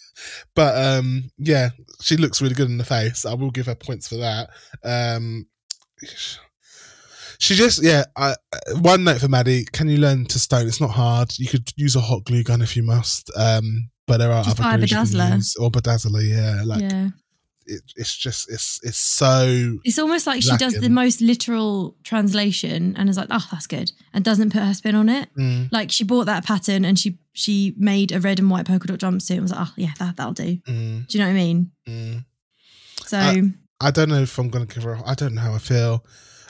but 0.56 0.78
um, 1.00 1.32
yeah, 1.40 1.70
she 2.02 2.16
looks 2.18 2.42
really 2.42 2.54
good 2.54 2.70
in 2.70 2.78
the 2.78 2.84
face. 2.86 3.26
I 3.26 3.34
will 3.34 3.50
give 3.50 3.66
her 3.66 3.76
points 3.76 4.08
for 4.08 4.18
that. 4.18 4.50
Um, 4.84 5.48
she 7.40 7.56
just 7.56 7.84
yeah. 7.84 8.04
I, 8.16 8.36
one 8.82 9.04
note 9.04 9.20
for 9.22 9.28
Maddy: 9.28 9.66
Can 9.72 9.88
you 9.90 9.98
learn 9.98 10.26
to 10.26 10.40
stone? 10.40 10.68
It's 10.68 10.82
not 10.82 10.92
hard. 10.92 11.32
You 11.38 11.48
could 11.48 11.72
use 11.76 11.96
a 11.96 12.02
hot 12.02 12.26
glue 12.26 12.44
gun 12.44 12.62
if 12.62 12.76
you 12.76 12.84
must. 12.84 13.32
Um, 13.36 13.90
but 14.06 14.18
there 14.18 14.32
are 14.32 14.44
Just 14.44 14.60
other 14.60 14.64
buy 14.64 14.74
a 14.76 14.78
glues 14.78 14.92
you 14.92 14.98
can 14.98 15.06
bedazzler. 15.06 15.36
use. 15.38 15.56
or 15.58 15.72
bedazzler. 15.72 16.28
Yeah, 16.30 16.64
like 16.66 16.82
yeah. 16.82 17.08
It, 17.68 17.82
it's 17.96 18.16
just 18.16 18.50
it's 18.52 18.80
it's 18.84 18.98
so 18.98 19.78
It's 19.84 20.00
almost 20.00 20.26
like 20.28 20.42
she 20.42 20.56
does 20.58 20.74
the 20.74 20.90
most 20.90 21.22
literal 21.22 21.96
translation 22.04 22.96
and 22.98 23.10
is 23.10 23.18
like, 23.18 23.28
oh, 23.30 23.46
that's 23.52 23.68
good, 23.68 23.92
and 24.14 24.24
doesn't 24.26 24.52
put 24.52 24.64
her 24.64 24.74
spin 24.74 24.96
on 24.96 25.10
it. 25.10 25.30
mm, 25.38 25.72
Like 25.72 25.92
she 25.92 26.04
bought 26.04 26.26
that 26.26 26.46
pattern 26.46 26.86
and 26.86 26.98
she 26.98 27.20
she 27.34 27.74
made 27.78 28.12
a 28.12 28.20
red 28.20 28.40
and 28.40 28.50
white 28.50 28.66
polka 28.66 28.88
dot 28.88 29.00
jumpsuit 29.00 29.32
and 29.32 29.42
was 29.44 29.52
like, 29.52 29.68
oh 29.68 29.74
yeah, 29.78 29.92
that 30.00 30.16
that'll 30.18 30.34
do. 30.34 30.58
mm, 30.68 31.08
Do 31.08 31.18
you 31.18 31.20
know 31.24 31.30
what 31.30 31.32
I 31.32 31.44
mean? 31.46 31.72
mm. 31.88 32.26
So 33.06 33.18
Uh, 33.18 33.42
I 33.80 33.92
don't 33.92 34.10
know 34.10 34.22
if 34.22 34.38
I'm 34.40 34.50
gonna 34.50 34.66
give 34.66 34.84
her. 34.84 34.98
I 35.06 35.14
don't 35.14 35.36
know 35.36 35.42
how 35.42 35.54
I 35.54 35.60
feel. 35.60 36.06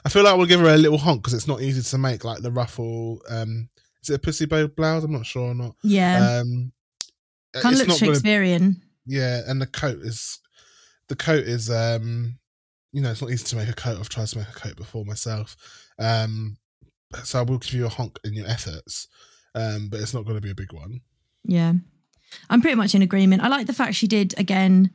I 0.05 0.09
feel 0.09 0.23
like 0.23 0.37
we'll 0.37 0.45
give 0.45 0.61
her 0.61 0.73
a 0.73 0.77
little 0.77 0.97
honk 0.97 1.21
because 1.21 1.33
it's 1.33 1.47
not 1.47 1.61
easy 1.61 1.81
to 1.81 1.97
make 1.97 2.23
like 2.23 2.41
the 2.41 2.51
ruffle. 2.51 3.21
Um, 3.29 3.69
is 4.01 4.09
it 4.09 4.15
a 4.15 4.19
pussy 4.19 4.45
bow 4.45 4.67
blouse? 4.67 5.03
I'm 5.03 5.11
not 5.11 5.25
sure 5.25 5.49
or 5.51 5.53
not. 5.55 5.75
yeah, 5.83 6.39
Um, 6.39 6.71
kind 7.53 7.73
of 7.75 7.79
looks 7.79 7.87
not 7.89 7.99
gonna- 7.99 8.13
Shakespearean. 8.13 8.81
yeah, 9.05 9.41
and 9.47 9.61
the 9.61 9.65
coat 9.67 9.99
is 10.03 10.39
the 11.09 11.15
coat 11.15 11.45
is 11.45 11.69
um, 11.69 12.37
you 12.91 13.01
know, 13.01 13.11
it's 13.11 13.21
not 13.21 13.31
easy 13.31 13.45
to 13.45 13.55
make 13.55 13.69
a 13.69 13.73
coat. 13.73 13.99
I've 13.99 14.09
tried 14.09 14.27
to 14.27 14.37
make 14.39 14.49
a 14.49 14.53
coat 14.53 14.75
before 14.75 15.05
myself. 15.05 15.55
Um, 15.99 16.57
so 17.23 17.39
I 17.39 17.43
will 17.43 17.57
give 17.57 17.73
you 17.73 17.85
a 17.85 17.89
honk 17.89 18.19
in 18.23 18.33
your 18.33 18.47
efforts. 18.47 19.07
Um, 19.55 19.89
but 19.89 19.99
it's 19.99 20.13
not 20.13 20.23
going 20.23 20.35
to 20.37 20.41
be 20.41 20.51
a 20.51 20.55
big 20.55 20.73
one. 20.73 21.01
Yeah. 21.43 21.73
I'm 22.49 22.61
pretty 22.61 22.75
much 22.75 22.95
in 22.95 23.01
agreement. 23.01 23.43
I 23.43 23.47
like 23.47 23.67
the 23.67 23.73
fact 23.73 23.95
she 23.95 24.07
did 24.07 24.33
again 24.37 24.91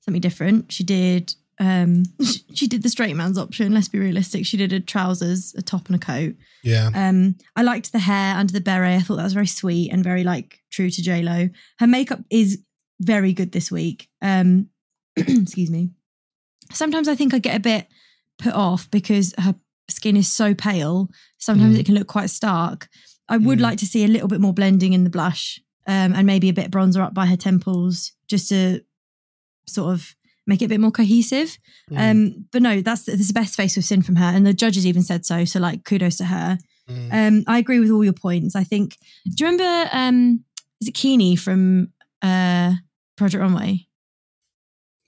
something 0.00 0.20
different. 0.20 0.72
She 0.72 0.84
did 0.84 1.34
um 1.60 2.04
she 2.54 2.66
did 2.66 2.82
the 2.82 2.88
straight 2.88 3.14
man's 3.14 3.38
option, 3.38 3.74
let's 3.74 3.88
be 3.88 3.98
realistic. 3.98 4.46
She 4.46 4.56
did 4.56 4.72
a 4.72 4.80
trousers, 4.80 5.54
a 5.56 5.62
top 5.62 5.86
and 5.86 5.96
a 5.96 5.98
coat. 5.98 6.34
Yeah. 6.62 6.90
Um 6.94 7.36
I 7.54 7.62
liked 7.62 7.92
the 7.92 7.98
hair 7.98 8.36
under 8.36 8.52
the 8.52 8.60
beret. 8.60 8.98
I 8.98 9.02
thought 9.02 9.16
that 9.16 9.24
was 9.24 9.34
very 9.34 9.46
sweet 9.46 9.92
and 9.92 10.02
very 10.02 10.24
like 10.24 10.60
true 10.70 10.90
to 10.90 11.02
J 11.02 11.22
Lo. 11.22 11.48
Her 11.78 11.86
makeup 11.86 12.20
is 12.30 12.62
very 13.00 13.32
good 13.32 13.52
this 13.52 13.70
week. 13.70 14.08
Um 14.22 14.68
excuse 15.42 15.70
me. 15.70 15.90
Sometimes 16.72 17.08
I 17.08 17.14
think 17.14 17.34
I 17.34 17.38
get 17.38 17.56
a 17.56 17.60
bit 17.60 17.86
put 18.38 18.52
off 18.54 18.90
because 18.90 19.34
her 19.38 19.54
skin 19.88 20.16
is 20.16 20.32
so 20.32 20.54
pale. 20.54 21.08
Sometimes 21.38 21.76
Mm. 21.76 21.80
it 21.80 21.86
can 21.86 21.94
look 21.94 22.06
quite 22.08 22.30
stark. 22.30 22.88
I 23.28 23.36
would 23.36 23.58
Mm. 23.58 23.62
like 23.62 23.78
to 23.78 23.86
see 23.86 24.04
a 24.04 24.08
little 24.08 24.28
bit 24.28 24.40
more 24.40 24.52
blending 24.54 24.92
in 24.92 25.04
the 25.04 25.10
blush 25.10 25.60
um, 25.86 26.12
and 26.14 26.26
maybe 26.26 26.48
a 26.48 26.52
bit 26.54 26.70
bronzer 26.70 27.02
up 27.02 27.14
by 27.14 27.26
her 27.26 27.36
temples 27.36 28.12
just 28.28 28.48
to 28.48 28.80
sort 29.66 29.92
of 29.94 30.14
make 30.46 30.60
it 30.62 30.66
a 30.66 30.68
bit 30.68 30.80
more 30.80 30.90
cohesive. 30.90 31.58
Mm, 31.90 32.10
Um, 32.10 32.46
but 32.52 32.60
no, 32.62 32.80
that's 32.82 33.04
this 33.04 33.20
is 33.20 33.28
the 33.28 33.34
best 33.34 33.54
face 33.56 33.76
we've 33.76 33.84
seen 33.84 34.02
from 34.02 34.16
her, 34.16 34.26
and 34.26 34.46
the 34.46 34.52
judges 34.52 34.86
even 34.86 35.02
said 35.02 35.24
so. 35.24 35.44
So 35.44 35.58
like, 35.60 35.84
kudos 35.84 36.16
to 36.18 36.24
her. 36.26 36.58
mm. 36.88 37.08
Um, 37.12 37.44
I 37.46 37.58
agree 37.58 37.80
with 37.80 37.90
all 37.90 38.04
your 38.04 38.12
points. 38.14 38.54
I 38.56 38.64
think. 38.64 38.96
Do 39.24 39.32
you 39.44 39.50
remember? 39.50 39.88
Um, 39.92 40.44
is 40.80 40.88
it 40.88 40.92
Kini 40.94 41.34
from 41.36 41.92
uh, 42.20 42.74
Project 43.16 43.40
Runway? 43.40 43.86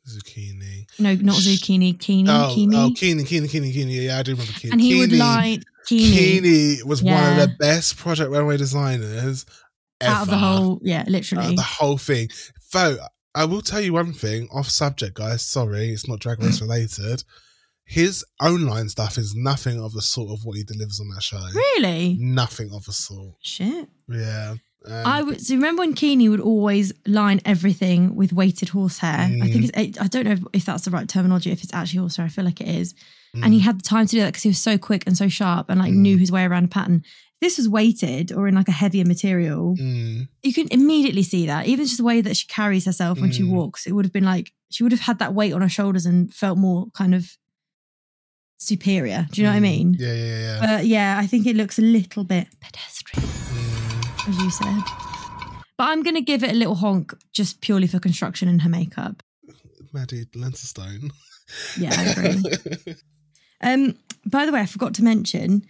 Zucchini. 0.08 0.86
No, 0.98 1.14
not 1.14 1.36
Zucchini. 1.36 1.98
Kini. 1.98 2.28
Oh, 2.30 2.52
Kini. 2.54 2.76
oh, 2.76 2.90
Kini, 2.94 3.24
Kini, 3.24 3.48
Kini, 3.48 3.72
Kini. 3.72 3.92
Yeah, 3.94 4.18
I 4.18 4.22
do 4.22 4.32
remember 4.32 4.52
Kini. 4.52 4.72
and 4.72 4.80
he 4.80 4.98
would. 4.98 5.10
Kini 5.10 5.62
Kini 5.88 6.82
was 6.84 7.02
one 7.02 7.14
of 7.32 7.36
the 7.38 7.54
best 7.58 7.96
Project 7.96 8.30
Runway 8.30 8.56
designers 8.56 9.46
ever. 10.00 10.12
out 10.14 10.22
of 10.22 10.28
the 10.30 10.36
whole. 10.36 10.80
Yeah, 10.82 11.00
Out 11.00 11.08
literally. 11.08 11.46
of 11.50 11.56
the 11.56 11.62
whole 11.62 11.98
thing. 11.98 12.28
Though 12.72 12.98
I 13.34 13.44
will 13.44 13.60
tell 13.62 13.80
you 13.80 13.92
one 13.92 14.12
thing 14.12 14.48
off 14.52 14.68
subject, 14.68 15.14
guys. 15.14 15.42
Sorry, 15.42 15.90
it's 15.90 16.08
not 16.08 16.20
Drag 16.20 16.42
Race 16.42 16.60
related. 16.62 17.22
His 17.84 18.24
own 18.40 18.66
line 18.66 18.88
stuff 18.88 19.16
is 19.16 19.34
nothing 19.36 19.80
of 19.80 19.92
the 19.92 20.02
sort 20.02 20.30
of 20.32 20.44
what 20.44 20.56
he 20.56 20.64
delivers 20.64 20.98
on 20.98 21.08
that 21.14 21.22
show. 21.22 21.38
really? 21.54 22.16
Nothing 22.18 22.70
of 22.72 22.84
the 22.84 22.92
sort. 22.92 23.36
Shit. 23.42 23.88
Yeah. 24.08 24.56
Um, 24.86 25.02
I 25.04 25.22
would 25.22 25.40
so 25.44 25.54
remember 25.54 25.80
when 25.80 25.94
Kini 25.94 26.28
would 26.28 26.40
always 26.40 26.92
line 27.06 27.40
everything 27.44 28.14
with 28.14 28.32
weighted 28.32 28.68
horsehair. 28.70 29.20
I 29.20 29.30
Mm. 29.30 29.52
think 29.52 29.64
it's, 29.66 29.76
I 30.00 30.04
I 30.04 30.06
don't 30.06 30.24
know 30.24 30.36
if 30.52 30.64
that's 30.64 30.84
the 30.84 30.90
right 30.90 31.08
terminology. 31.08 31.50
If 31.50 31.62
it's 31.64 31.74
actually 31.74 32.00
horsehair, 32.00 32.26
I 32.26 32.28
feel 32.28 32.44
like 32.44 32.60
it 32.60 32.68
is. 32.68 32.94
mm, 33.34 33.44
And 33.44 33.52
he 33.52 33.60
had 33.60 33.78
the 33.80 33.82
time 33.82 34.06
to 34.06 34.12
do 34.16 34.20
that 34.20 34.26
because 34.32 34.42
he 34.44 34.48
was 34.48 34.60
so 34.60 34.78
quick 34.78 35.02
and 35.06 35.16
so 35.16 35.28
sharp 35.28 35.68
and 35.70 35.80
like 35.80 35.92
Mm. 35.92 35.96
knew 36.04 36.16
his 36.18 36.30
way 36.30 36.44
around 36.44 36.64
a 36.64 36.68
pattern. 36.68 37.02
If 37.34 37.40
this 37.40 37.58
was 37.58 37.68
weighted 37.68 38.32
or 38.32 38.46
in 38.48 38.54
like 38.54 38.68
a 38.68 38.72
heavier 38.82 39.04
material, 39.04 39.76
mm, 39.78 40.28
you 40.42 40.52
can 40.54 40.68
immediately 40.70 41.22
see 41.22 41.46
that. 41.46 41.66
Even 41.66 41.84
just 41.84 41.98
the 41.98 42.04
way 42.04 42.20
that 42.22 42.36
she 42.36 42.46
carries 42.46 42.84
herself 42.86 43.20
when 43.20 43.30
she 43.32 43.42
Mm. 43.42 43.50
walks, 43.50 43.86
it 43.86 43.92
would 43.92 44.04
have 44.06 44.12
been 44.12 44.24
like 44.24 44.52
she 44.70 44.82
would 44.82 44.92
have 44.92 45.02
had 45.02 45.18
that 45.18 45.34
weight 45.34 45.52
on 45.52 45.62
her 45.62 45.68
shoulders 45.68 46.06
and 46.06 46.32
felt 46.32 46.58
more 46.58 46.86
kind 46.94 47.14
of 47.14 47.36
superior. 48.58 49.26
Do 49.30 49.40
you 49.40 49.46
know 49.46 49.50
what 49.52 49.56
I 49.56 49.60
mm. 49.60 49.62
mean? 49.62 49.96
Yeah, 49.98 50.14
yeah, 50.14 50.38
yeah. 50.40 50.58
But 50.60 50.86
yeah, 50.86 51.16
I 51.22 51.26
think 51.26 51.46
it 51.46 51.56
looks 51.56 51.78
a 51.78 51.82
little 51.82 52.24
bit 52.24 52.46
pedestrian 52.60 53.26
Mm. 53.28 53.65
As 54.28 54.38
you 54.38 54.50
said. 54.50 54.82
But 55.78 55.88
I'm 55.88 56.02
going 56.02 56.14
to 56.16 56.22
give 56.22 56.42
it 56.42 56.50
a 56.50 56.54
little 56.54 56.74
honk 56.74 57.14
just 57.32 57.60
purely 57.60 57.86
for 57.86 57.98
construction 57.98 58.48
and 58.48 58.62
her 58.62 58.68
makeup. 58.68 59.22
Maddy 59.92 60.24
Lensterstone. 60.34 61.10
Yeah, 61.78 61.92
I 61.96 62.04
agree. 62.10 62.94
um, 63.62 63.96
by 64.24 64.46
the 64.46 64.52
way, 64.52 64.60
I 64.60 64.66
forgot 64.66 64.94
to 64.94 65.04
mention, 65.04 65.64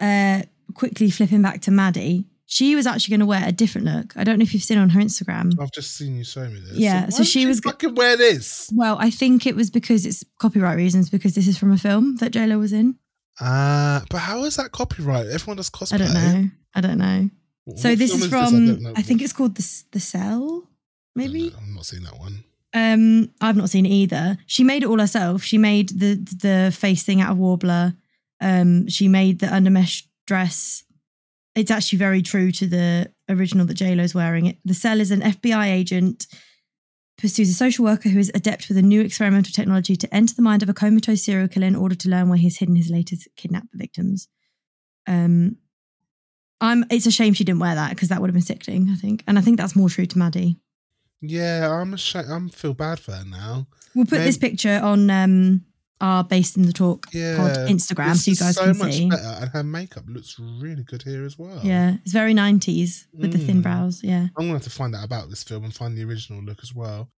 uh, 0.00 0.42
quickly 0.74 1.10
flipping 1.10 1.42
back 1.42 1.62
to 1.62 1.70
Maddy, 1.70 2.26
she 2.46 2.74
was 2.74 2.86
actually 2.86 3.12
going 3.12 3.20
to 3.20 3.26
wear 3.26 3.42
a 3.46 3.52
different 3.52 3.86
look. 3.86 4.16
I 4.16 4.24
don't 4.24 4.38
know 4.38 4.42
if 4.42 4.54
you've 4.54 4.62
seen 4.62 4.78
on 4.78 4.90
her 4.90 5.00
Instagram. 5.00 5.52
I've 5.60 5.72
just 5.72 5.96
seen 5.96 6.16
you 6.16 6.24
show 6.24 6.46
me 6.48 6.60
this. 6.60 6.78
Yeah, 6.78 7.04
why 7.04 7.10
so 7.10 7.22
she 7.22 7.46
was 7.46 7.60
fucking 7.60 7.94
wear 7.94 8.16
this. 8.16 8.70
Well, 8.74 8.96
I 8.98 9.10
think 9.10 9.46
it 9.46 9.54
was 9.54 9.70
because 9.70 10.06
it's 10.06 10.24
copyright 10.38 10.76
reasons, 10.76 11.10
because 11.10 11.34
this 11.34 11.46
is 11.46 11.58
from 11.58 11.72
a 11.72 11.78
film 11.78 12.16
that 12.16 12.32
JLo 12.32 12.58
was 12.58 12.72
in. 12.72 12.96
Ah, 13.40 14.02
but 14.10 14.18
how 14.18 14.44
is 14.44 14.56
that 14.56 14.72
copyright? 14.72 15.26
Everyone 15.26 15.56
does 15.56 15.70
cosplay. 15.70 15.94
I 15.94 15.98
don't 15.98 16.14
know. 16.14 16.50
I 16.74 16.80
don't 16.80 16.98
know. 16.98 17.30
What 17.68 17.78
So 17.78 17.94
this 17.94 18.14
is 18.14 18.26
from, 18.26 18.66
don't 18.66 18.82
know. 18.82 18.92
I, 18.96 19.02
think 19.02 19.20
it's 19.20 19.34
called 19.34 19.54
The, 19.54 19.82
the 19.92 20.00
Cell, 20.00 20.64
I 20.64 20.70
maybe? 21.14 21.54
I'm 21.54 21.74
not 21.74 21.84
seeing 21.84 22.02
that 22.04 22.18
one. 22.18 22.44
Um, 22.72 23.30
I've 23.42 23.56
not 23.56 23.68
seen 23.68 23.84
it 23.84 23.90
either. 23.90 24.38
She 24.46 24.64
made 24.64 24.82
it 24.82 24.88
all 24.88 24.98
herself. 24.98 25.42
She 25.42 25.58
made 25.58 25.90
the 25.90 26.14
the 26.14 26.74
face 26.74 27.02
thing 27.02 27.20
out 27.20 27.32
of 27.32 27.38
Worbla. 27.38 27.94
Um, 28.40 28.88
she 28.88 29.08
made 29.08 29.38
the 29.38 29.46
undermesh 29.46 30.04
dress. 30.26 30.84
It's 31.54 31.70
actually 31.70 31.98
very 31.98 32.22
true 32.22 32.52
to 32.52 32.66
the 32.66 33.10
original 33.28 33.66
that 33.66 33.74
J 33.74 33.94
Lo's 33.94 34.14
wearing. 34.14 34.46
It. 34.46 34.58
The 34.64 34.74
cell 34.74 35.00
is 35.00 35.10
an 35.10 35.20
FBI 35.20 35.66
agent 35.66 36.26
pursues 37.18 37.50
a 37.50 37.54
social 37.54 37.84
worker 37.84 38.08
who 38.08 38.18
is 38.18 38.30
adept 38.34 38.68
with 38.68 38.78
a 38.78 38.82
new 38.82 39.00
experimental 39.00 39.52
technology 39.52 39.96
to 39.96 40.14
enter 40.14 40.34
the 40.34 40.42
mind 40.42 40.62
of 40.62 40.68
a 40.68 40.74
comatose 40.74 41.24
serial 41.24 41.48
killer 41.48 41.66
in 41.66 41.76
order 41.76 41.96
to 41.96 42.08
learn 42.08 42.28
where 42.28 42.38
he's 42.38 42.58
hidden 42.58 42.76
his 42.76 42.90
latest 42.90 43.28
kidnapped 43.36 43.74
victims. 43.74 44.28
Um, 45.06 45.56
I'm. 46.60 46.84
It's 46.90 47.06
a 47.06 47.10
shame 47.10 47.34
she 47.34 47.44
didn't 47.44 47.60
wear 47.60 47.74
that 47.74 47.90
because 47.90 48.08
that 48.08 48.20
would 48.20 48.28
have 48.28 48.34
been 48.34 48.42
sickening. 48.42 48.88
I 48.90 48.96
think, 48.96 49.22
and 49.26 49.38
I 49.38 49.40
think 49.42 49.56
that's 49.58 49.76
more 49.76 49.88
true 49.88 50.06
to 50.06 50.18
Maddy. 50.18 50.56
Yeah, 51.20 51.70
I'm 51.70 51.94
ashamed. 51.94 52.28
I'm 52.30 52.48
feel 52.48 52.74
bad 52.74 53.00
for 53.00 53.12
her 53.12 53.24
now. 53.24 53.66
We'll 53.94 54.06
put 54.06 54.18
this 54.18 54.36
picture 54.38 54.80
on 54.82 55.10
um 55.10 55.64
our 56.00 56.22
Based 56.22 56.56
in 56.56 56.62
the 56.62 56.72
Talk 56.72 57.06
Yeah, 57.12 57.36
pod 57.36 57.56
Instagram 57.68 58.14
so 58.14 58.30
you 58.30 58.36
guys 58.36 58.54
so 58.54 58.66
can 58.66 58.78
much 58.78 58.92
see. 58.94 59.08
better, 59.08 59.36
and 59.40 59.50
her 59.50 59.64
makeup 59.64 60.04
looks 60.06 60.36
really 60.38 60.84
good 60.84 61.02
here 61.02 61.24
as 61.24 61.36
well. 61.36 61.60
Yeah, 61.64 61.96
it's 62.04 62.12
very 62.12 62.34
90s 62.34 63.06
with 63.12 63.32
the 63.32 63.38
thin 63.38 63.58
Mm. 63.58 63.62
brows. 63.64 64.00
Yeah. 64.04 64.28
I'm 64.36 64.44
gonna 64.46 64.52
have 64.52 64.62
to 64.62 64.70
find 64.70 64.94
out 64.94 65.04
about 65.04 65.28
this 65.28 65.42
film 65.42 65.64
and 65.64 65.74
find 65.74 65.96
the 65.98 66.04
original 66.04 66.40
look 66.40 66.60
as 66.62 66.72
well. 66.72 67.10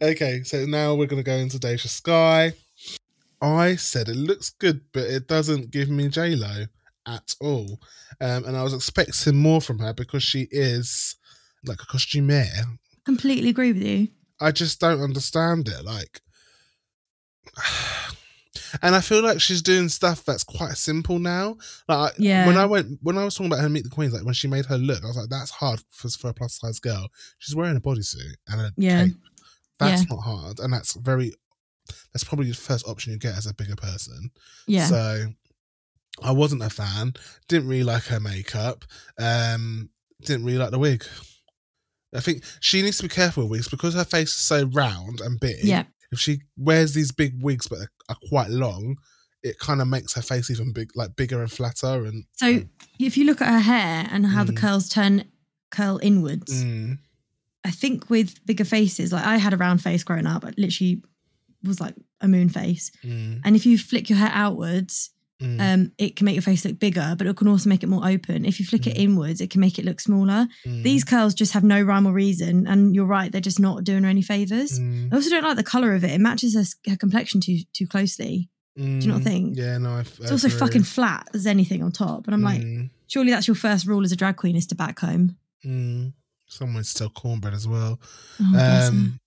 Okay, 0.00 0.42
so 0.44 0.64
now 0.64 0.94
we're 0.94 1.06
gonna 1.08 1.22
go 1.22 1.36
into 1.36 1.58
Deja 1.58 1.88
Skye. 1.88 2.54
I 3.42 3.76
said 3.76 4.08
it 4.08 4.16
looks 4.16 4.48
good, 4.50 4.80
but 4.92 5.02
it 5.04 5.26
doesn't 5.28 5.70
give 5.70 5.90
me 5.90 6.08
J 6.08 6.34
Lo 6.36 6.66
at 7.06 7.34
all. 7.40 7.80
Um, 8.20 8.44
and 8.44 8.56
I 8.56 8.62
was 8.62 8.74
expecting 8.74 9.36
more 9.36 9.60
from 9.60 9.78
her 9.80 9.92
because 9.92 10.22
she 10.22 10.48
is 10.50 11.16
like 11.64 11.80
a 11.82 11.86
costumier. 11.86 12.46
Completely 13.04 13.50
agree 13.50 13.72
with 13.72 13.82
you. 13.82 14.08
I 14.40 14.50
just 14.52 14.80
don't 14.80 15.00
understand 15.00 15.68
it. 15.68 15.84
Like, 15.84 16.20
and 18.82 18.94
I 18.94 19.00
feel 19.00 19.22
like 19.22 19.40
she's 19.40 19.62
doing 19.62 19.88
stuff 19.88 20.24
that's 20.24 20.44
quite 20.44 20.76
simple 20.76 21.18
now. 21.18 21.56
Like, 21.88 22.14
Yeah. 22.18 22.46
when 22.46 22.56
I 22.56 22.64
went, 22.66 22.98
when 23.02 23.18
I 23.18 23.24
was 23.24 23.34
talking 23.34 23.52
about 23.52 23.60
her 23.62 23.68
Meet 23.68 23.84
the 23.84 23.90
Queens, 23.90 24.12
like 24.12 24.24
when 24.24 24.34
she 24.34 24.48
made 24.48 24.66
her 24.66 24.78
look, 24.78 25.02
I 25.04 25.08
was 25.08 25.16
like, 25.16 25.28
that's 25.28 25.50
hard 25.50 25.80
for, 25.90 26.08
for 26.08 26.30
a 26.30 26.34
plus 26.34 26.58
size 26.58 26.80
girl. 26.80 27.08
She's 27.38 27.54
wearing 27.54 27.76
a 27.76 27.80
bodysuit 27.80 28.34
and 28.48 28.60
a 28.60 28.72
Yeah. 28.76 29.04
cape. 29.06 29.16
That's 29.78 30.02
Yeah. 30.02 30.06
not 30.14 30.20
hard, 30.22 30.60
and 30.60 30.72
that's 30.72 30.94
very. 30.94 31.32
That's 32.12 32.22
probably 32.24 32.46
the 32.48 32.54
first 32.54 32.86
option 32.86 33.12
you 33.12 33.18
get 33.18 33.36
as 33.36 33.46
a 33.46 33.54
bigger 33.54 33.74
person. 33.74 34.30
Yeah. 34.68 34.86
So 34.86 35.32
I 36.22 36.32
wasn't 36.32 36.62
a 36.62 36.70
fan. 36.70 37.14
Didn't 37.48 37.68
really 37.68 37.84
like 37.84 38.04
her 38.04 38.20
makeup. 38.20 38.84
Um, 39.18 39.90
didn't 40.24 40.44
really 40.44 40.58
like 40.58 40.70
the 40.70 40.78
wig. 40.78 41.04
I 42.14 42.20
think 42.20 42.44
she 42.60 42.82
needs 42.82 42.98
to 42.98 43.04
be 43.04 43.08
careful 43.08 43.44
with 43.44 43.50
wigs 43.52 43.68
because 43.68 43.94
her 43.94 44.04
face 44.04 44.28
is 44.30 44.36
so 44.36 44.66
round 44.66 45.20
and 45.20 45.40
big. 45.40 45.64
yeah. 45.64 45.84
If 46.10 46.18
she 46.18 46.42
wears 46.58 46.92
these 46.92 47.10
big 47.10 47.42
wigs 47.42 47.66
but 47.68 47.78
are, 48.10 48.16
quite 48.28 48.50
long, 48.50 48.96
it 49.42 49.58
kind 49.58 49.80
of 49.80 49.88
makes 49.88 50.12
her 50.14 50.20
face 50.20 50.50
even 50.50 50.72
big, 50.74 50.90
like 50.94 51.16
bigger 51.16 51.40
and 51.40 51.50
flatter. 51.50 52.04
And 52.04 52.24
So 52.36 52.64
if 53.00 53.16
you 53.16 53.24
look 53.24 53.40
at 53.40 53.48
her 53.50 53.60
hair 53.60 54.06
and 54.10 54.26
how 54.26 54.44
the 54.44 54.52
Mm. 54.52 54.58
curls 54.58 54.90
turn 54.90 55.24
curl 55.70 55.98
inwards, 56.02 56.52
Mm, 56.62 56.98
I 57.64 57.70
think 57.70 58.10
with 58.10 58.44
bigger 58.44 58.66
faces, 58.66 59.10
like 59.10 59.24
I 59.24 59.38
had 59.38 59.54
a 59.54 59.56
round 59.56 59.82
face 59.82 60.04
growing 60.04 60.26
up, 60.26 60.44
I 60.44 60.52
literally 60.58 61.02
was 61.64 61.80
like 61.80 61.94
a 62.20 62.28
moon 62.28 62.50
face. 62.50 62.90
Mm, 63.02 63.40
And 63.44 63.56
if 63.56 63.64
you 63.64 63.78
flick 63.78 64.10
your 64.10 64.18
hair 64.18 64.30
outwards, 64.34 65.08
mm, 65.42 65.60
um, 65.60 65.92
it 65.98 66.16
can 66.16 66.24
make 66.24 66.34
your 66.34 66.42
face 66.42 66.64
look 66.64 66.78
bigger, 66.78 67.14
but 67.18 67.26
it 67.26 67.36
can 67.36 67.48
also 67.48 67.68
make 67.68 67.82
it 67.82 67.88
more 67.88 68.06
open. 68.08 68.44
If 68.44 68.60
you 68.60 68.66
flick 68.66 68.86
it 68.86 68.96
Mm. 68.96 69.00
inwards, 69.04 69.40
it 69.40 69.50
can 69.50 69.60
make 69.60 69.78
it 69.78 69.84
look 69.84 70.00
smaller. 70.00 70.46
mm, 70.66 70.82
These 70.82 71.04
curls 71.04 71.34
just 71.34 71.52
have 71.52 71.64
no 71.64 71.80
rhyme 71.82 72.06
or 72.06 72.12
reason, 72.12 72.66
and 72.66 72.94
you're 72.94 73.04
right, 73.06 73.30
they're 73.32 73.40
just 73.40 73.60
not 73.60 73.84
doing 73.84 74.04
her 74.04 74.08
any 74.08 74.22
favors. 74.22 74.78
mm, 74.78 75.12
I 75.12 75.16
also 75.16 75.30
don't 75.30 75.44
like 75.44 75.56
the 75.56 75.62
color 75.64 75.94
of 75.94 76.04
it; 76.04 76.10
it 76.12 76.20
matches 76.20 76.54
her, 76.54 76.64
her 76.90 76.96
complexion 76.96 77.40
too 77.40 77.58
too 77.72 77.86
closely. 77.86 78.48
Do 78.76 78.82
you 78.84 79.06
not 79.06 79.20
mm. 79.20 79.24
think? 79.24 79.56
Yeah, 79.58 79.76
no, 79.76 79.96
I, 79.96 80.00
f- 80.00 80.18
It's 80.20 80.30
also 80.30 80.48
fucking 80.48 80.84
flat 80.84 81.28
as 81.34 81.46
anything 81.46 81.82
on 81.82 81.92
top, 81.92 82.26
and 82.26 82.34
I'm 82.34 82.40
like, 82.42 82.62
Mm, 82.62 82.88
surely 83.06 83.30
that's 83.30 83.46
your 83.46 83.54
first 83.54 83.86
rule 83.86 84.02
as 84.02 84.12
a 84.12 84.16
drag 84.16 84.36
queen 84.36 84.56
is 84.56 84.66
to 84.68 84.74
back 84.74 84.98
home. 85.00 85.36
mm. 85.64 86.12
Someone 86.48 86.84
still 86.84 87.10
cornbread 87.10 87.54
as 87.54 87.66
well. 87.68 87.98
Oh. 88.40 88.88
Um, 88.88 89.18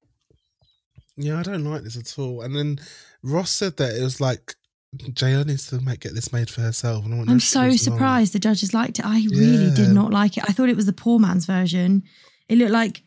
yeah, 1.18 1.39
I 1.39 1.43
don't 1.43 1.63
like 1.63 1.84
this 1.84 1.97
at 1.97 2.20
all. 2.20 2.41
And 2.41 2.55
then 2.55 2.80
Ross 3.24 3.51
said 3.51 3.78
that 3.78 3.95
it 3.95 4.03
was 4.03 4.20
like 4.20 4.55
Needs 4.94 5.68
to 5.68 5.82
make 5.82 6.00
get 6.00 6.14
this 6.16 6.32
made 6.32 6.50
for 6.50 6.62
herself. 6.62 7.06
And 7.06 7.14
I 7.14 7.32
I'm 7.32 7.40
so 7.40 7.66
was 7.68 7.88
wrong." 7.88 7.96
surprised 7.98 8.34
the 8.34 8.40
judges 8.40 8.74
liked 8.74 9.00
it. 9.00 9.06
I 9.06 9.26
really 9.32 9.66
Yeah. 9.68 9.76
did 9.76 9.90
not 9.92 10.12
like 10.12 10.38
it. 10.38 10.44
I 10.48 10.54
thought 10.54 10.70
it 10.70 10.76
was 10.76 10.86
the 10.86 10.94
poor 10.94 11.20
man's 11.20 11.46
version. 11.46 12.04
It 12.48 12.58
looked 12.58 12.72
like 12.72 13.04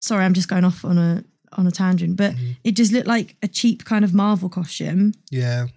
sorry, 0.00 0.24
I'm 0.24 0.34
just 0.34 0.48
going 0.48 0.64
off 0.64 0.84
on 0.84 0.98
a 0.98 1.24
on 1.54 1.66
a 1.66 1.70
tangent, 1.70 2.16
but 2.16 2.34
Mhm. 2.36 2.56
it 2.62 2.72
just 2.72 2.92
looked 2.92 3.06
like 3.06 3.36
a 3.42 3.48
cheap 3.48 3.84
kind 3.84 4.04
of 4.04 4.12
Marvel 4.12 4.48
costume. 4.50 5.12
Yeah, 5.30 5.68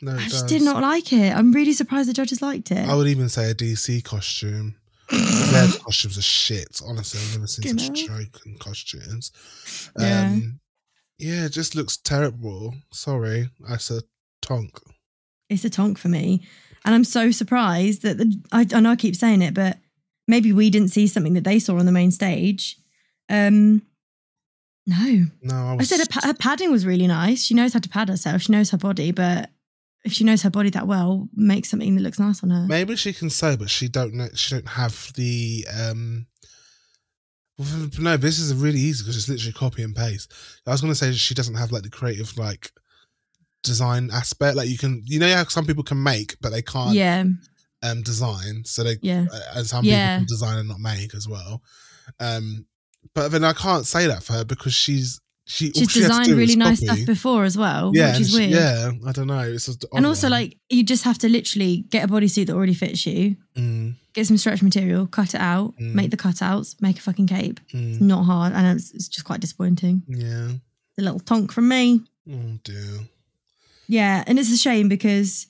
no, 0.00 0.16
I 0.16 0.24
just 0.24 0.30
does. 0.30 0.42
did 0.50 0.62
not 0.62 0.80
like 0.82 1.12
it. 1.12 1.36
I'm 1.36 1.52
really 1.52 1.74
surprised 1.74 2.08
the 2.08 2.14
judges 2.14 2.40
liked 2.40 2.70
it. 2.72 2.88
I 2.88 2.94
would 2.94 3.08
even 3.08 3.28
say 3.28 3.50
a 3.50 3.54
DC 3.54 4.00
costume. 4.00 4.74
Their 5.10 5.68
costumes 5.84 6.16
are 6.18 6.22
shit. 6.22 6.80
Honestly, 6.84 7.20
I've 7.20 7.32
never 7.34 7.46
seen 7.46 7.78
such 7.78 8.06
joking 8.06 8.56
costumes. 8.58 9.32
Yeah. 9.98 10.30
Um, 10.32 10.60
yeah, 11.18 11.44
it 11.44 11.52
just 11.52 11.74
looks 11.74 11.98
terrible. 11.98 12.74
Sorry, 12.92 13.50
I 13.68 13.76
said 13.76 14.02
tonk. 14.48 14.78
it's 15.48 15.64
a 15.64 15.70
tonk 15.70 15.98
for 15.98 16.08
me. 16.08 16.42
And 16.84 16.94
I'm 16.94 17.04
so 17.04 17.30
surprised 17.30 18.02
that 18.02 18.18
the 18.18 18.40
I, 18.52 18.66
I 18.74 18.80
know 18.80 18.90
I 18.92 18.96
keep 18.96 19.16
saying 19.16 19.42
it, 19.42 19.54
but 19.54 19.78
maybe 20.26 20.52
we 20.52 20.70
didn't 20.70 20.88
see 20.90 21.06
something 21.06 21.34
that 21.34 21.44
they 21.44 21.58
saw 21.58 21.76
on 21.78 21.86
the 21.86 21.92
main 21.92 22.10
stage. 22.10 22.76
Um 23.28 23.82
no. 24.86 25.26
No, 25.42 25.54
I 25.54 25.76
I 25.80 25.82
said 25.82 26.00
her, 26.00 26.06
pa- 26.08 26.26
her 26.26 26.34
padding 26.34 26.70
was 26.72 26.86
really 26.86 27.06
nice. 27.06 27.44
She 27.44 27.52
knows 27.54 27.74
how 27.74 27.80
to 27.80 27.88
pad 27.90 28.08
herself. 28.08 28.40
She 28.42 28.52
knows 28.52 28.70
her 28.70 28.78
body, 28.78 29.12
but 29.12 29.50
if 30.04 30.12
she 30.12 30.24
knows 30.24 30.40
her 30.42 30.50
body 30.50 30.70
that 30.70 30.86
well, 30.86 31.28
make 31.34 31.66
something 31.66 31.94
that 31.94 32.00
looks 32.00 32.18
nice 32.18 32.42
on 32.42 32.48
her. 32.50 32.64
Maybe 32.66 32.96
she 32.96 33.12
can 33.12 33.28
sew, 33.28 33.56
but 33.58 33.68
she 33.68 33.88
don't 33.88 34.14
know. 34.14 34.28
She 34.34 34.54
don't 34.54 34.68
have 34.68 35.12
the. 35.14 35.66
um 35.78 36.26
No, 37.98 38.16
this 38.16 38.38
is 38.38 38.54
really 38.54 38.78
easy 38.78 39.02
because 39.02 39.16
it's 39.16 39.28
literally 39.28 39.52
copy 39.52 39.82
and 39.82 39.94
paste. 39.94 40.32
I 40.66 40.70
was 40.70 40.80
going 40.80 40.92
to 40.92 40.98
say 40.98 41.12
she 41.12 41.34
doesn't 41.34 41.56
have 41.56 41.72
like 41.72 41.82
the 41.82 41.90
creative 41.90 42.38
like 42.38 42.70
design 43.62 44.10
aspect. 44.12 44.56
Like 44.56 44.68
you 44.68 44.78
can, 44.78 45.02
you 45.06 45.18
know, 45.18 45.32
how 45.34 45.44
some 45.44 45.66
people 45.66 45.84
can 45.84 46.02
make, 46.02 46.36
but 46.40 46.50
they 46.50 46.62
can't 46.62 46.94
Yeah, 46.94 47.24
um 47.82 48.02
design. 48.02 48.62
So 48.64 48.84
they 48.84 48.96
yeah. 49.02 49.26
uh, 49.32 49.40
and 49.56 49.66
some 49.66 49.84
Yeah. 49.84 50.16
people 50.18 50.26
can 50.26 50.26
design 50.34 50.58
and 50.58 50.68
not 50.68 50.80
make 50.80 51.14
as 51.14 51.28
well. 51.28 51.62
Um, 52.20 52.66
but 53.14 53.28
then 53.30 53.44
I 53.44 53.52
can't 53.52 53.86
say 53.86 54.06
that 54.06 54.22
for 54.22 54.32
her 54.34 54.44
because 54.44 54.74
she's 54.74 55.20
she. 55.46 55.72
She's 55.72 55.90
she 55.90 56.00
designed 56.00 56.28
really 56.32 56.56
nice 56.56 56.80
copy. 56.84 57.00
stuff 57.02 57.06
before 57.06 57.44
as 57.44 57.56
well, 57.56 57.90
Yeah, 57.94 58.12
which 58.12 58.20
is 58.20 58.30
she- 58.30 58.36
weird. 58.36 58.50
yeah. 58.50 58.90
I 59.06 59.12
don't 59.12 59.28
know. 59.28 59.40
It's 59.40 59.64
just 59.64 59.82
And 59.94 60.04
also, 60.04 60.28
like, 60.28 60.58
you 60.68 60.82
just 60.84 61.04
have 61.04 61.16
to 61.18 61.28
literally 61.28 61.86
get 61.88 62.04
a 62.04 62.08
bodysuit 62.12 62.48
that 62.48 62.54
already 62.54 62.74
fits 62.74 63.06
you, 63.06 63.36
mm, 63.56 63.94
get 64.12 64.26
some 64.26 64.36
stretch 64.36 64.62
material, 64.62 65.06
cut 65.06 65.32
it 65.34 65.40
out, 65.40 65.74
Mm. 65.80 65.94
make 65.94 66.10
the 66.10 66.18
cutouts, 66.18 66.76
make 66.82 66.98
a 66.98 67.00
fucking 67.00 67.28
cape. 67.28 67.60
mm, 67.72 67.98
Not 67.98 68.24
hard. 68.24 68.52
and 68.52 68.78
it's, 68.78 68.92
it's 68.92 69.08
just 69.08 69.24
quite 69.24 69.40
disappointing. 69.40 70.02
yeah. 70.06 70.50
A 70.98 71.02
little 71.02 71.20
tonk 71.20 71.50
from 71.50 71.68
me. 71.68 72.02
Oh 72.30 72.58
dear. 72.62 73.08
Yeah, 73.88 74.22
and 74.26 74.38
it's 74.38 74.52
a 74.52 74.56
shame 74.58 74.88
because, 74.88 75.46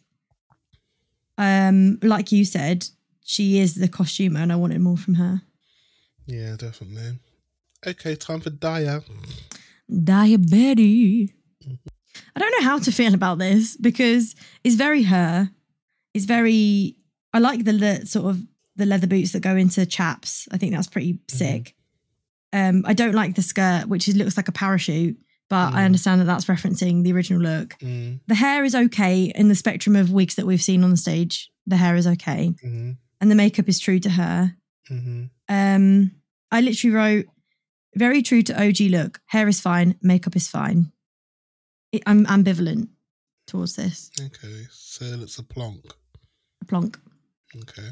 um, 1.37 1.99
like 2.03 2.31
you 2.33 2.45
said, 2.45 2.87
she 3.25 3.59
is 3.59 3.75
the 3.75 3.89
costumer, 3.89 4.41
and 4.41 4.53
I 4.53 4.57
wanted 4.57 4.81
more 4.81 4.97
from 4.97 5.15
her. 5.15 5.43
Yeah, 6.27 6.57
definitely. 6.57 7.19
Okay, 7.87 8.15
time 8.15 8.41
for 8.41 8.51
Daya. 8.51 9.03
Diabetes. 10.05 11.31
I 12.35 12.39
don't 12.41 12.53
know 12.59 12.65
how 12.65 12.79
to 12.79 12.93
feel 12.93 13.15
about 13.15 13.39
this 13.39 13.77
because 13.77 14.35
it's 14.65 14.77
very 14.77 15.03
her. 15.03 15.51
It's 16.15 16.25
very. 16.25 16.97
I 17.33 17.39
like 17.39 17.65
the 17.65 17.73
le- 17.73 18.07
sort 18.07 18.27
of 18.27 18.43
the 18.77 18.87
leather 18.87 19.07
boots 19.07 19.33
that 19.33 19.41
go 19.41 19.57
into 19.57 19.85
chaps. 19.87 20.49
I 20.53 20.59
think 20.59 20.73
that's 20.73 20.87
pretty 20.87 21.19
sick. 21.29 21.75
Um, 22.53 22.85
I 22.87 22.95
don't 22.95 23.15
like 23.15 23.35
the 23.35 23.43
skirt, 23.43 23.89
which 23.89 24.09
is, 24.09 24.17
looks 24.17 24.37
like 24.37 24.49
a 24.49 24.53
parachute, 24.53 25.19
but 25.49 25.73
I 25.75 25.81
Mm. 25.81 25.85
understand 25.87 26.21
that 26.21 26.27
that's 26.27 26.45
referencing 26.47 27.03
the 27.05 27.13
original 27.13 27.41
look. 27.43 27.77
Mm, 27.81 28.21
The 28.27 28.35
hair 28.35 28.65
is 28.65 28.75
okay 28.75 29.33
in 29.35 29.49
the 29.49 29.55
spectrum 29.55 29.97
of 29.97 30.11
wigs 30.11 30.35
that 30.37 30.47
we've 30.47 30.63
seen 30.63 30.85
on 30.85 30.91
the 30.91 30.97
stage. 30.97 31.51
The 31.67 31.77
hair 31.77 31.97
is 31.97 32.07
okay, 32.07 32.55
hmm 32.63 32.93
and 33.21 33.31
the 33.31 33.35
makeup 33.35 33.69
is 33.69 33.81
true 33.81 33.99
to 34.01 34.11
her. 34.11 34.55
hmm 34.89 35.25
Um, 35.49 36.13
I 36.51 36.61
literally 36.61 36.95
wrote 36.95 37.27
very 37.97 38.23
true 38.23 38.43
to 38.43 38.53
OG 38.63 38.89
look. 38.91 39.21
Hair 39.27 39.49
is 39.49 39.61
fine, 39.61 39.97
makeup 40.03 40.37
is 40.37 40.47
fine. 40.49 40.93
It- 41.93 42.03
I'm 42.07 42.27
ambivalent 42.27 42.89
towards 43.47 43.75
this. 43.77 44.11
Okay, 44.21 44.67
so 44.71 45.05
it's 45.23 45.39
a 45.39 45.43
plonk. 45.43 45.85
A 46.61 46.65
plonk. 46.67 46.99
Okay. 47.57 47.89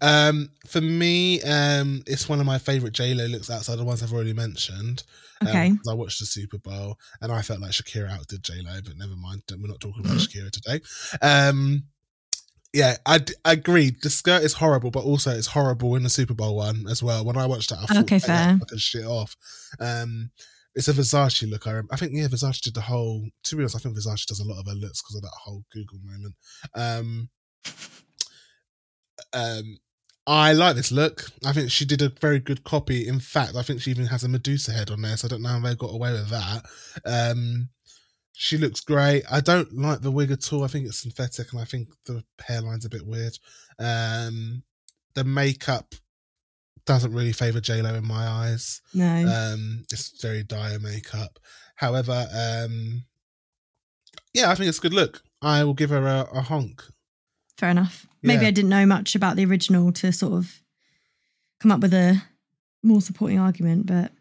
Um, 0.00 0.50
for 0.68 0.80
me, 0.80 1.42
um, 1.42 2.02
it's 2.06 2.28
one 2.28 2.38
of 2.40 2.46
my 2.46 2.58
favorite 2.58 2.92
J 2.92 3.12
Lo 3.14 3.26
looks 3.26 3.50
outside 3.50 3.76
the 3.76 3.84
ones 3.84 4.02
I've 4.02 4.12
already 4.12 4.32
mentioned. 4.32 5.02
Um, 5.40 5.48
Okay. 5.48 5.72
I 5.90 5.94
watched 5.94 6.20
the 6.20 6.26
Super 6.26 6.58
Bowl 6.58 6.96
and 7.20 7.32
I 7.32 7.42
felt 7.42 7.60
like 7.60 7.72
Shakira 7.72 8.10
outdid 8.10 8.42
J 8.44 8.54
Lo, 8.62 8.78
but 8.84 8.96
never 8.96 9.16
mind. 9.16 9.42
We're 9.50 9.66
not 9.68 9.80
talking 9.80 10.04
about 10.04 10.18
Shakira 10.18 10.50
today. 10.50 10.80
Um, 11.20 11.84
yeah, 12.72 12.96
I, 13.06 13.18
d- 13.18 13.34
I 13.44 13.52
agree. 13.52 13.94
The 14.02 14.10
skirt 14.10 14.42
is 14.42 14.52
horrible, 14.54 14.90
but 14.90 15.04
also 15.04 15.30
it's 15.30 15.46
horrible 15.48 15.94
in 15.96 16.02
the 16.04 16.08
Super 16.10 16.34
Bowl 16.34 16.56
one 16.56 16.86
as 16.88 17.02
well. 17.02 17.24
When 17.24 17.36
I 17.36 17.46
watched 17.46 17.70
that, 17.70 17.78
I 17.80 17.86
thought 17.86 18.02
Okay, 18.04 18.18
fair. 18.20 18.56
fucking 18.58 18.78
shit 18.78 19.04
off. 19.04 19.36
Um, 19.80 20.30
it's 20.76 20.88
a 20.88 20.92
Versace 20.92 21.48
look. 21.48 21.66
I, 21.68 21.80
I 21.92 21.96
think 21.96 22.12
yeah, 22.14 22.26
Versace 22.26 22.60
did 22.60 22.74
the 22.74 22.80
whole. 22.80 23.28
To 23.44 23.56
be 23.56 23.62
honest, 23.62 23.76
I 23.76 23.78
think 23.80 23.96
Versace 23.96 24.26
does 24.26 24.40
a 24.40 24.44
lot 24.44 24.58
of 24.60 24.66
her 24.66 24.74
looks 24.74 25.02
because 25.02 25.16
of 25.16 25.22
that 25.22 25.34
whole 25.40 25.64
Google 25.72 25.98
moment. 26.04 26.34
Um, 26.74 27.28
um, 29.34 29.78
I 30.26 30.52
like 30.52 30.76
this 30.76 30.90
look. 30.90 31.30
I 31.44 31.52
think 31.52 31.70
she 31.70 31.84
did 31.84 32.00
a 32.00 32.08
very 32.08 32.38
good 32.38 32.64
copy. 32.64 33.06
In 33.06 33.20
fact, 33.20 33.56
I 33.56 33.62
think 33.62 33.82
she 33.82 33.90
even 33.90 34.06
has 34.06 34.24
a 34.24 34.28
Medusa 34.28 34.72
head 34.72 34.90
on 34.90 35.02
there, 35.02 35.16
so 35.16 35.26
I 35.26 35.28
don't 35.28 35.42
know 35.42 35.50
how 35.50 35.60
they 35.60 35.74
got 35.74 35.92
away 35.92 36.12
with 36.12 36.30
that. 36.30 36.64
Um, 37.04 37.68
she 38.32 38.56
looks 38.56 38.80
great. 38.80 39.22
I 39.30 39.40
don't 39.40 39.72
like 39.76 40.00
the 40.00 40.10
wig 40.10 40.30
at 40.30 40.52
all. 40.52 40.64
I 40.64 40.68
think 40.68 40.86
it's 40.86 41.00
synthetic, 41.00 41.52
and 41.52 41.60
I 41.60 41.64
think 41.64 41.88
the 42.06 42.24
hairline's 42.40 42.86
a 42.86 42.90
bit 42.90 43.06
weird. 43.06 43.38
Um, 43.78 44.62
the 45.14 45.24
makeup 45.24 45.94
doesn't 46.86 47.12
really 47.12 47.32
favor 47.32 47.60
J 47.60 47.82
Lo 47.82 47.94
in 47.94 48.06
my 48.06 48.26
eyes. 48.26 48.80
No. 48.94 49.06
Um, 49.06 49.84
it's 49.92 50.20
very 50.22 50.42
dire 50.42 50.78
makeup. 50.78 51.38
However, 51.76 52.26
um, 52.34 53.04
yeah, 54.32 54.50
I 54.50 54.54
think 54.54 54.68
it's 54.68 54.78
a 54.78 54.82
good 54.82 54.94
look. 54.94 55.22
I 55.42 55.64
will 55.64 55.74
give 55.74 55.90
her 55.90 56.06
a, 56.06 56.28
a 56.32 56.40
honk. 56.40 56.82
Fair 57.58 57.70
enough. 57.70 58.06
Maybe 58.22 58.42
yeah. 58.42 58.48
I 58.48 58.52
didn't 58.52 58.70
know 58.70 58.86
much 58.86 59.14
about 59.14 59.36
the 59.36 59.44
original 59.44 59.92
to 59.92 60.12
sort 60.12 60.32
of 60.34 60.60
come 61.60 61.70
up 61.70 61.80
with 61.80 61.94
a 61.94 62.22
more 62.82 63.00
supporting 63.00 63.38
argument, 63.38 63.86
but 63.86 64.12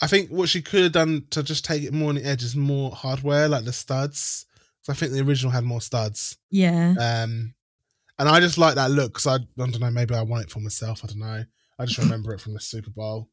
I 0.00 0.06
think 0.08 0.30
what 0.30 0.48
she 0.48 0.62
could 0.62 0.82
have 0.82 0.92
done 0.92 1.26
to 1.30 1.42
just 1.42 1.64
take 1.64 1.82
it 1.84 1.92
more 1.92 2.08
on 2.08 2.16
the 2.16 2.24
edge 2.26 2.42
is 2.42 2.56
more 2.56 2.90
hardware, 2.90 3.48
like 3.48 3.64
the 3.64 3.72
studs. 3.72 4.46
'Cause 4.84 4.96
I 4.96 4.98
think 4.98 5.12
the 5.12 5.20
original 5.20 5.52
had 5.52 5.62
more 5.64 5.80
studs. 5.80 6.36
yeah. 6.50 6.94
Um, 6.98 7.54
and 8.18 8.28
I 8.28 8.40
just 8.40 8.58
like 8.58 8.74
that 8.74 8.90
look 8.90 9.12
because 9.12 9.26
I, 9.28 9.34
I 9.36 9.38
don't 9.56 9.78
know, 9.80 9.90
maybe 9.90 10.14
I 10.14 10.22
want 10.22 10.44
it 10.44 10.50
for 10.50 10.58
myself. 10.60 11.02
I 11.04 11.06
don't 11.06 11.20
know. 11.20 11.44
I 11.78 11.84
just 11.86 11.98
remember 12.02 12.34
it 12.34 12.40
from 12.40 12.54
the 12.54 12.60
Super 12.60 12.90
Bowl. 12.90 13.30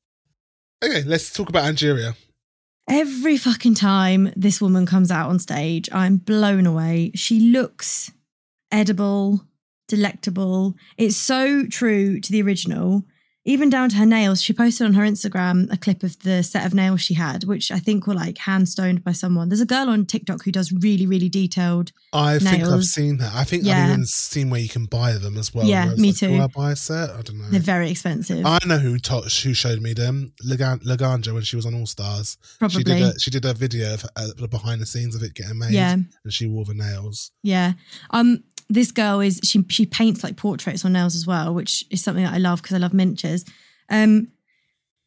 Okay, 0.84 1.04
let's 1.04 1.34
talk 1.34 1.50
about 1.50 1.66
Angeria. 1.66 2.16
Every 2.88 3.38
fucking 3.38 3.76
time 3.76 4.32
this 4.36 4.62
woman 4.62 4.86
comes 4.86 5.12
out 5.12 5.30
on 5.30 5.40
stage, 5.40 5.90
I'm 5.92 6.18
blown 6.18 6.66
away. 6.68 7.12
She 7.16 7.40
looks 7.40 8.12
edible, 8.72 9.42
delectable. 9.88 10.76
It's 10.98 11.18
so 11.18 11.66
true 11.68 12.20
to 12.20 12.32
the 12.32 12.42
original. 12.42 13.04
Even 13.46 13.70
down 13.70 13.90
to 13.90 13.96
her 13.96 14.06
nails, 14.06 14.44
she 14.44 14.54
posted 14.54 14.86
on 14.86 14.94
her 14.94 15.02
Instagram 15.02 15.72
a 15.74 15.78
clip 15.78 16.04
of 16.04 16.20
the 16.20 16.44
set 16.44 16.66
of 16.68 16.74
nails 16.74 17.02
she 17.02 17.16
had, 17.16 17.46
which 17.46 17.72
I 17.72 17.80
think 17.80 18.06
were 18.06 18.14
like 18.14 18.38
hand 18.38 18.70
stoned 18.70 19.04
by 19.04 19.14
someone. 19.14 19.50
There's 19.50 19.62
a 19.62 19.66
girl 19.66 19.90
on 19.90 20.06
TikTok 20.06 20.44
who 20.44 20.52
does 20.52 20.72
really, 20.72 21.08
really 21.08 21.30
detailed. 21.30 21.92
I 22.14 22.38
think 22.38 22.64
I've 22.64 22.84
seen 22.84 23.18
that. 23.18 23.34
I 23.34 23.46
think 23.46 23.64
Yeah. 23.64 23.86
I've 23.86 23.90
even 23.92 24.06
seen 24.06 24.50
where 24.52 24.60
you 24.60 24.70
can 24.70 24.86
buy 24.86 25.14
them 25.14 25.36
as 25.38 25.52
well. 25.54 25.66
Yeah, 25.66 25.96
me 25.96 26.10
like, 26.10 26.18
too. 26.18 26.28
Do 26.28 26.42
I 26.44 26.48
buy 26.48 26.72
a 26.74 26.76
set? 26.76 27.10
I 27.12 27.22
don't 27.22 27.40
know. 27.40 27.50
They're 27.50 27.60
very 27.62 27.90
expensive, 27.90 28.46
I 28.46 28.60
know 28.68 28.78
who 28.78 29.00
taught, 29.00 29.32
who 29.32 29.54
showed 29.56 29.82
me 29.82 29.94
them. 29.94 30.32
Lagan- 30.44 30.80
Laganja 30.82 31.34
when 31.34 31.44
she 31.44 31.56
was 31.56 31.66
on 31.66 31.74
All 31.74 31.88
Stars. 31.88 32.38
She 32.70 32.84
did 32.84 32.86
probably. 32.86 33.02
a 33.02 33.20
she 33.20 33.32
did 33.32 33.46
a 33.46 33.54
video 33.54 33.94
of 33.96 34.06
uh, 34.16 34.28
the 34.38 34.48
behind 34.48 34.80
the 34.82 34.86
scenes 34.86 35.16
of 35.16 35.24
it 35.24 35.34
getting 35.34 35.58
made. 35.58 35.72
Yeah, 35.72 35.94
and 35.94 36.08
she 36.34 36.46
wore 36.46 36.66
the 36.66 36.76
nails. 36.76 37.32
yeah. 37.42 37.74
Um, 38.12 38.44
this 38.70 38.92
girl 38.92 39.20
is 39.20 39.40
she 39.44 39.66
she 39.70 39.86
paints 39.86 40.24
like 40.24 40.38
portraits 40.38 40.86
on 40.86 40.94
nails 40.94 41.16
as 41.16 41.26
well, 41.26 41.54
which 41.54 41.84
is 41.90 42.04
something 42.04 42.24
that 42.24 42.34
I 42.34 42.38
love 42.38 42.62
because 42.62 42.76
I 42.76 42.80
love 42.80 42.94
miniatures. 42.94 43.44
Um, 43.90 44.30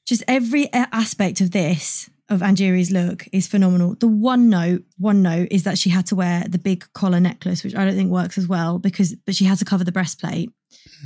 just 0.05 0.25
every 0.27 0.73
aspect 0.73 1.41
of 1.41 1.53
this 1.53 2.11
of 2.29 2.43
Angeria's 2.43 2.91
look 2.91 3.27
is 3.33 3.47
phenomenal. 3.47 3.95
The 3.95 4.09
one 4.09 4.49
note, 4.49 4.83
one 4.99 5.23
note 5.23 5.49
is 5.51 5.65
that 5.65 5.79
she 5.79 5.91
had 5.91 6.07
to 6.07 6.17
wear 6.17 6.45
the 6.49 6.59
big 6.59 6.85
collar 6.95 7.21
necklace, 7.21 7.63
which 7.63 7.75
I 7.75 7.85
don't 7.85 7.95
think 7.95 8.11
works 8.11 8.39
as 8.39 8.49
well 8.49 8.79
because, 8.79 9.15
but 9.27 9.35
she 9.35 9.45
had 9.45 9.59
to 9.59 9.65
cover 9.65 9.85
the 9.85 9.93
breastplate. 9.93 10.51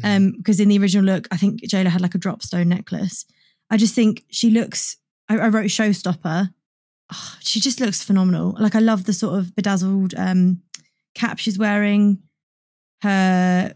Um, 0.04 0.32
because 0.36 0.60
in 0.60 0.68
the 0.68 0.78
original 0.78 1.04
look, 1.04 1.26
I 1.30 1.36
think 1.36 1.62
Jayla 1.62 1.86
had 1.86 2.00
like 2.00 2.14
a 2.14 2.18
drop 2.18 2.42
stone 2.42 2.68
necklace. 2.68 3.26
I 3.70 3.76
just 3.76 3.94
think 3.94 4.24
she 4.30 4.50
looks. 4.50 4.96
I, 5.28 5.38
I 5.38 5.48
wrote 5.48 5.66
showstopper. 5.66 6.50
Oh, 7.12 7.34
she 7.40 7.60
just 7.60 7.80
looks 7.80 8.02
phenomenal. 8.02 8.54
Like 8.58 8.74
I 8.74 8.80
love 8.80 9.04
the 9.04 9.12
sort 9.12 9.38
of 9.38 9.54
bedazzled 9.56 10.14
um 10.16 10.62
cap 11.14 11.38
she's 11.38 11.58
wearing. 11.58 12.18
Her 13.02 13.74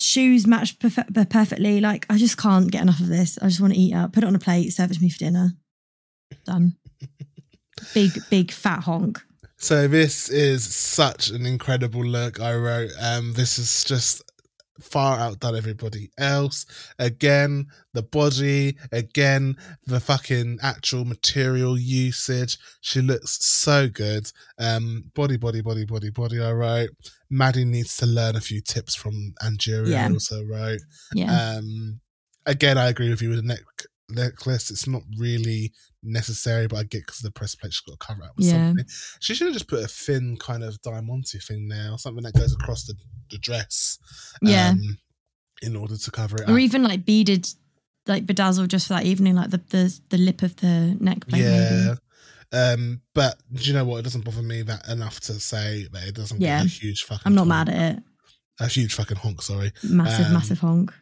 shoes 0.00 0.46
match 0.46 0.78
perfe- 0.78 1.30
perfectly. 1.30 1.80
Like 1.80 2.06
I 2.10 2.16
just 2.16 2.36
can't 2.36 2.70
get 2.70 2.82
enough 2.82 3.00
of 3.00 3.08
this. 3.08 3.38
I 3.40 3.48
just 3.48 3.60
want 3.60 3.74
to 3.74 3.78
eat 3.78 3.94
up, 3.94 4.12
put 4.12 4.24
it 4.24 4.26
on 4.26 4.34
a 4.34 4.38
plate, 4.38 4.70
serve 4.70 4.90
it 4.90 4.94
to 4.94 5.00
me 5.00 5.10
for 5.10 5.18
dinner. 5.18 5.52
Done. 6.44 6.76
big, 7.94 8.12
big 8.30 8.50
fat 8.50 8.84
honk. 8.84 9.20
So 9.56 9.88
this 9.88 10.28
is 10.28 10.72
such 10.72 11.30
an 11.30 11.44
incredible 11.44 12.04
look. 12.04 12.40
I 12.40 12.54
wrote. 12.54 12.90
Um, 13.00 13.32
this 13.32 13.58
is 13.58 13.82
just 13.84 14.22
far 14.80 15.18
outdone 15.18 15.56
everybody 15.56 16.10
else. 16.18 16.66
Again, 16.98 17.66
the 17.94 18.02
body. 18.02 18.76
Again, 18.92 19.56
the 19.86 20.00
fucking 20.00 20.58
actual 20.62 21.04
material 21.04 21.78
usage. 21.78 22.58
She 22.80 23.00
looks 23.00 23.44
so 23.44 23.88
good. 23.88 24.30
Um, 24.58 25.04
body, 25.14 25.36
body, 25.36 25.60
body, 25.60 25.84
body, 25.84 26.10
body. 26.10 26.40
I 26.42 26.52
wrote. 26.52 26.90
Maddy 27.30 27.64
needs 27.64 27.96
to 27.96 28.06
learn 28.06 28.36
a 28.36 28.40
few 28.40 28.60
tips 28.60 28.94
from 28.94 29.34
Angeria. 29.42 29.88
Yeah. 29.88 30.08
Also 30.10 30.44
wrote. 30.44 30.80
Yeah. 31.14 31.56
Um, 31.56 32.00
again, 32.46 32.78
I 32.78 32.88
agree 32.88 33.10
with 33.10 33.22
you 33.22 33.30
with 33.30 33.38
the 33.38 33.46
neck 33.46 33.60
necklace. 34.10 34.70
It's 34.70 34.86
not 34.86 35.02
really 35.16 35.72
necessary, 36.02 36.66
but 36.66 36.76
I 36.78 36.82
get 36.84 37.04
because 37.06 37.18
the 37.18 37.30
press 37.30 37.54
plate 37.54 37.72
she's 37.72 37.80
got 37.80 37.98
to 38.00 38.06
cover 38.06 38.22
up 38.24 38.36
with 38.36 38.46
Yeah. 38.46 38.68
something. 38.68 38.84
She 39.20 39.34
should 39.34 39.46
have 39.48 39.54
just 39.54 39.68
put 39.68 39.84
a 39.84 39.88
thin 39.88 40.36
kind 40.38 40.62
of 40.62 40.80
diamanté 40.82 41.42
thing 41.44 41.68
there, 41.68 41.92
or 41.92 41.98
something 41.98 42.24
that 42.24 42.34
goes 42.34 42.52
across 42.52 42.84
the, 42.84 42.94
the 43.30 43.38
dress. 43.38 43.98
Yeah. 44.42 44.70
um, 44.70 44.98
in 45.62 45.74
order 45.74 45.96
to 45.96 46.10
cover 46.12 46.36
it 46.40 46.48
or 46.48 46.52
up. 46.54 46.58
even 46.60 46.84
like 46.84 47.04
beaded, 47.04 47.48
like 48.06 48.24
bedazzled 48.26 48.70
just 48.70 48.86
for 48.86 48.94
that 48.94 49.04
evening, 49.04 49.34
like 49.34 49.50
the 49.50 49.58
the, 49.70 50.00
the 50.10 50.18
lip 50.18 50.42
of 50.42 50.54
the 50.56 50.96
neck 51.00 51.26
plate. 51.26 51.42
yeah. 51.42 51.94
Maybe. 51.94 51.98
Um, 52.50 53.02
but 53.14 53.38
do 53.52 53.62
you 53.64 53.74
know 53.74 53.84
what? 53.84 53.98
It 53.98 54.02
doesn't 54.04 54.24
bother 54.24 54.40
me 54.40 54.62
that 54.62 54.88
enough 54.88 55.20
to 55.22 55.34
say 55.40 55.86
that 55.92 56.06
it 56.08 56.14
doesn't 56.14 56.40
Yeah. 56.40 56.58
get 56.62 56.66
a 56.66 56.68
huge 56.68 57.02
fucking. 57.04 57.22
I'm 57.26 57.34
not 57.34 57.40
honk. 57.48 57.48
mad 57.48 57.68
at 57.68 57.96
it. 57.96 58.02
A 58.60 58.66
huge 58.68 58.94
fucking 58.94 59.18
honk. 59.18 59.42
Sorry. 59.42 59.70
Massive, 59.82 60.26
Um, 60.26 60.32
massive 60.32 60.58
honk. 60.60 60.94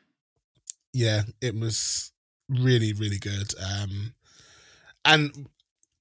yeah, 0.93 1.23
it 1.41 1.55
was 1.55 2.11
really, 2.49 2.93
really 2.93 3.19
good. 3.19 3.53
Um, 3.63 4.15
and 5.05 5.49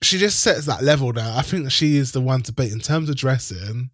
she 0.02 0.18
just 0.18 0.40
sets 0.42 0.66
that 0.66 0.84
level 0.84 1.14
now. 1.14 1.38
I 1.38 1.42
think 1.42 1.64
that 1.64 1.70
she 1.72 1.98
is 1.98 2.12
the 2.12 2.22
one 2.22 2.42
to 2.44 2.52
beat 2.54 2.72
in 2.72 2.80
terms 2.80 3.10
of 3.10 3.16
dressing. 3.16 3.90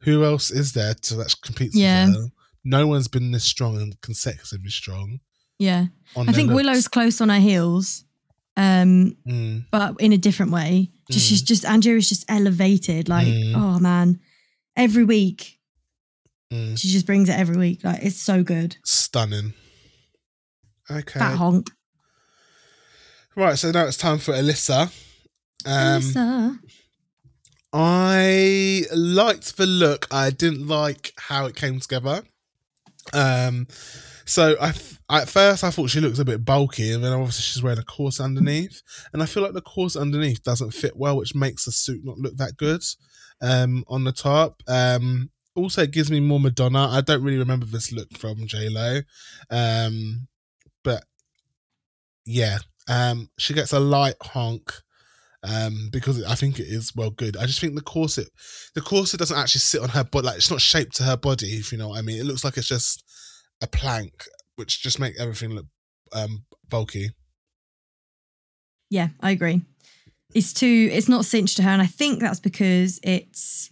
Who 0.00 0.24
else 0.24 0.50
is 0.50 0.72
there 0.72 0.94
to 0.94 1.14
that 1.16 1.34
competes 1.42 1.76
Yeah. 1.76 2.06
with 2.06 2.16
her? 2.16 2.26
No 2.64 2.86
one's 2.86 3.08
been 3.08 3.30
this 3.32 3.44
strong 3.44 3.76
and 3.80 4.00
consecutively 4.00 4.70
strong. 4.70 5.20
Yeah. 5.58 5.86
I 6.16 6.32
think 6.32 6.48
looks. 6.50 6.56
Willow's 6.62 6.88
close 6.88 7.20
on 7.20 7.28
her 7.28 7.38
heels, 7.40 8.04
um, 8.56 9.16
Mm, 9.26 9.66
but 9.70 10.00
in 10.00 10.12
a 10.12 10.18
different 10.18 10.50
way. 10.52 10.90
Just 11.10 11.26
she's 11.28 11.42
just 11.42 11.64
Angeria's 11.64 12.08
just 12.08 12.24
elevated. 12.28 13.08
Like, 13.08 13.26
Mm. 13.28 13.54
oh 13.56 13.78
man. 13.78 14.20
Every 14.76 15.04
week. 15.04 15.58
mm, 16.52 16.76
She 16.78 16.88
just 16.88 17.04
brings 17.06 17.28
it 17.28 17.32
every 17.38 17.56
week. 17.56 17.84
Like 17.84 18.02
it's 18.02 18.20
so 18.20 18.42
good. 18.42 18.76
stunning. 18.84 19.54
Okay, 20.90 21.18
Fat 21.20 21.36
honk. 21.36 21.70
Right. 23.36 23.58
So 23.58 23.70
now 23.70 23.86
it's 23.86 23.96
time 23.96 24.18
for 24.18 24.32
Alyssa. 24.32 24.92
Um, 25.66 26.02
Alyssa. 26.02 26.58
I 27.72 28.82
liked 28.94 29.56
the 29.56 29.66
look. 29.66 30.06
I 30.10 30.30
didn't 30.30 30.66
like 30.66 31.12
how 31.16 31.46
it 31.46 31.56
came 31.56 31.80
together. 31.80 32.22
Um, 33.12 33.66
so 34.24 34.56
I 34.60 34.72
th- 34.72 34.98
at 35.10 35.28
first 35.28 35.64
I 35.64 35.70
thought 35.70 35.90
she 35.90 36.00
looks 36.00 36.18
a 36.18 36.24
bit 36.24 36.44
bulky, 36.44 36.92
and 36.92 37.02
then 37.02 37.12
obviously 37.12 37.42
she's 37.42 37.62
wearing 37.62 37.78
a 37.78 37.84
corset 37.84 38.24
underneath, 38.24 38.82
and 39.12 39.22
I 39.22 39.26
feel 39.26 39.42
like 39.42 39.54
the 39.54 39.60
corset 39.60 40.02
underneath 40.02 40.42
doesn't 40.42 40.72
fit 40.72 40.96
well, 40.96 41.16
which 41.16 41.34
makes 41.34 41.64
the 41.64 41.72
suit 41.72 42.02
not 42.04 42.18
look 42.18 42.36
that 42.36 42.56
good. 42.56 42.82
Um, 43.40 43.84
on 43.88 44.04
the 44.04 44.12
top. 44.12 44.62
Um, 44.68 45.30
also 45.56 45.82
it 45.82 45.90
gives 45.90 46.10
me 46.10 46.20
more 46.20 46.38
Madonna. 46.38 46.88
I 46.88 47.00
don't 47.00 47.24
really 47.24 47.38
remember 47.38 47.66
this 47.66 47.90
look 47.90 48.16
from 48.16 48.46
J 48.46 48.68
Lo, 48.68 49.00
um, 49.50 50.28
but 50.84 51.04
yeah, 52.24 52.58
um, 52.88 53.28
she 53.38 53.54
gets 53.54 53.72
a 53.72 53.80
light 53.80 54.16
honk 54.20 54.72
um, 55.42 55.88
because 55.90 56.22
I 56.24 56.34
think 56.34 56.58
it 56.58 56.66
is 56.66 56.94
well 56.94 57.10
good. 57.10 57.36
I 57.36 57.46
just 57.46 57.60
think 57.60 57.74
the 57.74 57.80
corset, 57.80 58.28
the 58.74 58.80
corset 58.80 59.18
doesn't 59.18 59.36
actually 59.36 59.60
sit 59.60 59.82
on 59.82 59.88
her 59.90 60.04
body. 60.04 60.26
Like 60.26 60.36
it's 60.36 60.50
not 60.50 60.60
shaped 60.60 60.96
to 60.96 61.04
her 61.04 61.16
body, 61.16 61.48
if 61.54 61.72
you 61.72 61.78
know 61.78 61.88
what 61.88 61.98
I 61.98 62.02
mean. 62.02 62.20
It 62.20 62.26
looks 62.26 62.44
like 62.44 62.56
it's 62.56 62.68
just 62.68 63.04
a 63.60 63.66
plank, 63.66 64.24
which 64.56 64.82
just 64.82 65.00
make 65.00 65.18
everything 65.18 65.50
look 65.50 65.66
um, 66.12 66.44
bulky. 66.68 67.10
Yeah, 68.90 69.08
I 69.20 69.30
agree. 69.30 69.62
It's 70.34 70.52
too 70.52 70.90
it's 70.92 71.08
not 71.08 71.24
cinched 71.24 71.56
to 71.56 71.62
her, 71.62 71.70
and 71.70 71.82
I 71.82 71.86
think 71.86 72.20
that's 72.20 72.40
because 72.40 73.00
it's 73.02 73.70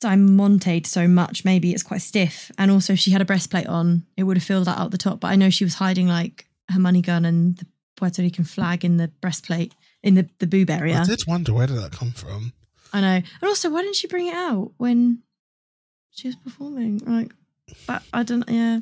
diamanted 0.00 0.86
so 0.86 1.08
much. 1.08 1.44
Maybe 1.44 1.72
it's 1.72 1.82
quite 1.82 2.02
stiff. 2.02 2.50
And 2.56 2.70
also 2.70 2.94
if 2.94 2.98
she 2.98 3.10
had 3.10 3.20
a 3.20 3.26
breastplate 3.26 3.66
on, 3.66 4.06
it 4.16 4.24
would 4.24 4.36
have 4.36 4.44
filled 4.44 4.66
that 4.66 4.78
out 4.78 4.90
the 4.90 4.98
top. 4.98 5.20
But 5.20 5.28
I 5.28 5.36
know 5.36 5.50
she 5.50 5.64
was 5.64 5.74
hiding 5.74 6.08
like 6.08 6.47
her 6.70 6.78
money 6.78 7.02
gun 7.02 7.24
and 7.24 7.56
the 7.56 7.66
Puerto 7.96 8.22
Rican 8.22 8.44
flag 8.44 8.84
in 8.84 8.96
the 8.96 9.08
breastplate 9.20 9.74
in 10.02 10.14
the, 10.14 10.28
the 10.38 10.46
boob 10.46 10.70
area. 10.70 11.00
I 11.00 11.04
did 11.04 11.20
wonder 11.26 11.52
where 11.52 11.66
did 11.66 11.76
that 11.78 11.92
come 11.92 12.12
from. 12.12 12.52
I 12.92 13.00
know. 13.00 13.06
And 13.16 13.42
also, 13.42 13.70
why 13.70 13.82
didn't 13.82 13.96
she 13.96 14.06
bring 14.06 14.28
it 14.28 14.34
out 14.34 14.72
when 14.76 15.22
she 16.10 16.28
was 16.28 16.36
performing? 16.36 16.98
Like, 16.98 17.32
but 17.86 18.02
I 18.12 18.22
don't. 18.22 18.48
Yeah, 18.48 18.80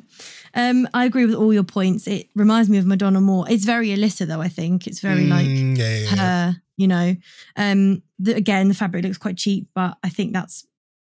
um, 0.53 0.87
I 0.93 1.05
agree 1.05 1.25
with 1.25 1.35
all 1.35 1.53
your 1.53 1.63
points. 1.63 2.07
It 2.07 2.29
reminds 2.35 2.69
me 2.69 2.77
of 2.77 2.85
Madonna 2.85 3.19
more. 3.19 3.49
It's 3.49 3.65
very 3.65 3.89
Alyssa, 3.89 4.27
though. 4.27 4.39
I 4.41 4.47
think 4.47 4.87
it's 4.87 5.01
very 5.01 5.25
like 5.25 5.47
Mm, 5.47 5.77
yeah, 5.77 5.97
yeah, 5.97 5.99
yeah. 6.03 6.15
her. 6.15 6.61
You 6.77 6.87
know, 6.87 7.15
um, 7.55 8.03
the, 8.19 8.35
again, 8.35 8.67
the 8.67 8.75
fabric 8.75 9.03
looks 9.03 9.17
quite 9.17 9.35
cheap, 9.35 9.67
but 9.73 9.97
I 10.03 10.09
think 10.09 10.31
that's 10.31 10.65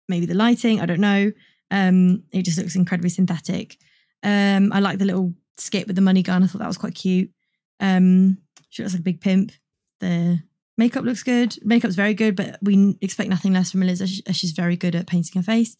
maybe 0.08 0.28
the 0.28 0.36
lighting. 0.36 0.80
I 0.80 0.86
don't 0.86 1.02
know. 1.02 1.32
Um, 1.72 2.24
it 2.32 2.44
just 2.44 2.58
looks 2.60 2.76
incredibly 2.76 3.10
synthetic. 3.10 3.76
Um, 4.24 4.72
I 4.72 4.80
like 4.80 5.00
the 5.00 5.06
little 5.06 5.34
skit 5.58 5.88
with 5.88 5.96
the 5.96 6.02
money 6.02 6.24
gun. 6.24 6.44
I 6.44 6.48
thought 6.48 6.60
that 6.60 6.68
was 6.68 6.78
quite 6.78 6.96
cute. 6.96 7.32
Um, 7.80 8.38
she 8.70 8.82
looks 8.84 8.94
like 8.94 9.02
a 9.02 9.04
big 9.04 9.22
pimp. 9.22 9.52
The 10.00 10.40
makeup 10.78 11.04
looks 11.06 11.24
good. 11.24 11.56
Makeup's 11.64 11.96
very 11.96 12.14
good, 12.14 12.36
but 12.36 12.58
we 12.62 12.98
expect 13.02 13.30
nothing 13.30 13.54
less 13.54 13.72
from 13.72 13.82
Alyssa. 13.82 14.08
She's 14.36 14.52
very 14.52 14.76
good 14.76 14.96
at 14.96 15.08
painting 15.08 15.40
her 15.42 15.46
face. 15.46 15.76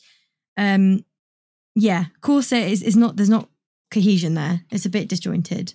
Um, 0.58 1.04
yeah, 1.76 2.06
corset 2.22 2.72
is 2.72 2.82
is 2.82 2.96
not. 2.96 3.16
There's 3.18 3.30
not 3.30 3.50
cohesion 3.92 4.34
there. 4.34 4.62
It's 4.72 4.86
a 4.86 4.90
bit 4.90 5.08
disjointed. 5.10 5.74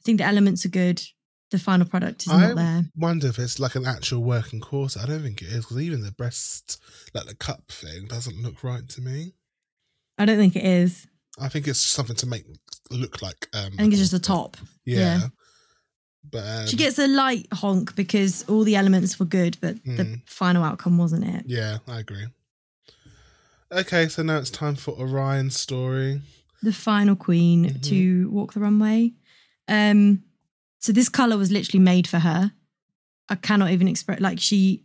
I 0.00 0.02
think 0.04 0.18
the 0.18 0.24
elements 0.24 0.64
are 0.64 0.68
good. 0.70 1.02
The 1.50 1.58
final 1.58 1.86
product 1.86 2.22
is 2.22 2.32
I- 2.32 2.40
not 2.48 2.56
there. 2.56 2.64
I 2.78 2.84
wonder 2.96 3.26
if 3.28 3.38
it's 3.38 3.58
like 3.58 3.74
an 3.74 3.84
actual 3.86 4.22
working 4.22 4.60
corset. 4.60 5.02
I 5.02 5.06
don't 5.06 5.22
think 5.22 5.42
it 5.42 5.48
is 5.48 5.64
because 5.64 5.80
even 5.80 6.02
the 6.02 6.12
breast, 6.12 6.80
like 7.12 7.26
the 7.26 7.34
cup 7.34 7.70
thing, 7.70 8.06
doesn't 8.06 8.40
look 8.42 8.62
right 8.64 8.88
to 8.88 9.00
me. 9.00 9.34
I 10.18 10.24
don't 10.24 10.38
think 10.38 10.56
it 10.56 10.64
is. 10.64 11.06
I 11.40 11.48
think 11.48 11.66
it's 11.68 11.80
something 11.80 12.16
to 12.16 12.26
make 12.26 12.44
look 12.90 13.22
like. 13.22 13.48
Um, 13.54 13.72
I 13.74 13.82
think 13.82 13.92
it's 13.92 14.00
just 14.02 14.12
the 14.12 14.18
top. 14.18 14.56
Yeah. 14.84 14.98
yeah. 14.98 15.20
But 16.30 16.44
um, 16.46 16.66
She 16.66 16.76
gets 16.76 16.98
a 16.98 17.06
light 17.08 17.46
honk 17.52 17.96
because 17.96 18.44
all 18.48 18.64
the 18.64 18.76
elements 18.76 19.18
were 19.18 19.26
good, 19.26 19.56
but 19.60 19.76
the 19.84 20.04
Mm. 20.04 20.28
final 20.28 20.62
outcome 20.62 20.98
wasn't 20.98 21.24
it. 21.24 21.44
Yeah, 21.46 21.78
I 21.88 22.00
agree. 22.00 22.26
Okay, 23.72 24.08
so 24.08 24.22
now 24.22 24.36
it's 24.38 24.50
time 24.50 24.74
for 24.76 24.92
Orion 24.98 25.50
Story. 25.50 26.20
The 26.62 26.72
final 26.72 27.16
queen 27.16 27.64
Mhm. 27.70 27.82
to 27.84 28.30
walk 28.30 28.52
the 28.52 28.60
runway. 28.60 29.12
Um, 29.66 30.22
so 30.78 30.92
this 30.92 31.08
color 31.08 31.36
was 31.38 31.50
literally 31.50 31.82
made 31.82 32.06
for 32.06 32.18
her. 32.18 32.52
I 33.28 33.34
cannot 33.36 33.70
even 33.70 33.88
express. 33.88 34.20
Like 34.20 34.38
she 34.40 34.84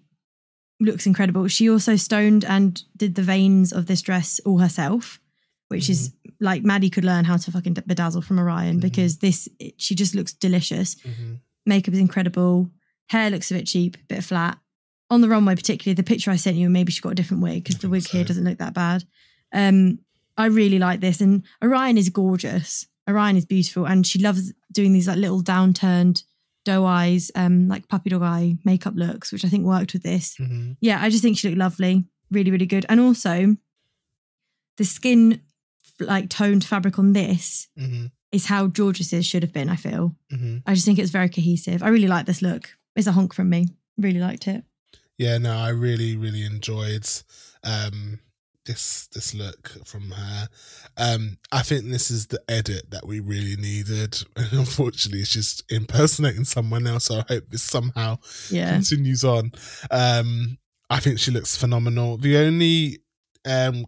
looks 0.80 1.06
incredible. 1.06 1.48
She 1.50 1.70
also 1.70 1.96
stoned 1.98 2.46
and 2.46 2.82
did 2.96 3.16
the 3.16 3.24
veins 3.24 3.74
of 3.74 3.88
this 3.88 4.02
dress 4.02 4.40
all 4.46 4.60
herself, 4.60 5.20
which 5.68 5.90
is 5.90 6.12
like 6.40 6.64
Maddy 6.64 6.90
could 6.90 7.04
learn 7.06 7.26
how 7.26 7.38
to 7.38 7.52
fucking 7.52 7.74
bedazzle 7.76 8.24
from 8.24 8.40
Orion 8.40 8.78
Mhm. 8.78 8.82
because 8.82 9.18
this 9.18 9.48
it- 9.60 9.76
she 9.82 9.96
just 9.96 10.16
looks 10.16 10.34
delicious. 10.34 10.96
hmm 11.02 11.36
makeup 11.66 11.94
is 11.94 12.00
incredible. 12.00 12.72
Hair 13.10 13.30
looks 13.32 13.52
a 13.52 13.56
bit 13.56 13.68
cheap, 13.68 13.98
a 13.98 14.04
bit 14.08 14.24
flat. 14.24 14.58
On 15.10 15.20
the 15.20 15.28
runway, 15.28 15.54
particularly 15.54 15.96
the 15.96 16.02
picture 16.04 16.32
I 16.32 16.38
sent 16.38 16.56
you, 16.56 16.70
maybe 16.70 16.94
she 16.94 17.02
got 17.02 17.12
a 17.12 17.16
different 17.16 17.44
wig 17.44 17.62
because 17.64 17.80
the 17.80 17.90
wig 17.90 18.08
here 18.08 18.24
doesn't 18.24 18.46
look 18.46 18.58
that 18.60 18.74
bad. 18.74 19.04
Um, 19.54 20.00
I 20.38 20.46
really 20.46 20.80
like 20.80 21.02
this, 21.02 21.20
and 21.20 21.44
Orion 21.62 21.98
is 21.98 22.08
gorgeous. 22.10 22.88
Orion 23.10 23.36
is 23.36 23.44
beautiful, 23.46 23.86
and 23.86 24.08
she 24.08 24.18
loves 24.20 24.54
doing 24.72 24.94
these 24.94 25.08
like 25.10 25.18
little 25.18 25.42
downturned 25.44 26.24
doe 26.64 26.86
eyes, 26.86 27.32
um, 27.36 27.68
like 27.68 27.88
puppy 27.90 28.10
dog 28.12 28.22
eye 28.22 28.58
makeup 28.64 28.94
looks, 28.96 29.34
which 29.34 29.44
I 29.44 29.50
think 29.50 29.66
worked 29.66 29.92
with 29.94 30.04
this. 30.04 30.36
hmm 30.38 30.72
Yeah, 30.80 31.02
I 31.02 31.10
just 31.10 31.22
think 31.22 31.38
she 31.38 31.48
looked 31.50 31.60
lovely, 31.60 32.06
really, 32.32 32.52
really 32.52 32.66
good, 32.66 32.86
and 32.88 33.00
also 33.02 33.58
the 34.78 34.86
skin 34.86 35.42
like 36.00 36.30
toned 36.30 36.64
fabric 36.64 37.00
on 37.00 37.14
this 37.14 37.68
hmm 37.78 38.06
is 38.34 38.46
how 38.48 38.68
Jorgeous's 38.68 39.26
should 39.26 39.42
have 39.42 39.54
been. 39.54 39.70
I 39.70 39.78
feel. 39.78 40.14
hmm 40.30 40.58
I 40.66 40.74
just 40.74 40.86
think 40.86 41.00
it's 41.00 41.12
very 41.12 41.30
cohesive. 41.30 41.82
I 41.82 41.88
really 41.88 42.08
like 42.10 42.26
this 42.26 42.42
look. 42.42 42.70
It's 42.96 43.08
a 43.08 43.14
honk 43.14 43.34
from 43.34 43.50
me. 43.50 43.68
Really 43.98 44.20
liked 44.20 44.48
it. 44.48 44.64
Yeah, 45.18 45.38
no, 45.38 45.56
I 45.58 45.70
really, 45.70 46.16
really 46.18 46.44
enjoyed 46.46 47.08
um 47.64 48.20
this 48.66 49.08
this 49.14 49.34
look 49.34 49.70
from 49.86 50.12
her. 50.12 50.50
Um, 50.98 51.38
I 51.54 51.62
think 51.64 51.86
this 51.86 52.12
is 52.12 52.28
the 52.28 52.42
edit 52.50 52.92
that 52.92 53.08
we 53.08 53.22
really 53.22 53.56
needed. 53.56 54.22
And 54.36 54.52
unfortunately 54.52 55.22
it's 55.22 55.32
just 55.32 55.64
impersonating 55.72 56.44
someone 56.44 56.86
else. 56.86 57.06
So 57.06 57.20
I 57.20 57.24
hope 57.30 57.46
this 57.50 57.64
somehow 57.64 58.18
Yeah. 58.52 58.74
continues 58.76 59.24
on. 59.24 59.54
Um, 59.90 60.58
I 60.90 61.00
think 61.00 61.18
she 61.20 61.32
looks 61.32 61.56
phenomenal. 61.56 62.18
The 62.18 62.36
only 62.38 63.00
um 63.46 63.86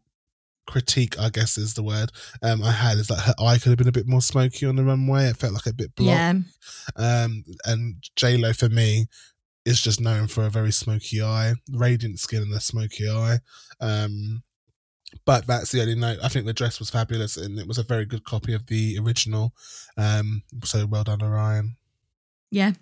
critique, 0.70 1.20
I 1.20 1.30
guess 1.30 1.58
is 1.58 1.74
the 1.74 1.84
word, 1.84 2.12
um 2.42 2.64
I 2.64 2.72
had 2.72 2.98
is 2.98 3.08
that 3.08 3.20
her 3.20 3.34
eye 3.40 3.58
could 3.58 3.70
have 3.70 3.78
been 3.78 3.88
a 3.88 4.00
bit 4.00 4.08
more 4.08 4.22
smoky 4.22 4.66
on 4.66 4.76
the 4.76 4.84
runway. 4.84 5.26
It 5.26 5.38
felt 5.38 5.54
like 5.54 5.66
a 5.66 5.74
bit 5.74 5.96
blocked. 5.96 6.10
Yeah. 6.10 6.34
Um, 6.96 7.44
and 7.66 7.96
J 8.16 8.38
Lo 8.38 8.54
for 8.54 8.70
me 8.70 9.08
is 9.66 9.82
just 9.82 10.00
known 10.00 10.28
for 10.28 10.46
a 10.46 10.50
very 10.50 10.72
smoky 10.72 11.22
eye, 11.22 11.54
radiant 11.72 12.20
skin 12.20 12.44
and 12.44 12.54
a 12.54 12.62
smoky 12.62 13.10
eye. 13.10 13.40
Um, 13.82 14.44
but 15.26 15.48
that's 15.48 15.72
the 15.72 15.82
only 15.82 15.96
note. 15.96 16.20
I 16.24 16.28
think 16.28 16.46
the 16.46 16.54
dress 16.54 16.80
was 16.80 16.90
fabulous 16.90 17.36
and 17.38 17.60
it 17.60 17.68
was 17.68 17.78
a 17.78 17.84
very 17.84 18.06
good 18.06 18.24
copy 18.24 18.54
of 18.54 18.68
the 18.68 18.98
original. 19.00 19.54
Um, 19.98 20.44
so 20.64 20.86
well 20.86 21.04
done, 21.04 21.22
Orion. 21.22 21.78
Yeah. 22.52 22.74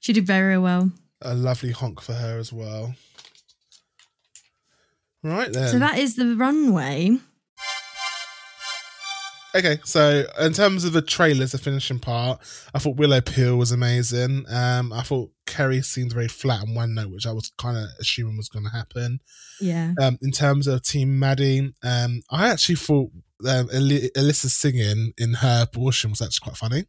She 0.00 0.12
did 0.12 0.26
very 0.26 0.58
well. 0.58 0.92
A 1.22 1.34
lovely 1.34 1.72
honk 1.72 2.00
for 2.00 2.14
her 2.14 2.38
as 2.38 2.52
well. 2.52 2.94
Right 5.24 5.50
then. 5.52 5.68
So 5.68 5.78
that 5.78 5.98
is 5.98 6.16
the 6.16 6.36
runway. 6.36 7.18
Okay, 9.56 9.78
so 9.84 10.24
in 10.40 10.52
terms 10.52 10.84
of 10.84 10.92
the 10.92 11.00
trailers, 11.00 11.52
the 11.52 11.58
finishing 11.58 12.00
part, 12.00 12.40
I 12.74 12.80
thought 12.80 12.96
Willow 12.96 13.20
Pill 13.20 13.56
was 13.56 13.70
amazing. 13.70 14.44
Um, 14.50 14.92
I 14.92 15.02
thought 15.02 15.30
Kerri 15.46 15.84
seemed 15.84 16.12
very 16.12 16.26
flat 16.26 16.62
on 16.62 16.74
one 16.74 16.94
note, 16.94 17.10
which 17.10 17.26
I 17.26 17.32
was 17.32 17.52
kind 17.56 17.78
of 17.78 17.84
assuming 18.00 18.36
was 18.36 18.48
going 18.48 18.64
to 18.64 18.70
happen. 18.72 19.20
Yeah. 19.60 19.94
Um, 20.00 20.18
in 20.22 20.32
terms 20.32 20.66
of 20.66 20.82
Team 20.82 21.20
Maddy, 21.20 21.72
um, 21.84 22.22
I 22.30 22.50
actually 22.50 22.74
thought 22.74 23.12
um, 23.48 23.68
Eli- 23.72 24.08
Alyssa 24.16 24.48
singing 24.48 25.12
in 25.16 25.34
her 25.34 25.66
portion 25.66 26.10
was 26.10 26.20
actually 26.20 26.44
quite 26.44 26.56
funny. 26.56 26.84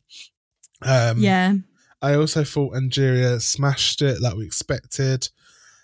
Um, 0.81 1.19
yeah. 1.19 1.53
I 2.01 2.15
also 2.15 2.43
thought 2.43 2.75
Angeria 2.75 3.39
smashed 3.41 4.01
it 4.01 4.21
like 4.21 4.35
we 4.35 4.45
expected. 4.45 5.29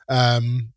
Um, 0.09 0.73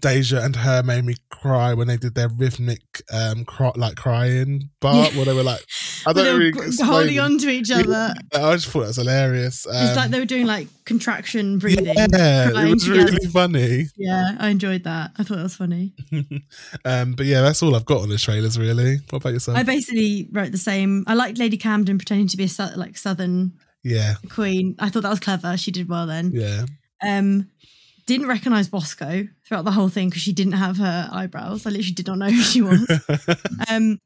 Deja 0.00 0.42
and 0.42 0.56
her 0.56 0.82
made 0.82 1.04
me 1.04 1.14
cry 1.30 1.72
when 1.72 1.86
they 1.86 1.96
did 1.96 2.14
their 2.14 2.28
rhythmic, 2.28 3.02
um, 3.12 3.44
cry, 3.44 3.70
like 3.76 3.94
crying 3.94 4.68
part 4.80 5.14
where 5.14 5.24
they 5.24 5.32
were 5.32 5.44
like, 5.44 5.64
I 6.06 6.12
don't 6.12 6.38
really 6.38 6.52
holding 6.80 7.14
it. 7.14 7.18
on 7.18 7.38
to 7.38 7.48
each 7.48 7.70
other. 7.70 8.14
I 8.34 8.52
just 8.54 8.66
thought 8.66 8.80
that 8.80 8.88
was 8.88 8.96
hilarious. 8.96 9.64
Um, 9.66 9.74
it's 9.76 9.96
like 9.96 10.10
they 10.10 10.18
were 10.18 10.26
doing 10.26 10.44
like 10.46 10.66
contraction 10.84 11.58
breathing. 11.58 11.86
yeah, 11.86 12.50
it 12.50 12.70
was 12.74 12.88
really 12.88 13.06
together. 13.06 13.28
funny. 13.30 13.86
Yeah, 13.96 14.32
I 14.38 14.48
enjoyed 14.48 14.84
that. 14.84 15.12
I 15.18 15.22
thought 15.22 15.36
that 15.36 15.44
was 15.44 15.56
funny. 15.56 15.94
um, 16.84 17.12
but 17.12 17.26
yeah, 17.26 17.40
that's 17.42 17.62
all 17.62 17.76
I've 17.76 17.86
got 17.86 18.02
on 18.02 18.08
the 18.08 18.18
trailers. 18.18 18.58
Really, 18.58 18.98
what 19.10 19.22
about 19.22 19.34
yourself? 19.34 19.56
I 19.56 19.62
basically 19.62 20.28
wrote 20.32 20.50
the 20.50 20.58
same. 20.58 21.04
I 21.06 21.14
liked 21.14 21.38
Lady 21.38 21.56
Camden 21.56 21.96
pretending 21.96 22.28
to 22.28 22.36
be 22.36 22.44
a 22.44 22.76
like 22.76 22.98
Southern 22.98 23.52
yeah, 23.84 24.14
queen. 24.30 24.74
I 24.80 24.90
thought 24.90 25.04
that 25.04 25.10
was 25.10 25.20
clever. 25.20 25.56
She 25.56 25.70
did 25.70 25.88
well 25.88 26.08
then. 26.08 26.32
yeah. 26.34 26.66
Um, 27.06 27.50
didn't 28.06 28.28
recognize 28.28 28.68
Bosco 28.68 29.26
throughout 29.44 29.64
the 29.64 29.72
whole 29.72 29.88
thing 29.88 30.08
because 30.08 30.22
she 30.22 30.32
didn't 30.32 30.52
have 30.54 30.76
her 30.78 31.08
eyebrows. 31.12 31.66
I 31.66 31.70
literally 31.70 31.92
did 31.92 32.06
not 32.06 32.18
know 32.18 32.30
who 32.30 32.40
she 32.40 32.62
was. 32.62 32.88
um, 33.68 34.00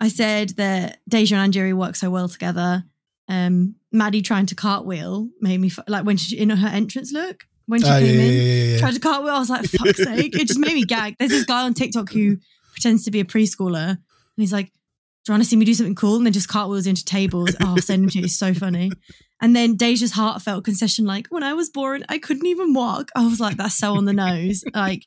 I 0.00 0.08
said 0.08 0.50
that 0.50 0.98
Deja 1.08 1.36
and 1.36 1.52
Angeria 1.54 1.74
work 1.74 1.96
so 1.96 2.10
well 2.10 2.28
together. 2.28 2.84
Um, 3.28 3.76
Maddy 3.92 4.22
trying 4.22 4.46
to 4.46 4.54
cartwheel 4.54 5.28
made 5.40 5.58
me 5.58 5.68
f- 5.68 5.80
like 5.88 6.04
when 6.04 6.16
she 6.16 6.38
in 6.38 6.50
her 6.50 6.68
entrance 6.68 7.12
look 7.12 7.44
when 7.66 7.80
she 7.80 7.88
Oh, 7.88 7.98
came 7.98 8.04
yeah, 8.06 8.12
in 8.12 8.32
yeah, 8.32 8.40
yeah, 8.42 8.72
yeah. 8.74 8.78
tried 8.78 8.94
to 8.94 9.00
cartwheel. 9.00 9.34
I 9.34 9.38
was 9.38 9.50
like, 9.50 9.64
fuck's 9.64 10.04
sake. 10.04 10.38
It 10.38 10.46
just 10.48 10.60
made 10.60 10.74
me 10.74 10.84
gag. 10.84 11.16
There's 11.18 11.30
this 11.32 11.44
guy 11.44 11.62
on 11.62 11.74
TikTok 11.74 12.12
who 12.12 12.36
pretends 12.72 13.04
to 13.04 13.10
be 13.10 13.20
a 13.20 13.24
preschooler 13.24 13.88
and 13.88 13.98
he's 14.36 14.52
like, 14.52 14.66
Do 14.66 14.72
you 15.28 15.32
want 15.32 15.42
to 15.42 15.48
see 15.48 15.56
me 15.56 15.64
do 15.64 15.74
something 15.74 15.94
cool? 15.96 16.16
And 16.16 16.26
then 16.26 16.32
just 16.32 16.48
cartwheels 16.48 16.86
into 16.86 17.04
tables. 17.04 17.56
Oh, 17.62 17.68
I'll 17.70 17.78
send 17.78 18.04
him 18.04 18.10
to 18.10 18.18
you. 18.18 18.24
It's 18.26 18.38
so 18.38 18.52
funny. 18.54 18.92
And 19.40 19.54
then 19.54 19.76
Deja's 19.76 20.12
heartfelt 20.12 20.64
concession, 20.64 21.04
like, 21.04 21.26
when 21.28 21.42
I 21.42 21.52
was 21.52 21.68
born, 21.68 22.04
I 22.08 22.18
couldn't 22.18 22.46
even 22.46 22.72
walk. 22.72 23.10
I 23.14 23.26
was 23.26 23.38
like, 23.40 23.56
that's 23.58 23.76
so 23.76 23.94
on 23.94 24.04
the 24.06 24.12
nose. 24.14 24.64
Like, 24.74 25.04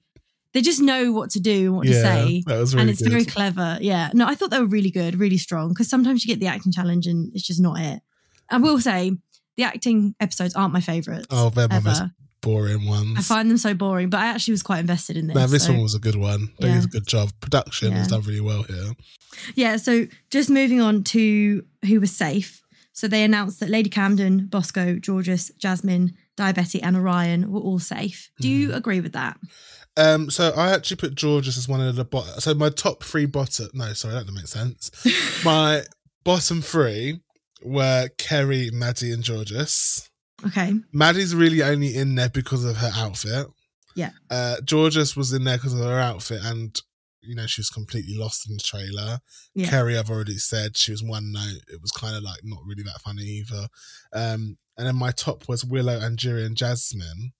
they 0.54 0.62
just 0.62 0.82
know 0.82 1.12
what 1.12 1.30
to 1.32 1.40
do 1.40 1.68
and 1.68 1.76
what 1.78 1.86
to 1.88 1.94
say. 1.94 2.44
that 2.48 2.58
was 2.58 2.74
really 2.74 2.82
and 2.82 2.90
it's 2.90 3.02
good. 3.02 3.12
very 3.12 3.26
clever. 3.26 3.78
Yeah. 3.82 4.10
No, 4.14 4.26
I 4.28 4.34
thought 4.36 4.50
they 4.50 4.60
were 4.60 4.66
really 4.66 4.90
good, 4.92 5.20
really 5.20 5.38
strong. 5.38 5.70
Because 5.70 5.90
sometimes 5.90 6.24
you 6.26 6.28
get 6.34 6.40
the 6.40 6.48
acting 6.48 6.72
challenge 6.72 7.06
and 7.08 7.32
it's 7.36 7.46
just 7.46 7.62
not 7.62 7.80
it. 7.80 8.02
I 8.50 8.58
will 8.58 8.80
say, 8.80 9.12
the 9.58 9.64
acting 9.64 10.16
episodes 10.20 10.56
aren't 10.56 10.74
my 10.74 10.82
favourites. 10.82 11.28
Oh, 11.30 11.50
they're 11.52 11.68
my 11.68 11.80
most 11.82 12.02
boring 12.42 12.88
ones. 12.88 13.16
I 13.18 13.22
find 13.22 13.50
them 13.50 13.58
so 13.58 13.74
boring, 13.76 14.10
but 14.10 14.22
I 14.22 14.28
actually 14.28 14.54
was 14.54 14.64
quite 14.64 14.80
invested 14.80 15.18
in 15.18 15.28
this. 15.28 15.36
no, 15.36 15.46
this 15.48 15.66
so- 15.66 15.74
one 15.74 15.84
was 15.84 15.94
a 15.96 16.00
good 16.00 16.16
one. 16.16 16.52
They 16.60 16.70
Yeah. 16.70 16.76
did 16.76 16.86
a 16.86 16.88
good 16.88 17.08
job. 17.08 17.30
Production 17.42 17.92
has 17.92 18.08
done 18.08 18.22
really 18.22 18.42
well 18.42 18.64
here. 18.64 18.94
Yeah, 19.56 19.76
so 19.78 20.08
just 20.32 20.50
moving 20.50 20.82
on 20.82 21.04
to 21.06 21.64
who 21.86 22.00
was 22.00 22.12
safe. 22.16 22.62
So 23.00 23.08
they 23.08 23.24
announced 23.24 23.62
that 23.62 23.70
Lady 23.70 23.90
Camden, 23.90 24.48
Bosco, 24.48 25.00
Jorgeous, 25.02 25.52
Jasmine, 25.58 26.18
Daya 26.36 26.54
Betty, 26.54 26.82
and 26.82 26.98
Orion 26.98 27.50
were 27.50 27.62
all 27.62 27.80
safe. 27.80 28.30
Do 28.42 28.50
you 28.50 28.74
agree 28.74 29.00
with 29.00 29.14
that? 29.14 29.40
Um, 29.96 30.30
so 30.30 30.52
I 30.54 30.74
actually 30.74 30.98
put 30.98 31.18
Jorgeous 31.18 31.58
as 31.58 31.70
one 31.70 31.80
of 31.80 31.96
the 31.96 32.04
bottom. 32.04 32.38
So 32.42 32.54
my 32.54 32.70
top 32.70 33.06
three 33.06 33.26
bottom. 33.26 33.70
No, 33.74 33.94
sorry, 33.94 34.16
that 34.16 34.28
doesn't 34.28 34.36
make 34.36 34.48
sense. 34.48 34.92
my 35.46 35.84
bottom 36.26 36.62
three 36.62 37.22
were 37.64 38.10
Kerri, 38.18 38.70
Maddy, 38.74 39.14
and 39.14 39.26
Jorgeous. 39.26 40.10
Okay. 40.48 40.74
Maddy's 40.92 41.34
really 41.34 41.64
only 41.64 41.96
in 41.96 42.16
there 42.16 42.30
because 42.30 42.66
of 42.66 42.76
her 42.78 42.92
outfit. 42.98 43.48
Yeah. 43.96 44.12
Uh, 44.30 44.58
Jorgeous 44.70 45.16
was 45.16 45.32
in 45.32 45.46
there 45.46 45.56
because 45.56 45.74
of 45.74 45.80
her 45.86 46.00
outfit, 46.00 46.42
and 46.44 46.82
you 47.30 47.36
know 47.36 47.46
she 47.46 47.62
was 47.62 47.70
completely 47.70 48.18
lost 48.18 48.50
in 48.50 48.58
the 48.58 48.64
trailer. 48.64 49.20
Yeah. 49.54 49.68
Kerri, 49.68 49.98
I've 49.98 50.10
already 50.10 50.38
said 50.38 50.76
she 50.76 50.92
was 50.92 51.04
one 51.04 51.32
note. 51.32 51.62
It 51.72 51.80
was 51.80 51.92
kind 51.92 52.16
of 52.16 52.24
like 52.24 52.40
not 52.44 52.60
really 52.66 52.82
that 52.84 53.02
funny 53.04 53.22
either. 53.22 53.68
Um, 54.12 54.58
and 54.78 54.88
then 54.88 54.96
my 54.96 55.12
top 55.12 55.48
was 55.48 55.64
Willow, 55.64 56.00
Angeria, 56.00 56.46
and 56.46 56.58
Jasmine. 56.58 57.34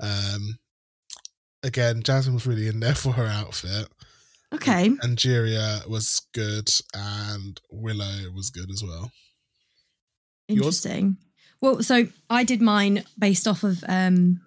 Um, 0.00 0.58
again, 1.64 2.02
Jasmine 2.04 2.34
was 2.34 2.46
really 2.46 2.68
in 2.68 2.78
there 2.78 2.94
for 2.94 3.12
her 3.14 3.26
outfit. 3.26 3.88
Okay. 4.54 4.90
Angeria 5.02 5.82
was 5.88 6.22
good, 6.32 6.70
and 6.94 7.60
Willow 7.72 8.30
was 8.32 8.50
good 8.50 8.70
as 8.70 8.84
well. 8.86 9.10
Yours? 10.46 10.58
Interesting. 10.58 11.16
Well, 11.60 11.82
so 11.82 12.06
I 12.30 12.44
did 12.44 12.62
mine 12.62 13.02
based 13.18 13.48
off 13.48 13.64
of 13.64 13.82
um 13.88 14.42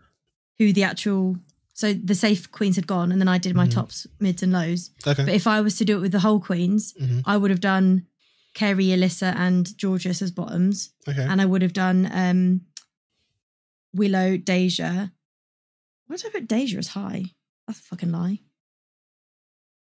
who 0.60 0.72
the 0.72 0.84
actual 0.84 1.36
so 1.78 1.94
the 1.94 2.16
safe 2.16 2.52
queens 2.52 2.76
had 2.76 2.88
gone, 2.88 3.12
and 3.12 3.22
then 3.22 3.28
I 3.28 3.38
did 3.38 3.56
my 3.56 3.68
Mhm. 3.68 3.72
tops, 3.78 4.08
mids, 4.20 4.42
and 4.42 4.52
lows. 4.52 4.90
Okay. 5.06 5.26
But 5.26 5.34
if 5.36 5.46
I 5.46 5.62
was 5.62 5.76
to 5.78 5.86
do 5.86 5.96
it 5.98 6.02
with 6.02 6.12
the 6.12 6.20
whole 6.26 6.40
queens, 6.40 6.94
Mhm. 7.00 7.22
I 7.26 7.38
would 7.38 7.52
have 7.52 7.60
done 7.62 8.08
Kerri, 8.56 8.88
Alyssa, 8.96 9.36
and 9.36 9.64
Jorgeous 9.78 10.22
as 10.24 10.32
bottoms. 10.32 10.90
Okay. 11.08 11.24
and 11.24 11.40
I 11.40 11.46
would 11.46 11.62
have 11.62 11.74
done 11.74 12.10
um, 12.12 12.62
Willow, 13.94 14.38
Deja. 14.38 15.12
Why 16.08 16.16
did 16.16 16.26
I 16.26 16.30
put 16.40 16.48
Deja 16.48 16.78
as 16.80 16.88
high? 16.90 17.26
That's 17.68 17.80
a 17.80 17.84
fucking 17.84 18.12
lie. 18.12 18.40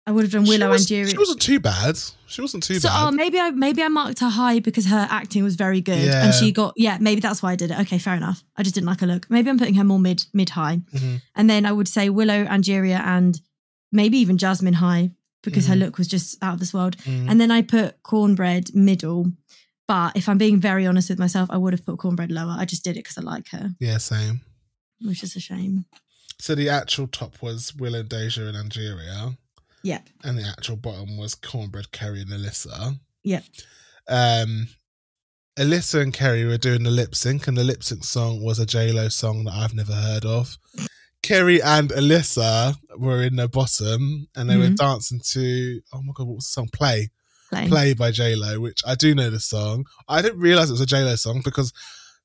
I 0.07 0.11
would 0.11 0.23
have 0.23 0.31
done 0.31 0.45
Willow 0.45 0.69
was, 0.69 0.89
and 0.89 1.05
Jiri. 1.05 1.11
she 1.11 1.17
wasn't 1.17 1.41
too 1.41 1.59
bad. 1.59 1.97
She 2.27 2.41
wasn't 2.41 2.63
too 2.63 2.79
So 2.79 2.87
bad. 2.87 3.07
oh, 3.07 3.11
maybe 3.11 3.37
I 3.39 3.51
maybe 3.51 3.83
I 3.83 3.89
marked 3.89 4.19
her 4.19 4.29
high 4.29 4.59
because 4.59 4.85
her 4.87 5.05
acting 5.11 5.43
was 5.43 5.55
very 5.55 5.81
good 5.81 5.99
Yeah. 6.03 6.23
and 6.23 6.33
she 6.33 6.51
got 6.51 6.73
yeah 6.77 6.97
maybe 6.99 7.19
that's 7.21 7.43
why 7.43 7.51
I 7.51 7.55
did 7.57 7.71
it. 7.71 7.79
Okay, 7.81 7.97
fair 7.99 8.15
enough. 8.15 8.43
I 8.55 8.63
just 8.63 8.73
didn't 8.73 8.87
like 8.87 9.01
her 9.01 9.07
look. 9.07 9.29
Maybe 9.29 9.49
I'm 9.49 9.59
putting 9.59 9.75
her 9.75 9.83
more 9.83 9.99
mid 9.99 10.25
mid 10.33 10.49
high, 10.51 10.77
Mhm. 10.93 11.21
and 11.35 11.49
then 11.49 11.65
I 11.65 11.71
would 11.73 11.87
say 11.89 12.09
Willow, 12.09 12.45
Angeria, 12.45 12.99
and 13.05 13.39
maybe 13.91 14.17
even 14.17 14.37
Jasmine 14.37 14.75
high 14.75 15.11
because 15.43 15.67
her 15.67 15.75
Mhm. 15.75 15.79
look 15.79 15.97
was 15.97 16.07
just 16.07 16.37
out 16.41 16.53
of 16.55 16.59
this 16.59 16.73
world. 16.73 16.97
Mm. 17.05 17.29
And 17.29 17.39
then 17.41 17.51
I 17.51 17.61
put 17.61 18.01
Kornbread 18.03 18.73
middle. 18.73 19.31
But 19.87 20.17
if 20.17 20.27
I'm 20.27 20.37
being 20.37 20.59
very 20.59 20.85
honest 20.85 21.09
with 21.09 21.19
myself, 21.19 21.49
I 21.49 21.57
would 21.57 21.71
have 21.73 21.85
put 21.85 21.97
Kornbread 21.97 22.31
lower. 22.31 22.55
I 22.57 22.65
just 22.65 22.83
did 22.83 22.97
it 22.97 23.03
because 23.03 23.17
I 23.17 23.21
like 23.21 23.47
her, 23.51 23.73
yeah, 23.79 23.97
same. 23.99 24.41
which 25.01 25.23
is 25.23 25.35
a 25.35 25.39
shame. 25.39 25.85
So 26.39 26.53
the 26.55 26.67
actual 26.69 27.07
top 27.07 27.41
was 27.41 27.73
Willow, 27.75 28.03
Deja, 28.03 28.45
and 28.47 28.57
Angeria, 28.57 29.37
Yep. 29.83 30.09
and 30.23 30.37
the 30.37 30.43
actual 30.43 30.75
bottom 30.75 31.17
was 31.17 31.35
Kornbread, 31.35 31.91
Kerri, 31.91 32.21
and 32.21 32.31
Alyssa. 32.31 32.99
Yep. 33.23 33.43
Um, 34.09 34.67
Alyssa 35.57 36.01
and 36.01 36.13
Kerri 36.13 36.47
were 36.47 36.57
doing 36.57 36.83
the 36.83 36.91
lip 36.91 37.15
sync, 37.15 37.47
and 37.47 37.57
the 37.57 37.63
lip 37.63 37.83
sync 37.83 38.03
song 38.03 38.43
was 38.43 38.59
a 38.59 38.65
J 38.65 38.91
Lo 38.91 39.09
song 39.09 39.43
that 39.45 39.53
I've 39.53 39.73
never 39.73 39.93
heard 39.93 40.25
of. 40.25 40.57
Kerri 41.23 41.59
and 41.63 41.89
Alyssa 41.89 42.75
were 42.97 43.23
in 43.23 43.35
the 43.37 43.47
bottom, 43.47 44.27
and 44.35 44.49
they 44.49 44.55
were 44.57 44.67
Mhm. 44.67 44.75
dancing 44.77 45.19
to 45.31 45.81
oh 45.93 46.01
my 46.03 46.13
god, 46.15 46.27
what 46.27 46.35
was 46.35 46.45
the 46.45 46.51
song? 46.51 46.69
Play. 46.71 47.09
Play. 47.49 47.67
Play 47.67 47.93
by 47.93 48.11
J 48.11 48.35
Lo, 48.35 48.59
which 48.59 48.81
I 48.85 48.95
do 48.95 49.15
know 49.15 49.29
the 49.29 49.39
song. 49.39 49.85
I 50.07 50.21
didn't 50.21 50.39
realize 50.39 50.69
it 50.69 50.73
was 50.73 50.81
a 50.81 50.85
J 50.85 51.03
Lo 51.03 51.15
song 51.15 51.41
because 51.43 51.71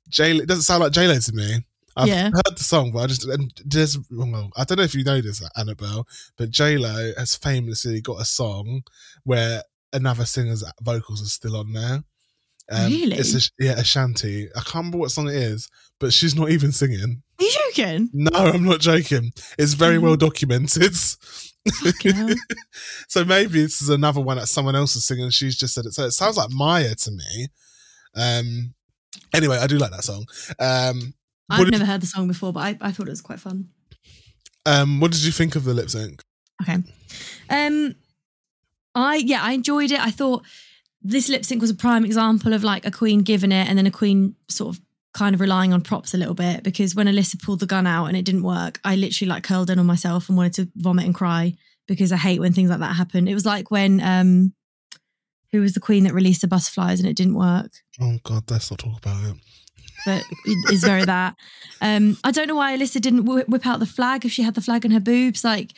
J 0.09 0.37
it 0.37 0.47
doesn't 0.47 0.62
sound 0.65 0.83
like 0.83 0.93
J 0.93 1.07
Lo 1.09 1.19
to 1.19 1.33
me. 1.33 1.65
I've 1.97 2.09
Yeah. 2.09 2.31
heard 2.31 2.56
the 2.56 2.64
song, 2.64 2.90
but 2.93 3.01
I 3.01 3.06
just 3.09 3.24
and 3.24 3.52
there's 3.64 3.98
well, 4.10 4.51
I 4.56 4.64
don't 4.64 4.78
know 4.78 4.85
if 4.85 4.94
you 4.94 5.05
know 5.05 5.20
this, 5.20 5.43
Annabelle, 5.56 6.06
but 6.36 6.51
J 6.51 6.78
Lo 6.78 7.12
has 7.19 7.35
famously 7.36 8.01
got 8.01 8.20
a 8.20 8.24
song 8.24 8.82
where 9.24 9.62
another 9.93 10.24
singer's 10.24 10.64
vocals 10.82 11.23
are 11.23 11.27
still 11.27 11.56
on 11.56 11.73
there, 11.73 12.02
Um, 12.70 12.86
Really? 12.93 13.16
It's 13.19 13.35
a, 13.35 13.51
yeah, 13.62 13.73
Ashanti. 13.78 14.48
I 14.56 14.60
can't 14.60 14.74
remember 14.77 14.98
what 14.98 15.10
song 15.10 15.28
it 15.28 15.35
is, 15.35 15.69
but 16.01 16.12
she's 16.14 16.35
not 16.35 16.51
even 16.51 16.73
singing. 16.73 17.23
Are 17.39 17.44
you 17.44 17.52
joking? 17.74 18.09
No, 18.14 18.31
I'm 18.32 18.64
not 18.64 18.81
joking. 18.81 19.32
It's 19.59 19.74
very 19.74 19.98
well 19.98 20.16
Mhm. 20.16 20.20
documented. 20.20 20.94
So 23.09 23.24
maybe 23.24 23.62
this 23.62 23.82
is 23.82 23.89
another 23.89 24.20
one 24.20 24.36
that 24.39 24.48
someone 24.48 24.74
else 24.77 24.97
is 24.97 25.05
singing. 25.06 25.31
She's 25.31 25.56
just 25.56 25.74
said 25.74 25.86
it. 25.86 25.93
So 25.93 26.05
it 26.06 26.12
sounds 26.12 26.36
like 26.36 26.51
Maya 26.51 26.94
to 26.94 27.10
me. 27.10 27.48
Um. 28.16 28.74
Anyway, 29.35 29.59
I 29.59 29.66
do 29.66 29.78
like 29.78 29.90
that 29.93 30.05
song. 30.05 30.27
Um. 30.59 31.14
I've 31.53 31.70
never 31.70 31.85
heard 31.85 32.01
the 32.01 32.07
song 32.07 32.29
before, 32.29 32.53
but 32.53 32.61
I, 32.61 32.79
I 32.81 32.93
thought 32.93 33.07
it 33.07 33.11
was 33.11 33.20
quite 33.20 33.41
fun. 33.41 33.69
Um. 34.66 35.01
What 35.01 35.12
did 35.12 35.24
you 35.24 35.33
think 35.33 35.57
of 35.57 35.65
the 35.65 35.74
lip 35.74 35.91
sync? 35.91 36.23
Okay. 36.62 36.79
Um 37.51 37.95
I 38.95 39.16
yeah, 39.16 39.43
I 39.43 39.53
enjoyed 39.53 39.91
it. 39.91 40.01
I 40.01 40.11
thought 40.11 40.45
this 41.03 41.29
lip 41.29 41.45
sync 41.45 41.61
was 41.61 41.70
a 41.70 41.74
prime 41.74 42.05
example 42.05 42.53
of 42.53 42.62
like 42.62 42.87
a 42.87 42.91
queen 42.91 43.20
giving 43.23 43.53
it 43.53 43.69
and 43.69 43.77
then 43.77 43.87
a 43.87 43.91
queen 43.91 44.37
sort 44.49 44.77
of 44.77 44.83
kind 45.12 45.35
of 45.35 45.41
relying 45.41 45.73
on 45.73 45.81
props 45.83 46.15
a 46.15 46.16
little 46.16 46.35
bit 46.35 46.62
because 46.62 46.95
when 46.95 47.07
Alyssa 47.07 47.43
pulled 47.43 47.61
the 47.61 47.66
gun 47.66 47.87
out 47.87 48.07
and 48.07 48.16
it 48.16 48.24
didn't 48.24 48.45
work, 48.45 48.81
I 48.85 48.97
literally 48.97 49.29
like 49.29 49.43
curled 49.43 49.69
in 49.69 49.79
on 49.79 49.87
myself 49.87 50.29
and 50.29 50.39
wanted 50.39 50.55
to 50.55 50.69
vomit 50.77 51.05
and 51.05 51.15
cry 51.15 51.55
because 51.87 52.12
I 52.12 52.16
hate 52.16 52.41
when 52.41 52.53
things 52.53 52.70
like 52.70 52.79
that 52.79 52.97
happen. 52.97 53.29
It 53.29 53.35
was 53.35 53.45
like 53.45 53.70
when 53.70 54.01
um 54.01 54.55
who 55.51 55.61
was 55.61 55.74
the 55.74 55.81
queen 55.81 56.05
that 56.05 56.15
released 56.15 56.43
the 56.43 56.49
butterflies 56.49 57.01
and 57.01 57.09
it 57.09 57.16
didn't 57.16 57.35
work 57.35 57.73
Oh 58.01 58.19
God, 58.23 58.51
let's 58.51 58.70
not 58.70 58.79
talk 58.79 58.99
about 58.99 59.23
it. 59.24 59.37
But 60.07 60.24
it 60.45 60.73
is 60.73 60.83
very 60.85 61.05
that. 61.05 61.37
Um, 61.81 62.16
I 62.24 62.31
don't 62.31 62.49
know 62.49 62.57
why 62.57 62.77
Alyssa 62.77 63.01
didn't 63.01 63.24
whip 63.24 63.66
out 63.66 63.79
the 63.81 63.87
flag 63.87 64.24
if 64.24 64.33
she 64.33 64.43
had 64.43 64.55
the 64.55 64.61
flag 64.61 64.85
in 64.85 64.91
her 64.91 65.01
boobs, 65.01 65.45
like, 65.45 65.73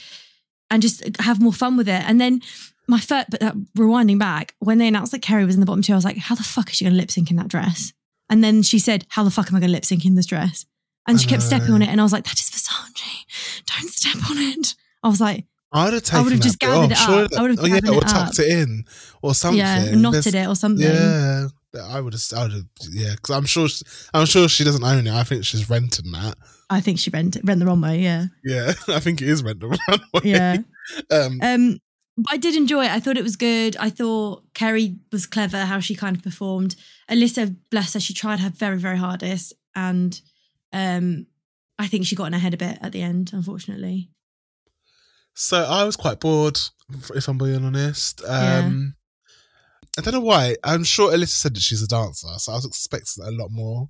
and 0.71 0.81
just 0.83 1.03
have 1.21 1.41
more 1.43 1.53
fun 1.53 1.77
with 1.77 1.89
it. 1.89 2.03
And 2.09 2.21
then 2.21 2.41
my 2.89 2.99
first, 3.01 3.31
but 3.31 3.43
uh, 3.43 3.53
rewinding 3.77 4.19
back, 4.19 4.55
when 4.59 4.79
they 4.79 4.89
announced 4.89 5.13
that 5.13 5.23
Kerri 5.23 5.45
was 5.47 5.55
in 5.55 5.61
the 5.61 5.67
bottom 5.67 5.83
two, 5.83 5.93
I 5.93 5.97
was 5.97 6.05
like, 6.05 6.17
how 6.17 6.35
the 6.35 6.43
fuck 6.43 6.71
is 6.71 6.77
she 6.77 6.85
going 6.85 6.95
to 6.95 7.01
lip 7.01 7.11
sync 7.11 7.31
in 7.31 7.37
that 7.37 7.49
dress? 7.49 7.93
And 8.31 8.43
then 8.43 8.63
she 8.63 8.79
said, 8.79 9.05
how 9.11 9.25
the 9.25 9.31
fuck 9.31 9.49
am 9.49 9.57
I 9.57 9.61
going 9.61 9.69
to 9.69 9.75
lip 9.75 9.85
sync 9.85 10.05
in 10.07 10.15
this 10.15 10.27
dress? 10.27 10.65
And 11.07 11.21
she 11.21 11.27
I 11.27 11.31
kept 11.31 11.43
stepping 11.43 11.73
on 11.75 11.83
it, 11.83 11.89
and 11.89 12.01
I 12.01 12.05
was 12.05 12.13
like, 12.15 12.25
that 12.25 12.39
is 12.39 12.49
Versace. 12.49 13.63
Don't 13.67 13.91
step 13.91 14.31
on 14.31 14.39
it. 14.39 14.75
I 15.03 15.09
was 15.09 15.21
like, 15.21 15.45
I'd 15.71 15.93
have 15.93 16.03
taken. 16.03 16.25
would've 16.25 16.41
just 16.41 16.59
gathered 16.59 16.93
off. 16.93 17.09
it 17.09 17.25
up. 17.25 17.31
that- 17.31 17.39
I 17.39 17.43
would've 17.43 17.59
oh 17.61 17.67
yeah, 17.67 17.81
or 17.95 18.01
tucked 18.01 18.39
it 18.39 18.49
in 18.49 18.85
or 19.21 19.35
something. 19.35 19.59
yeah, 19.59 19.91
knotted 19.95 20.23
There's- 20.33 20.47
it 20.47 20.49
or 20.49 20.55
something. 20.57 20.87
Yeah, 20.87 21.49
I 21.83 22.01
would 22.01 22.13
have. 22.13 22.23
I 22.37 22.43
would 22.45 22.53
have. 22.53 22.65
Yeah, 22.91 23.13
because 23.15 23.35
I'm 23.37 23.45
sure. 23.47 23.69
she- 23.69 23.85
I'm 24.13 24.27
sure 24.27 24.49
she 24.49 24.65
doesn't 24.65 24.85
own 24.85 25.07
it. 25.07 25.13
I 25.13 25.25
think 25.25 25.45
she's 25.45 25.69
renting 25.69 26.13
that. 26.13 26.37
I 26.71 26.81
think 26.81 26.99
she 26.99 27.11
rent 27.11 27.37
rent 27.45 27.61
the 27.61 27.67
wrong 27.67 27.81
way. 27.81 28.01
Yeah, 28.01 28.27
Yeah, 28.45 28.73
I 28.89 29.01
think 29.01 29.21
it 29.23 29.29
is 29.29 29.43
rent 29.43 29.61
the 29.61 29.69
runway. 29.69 30.21
yeah. 30.31 30.57
Um, 31.11 31.39
Um, 31.43 31.79
but 32.17 32.33
I 32.35 32.37
did 32.37 32.55
enjoy 32.57 32.85
it. 32.85 32.91
I 32.91 33.01
thought 33.01 33.17
it 33.17 33.23
was 33.25 33.37
good. 33.37 33.77
I 33.79 33.89
thought 33.91 34.45
Kerri 34.55 34.99
was 35.13 35.27
clever 35.27 35.65
how 35.65 35.81
she 35.81 35.95
kind 35.95 36.15
of 36.17 36.23
performed. 36.23 36.77
Alyssa, 37.11 37.57
bless 37.71 37.95
her, 37.95 38.01
she 38.01 38.13
tried 38.15 38.41
her 38.41 38.51
very, 38.51 38.79
very 38.79 38.99
hardest, 38.99 39.53
and 39.75 40.21
um, 40.73 41.27
I 41.79 41.87
think 41.87 42.07
she 42.07 42.17
got 42.17 42.27
in 42.27 42.33
her 42.35 42.39
head 42.39 42.55
a 42.55 42.59
bit 42.59 42.79
at 42.83 42.93
the 42.93 43.03
end, 43.03 43.31
unfortunately. 43.33 44.11
so 45.35 45.65
I 45.65 45.85
was 45.85 45.97
quite 45.97 46.21
bored, 46.21 46.59
if 47.15 47.27
I'm 47.29 47.39
being 47.39 47.65
honest. 47.65 48.23
Um, 48.27 48.95
I 49.99 50.01
don't 50.03 50.15
know 50.15 50.21
why. 50.21 50.57
I'm 50.65 50.85
sure 50.85 51.13
Alyssa 51.13 51.29
said 51.29 51.55
that 51.55 51.63
she's 51.63 51.83
a 51.83 51.87
dancer, 51.87 52.29
so 52.39 52.53
I 52.53 52.57
was 52.57 52.65
expecting 52.65 53.25
a 53.25 53.31
lot 53.31 53.51
more. 53.51 53.89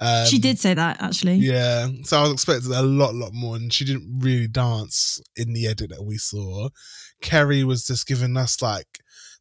Um, 0.00 0.26
she 0.26 0.38
did 0.38 0.58
say 0.58 0.74
that 0.74 1.00
actually. 1.00 1.36
Yeah, 1.36 1.88
so 2.02 2.18
I 2.18 2.22
was 2.22 2.32
expecting 2.32 2.72
a 2.72 2.82
lot, 2.82 3.14
lot 3.14 3.32
more, 3.32 3.56
and 3.56 3.72
she 3.72 3.84
didn't 3.84 4.18
really 4.20 4.48
dance 4.48 5.20
in 5.36 5.52
the 5.52 5.66
edit 5.66 5.90
that 5.90 6.04
we 6.04 6.18
saw. 6.18 6.68
Kerri 7.22 7.64
was 7.64 7.86
just 7.86 8.06
giving 8.06 8.36
us 8.36 8.60
like 8.60 8.86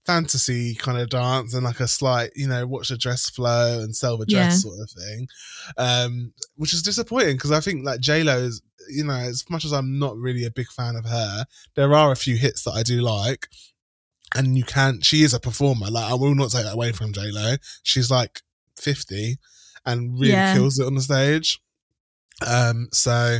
fantasy 0.05 0.75
kind 0.75 0.99
of 0.99 1.09
dance 1.09 1.53
and 1.53 1.63
like 1.63 1.79
a 1.79 1.87
slight, 1.87 2.29
you 2.35 2.47
know, 2.47 2.65
watch 2.67 2.89
the 2.89 2.97
dress 2.97 3.27
flow 3.29 3.79
and 3.81 3.95
sell 3.95 4.17
the 4.17 4.25
dress 4.27 4.53
Yeah. 4.53 4.57
sort 4.57 4.79
of 4.79 4.91
thing, 4.91 5.27
um, 5.77 6.33
which 6.55 6.73
is 6.73 6.83
disappointing 6.83 7.35
because 7.35 7.51
I 7.51 7.59
think 7.59 7.83
like 7.85 7.99
J 7.99 8.23
Lo 8.23 8.37
is, 8.37 8.61
you 8.87 9.03
know, 9.03 9.13
as 9.15 9.43
much 9.49 9.65
as 9.65 9.73
I'm 9.73 9.97
not 9.97 10.15
really 10.15 10.45
a 10.45 10.51
big 10.51 10.67
fan 10.67 10.95
of 10.95 11.05
her, 11.05 11.45
there 11.75 11.93
are 11.95 12.11
a 12.11 12.15
few 12.15 12.37
hits 12.37 12.63
that 12.63 12.71
I 12.73 12.83
do 12.83 13.01
like. 13.01 13.47
And 14.33 14.57
you 14.57 14.63
can, 14.63 15.01
she 15.01 15.23
is 15.23 15.33
a 15.33 15.39
performer. 15.39 15.87
Like, 15.89 16.11
I 16.11 16.15
will 16.15 16.35
not 16.35 16.51
take 16.51 16.63
that 16.63 16.73
away 16.73 16.91
from 16.91 17.13
J 17.13 17.31
Lo. 17.31 17.55
She's 17.83 18.09
like 18.11 18.41
50 18.77 19.37
and 19.85 20.13
really 20.19 20.31
Yeah. 20.33 20.53
kills 20.53 20.79
it 20.79 20.87
on 20.87 20.95
the 20.95 21.01
stage. 21.01 21.59
Um, 22.45 22.89
so 22.91 23.39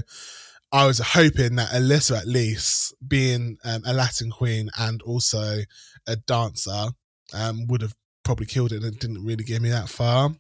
I 0.71 0.85
was 0.85 0.99
hoping 0.99 1.55
that 1.55 1.69
Alyssa, 1.69 2.17
at 2.19 2.27
least 2.27 2.93
being 3.05 3.57
um, 3.65 3.81
a 3.85 3.93
Latin 3.93 4.31
queen 4.31 4.69
and 4.77 5.01
also 5.01 5.61
a 6.07 6.15
dancer, 6.15 6.87
um, 7.33 7.67
would 7.67 7.81
have 7.81 7.95
probably 8.23 8.45
killed 8.45 8.71
it. 8.71 8.83
And 8.83 8.93
it 8.93 8.99
didn't 8.99 9.25
really 9.25 9.43
get 9.43 9.61
me 9.61 9.69
that 9.69 9.89
far. 9.89 10.31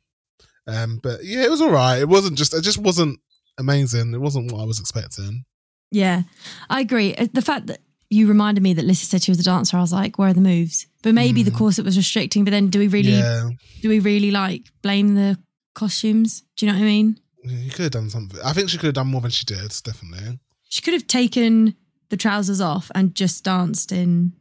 Um, 0.67 0.99
but 1.03 1.23
yeah, 1.23 1.43
it 1.43 1.51
was 1.51 1.61
all 1.61 1.71
right. 1.71 1.97
It 1.99 2.07
wasn't 2.09 2.37
just, 2.37 2.53
it 2.53 2.61
just 2.61 2.77
wasn't 2.77 3.19
amazing. 3.57 4.13
It 4.13 4.21
wasn't 4.21 4.51
what 4.51 4.61
I 4.61 4.65
was 4.65 4.79
expecting. 4.79 5.43
Yeah, 5.91 6.23
I 6.69 6.81
agree. 6.81 7.13
Uh, 7.15 7.27
The 7.31 7.41
fact 7.41 7.67
that 7.67 7.81
you 8.15 8.27
reminded 8.27 8.61
me 8.63 8.73
that 8.73 8.85
Lissa 8.85 9.05
said 9.05 9.21
she 9.23 9.31
was 9.31 9.39
a 9.39 9.43
dancer, 9.43 9.77
I 9.77 9.81
was 9.81 9.91
like, 9.93 10.17
where 10.17 10.29
are 10.29 10.33
the 10.33 10.41
moves? 10.41 10.87
But 11.03 11.13
maybe 11.13 11.43
the 11.43 11.51
Mm. 11.51 11.57
corset 11.57 11.85
was 11.85 11.97
restricting. 11.97 12.43
But 12.45 12.51
then, 12.51 12.69
do 12.69 12.79
we 12.79 12.87
really, 12.87 13.11
Yeah, 13.17 13.49
do 13.81 13.89
we 13.89 13.99
really 13.99 14.31
like 14.31 14.63
blame 14.81 15.15
the 15.15 15.37
costumes? 15.73 16.43
Do 16.55 16.65
you 16.65 16.71
know 16.71 16.77
what 16.79 16.83
I 16.85 16.87
mean? 16.89 17.19
you 17.43 17.69
could 17.69 17.83
have 17.83 17.91
done 17.91 18.09
something. 18.09 18.39
I 18.43 18.53
think 18.53 18.69
she 18.69 18.77
could 18.77 18.87
have 18.87 18.95
done 18.95 19.07
more 19.07 19.21
than 19.21 19.29
she 19.29 19.45
did. 19.45 19.71
Definitely. 19.83 20.39
She 20.67 20.81
could 20.81 20.93
have 20.95 21.05
taken 21.05 21.75
the 22.09 22.17
trousers 22.17 22.59
off 22.59 22.89
and 22.95 23.13
just 23.13 23.43
danced 23.43 23.91
in. 23.91 24.33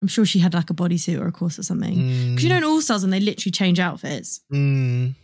I'm 0.00 0.06
sure 0.08 0.24
she 0.24 0.38
had 0.38 0.54
like 0.54 0.70
a 0.70 0.74
bodysuit 0.74 1.18
or 1.18 1.26
a 1.26 1.32
corset 1.32 1.60
or 1.60 1.62
something. 1.64 1.96
Because 2.30 2.44
you 2.44 2.48
know, 2.50 2.58
in 2.58 2.64
All 2.64 2.80
Stars, 2.80 3.02
and 3.02 3.12
they 3.12 3.18
literally 3.18 3.50
change 3.50 3.80
outfits. 3.80 4.40
Mm. 4.52 5.14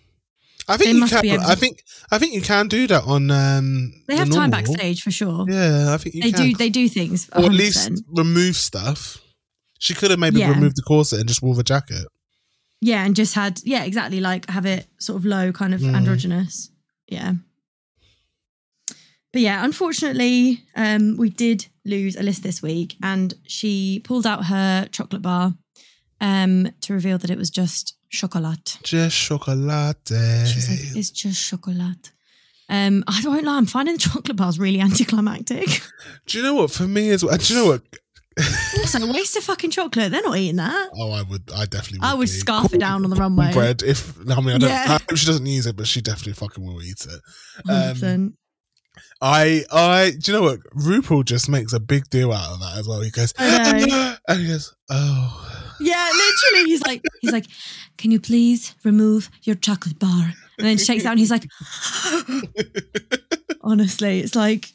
I 0.69 0.77
They 0.77 0.85
think 0.85 0.99
you 1.01 1.07
can. 1.09 1.41
I 1.41 1.55
think. 1.55 1.83
I 2.11 2.19
think 2.19 2.35
you 2.35 2.41
can 2.43 2.69
do 2.69 2.87
that 2.87 3.05
on. 3.05 3.31
Um, 3.31 3.93
They 4.07 4.15
the 4.15 4.21
have 4.21 4.31
time 4.31 4.51
backstage 4.51 5.03
for 5.03 5.11
sure. 5.11 5.45
Yeah, 5.49 5.93
I 5.93 5.97
think 5.99 6.15
you 6.15 6.23
they 6.23 6.33
can. 6.33 6.51
do. 6.51 6.55
They 6.57 6.71
do 6.71 6.89
things. 6.89 7.29
or 7.35 7.45
at 7.47 7.53
least 7.53 7.91
remove 8.07 8.57
stuff. 8.57 9.19
She 9.81 9.95
could 9.95 10.11
have 10.11 10.21
maybe 10.21 10.39
Yeah. 10.39 10.51
removed 10.51 10.77
the 10.77 10.83
corset 10.83 11.19
and 11.21 11.29
just 11.29 11.43
wore 11.43 11.55
the 11.57 11.65
jacket. 11.65 12.07
yeah, 12.81 13.05
and 13.05 13.15
just 13.17 13.35
had 13.35 13.61
yeah, 13.65 13.83
exactly. 13.85 14.21
Like 14.21 14.49
have 14.51 14.67
it 14.67 14.87
sort 14.99 15.17
of 15.19 15.25
low, 15.25 15.53
kind 15.53 15.75
of 15.75 15.81
Mm. 15.81 15.95
androgynous. 15.97 16.71
Yeah. 17.09 17.35
But 19.33 19.41
yeah, 19.41 19.65
unfortunately, 19.65 20.63
um, 20.77 21.17
we 21.17 21.31
did 21.31 21.67
lose 21.87 22.17
Alyssa 22.17 22.43
this 22.43 22.61
week, 22.63 22.97
and 23.03 23.33
she 23.47 24.01
pulled 24.05 24.27
out 24.27 24.47
her 24.47 24.87
chocolate 24.93 25.23
bar 25.23 25.55
um, 26.23 26.71
to 26.81 26.95
reveal 26.95 27.19
that 27.19 27.31
it 27.31 27.37
was 27.37 27.51
just 27.51 27.97
chocolate. 28.09 28.79
Just 28.83 29.19
chocolate. 29.19 29.59
Like, 29.59 29.97
"It's 30.09 31.11
just 31.11 31.49
chocolate." 31.49 32.13
Um, 32.69 33.05
I 33.07 33.21
won't 33.27 33.45
lie, 33.45 33.57
I'm 33.57 33.67
finding 33.67 33.97
the 33.97 34.01
chocolate 34.01 34.37
bars 34.37 34.59
really 34.59 34.81
anticlimactic. 34.81 35.83
do 36.27 36.39
you 36.39 36.45
know 36.45 36.55
what? 36.55 36.71
For 36.71 36.85
me 36.85 37.11
as 37.11 37.23
well. 37.23 37.37
Do 37.37 37.53
you 37.53 37.61
know 37.61 37.67
what? 37.67 37.83
also, 38.79 38.99
a 38.99 39.13
waste 39.13 39.37
of 39.37 39.45
fucking 39.45 39.73
chocolate. 39.73 40.11
They're 40.11 40.23
not 40.23 40.39
eating 40.39 40.57
that. 40.57 40.91
Oh, 40.97 41.11
I 41.11 41.23
would. 41.23 41.51
I 41.55 41.67
definitely. 41.67 41.99
Would 41.99 42.07
I 42.07 42.15
would 42.15 42.23
be. 42.23 42.27
scarf 42.29 42.73
it 42.73 42.79
down 42.79 43.05
on 43.05 43.11
the 43.11 43.17
runway. 43.17 43.53
Bread. 43.53 43.83
If 43.83 44.17
I 44.21 44.41
mean, 44.41 44.55
I 44.55 44.59
don't. 44.59 44.71
Yeah. 44.71 44.85
I 44.87 44.93
hope 44.93 45.17
she 45.17 45.27
doesn't 45.27 45.45
use 45.45 45.67
it, 45.67 45.77
but 45.77 45.87
she 45.87 46.01
definitely 46.01 46.33
fucking 46.35 46.65
will 46.65 46.83
eat 46.83 47.05
it. 47.05 47.21
100%. 47.67 48.33
I. 49.21 49.65
I. 49.71 50.13
Do 50.19 50.33
you 50.33 50.39
know 50.39 50.45
what? 50.45 50.61
RuPaul 50.75 51.27
just 51.27 51.51
makes 51.51 51.75
a 51.75 51.81
big 51.81 52.09
deal 52.09 52.33
out 52.33 52.53
of 52.53 52.61
that 52.61 52.79
as 52.79 52.89
well. 52.89 53.03
He 53.03 53.11
goes, 53.11 53.35
and 53.39 54.41
he 54.41 54.47
goes, 54.47 54.75
oh. 54.89 55.62
Yeah, 55.81 56.11
literally. 56.15 56.71
He's 56.71 56.83
like, 56.83 57.03
he's 57.21 57.33
like, 57.33 57.47
can 57.99 58.11
you 58.11 58.21
please 58.21 58.75
remove 58.85 59.31
your 59.43 59.57
chocolate 59.57 59.99
bar? 59.99 60.33
And 60.59 60.67
then 60.67 60.79
she 60.79 60.87
takes 60.87 61.05
out 61.05 61.11
and 61.13 61.19
he's 61.19 61.31
like, 61.31 61.45
honestly, 63.63 64.21
it's 64.21 64.35
like, 64.35 64.69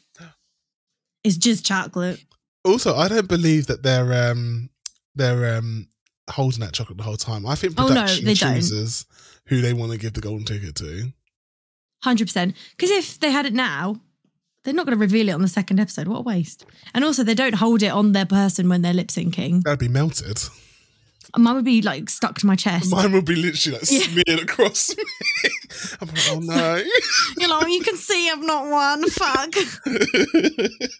it's 1.24 1.36
just 1.36 1.64
chocolate. 1.64 2.20
Also, 2.64 2.94
I 2.96 3.08
don't 3.08 3.28
believe 3.28 3.66
that 3.66 3.82
they're 3.82 4.30
um 4.30 4.68
they're 5.14 5.56
um 5.56 5.88
holding 6.30 6.60
that 6.60 6.72
chocolate 6.72 6.98
the 6.98 7.04
whole 7.04 7.16
time. 7.16 7.46
I 7.46 7.54
think 7.54 7.74
Oh, 7.78 7.82
no, 7.88 7.94
production 7.94 8.24
they 8.24 8.34
don't. 8.34 8.54
chooses 8.56 9.06
who 9.46 9.60
they 9.60 9.72
want 9.72 9.92
to 9.92 9.98
give 9.98 10.12
the 10.12 10.20
golden 10.20 10.44
ticket 10.44 10.74
to. 10.76 11.10
100%. 12.04 12.54
Because 12.76 12.90
if 12.90 13.18
they 13.18 13.30
had 13.32 13.46
it 13.46 13.54
now, 13.54 13.96
they're 14.62 14.74
not 14.74 14.86
going 14.86 14.96
to 14.96 15.00
reveal 15.00 15.28
it 15.30 15.32
on 15.32 15.40
the 15.42 15.48
second 15.48 15.80
episode. 15.80 16.06
What 16.06 16.18
a 16.18 16.22
waste. 16.22 16.64
And 16.94 17.04
also, 17.04 17.24
they 17.24 17.34
don't 17.34 17.54
hold 17.54 17.82
it 17.82 17.88
on 17.88 18.12
their 18.12 18.26
person 18.26 18.68
when 18.68 18.82
they're 18.82 18.92
lip 18.92 19.08
syncing. 19.08 19.62
That'd 19.62 19.78
be 19.80 19.88
melted. 19.88 20.38
Mine 21.36 21.54
would 21.56 21.64
be 21.64 21.82
like 21.82 22.08
stuck 22.08 22.38
to 22.38 22.46
my 22.46 22.56
chest. 22.56 22.90
Mine 22.90 23.12
would 23.12 23.24
be 23.26 23.36
literally 23.36 23.78
like 23.78 23.90
Yeah. 23.90 24.00
smeared 24.00 24.40
across 24.40 24.96
me. 24.96 25.04
I'm 26.00 26.08
like, 26.08 26.18
oh 26.30 26.40
no. 26.40 26.76
you 27.38 27.48
know, 27.48 27.60
you 27.66 27.82
can 27.82 27.96
see 27.96 28.30
I've 28.30 28.42
not 28.42 28.68
won. 28.70 29.08
Fuck. 29.10 29.54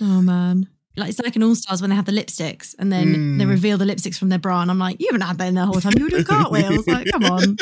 Oh 0.00 0.22
man. 0.22 0.68
Like 0.96 1.10
it's 1.10 1.20
like 1.20 1.36
in 1.36 1.42
All 1.42 1.54
Stars 1.54 1.80
when 1.80 1.90
they 1.90 1.96
have 1.96 2.06
the 2.06 2.12
lipsticks 2.12 2.74
and 2.78 2.90
then 2.92 3.14
Mm. 3.14 3.38
they 3.38 3.46
reveal 3.46 3.78
the 3.78 3.84
lipsticks 3.84 4.16
from 4.18 4.28
their 4.30 4.38
bra, 4.38 4.60
and 4.62 4.70
I'm 4.70 4.78
like, 4.78 5.00
you 5.00 5.06
haven't 5.10 5.20
had 5.26 5.38
that 5.38 5.48
in 5.48 5.54
the 5.54 5.64
whole 5.66 5.80
time. 5.80 5.92
You 5.96 6.04
were 6.04 6.10
doing 6.10 6.24
cartwheels. 6.24 6.86
Like, 6.86 7.06
come 7.10 7.24
on, 7.24 7.56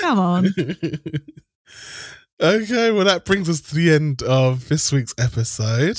come 0.00 0.18
on. 0.18 0.46
okay, 2.40 2.90
well 2.92 3.04
that 3.04 3.24
brings 3.24 3.48
us 3.48 3.60
to 3.62 3.74
the 3.74 3.92
end 3.92 4.22
of 4.22 4.68
this 4.68 4.92
week's 4.92 5.14
episode. 5.18 5.98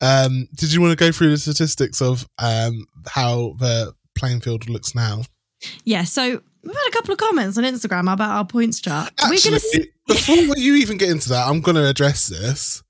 Um, 0.00 0.48
did 0.54 0.72
you 0.72 0.80
want 0.80 0.96
to 0.96 1.04
go 1.04 1.10
through 1.12 1.30
the 1.30 1.38
statistics 1.38 2.02
of 2.02 2.28
um 2.38 2.86
how 3.08 3.54
the 3.58 3.94
playing 4.14 4.40
field 4.40 4.68
looks 4.68 4.94
now? 4.94 5.22
Yeah. 5.84 6.04
So 6.04 6.22
we've 6.62 6.76
had 6.76 6.88
a 6.88 6.92
couple 6.92 7.12
of 7.12 7.18
comments 7.18 7.56
on 7.58 7.64
Instagram 7.64 8.12
about 8.12 8.30
our 8.30 8.44
points 8.44 8.80
chart. 8.80 9.12
We're 9.22 9.34
Actually, 9.34 9.58
see, 9.60 9.90
before 10.06 10.56
you 10.56 10.74
even 10.76 10.98
get 10.98 11.10
into 11.10 11.28
that, 11.30 11.46
I'm 11.46 11.60
going 11.60 11.76
to 11.76 11.88
address 11.88 12.26
this. 12.26 12.82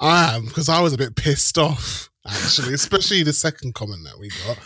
I 0.00 0.34
am 0.34 0.46
because 0.46 0.68
I 0.68 0.80
was 0.80 0.92
a 0.92 0.98
bit 0.98 1.16
pissed 1.16 1.56
off, 1.56 2.10
actually, 2.26 2.74
especially 2.74 3.22
the 3.22 3.32
second 3.32 3.74
comment 3.74 4.04
that 4.04 4.18
we 4.18 4.30
got. 4.46 4.58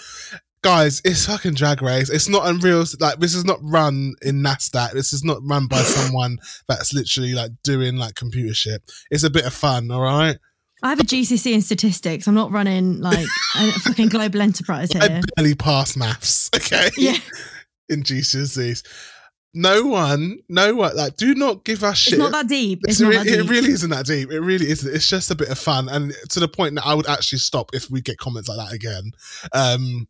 Guys, 0.63 1.01
it's 1.05 1.25
fucking 1.25 1.55
drag 1.55 1.81
race. 1.81 2.11
It's 2.11 2.29
not 2.29 2.47
unreal. 2.47 2.85
Like 2.99 3.19
this 3.19 3.35
is 3.35 3.45
not 3.45 3.59
run 3.63 4.15
in 4.23 4.43
Nasdaq. 4.43 4.93
This 4.93 5.13
is 5.13 5.25
not 5.25 5.39
run 5.43 5.69
by 5.69 5.79
someone 5.79 6.39
that's 6.69 6.93
literally 6.93 7.33
like 7.33 7.53
doing 7.63 7.97
like 7.97 8.15
computer 8.15 8.53
shit. 8.53 8.83
It's 9.11 9.23
a 9.23 9.31
bit 9.31 9.47
of 9.47 9.55
fun, 9.55 9.91
all 9.91 10.03
right. 10.03 10.37
I 10.83 10.89
have 10.91 11.01
a 11.01 11.05
GCSE 11.05 11.53
in 11.53 11.63
statistics. 11.63 12.27
I'm 12.27 12.35
not 12.35 12.51
running 12.53 13.01
like 13.01 13.27
a 13.57 13.73
fucking 13.81 14.09
global 14.09 14.41
enterprise 14.41 14.91
here. 14.93 15.03
I 15.03 15.23
barely 15.37 15.55
pass 15.55 15.97
maths. 15.97 16.51
Okay. 16.61 16.91
Yeah, 16.97 17.17
In 17.89 18.03
GCSEs, 18.03 18.85
no 19.55 19.85
one, 19.87 20.39
no 20.49 20.75
one, 20.75 20.97
like, 20.97 21.17
do 21.17 21.35
not 21.35 21.65
give 21.65 21.83
us 21.83 21.99
shit. 21.99 22.15
it's 22.15 22.19
not 22.21 22.33
that 22.33 22.49
deep. 22.49 22.81
It's 22.85 23.01
It's 23.01 23.01
not 23.01 23.13
that 23.13 23.27
It 23.27 23.49
really 23.49 23.71
isn't 23.71 23.91
that 23.91 24.07
deep. 24.07 24.31
It 24.31 24.41
really 24.41 24.69
isn't. 24.69 24.95
It's 24.95 25.09
just 25.09 25.31
a 25.31 25.35
bit 25.35 25.49
of 25.49 25.59
fun, 25.59 25.89
and 25.89 26.13
to 26.31 26.41
the 26.41 26.49
point 26.49 26.77
that 26.77 26.87
I 26.87 26.95
would 26.95 27.09
actually 27.09 27.39
stop 27.39 27.71
if 27.75 27.91
we 27.91 28.01
get 28.01 28.19
comments 28.19 28.49
like 28.49 28.59
that 28.59 28.73
again. 28.75 29.13
Um, 29.53 30.07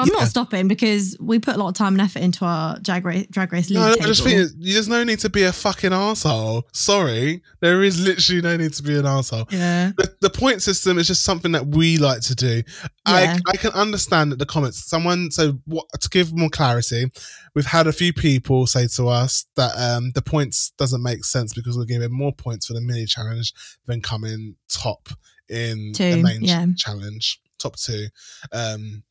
I'm 0.00 0.08
Yeah. 0.08 0.20
not 0.20 0.28
stopping 0.28 0.68
because 0.68 1.16
we 1.20 1.38
put 1.38 1.56
a 1.56 1.58
lot 1.58 1.68
of 1.68 1.74
time 1.74 1.94
and 1.94 2.00
effort 2.00 2.20
into 2.20 2.44
our 2.44 2.78
drag 2.80 3.04
race, 3.04 3.26
drag 3.30 3.52
race 3.52 3.70
league 3.70 3.78
no, 3.78 3.92
I 3.92 4.06
just 4.06 4.22
think 4.22 4.50
there's 4.58 4.88
no 4.88 5.04
need 5.04 5.18
to 5.20 5.30
be 5.30 5.42
a 5.42 5.52
fucking 5.52 5.92
asshole. 5.92 6.66
Sorry, 6.72 7.42
there 7.60 7.82
is 7.82 8.00
literally 8.00 8.42
no 8.42 8.56
need 8.56 8.72
to 8.74 8.82
be 8.82 8.96
an 8.96 9.06
asshole. 9.06 9.46
yeah, 9.50 9.92
The, 9.96 10.14
the 10.20 10.30
point 10.30 10.62
system 10.62 10.98
is 10.98 11.06
just 11.06 11.22
something 11.22 11.52
that 11.52 11.66
we 11.66 11.98
like 11.98 12.20
to 12.22 12.34
do. 12.34 12.62
Yeah. 12.84 12.84
I, 13.04 13.40
I 13.48 13.56
can 13.56 13.72
understand 13.72 14.32
that 14.32 14.38
the 14.38 14.46
comments. 14.46 14.84
Someone 14.84 15.30
so 15.30 15.58
what, 15.66 15.86
to 16.00 16.08
give 16.08 16.36
more 16.36 16.50
clarity, 16.50 17.10
we've 17.54 17.66
had 17.66 17.86
a 17.86 17.92
few 17.92 18.12
people 18.12 18.66
say 18.66 18.86
to 18.96 19.08
us 19.08 19.46
that 19.56 19.72
um, 19.76 20.12
the 20.14 20.22
points 20.22 20.70
doesn't 20.78 21.02
make 21.02 21.24
sense 21.24 21.54
because 21.54 21.76
we're 21.76 21.84
giving 21.84 22.12
more 22.12 22.32
points 22.32 22.66
for 22.66 22.74
the 22.74 22.80
mini 22.80 23.06
challenge 23.06 23.52
than 23.86 24.00
coming 24.00 24.56
top 24.68 25.08
in 25.48 25.92
the 25.92 26.20
main 26.22 26.42
yeah. 26.42 26.66
challenge, 26.76 27.40
top 27.58 27.76
two. 27.76 28.06
Um, 28.52 29.02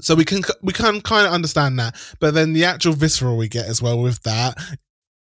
so 0.00 0.14
we 0.14 0.24
can 0.24 0.42
we 0.62 0.72
can 0.72 1.00
kind 1.00 1.26
of 1.26 1.32
understand 1.32 1.78
that, 1.78 1.96
but 2.20 2.34
then 2.34 2.52
the 2.52 2.64
actual 2.64 2.92
visceral 2.92 3.36
we 3.36 3.48
get 3.48 3.66
as 3.66 3.80
well 3.82 3.98
with 4.00 4.22
that. 4.24 4.56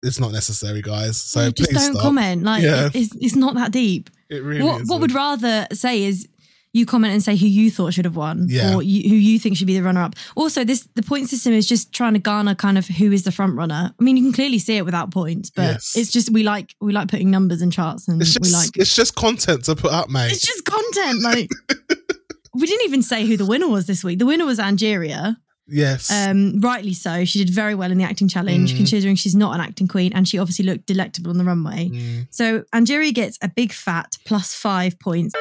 It's 0.03 0.21
not 0.21 0.31
necessary, 0.33 0.83
guys. 0.83 1.17
So 1.21 1.41
Yeah, 1.45 1.51
just 1.51 1.71
please 1.71 1.81
don't 1.83 1.93
stop. 1.95 2.03
comment. 2.03 2.43
Like 2.43 2.63
Yeah. 2.63 2.91
it's 2.95 3.15
it's 3.21 3.35
not 3.37 3.55
that 3.55 3.73
deep. 3.73 4.11
It 4.29 4.43
really 4.43 4.63
what 4.63 4.83
what 4.87 5.01
would 5.01 5.13
rather 5.13 5.67
say 5.73 6.05
is 6.05 6.29
you 6.73 6.85
comment 6.85 7.13
and 7.15 7.23
say 7.25 7.35
who 7.37 7.47
you 7.47 7.71
thought 7.71 7.95
should 7.95 8.05
have 8.05 8.17
won 8.17 8.47
Yeah. 8.51 8.75
or 8.75 8.83
you, 8.83 9.09
who 9.09 9.15
you 9.17 9.39
think 9.39 9.57
should 9.57 9.67
be 9.67 9.75
the 9.77 9.83
runner 9.83 10.03
up. 10.03 10.15
Also, 10.37 10.63
this 10.65 10.87
the 10.95 11.03
point 11.03 11.31
system 11.31 11.55
is 11.55 11.67
just 11.67 11.93
trying 11.93 12.13
to 12.13 12.19
garner 12.19 12.55
kind 12.55 12.77
of 12.77 12.87
who 12.87 13.11
is 13.13 13.23
the 13.23 13.33
front 13.33 13.57
runner. 13.57 13.95
I 13.99 14.03
mean, 14.05 14.17
you 14.19 14.23
can 14.25 14.33
clearly 14.35 14.59
see 14.59 14.77
it 14.77 14.85
without 14.85 15.11
points, 15.11 15.49
but 15.51 15.63
Yes. 15.63 15.95
it's 15.97 16.13
just 16.13 16.31
we 16.31 16.43
like 16.43 16.75
we 16.81 16.93
like 16.93 17.09
putting 17.09 17.31
numbers 17.31 17.63
and 17.63 17.73
charts 17.73 18.07
and 18.09 18.21
It's 18.21 18.35
just 18.35 18.45
we 18.45 18.51
like 18.57 18.77
it's 18.77 18.95
just 18.95 19.15
content 19.17 19.65
to 19.65 19.75
put 19.75 19.91
up, 19.93 20.11
mate. 20.11 20.33
it's 20.33 20.43
just 20.47 20.65
content. 20.67 21.23
Like 21.23 21.51
we 22.61 22.67
didn't 22.67 22.85
even 22.87 23.03
say 23.03 23.27
who 23.27 23.37
the 23.37 23.47
winner 23.47 23.69
was 23.69 23.87
this 23.87 24.03
week. 24.05 24.19
The 24.19 24.27
winner 24.27 24.45
was 24.47 24.59
Angeria. 24.59 25.37
yes. 25.69 26.11
Um, 26.11 26.61
rightly 26.61 26.95
so. 26.95 27.25
She 27.25 27.39
did 27.45 27.51
very 27.53 27.75
well 27.75 27.91
in 27.91 27.99
the 27.99 28.05
acting 28.05 28.29
challenge, 28.29 28.73
Mm. 28.73 28.77
considering 28.77 29.17
she's 29.17 29.35
not 29.35 29.55
an 29.55 29.61
acting 29.61 29.89
queen, 29.89 30.13
and 30.15 30.29
she 30.29 30.39
obviously 30.39 30.65
looked 30.65 30.87
delectable 30.87 31.31
on 31.31 31.39
the 31.39 31.45
runway. 31.45 31.89
Mm. 31.89 32.27
So 32.31 32.65
Angeria 32.73 33.13
gets 33.13 33.37
a 33.43 33.49
big 33.49 33.73
fat 33.73 34.17
plus 34.25 34.55
five 34.55 34.99
points. 35.01 35.35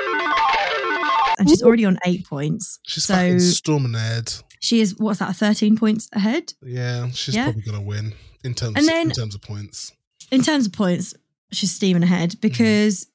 And 1.37 1.49
she's 1.49 1.61
already 1.61 1.83
on 1.85 1.97
eight 2.05 2.25
points. 2.25 2.79
She's 2.87 3.03
so 3.03 3.37
storming 3.39 3.93
ahead. 3.93 4.31
she 4.61 4.79
is 4.79 4.95
what's 4.97 5.19
that, 5.19 5.35
13 5.35 5.75
points 5.77 6.07
ahead? 6.13 6.53
Yeah, 6.63 7.09
she's 7.11 7.35
Yeah. 7.35 7.45
probably 7.45 7.61
gonna 7.63 7.81
win 7.81 8.13
in 8.43 8.53
terms 8.53 8.75
And 8.77 8.87
then- 8.87 9.07
in 9.09 9.13
terms 9.15 9.35
of 9.35 9.41
points. 9.41 9.91
In 10.31 10.41
terms 10.41 10.65
of 10.65 10.71
points, 10.71 11.13
she's 11.51 11.71
steaming 11.73 12.03
ahead 12.03 12.35
because 12.41 13.05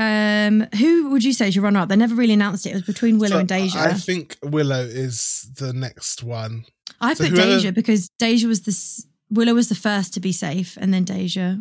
um 0.00 0.66
who 0.78 1.10
would 1.10 1.22
you 1.22 1.32
say 1.32 1.48
is 1.48 1.54
your 1.54 1.64
runner 1.64 1.80
up? 1.80 1.88
They 1.88 1.96
never 1.96 2.14
really 2.14 2.32
announced 2.34 2.64
it. 2.66 2.70
It 2.70 2.74
was 2.74 2.82
between 2.82 3.18
Willow 3.18 3.36
So, 3.36 3.40
and 3.40 3.48
Deja. 3.48 3.78
I 3.78 3.84
I, 3.90 3.94
think 3.94 4.36
Willow 4.42 4.80
is 4.82 5.50
the 5.56 5.72
next 5.72 6.22
one. 6.22 6.64
so 7.00 7.08
put 7.08 7.16
whoever- 7.28 7.36
Deja 7.36 7.70
because 7.72 8.08
Deja 8.18 8.48
was 8.48 8.62
the 8.62 9.04
Willow 9.30 9.54
was 9.54 9.68
the 9.68 9.74
first 9.74 10.14
to 10.14 10.20
be 10.20 10.32
safe, 10.32 10.76
and 10.80 10.92
then 10.92 11.04
Deja 11.04 11.56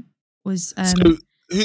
was 0.46 0.74
um 0.78 0.86
so 0.86 1.04
who, 1.04 1.18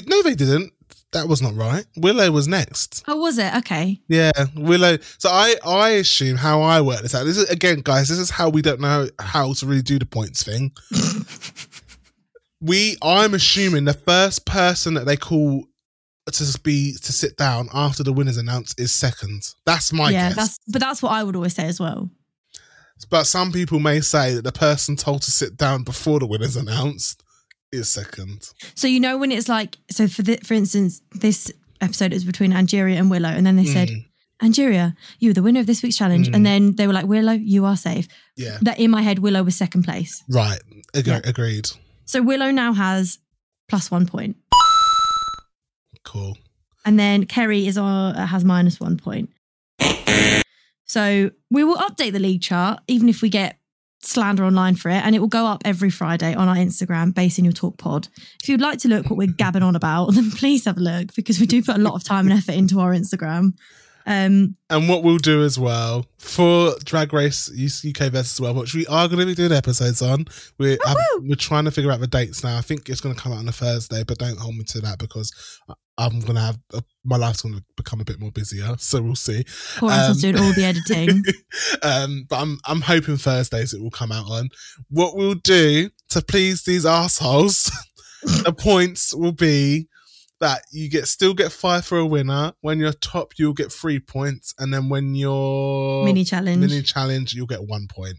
no, 0.07 0.23
they 0.23 0.35
didn't. 0.35 0.73
That 1.13 1.29
was 1.29 1.41
not 1.41 1.55
right. 1.55 1.87
Willow 1.97 2.31
was 2.33 2.49
next. 2.49 3.05
Oh, 3.07 3.17
was 3.17 3.39
it? 3.39 3.55
Okay. 3.59 4.01
Yeah, 4.09 4.33
Willow. 4.57 4.99
So 5.19 5.29
I 5.31 5.55
I 5.65 5.91
assume 5.91 6.37
how 6.37 6.61
I 6.63 6.81
work 6.81 7.03
this 7.03 7.15
out. 7.15 7.25
This 7.25 7.37
is 7.37 7.49
again, 7.49 7.83
guys. 7.85 8.09
This 8.09 8.19
is 8.19 8.31
how 8.31 8.49
we 8.49 8.63
don't 8.63 8.81
know 8.81 9.09
how 9.21 9.53
to 9.53 9.67
really 9.67 9.83
do 9.83 9.99
the 10.01 10.07
points 10.07 10.43
thing. 10.43 10.73
we 12.61 12.97
I'm 13.03 13.35
assuming 13.35 13.85
the 13.85 13.95
first 13.95 14.45
person 14.47 14.95
that 14.95 15.07
they 15.07 15.17
call 15.17 15.67
to 16.33 16.61
be 16.63 16.95
to 17.03 17.13
sit 17.13 17.37
down 17.37 17.69
after 17.75 18.03
the 18.03 18.13
winners 18.13 18.37
announced 18.37 18.81
is 18.81 18.93
second. 18.93 19.43
That's 19.67 19.93
my 19.93 20.11
yeah, 20.11 20.29
guess. 20.29 20.37
that's 20.37 20.61
but 20.69 20.81
that's 20.81 21.03
what 21.03 21.13
I 21.13 21.23
would 21.23 21.37
always 21.37 21.55
say 21.55 21.65
as 21.67 21.79
well. 21.79 22.11
But 23.11 23.25
some 23.25 23.53
people 23.53 23.81
may 23.81 24.01
say 24.01 24.35
that 24.35 24.43
the 24.45 24.53
person 24.53 24.97
told 24.97 25.23
to 25.23 25.31
sit 25.31 25.57
down 25.57 25.83
before 25.83 26.21
the 26.21 26.27
winners 26.27 26.57
announced 26.57 27.23
is 27.73 27.89
second. 27.89 28.49
So 28.75 28.87
you 28.87 29.01
know 29.01 29.19
when 29.19 29.33
it's 29.33 29.49
like 29.49 29.77
so 29.91 30.07
for 30.09 30.23
the, 30.23 30.37
for 30.39 30.55
instance, 30.55 31.03
this 31.13 31.53
episode 31.81 32.13
is 32.13 32.25
between 32.25 32.53
Angeria 32.53 32.97
and 32.99 33.11
Willow, 33.11 33.29
and 33.29 33.45
then 33.47 33.57
they 33.57 33.65
said, 33.67 33.89
Mm, 33.89 34.05
Angeria, 34.43 34.95
you 35.19 35.31
were 35.31 35.35
the 35.35 35.43
winner 35.43 35.61
of 35.61 35.67
this 35.67 35.83
week's 35.83 35.97
challenge, 35.97 36.29
Mm. 36.31 36.37
and 36.37 36.47
then 36.47 36.77
they 36.77 36.87
were 36.87 36.93
like, 36.93 37.07
Willow, 37.07 37.33
you 37.33 37.65
are 37.67 37.77
safe. 37.77 38.07
yeah, 38.37 38.59
That 38.63 38.79
in 38.79 38.91
my 38.91 39.03
head, 39.03 39.19
Willow 39.19 39.43
was 39.43 39.57
second 39.57 39.83
place. 39.83 40.23
right. 40.31 40.61
Yeah. 40.95 41.21
Agreed. 41.25 41.69
So 42.07 42.23
Willow 42.23 42.51
now 42.53 42.73
has 42.73 43.19
plus 43.69 43.91
one 43.91 44.07
point, 44.07 44.37
Cool. 46.15 46.39
and 46.87 46.99
then 46.99 47.27
Kerri 47.27 47.67
is 47.67 47.77
uh, 47.77 48.15
has 48.15 48.45
minus 48.45 48.81
one 48.81 48.97
point. 48.97 49.29
So 50.87 51.31
we 51.51 51.65
will 51.65 51.77
update 51.77 52.13
the 52.13 52.19
league 52.19 52.43
chart, 52.43 52.81
even 52.89 53.09
if 53.09 53.23
we 53.23 53.29
get 53.29 53.59
slander 54.03 54.45
online 54.45 54.77
for 54.77 54.91
it, 54.91 55.03
and 55.05 55.17
it 55.17 55.19
will 55.19 55.29
go 55.29 55.47
up 55.47 55.63
every 55.65 55.91
Friday 55.91 56.35
on 56.35 56.47
our 56.47 56.57
Instagram, 56.57 57.15
Bass 57.15 57.39
in 57.39 57.45
Your 57.45 57.53
Talk 57.53 57.79
Pod. 57.79 58.09
If 58.43 58.49
you'd 58.49 58.61
like 58.61 58.79
to 58.81 58.89
look 58.89 59.07
what 59.09 59.17
we're 59.17 59.27
gabbing 59.29 59.63
on 59.63 59.77
about, 59.77 60.07
then 60.15 60.31
please 60.31 60.67
have 60.67 60.77
a 60.77 60.81
look 60.81 61.15
because 61.15 61.41
we 61.41 61.47
do 61.47 61.63
put 61.63 61.77
a 61.77 61.81
lot 61.81 61.95
of 61.95 62.05
time 62.05 62.29
and 62.29 62.39
effort 62.39 62.55
into 62.55 62.81
our 62.81 62.93
Instagram. 62.93 63.55
Um, 64.07 64.57
And 64.69 64.89
what 64.89 65.03
we'll 65.03 65.19
do 65.19 65.43
as 65.43 65.59
well 65.59 66.07
for 66.19 66.75
Drag 66.85 67.13
Race 67.13 67.51
UK 67.51 68.11
versus 68.11 68.41
World, 68.41 68.57
which 68.57 68.75
we 68.75 68.87
are 68.87 69.09
going 69.09 69.21
to 69.21 69.27
be 69.27 69.35
doing 69.35 69.53
episodes 69.53 70.03
on. 70.03 70.27
We're 70.59 70.79
we're 71.21 71.37
trying 71.37 71.65
to 71.65 71.71
figure 71.71 71.91
out 71.91 72.01
the 72.01 72.07
dates 72.07 72.45
now. 72.45 72.59
I 72.59 72.61
think 72.61 72.89
it's 72.89 73.01
going 73.01 73.15
to 73.15 73.21
come 73.21 73.33
out 73.33 73.39
on 73.39 73.49
a 73.49 73.53
Thursday, 73.53 74.05
but 74.05 74.19
don't 74.19 74.39
hold 74.39 74.57
me 74.57 74.65
to 74.65 74.81
that 74.83 74.99
because 74.99 75.33
I'm 75.97 76.21
going 76.21 76.35
to 76.35 76.41
have 76.41 76.59
uh, 76.73 76.81
my 77.05 77.17
life's 77.17 77.43
going 77.43 77.55
to 77.55 77.65
become 77.77 78.01
a 78.01 78.05
bit 78.05 78.21
more 78.21 78.33
busier. 78.33 78.75
So 78.79 79.01
we'll 79.01 79.15
see. 79.15 79.45
poor 79.77 79.91
Um, 79.91 80.17
doing 80.17 80.39
all 80.39 80.53
the 80.53 80.65
editing. 80.65 81.23
um, 81.83 82.27
but 82.29 82.41
I'm 82.41 82.59
I'm 82.67 82.81
hoping 82.81 83.17
Thursdays 83.17 83.73
it 83.73 83.81
will 83.81 83.91
come 83.91 84.13
out 84.13 84.27
on. 84.31 84.49
What 84.91 85.17
we'll 85.17 85.35
do 85.35 85.91
to 86.11 86.21
please 86.23 86.65
these 86.65 86.85
assholes, 86.85 87.71
the 88.23 88.53
points 88.53 89.15
will 89.15 89.33
be 89.33 89.89
that 90.45 90.63
you 90.73 90.89
get 90.89 91.09
still 91.09 91.35
get 91.35 91.51
five 91.53 91.85
for 91.85 91.99
a 91.99 92.07
winner. 92.07 92.53
When 92.61 92.79
you're 92.79 92.93
top, 92.93 93.35
you'll 93.39 93.53
get 93.55 93.73
three 93.73 93.99
points, 93.99 94.55
and 94.59 94.73
then 94.73 94.89
when 94.89 95.15
you're 95.15 96.05
Mini 96.05 96.25
challenge. 96.25 96.61
mini 96.61 96.83
challenge, 96.83 97.35
you'll 97.35 97.47
get 97.47 97.63
one 97.67 97.87
point. 97.89 98.17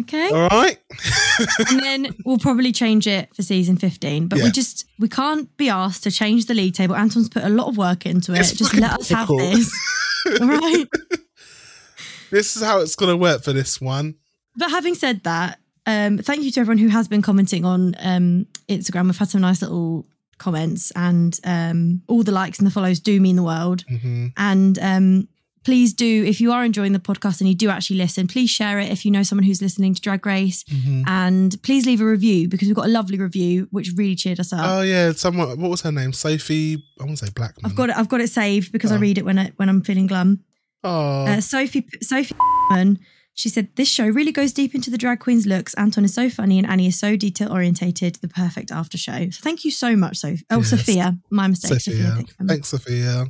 okay. 0.00 0.28
All 0.30 0.48
right. 0.48 0.78
and 1.70 1.80
then 1.80 2.14
we'll 2.24 2.38
probably 2.38 2.72
change 2.72 3.06
it 3.06 3.34
for 3.34 3.42
season 3.42 3.76
15 3.76 4.28
but 4.28 4.38
Yeah. 4.38 4.44
we 4.44 4.50
just 4.50 4.86
we 4.98 5.08
can't 5.08 5.54
be 5.56 5.68
asked 5.68 6.02
to 6.04 6.10
change 6.10 6.46
the 6.46 6.54
league 6.54 6.74
table 6.74 6.94
anton's 6.96 7.28
put 7.28 7.44
a 7.44 7.48
lot 7.48 7.66
of 7.68 7.76
work 7.76 8.06
into 8.06 8.32
it 8.32 8.40
It's 8.40 8.52
just 8.52 8.74
let 8.74 8.92
us 9.00 9.08
have 9.10 9.28
this 9.28 9.70
all 10.40 10.48
right 10.48 10.86
this 12.30 12.56
is 12.56 12.62
how 12.62 12.80
it's 12.80 12.96
gonna 12.96 13.16
work 13.16 13.42
for 13.42 13.52
this 13.52 13.80
one. 13.80 14.14
but 14.56 14.70
having 14.70 14.94
said 14.94 15.22
that 15.24 15.58
um 15.86 16.18
thank 16.18 16.42
you 16.42 16.50
to 16.52 16.60
everyone 16.60 16.78
who 16.78 16.88
has 16.88 17.06
been 17.08 17.22
commenting 17.22 17.64
on 17.64 17.94
um 18.00 18.46
instagram 18.68 19.06
we've 19.06 19.18
had 19.18 19.28
some 19.28 19.40
nice 19.42 19.60
little 19.62 20.06
comments 20.46 20.92
and 20.96 21.38
um 21.44 22.02
all 22.10 22.22
the 22.22 22.32
likes 22.40 22.58
and 22.58 22.66
the 22.66 22.70
follows 22.78 22.98
do 23.00 23.14
mean 23.20 23.36
the 23.36 23.42
world 23.52 23.84
hmm 23.88 24.26
and 24.36 24.78
um 24.92 25.28
please 25.64 25.90
do 25.94 26.24
if 26.32 26.40
you 26.40 26.50
are 26.54 26.64
enjoying 26.64 26.92
the 26.92 26.98
podcast 27.10 27.40
and 27.40 27.48
you 27.48 27.54
do 27.64 27.68
actually 27.70 27.96
listen 28.04 28.26
please 28.26 28.50
share 28.50 28.80
it 28.82 28.90
if 28.90 29.04
you 29.04 29.10
know 29.12 29.22
someone 29.22 29.44
who's 29.48 29.62
listening 29.62 29.94
to 29.94 30.00
drag 30.06 30.26
race 30.26 30.64
hmm 30.68 31.02
and 31.06 31.50
please 31.62 31.86
leave 31.86 32.00
a 32.00 32.04
review 32.16 32.48
because 32.48 32.66
we've 32.68 32.80
got 32.82 32.86
a 32.92 32.94
lovely 32.98 33.18
review 33.26 33.68
which 33.70 33.88
really 34.00 34.16
cheered 34.22 34.40
us 34.40 34.52
up 34.52 34.64
Oh 34.68 34.82
yeah, 34.82 35.12
someone. 35.12 35.48
What 35.62 35.70
was 35.70 35.82
her 35.86 35.92
name? 35.92 36.12
Sophie. 36.12 36.82
I 37.00 37.04
want 37.04 37.18
to 37.18 37.26
say 37.26 37.32
Blackman. 37.34 37.64
I've 37.70 37.76
got 37.80 37.90
it. 37.90 37.96
I've 37.98 38.08
got 38.14 38.20
it 38.20 38.30
saved 38.30 38.72
because 38.72 38.90
I 38.90 38.96
Oh. 38.96 39.04
read 39.06 39.18
it 39.18 39.24
when 39.24 39.38
I, 39.38 39.46
when 39.58 39.68
I'm 39.68 39.82
feeling 39.88 40.06
glum. 40.12 40.30
Oh, 40.84 41.26
Uh, 41.30 41.40
Sophie 41.40 41.86
Sophie 42.00 42.34
she 43.34 43.48
said 43.48 43.68
this 43.76 43.88
show 43.88 44.06
really 44.06 44.32
goes 44.32 44.52
deep 44.52 44.74
into 44.74 44.90
the 44.90 44.98
drag 44.98 45.20
queen's 45.20 45.46
looks. 45.46 45.74
Anton 45.74 46.04
is 46.04 46.14
so 46.14 46.28
funny 46.28 46.58
and 46.58 46.66
Annie 46.66 46.86
is 46.86 46.98
so 46.98 47.16
detail 47.16 47.52
orientated. 47.52 48.16
The 48.16 48.28
perfect 48.28 48.70
after 48.70 48.98
show. 48.98 49.30
So 49.30 49.40
thank 49.42 49.64
you 49.64 49.70
so 49.70 49.96
much, 49.96 50.18
Sophie. 50.18 50.44
Oh, 50.50 50.58
Yes. 50.58 50.70
Sophia, 50.70 51.16
my 51.30 51.46
mistake. 51.48 51.80
Sophia. 51.80 51.96
Sophia. 52.08 52.24
thank. 52.38 52.48
Thanks, 52.48 52.68
Sophia. 52.68 53.26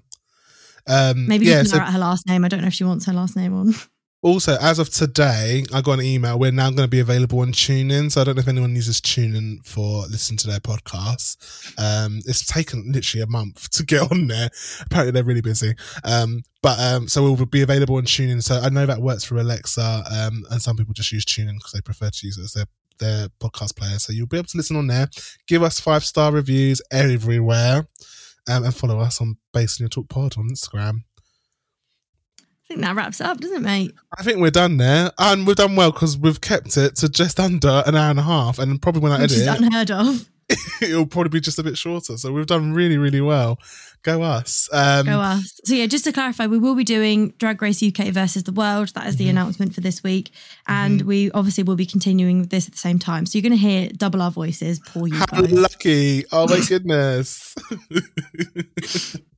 Um, 0.88 1.28
Maybe 1.28 1.46
yeah, 1.46 1.52
you 1.52 1.58
can 1.58 1.66
so 1.66 1.78
her 1.78 1.98
last 1.98 2.26
name. 2.26 2.44
I 2.44 2.48
don't 2.48 2.60
know 2.62 2.66
if 2.66 2.74
she 2.74 2.84
wants 2.84 3.06
her 3.06 3.12
last 3.12 3.36
name 3.36 3.54
on. 3.54 3.74
Also, 4.22 4.56
as 4.60 4.78
of 4.78 4.88
today, 4.88 5.64
I 5.74 5.80
got 5.80 5.98
an 5.98 6.04
email. 6.04 6.38
We're 6.38 6.52
now 6.52 6.70
going 6.70 6.84
to 6.84 6.88
be 6.88 7.00
available 7.00 7.40
on 7.40 7.48
TuneIn. 7.48 8.12
So 8.12 8.20
I 8.20 8.24
don't 8.24 8.36
know 8.36 8.40
if 8.40 8.46
anyone 8.46 8.76
uses 8.76 9.00
TuneIn 9.00 9.66
for 9.66 10.06
listening 10.06 10.38
to 10.38 10.46
their 10.46 10.60
podcasts. 10.60 11.74
Um, 11.76 12.20
it's 12.24 12.46
taken 12.46 12.92
literally 12.92 13.22
a 13.22 13.26
month 13.26 13.68
to 13.72 13.84
get 13.84 14.12
on 14.12 14.28
there. 14.28 14.48
Apparently, 14.80 15.10
they're 15.10 15.24
really 15.24 15.40
busy. 15.40 15.74
Um, 16.04 16.44
but 16.62 16.78
um, 16.78 17.08
so 17.08 17.24
we'll 17.24 17.46
be 17.46 17.62
available 17.62 17.96
on 17.96 18.04
TuneIn. 18.04 18.44
So 18.44 18.60
I 18.60 18.68
know 18.68 18.86
that 18.86 19.02
works 19.02 19.24
for 19.24 19.38
Alexa, 19.38 20.04
um, 20.08 20.44
and 20.50 20.62
some 20.62 20.76
people 20.76 20.94
just 20.94 21.10
use 21.10 21.24
TuneIn 21.24 21.56
because 21.58 21.72
they 21.72 21.80
prefer 21.80 22.08
to 22.10 22.26
use 22.26 22.38
it 22.38 22.44
as 22.44 22.52
their 22.52 22.66
their 23.00 23.28
podcast 23.40 23.74
player. 23.74 23.98
So 23.98 24.12
you'll 24.12 24.28
be 24.28 24.36
able 24.36 24.46
to 24.46 24.56
listen 24.56 24.76
on 24.76 24.86
there. 24.86 25.08
Give 25.48 25.64
us 25.64 25.80
five 25.80 26.04
star 26.04 26.30
reviews 26.30 26.80
everywhere, 26.92 27.88
um, 28.48 28.64
and 28.64 28.74
follow 28.74 29.00
us 29.00 29.20
on 29.20 29.38
Bass 29.52 29.80
in 29.80 29.84
Your 29.84 29.88
Talk 29.88 30.08
Pod 30.08 30.38
on 30.38 30.48
Instagram. 30.48 31.00
I 32.72 32.74
think 32.74 32.86
that 32.86 32.96
wraps 32.96 33.20
up, 33.20 33.38
doesn't 33.38 33.58
it, 33.58 33.60
mate? 33.60 33.94
I 34.18 34.22
think 34.22 34.38
we're 34.38 34.50
done 34.50 34.78
there, 34.78 35.10
and 35.18 35.46
we've 35.46 35.56
done 35.56 35.76
well 35.76 35.92
because 35.92 36.16
we've 36.16 36.40
kept 36.40 36.78
it 36.78 36.96
to 36.96 37.08
just 37.10 37.38
under 37.38 37.82
an 37.86 37.94
hour 37.94 38.08
and 38.08 38.18
a 38.18 38.22
half, 38.22 38.58
and 38.58 38.80
probably 38.80 39.02
when 39.02 39.12
I 39.12 39.20
Which 39.20 39.32
edit 39.32 39.38
is 39.42 39.46
unheard 39.46 39.90
of. 39.90 40.26
it'll 40.80 41.04
probably 41.06 41.28
be 41.28 41.40
just 41.40 41.58
a 41.58 41.62
bit 41.62 41.76
shorter. 41.76 42.16
So 42.16 42.32
we've 42.32 42.46
done 42.46 42.72
really, 42.72 42.96
really 42.96 43.20
well. 43.20 43.58
Go 44.02 44.22
us! 44.22 44.70
Um, 44.72 45.04
Go 45.04 45.20
us. 45.20 45.60
So 45.64 45.74
yeah, 45.74 45.84
just 45.86 46.04
to 46.04 46.12
clarify, 46.12 46.46
we 46.46 46.58
will 46.58 46.74
be 46.74 46.82
doing 46.82 47.34
Drag 47.38 47.60
Race 47.60 47.82
UK 47.82 48.06
versus 48.08 48.44
the 48.44 48.52
World. 48.52 48.88
That 48.94 49.06
is 49.06 49.16
the 49.16 49.26
Mhm. 49.26 49.30
announcement 49.30 49.74
for 49.74 49.82
this 49.82 50.02
week, 50.02 50.32
and 50.66 51.02
we 51.02 51.30
obviously 51.32 51.64
will 51.64 51.76
be 51.76 51.86
continuing 51.86 52.40
with 52.40 52.48
this 52.50 52.66
at 52.66 52.72
the 52.72 52.78
same 52.78 52.98
time. 52.98 53.26
So 53.26 53.36
you're 53.38 53.42
going 53.48 53.52
to 53.60 53.68
hear 53.68 53.90
double 53.94 54.22
our 54.22 54.30
voices. 54.30 54.80
Poor 54.80 55.06
you 55.08 55.14
How 55.16 55.26
guys. 55.26 55.52
lucky! 55.52 56.24
Oh 56.32 56.48
my 56.48 56.60
goodness! 56.66 57.54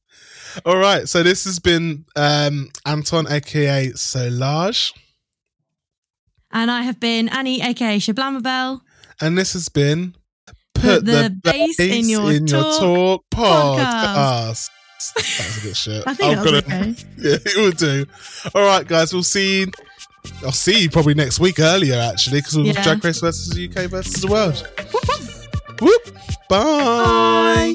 All 0.64 0.76
right, 0.76 1.08
so 1.08 1.22
this 1.22 1.44
has 1.44 1.58
been 1.58 2.04
um, 2.16 2.70
Anton, 2.86 3.26
aka 3.30 3.88
Solage, 3.90 4.92
And 6.52 6.70
I 6.70 6.82
have 6.82 7.00
been 7.00 7.28
Annie, 7.28 7.60
aka 7.62 7.98
Shablamabel. 7.98 8.80
and 9.20 9.36
this 9.38 9.52
has 9.54 9.68
been 9.68 10.14
Put 10.74 11.04
the 11.06 11.34
bass 11.42 11.80
in 11.80 12.08
your 12.08 12.38
talk 12.40 12.78
talk 12.80 13.24
podcast. 13.30 14.68
podcast. 14.68 14.70
That 15.14 15.46
was 15.46 15.58
a 15.58 15.66
bit 15.66 15.76
shit. 15.76 16.04
I 16.06 16.14
think 16.14 16.36
I'm 16.38 16.44
gonna- 16.44 16.58
okay. 16.58 16.94
Yeah, 17.18 17.36
it 17.44 17.56
will 17.56 17.70
do. 17.72 18.04
All 18.54 18.64
right, 18.66 18.86
guys, 18.86 19.12
we'll 19.12 19.22
see 19.22 19.60
you. 19.60 19.66
I'll 20.44 20.52
see 20.52 20.82
you 20.82 20.90
probably 20.90 21.14
next 21.14 21.38
week 21.40 21.58
earlier, 21.60 21.96
actually, 21.96 22.38
because 22.40 22.56
we'll 22.56 22.66
Yeah. 22.66 22.82
Drag 22.82 23.04
Race 23.04 23.20
versus 23.20 23.50
UK 23.58 23.90
versus 23.90 24.20
the 24.22 24.28
world. 24.28 24.66
Whoop! 25.80 26.16
Bye. 26.48 27.74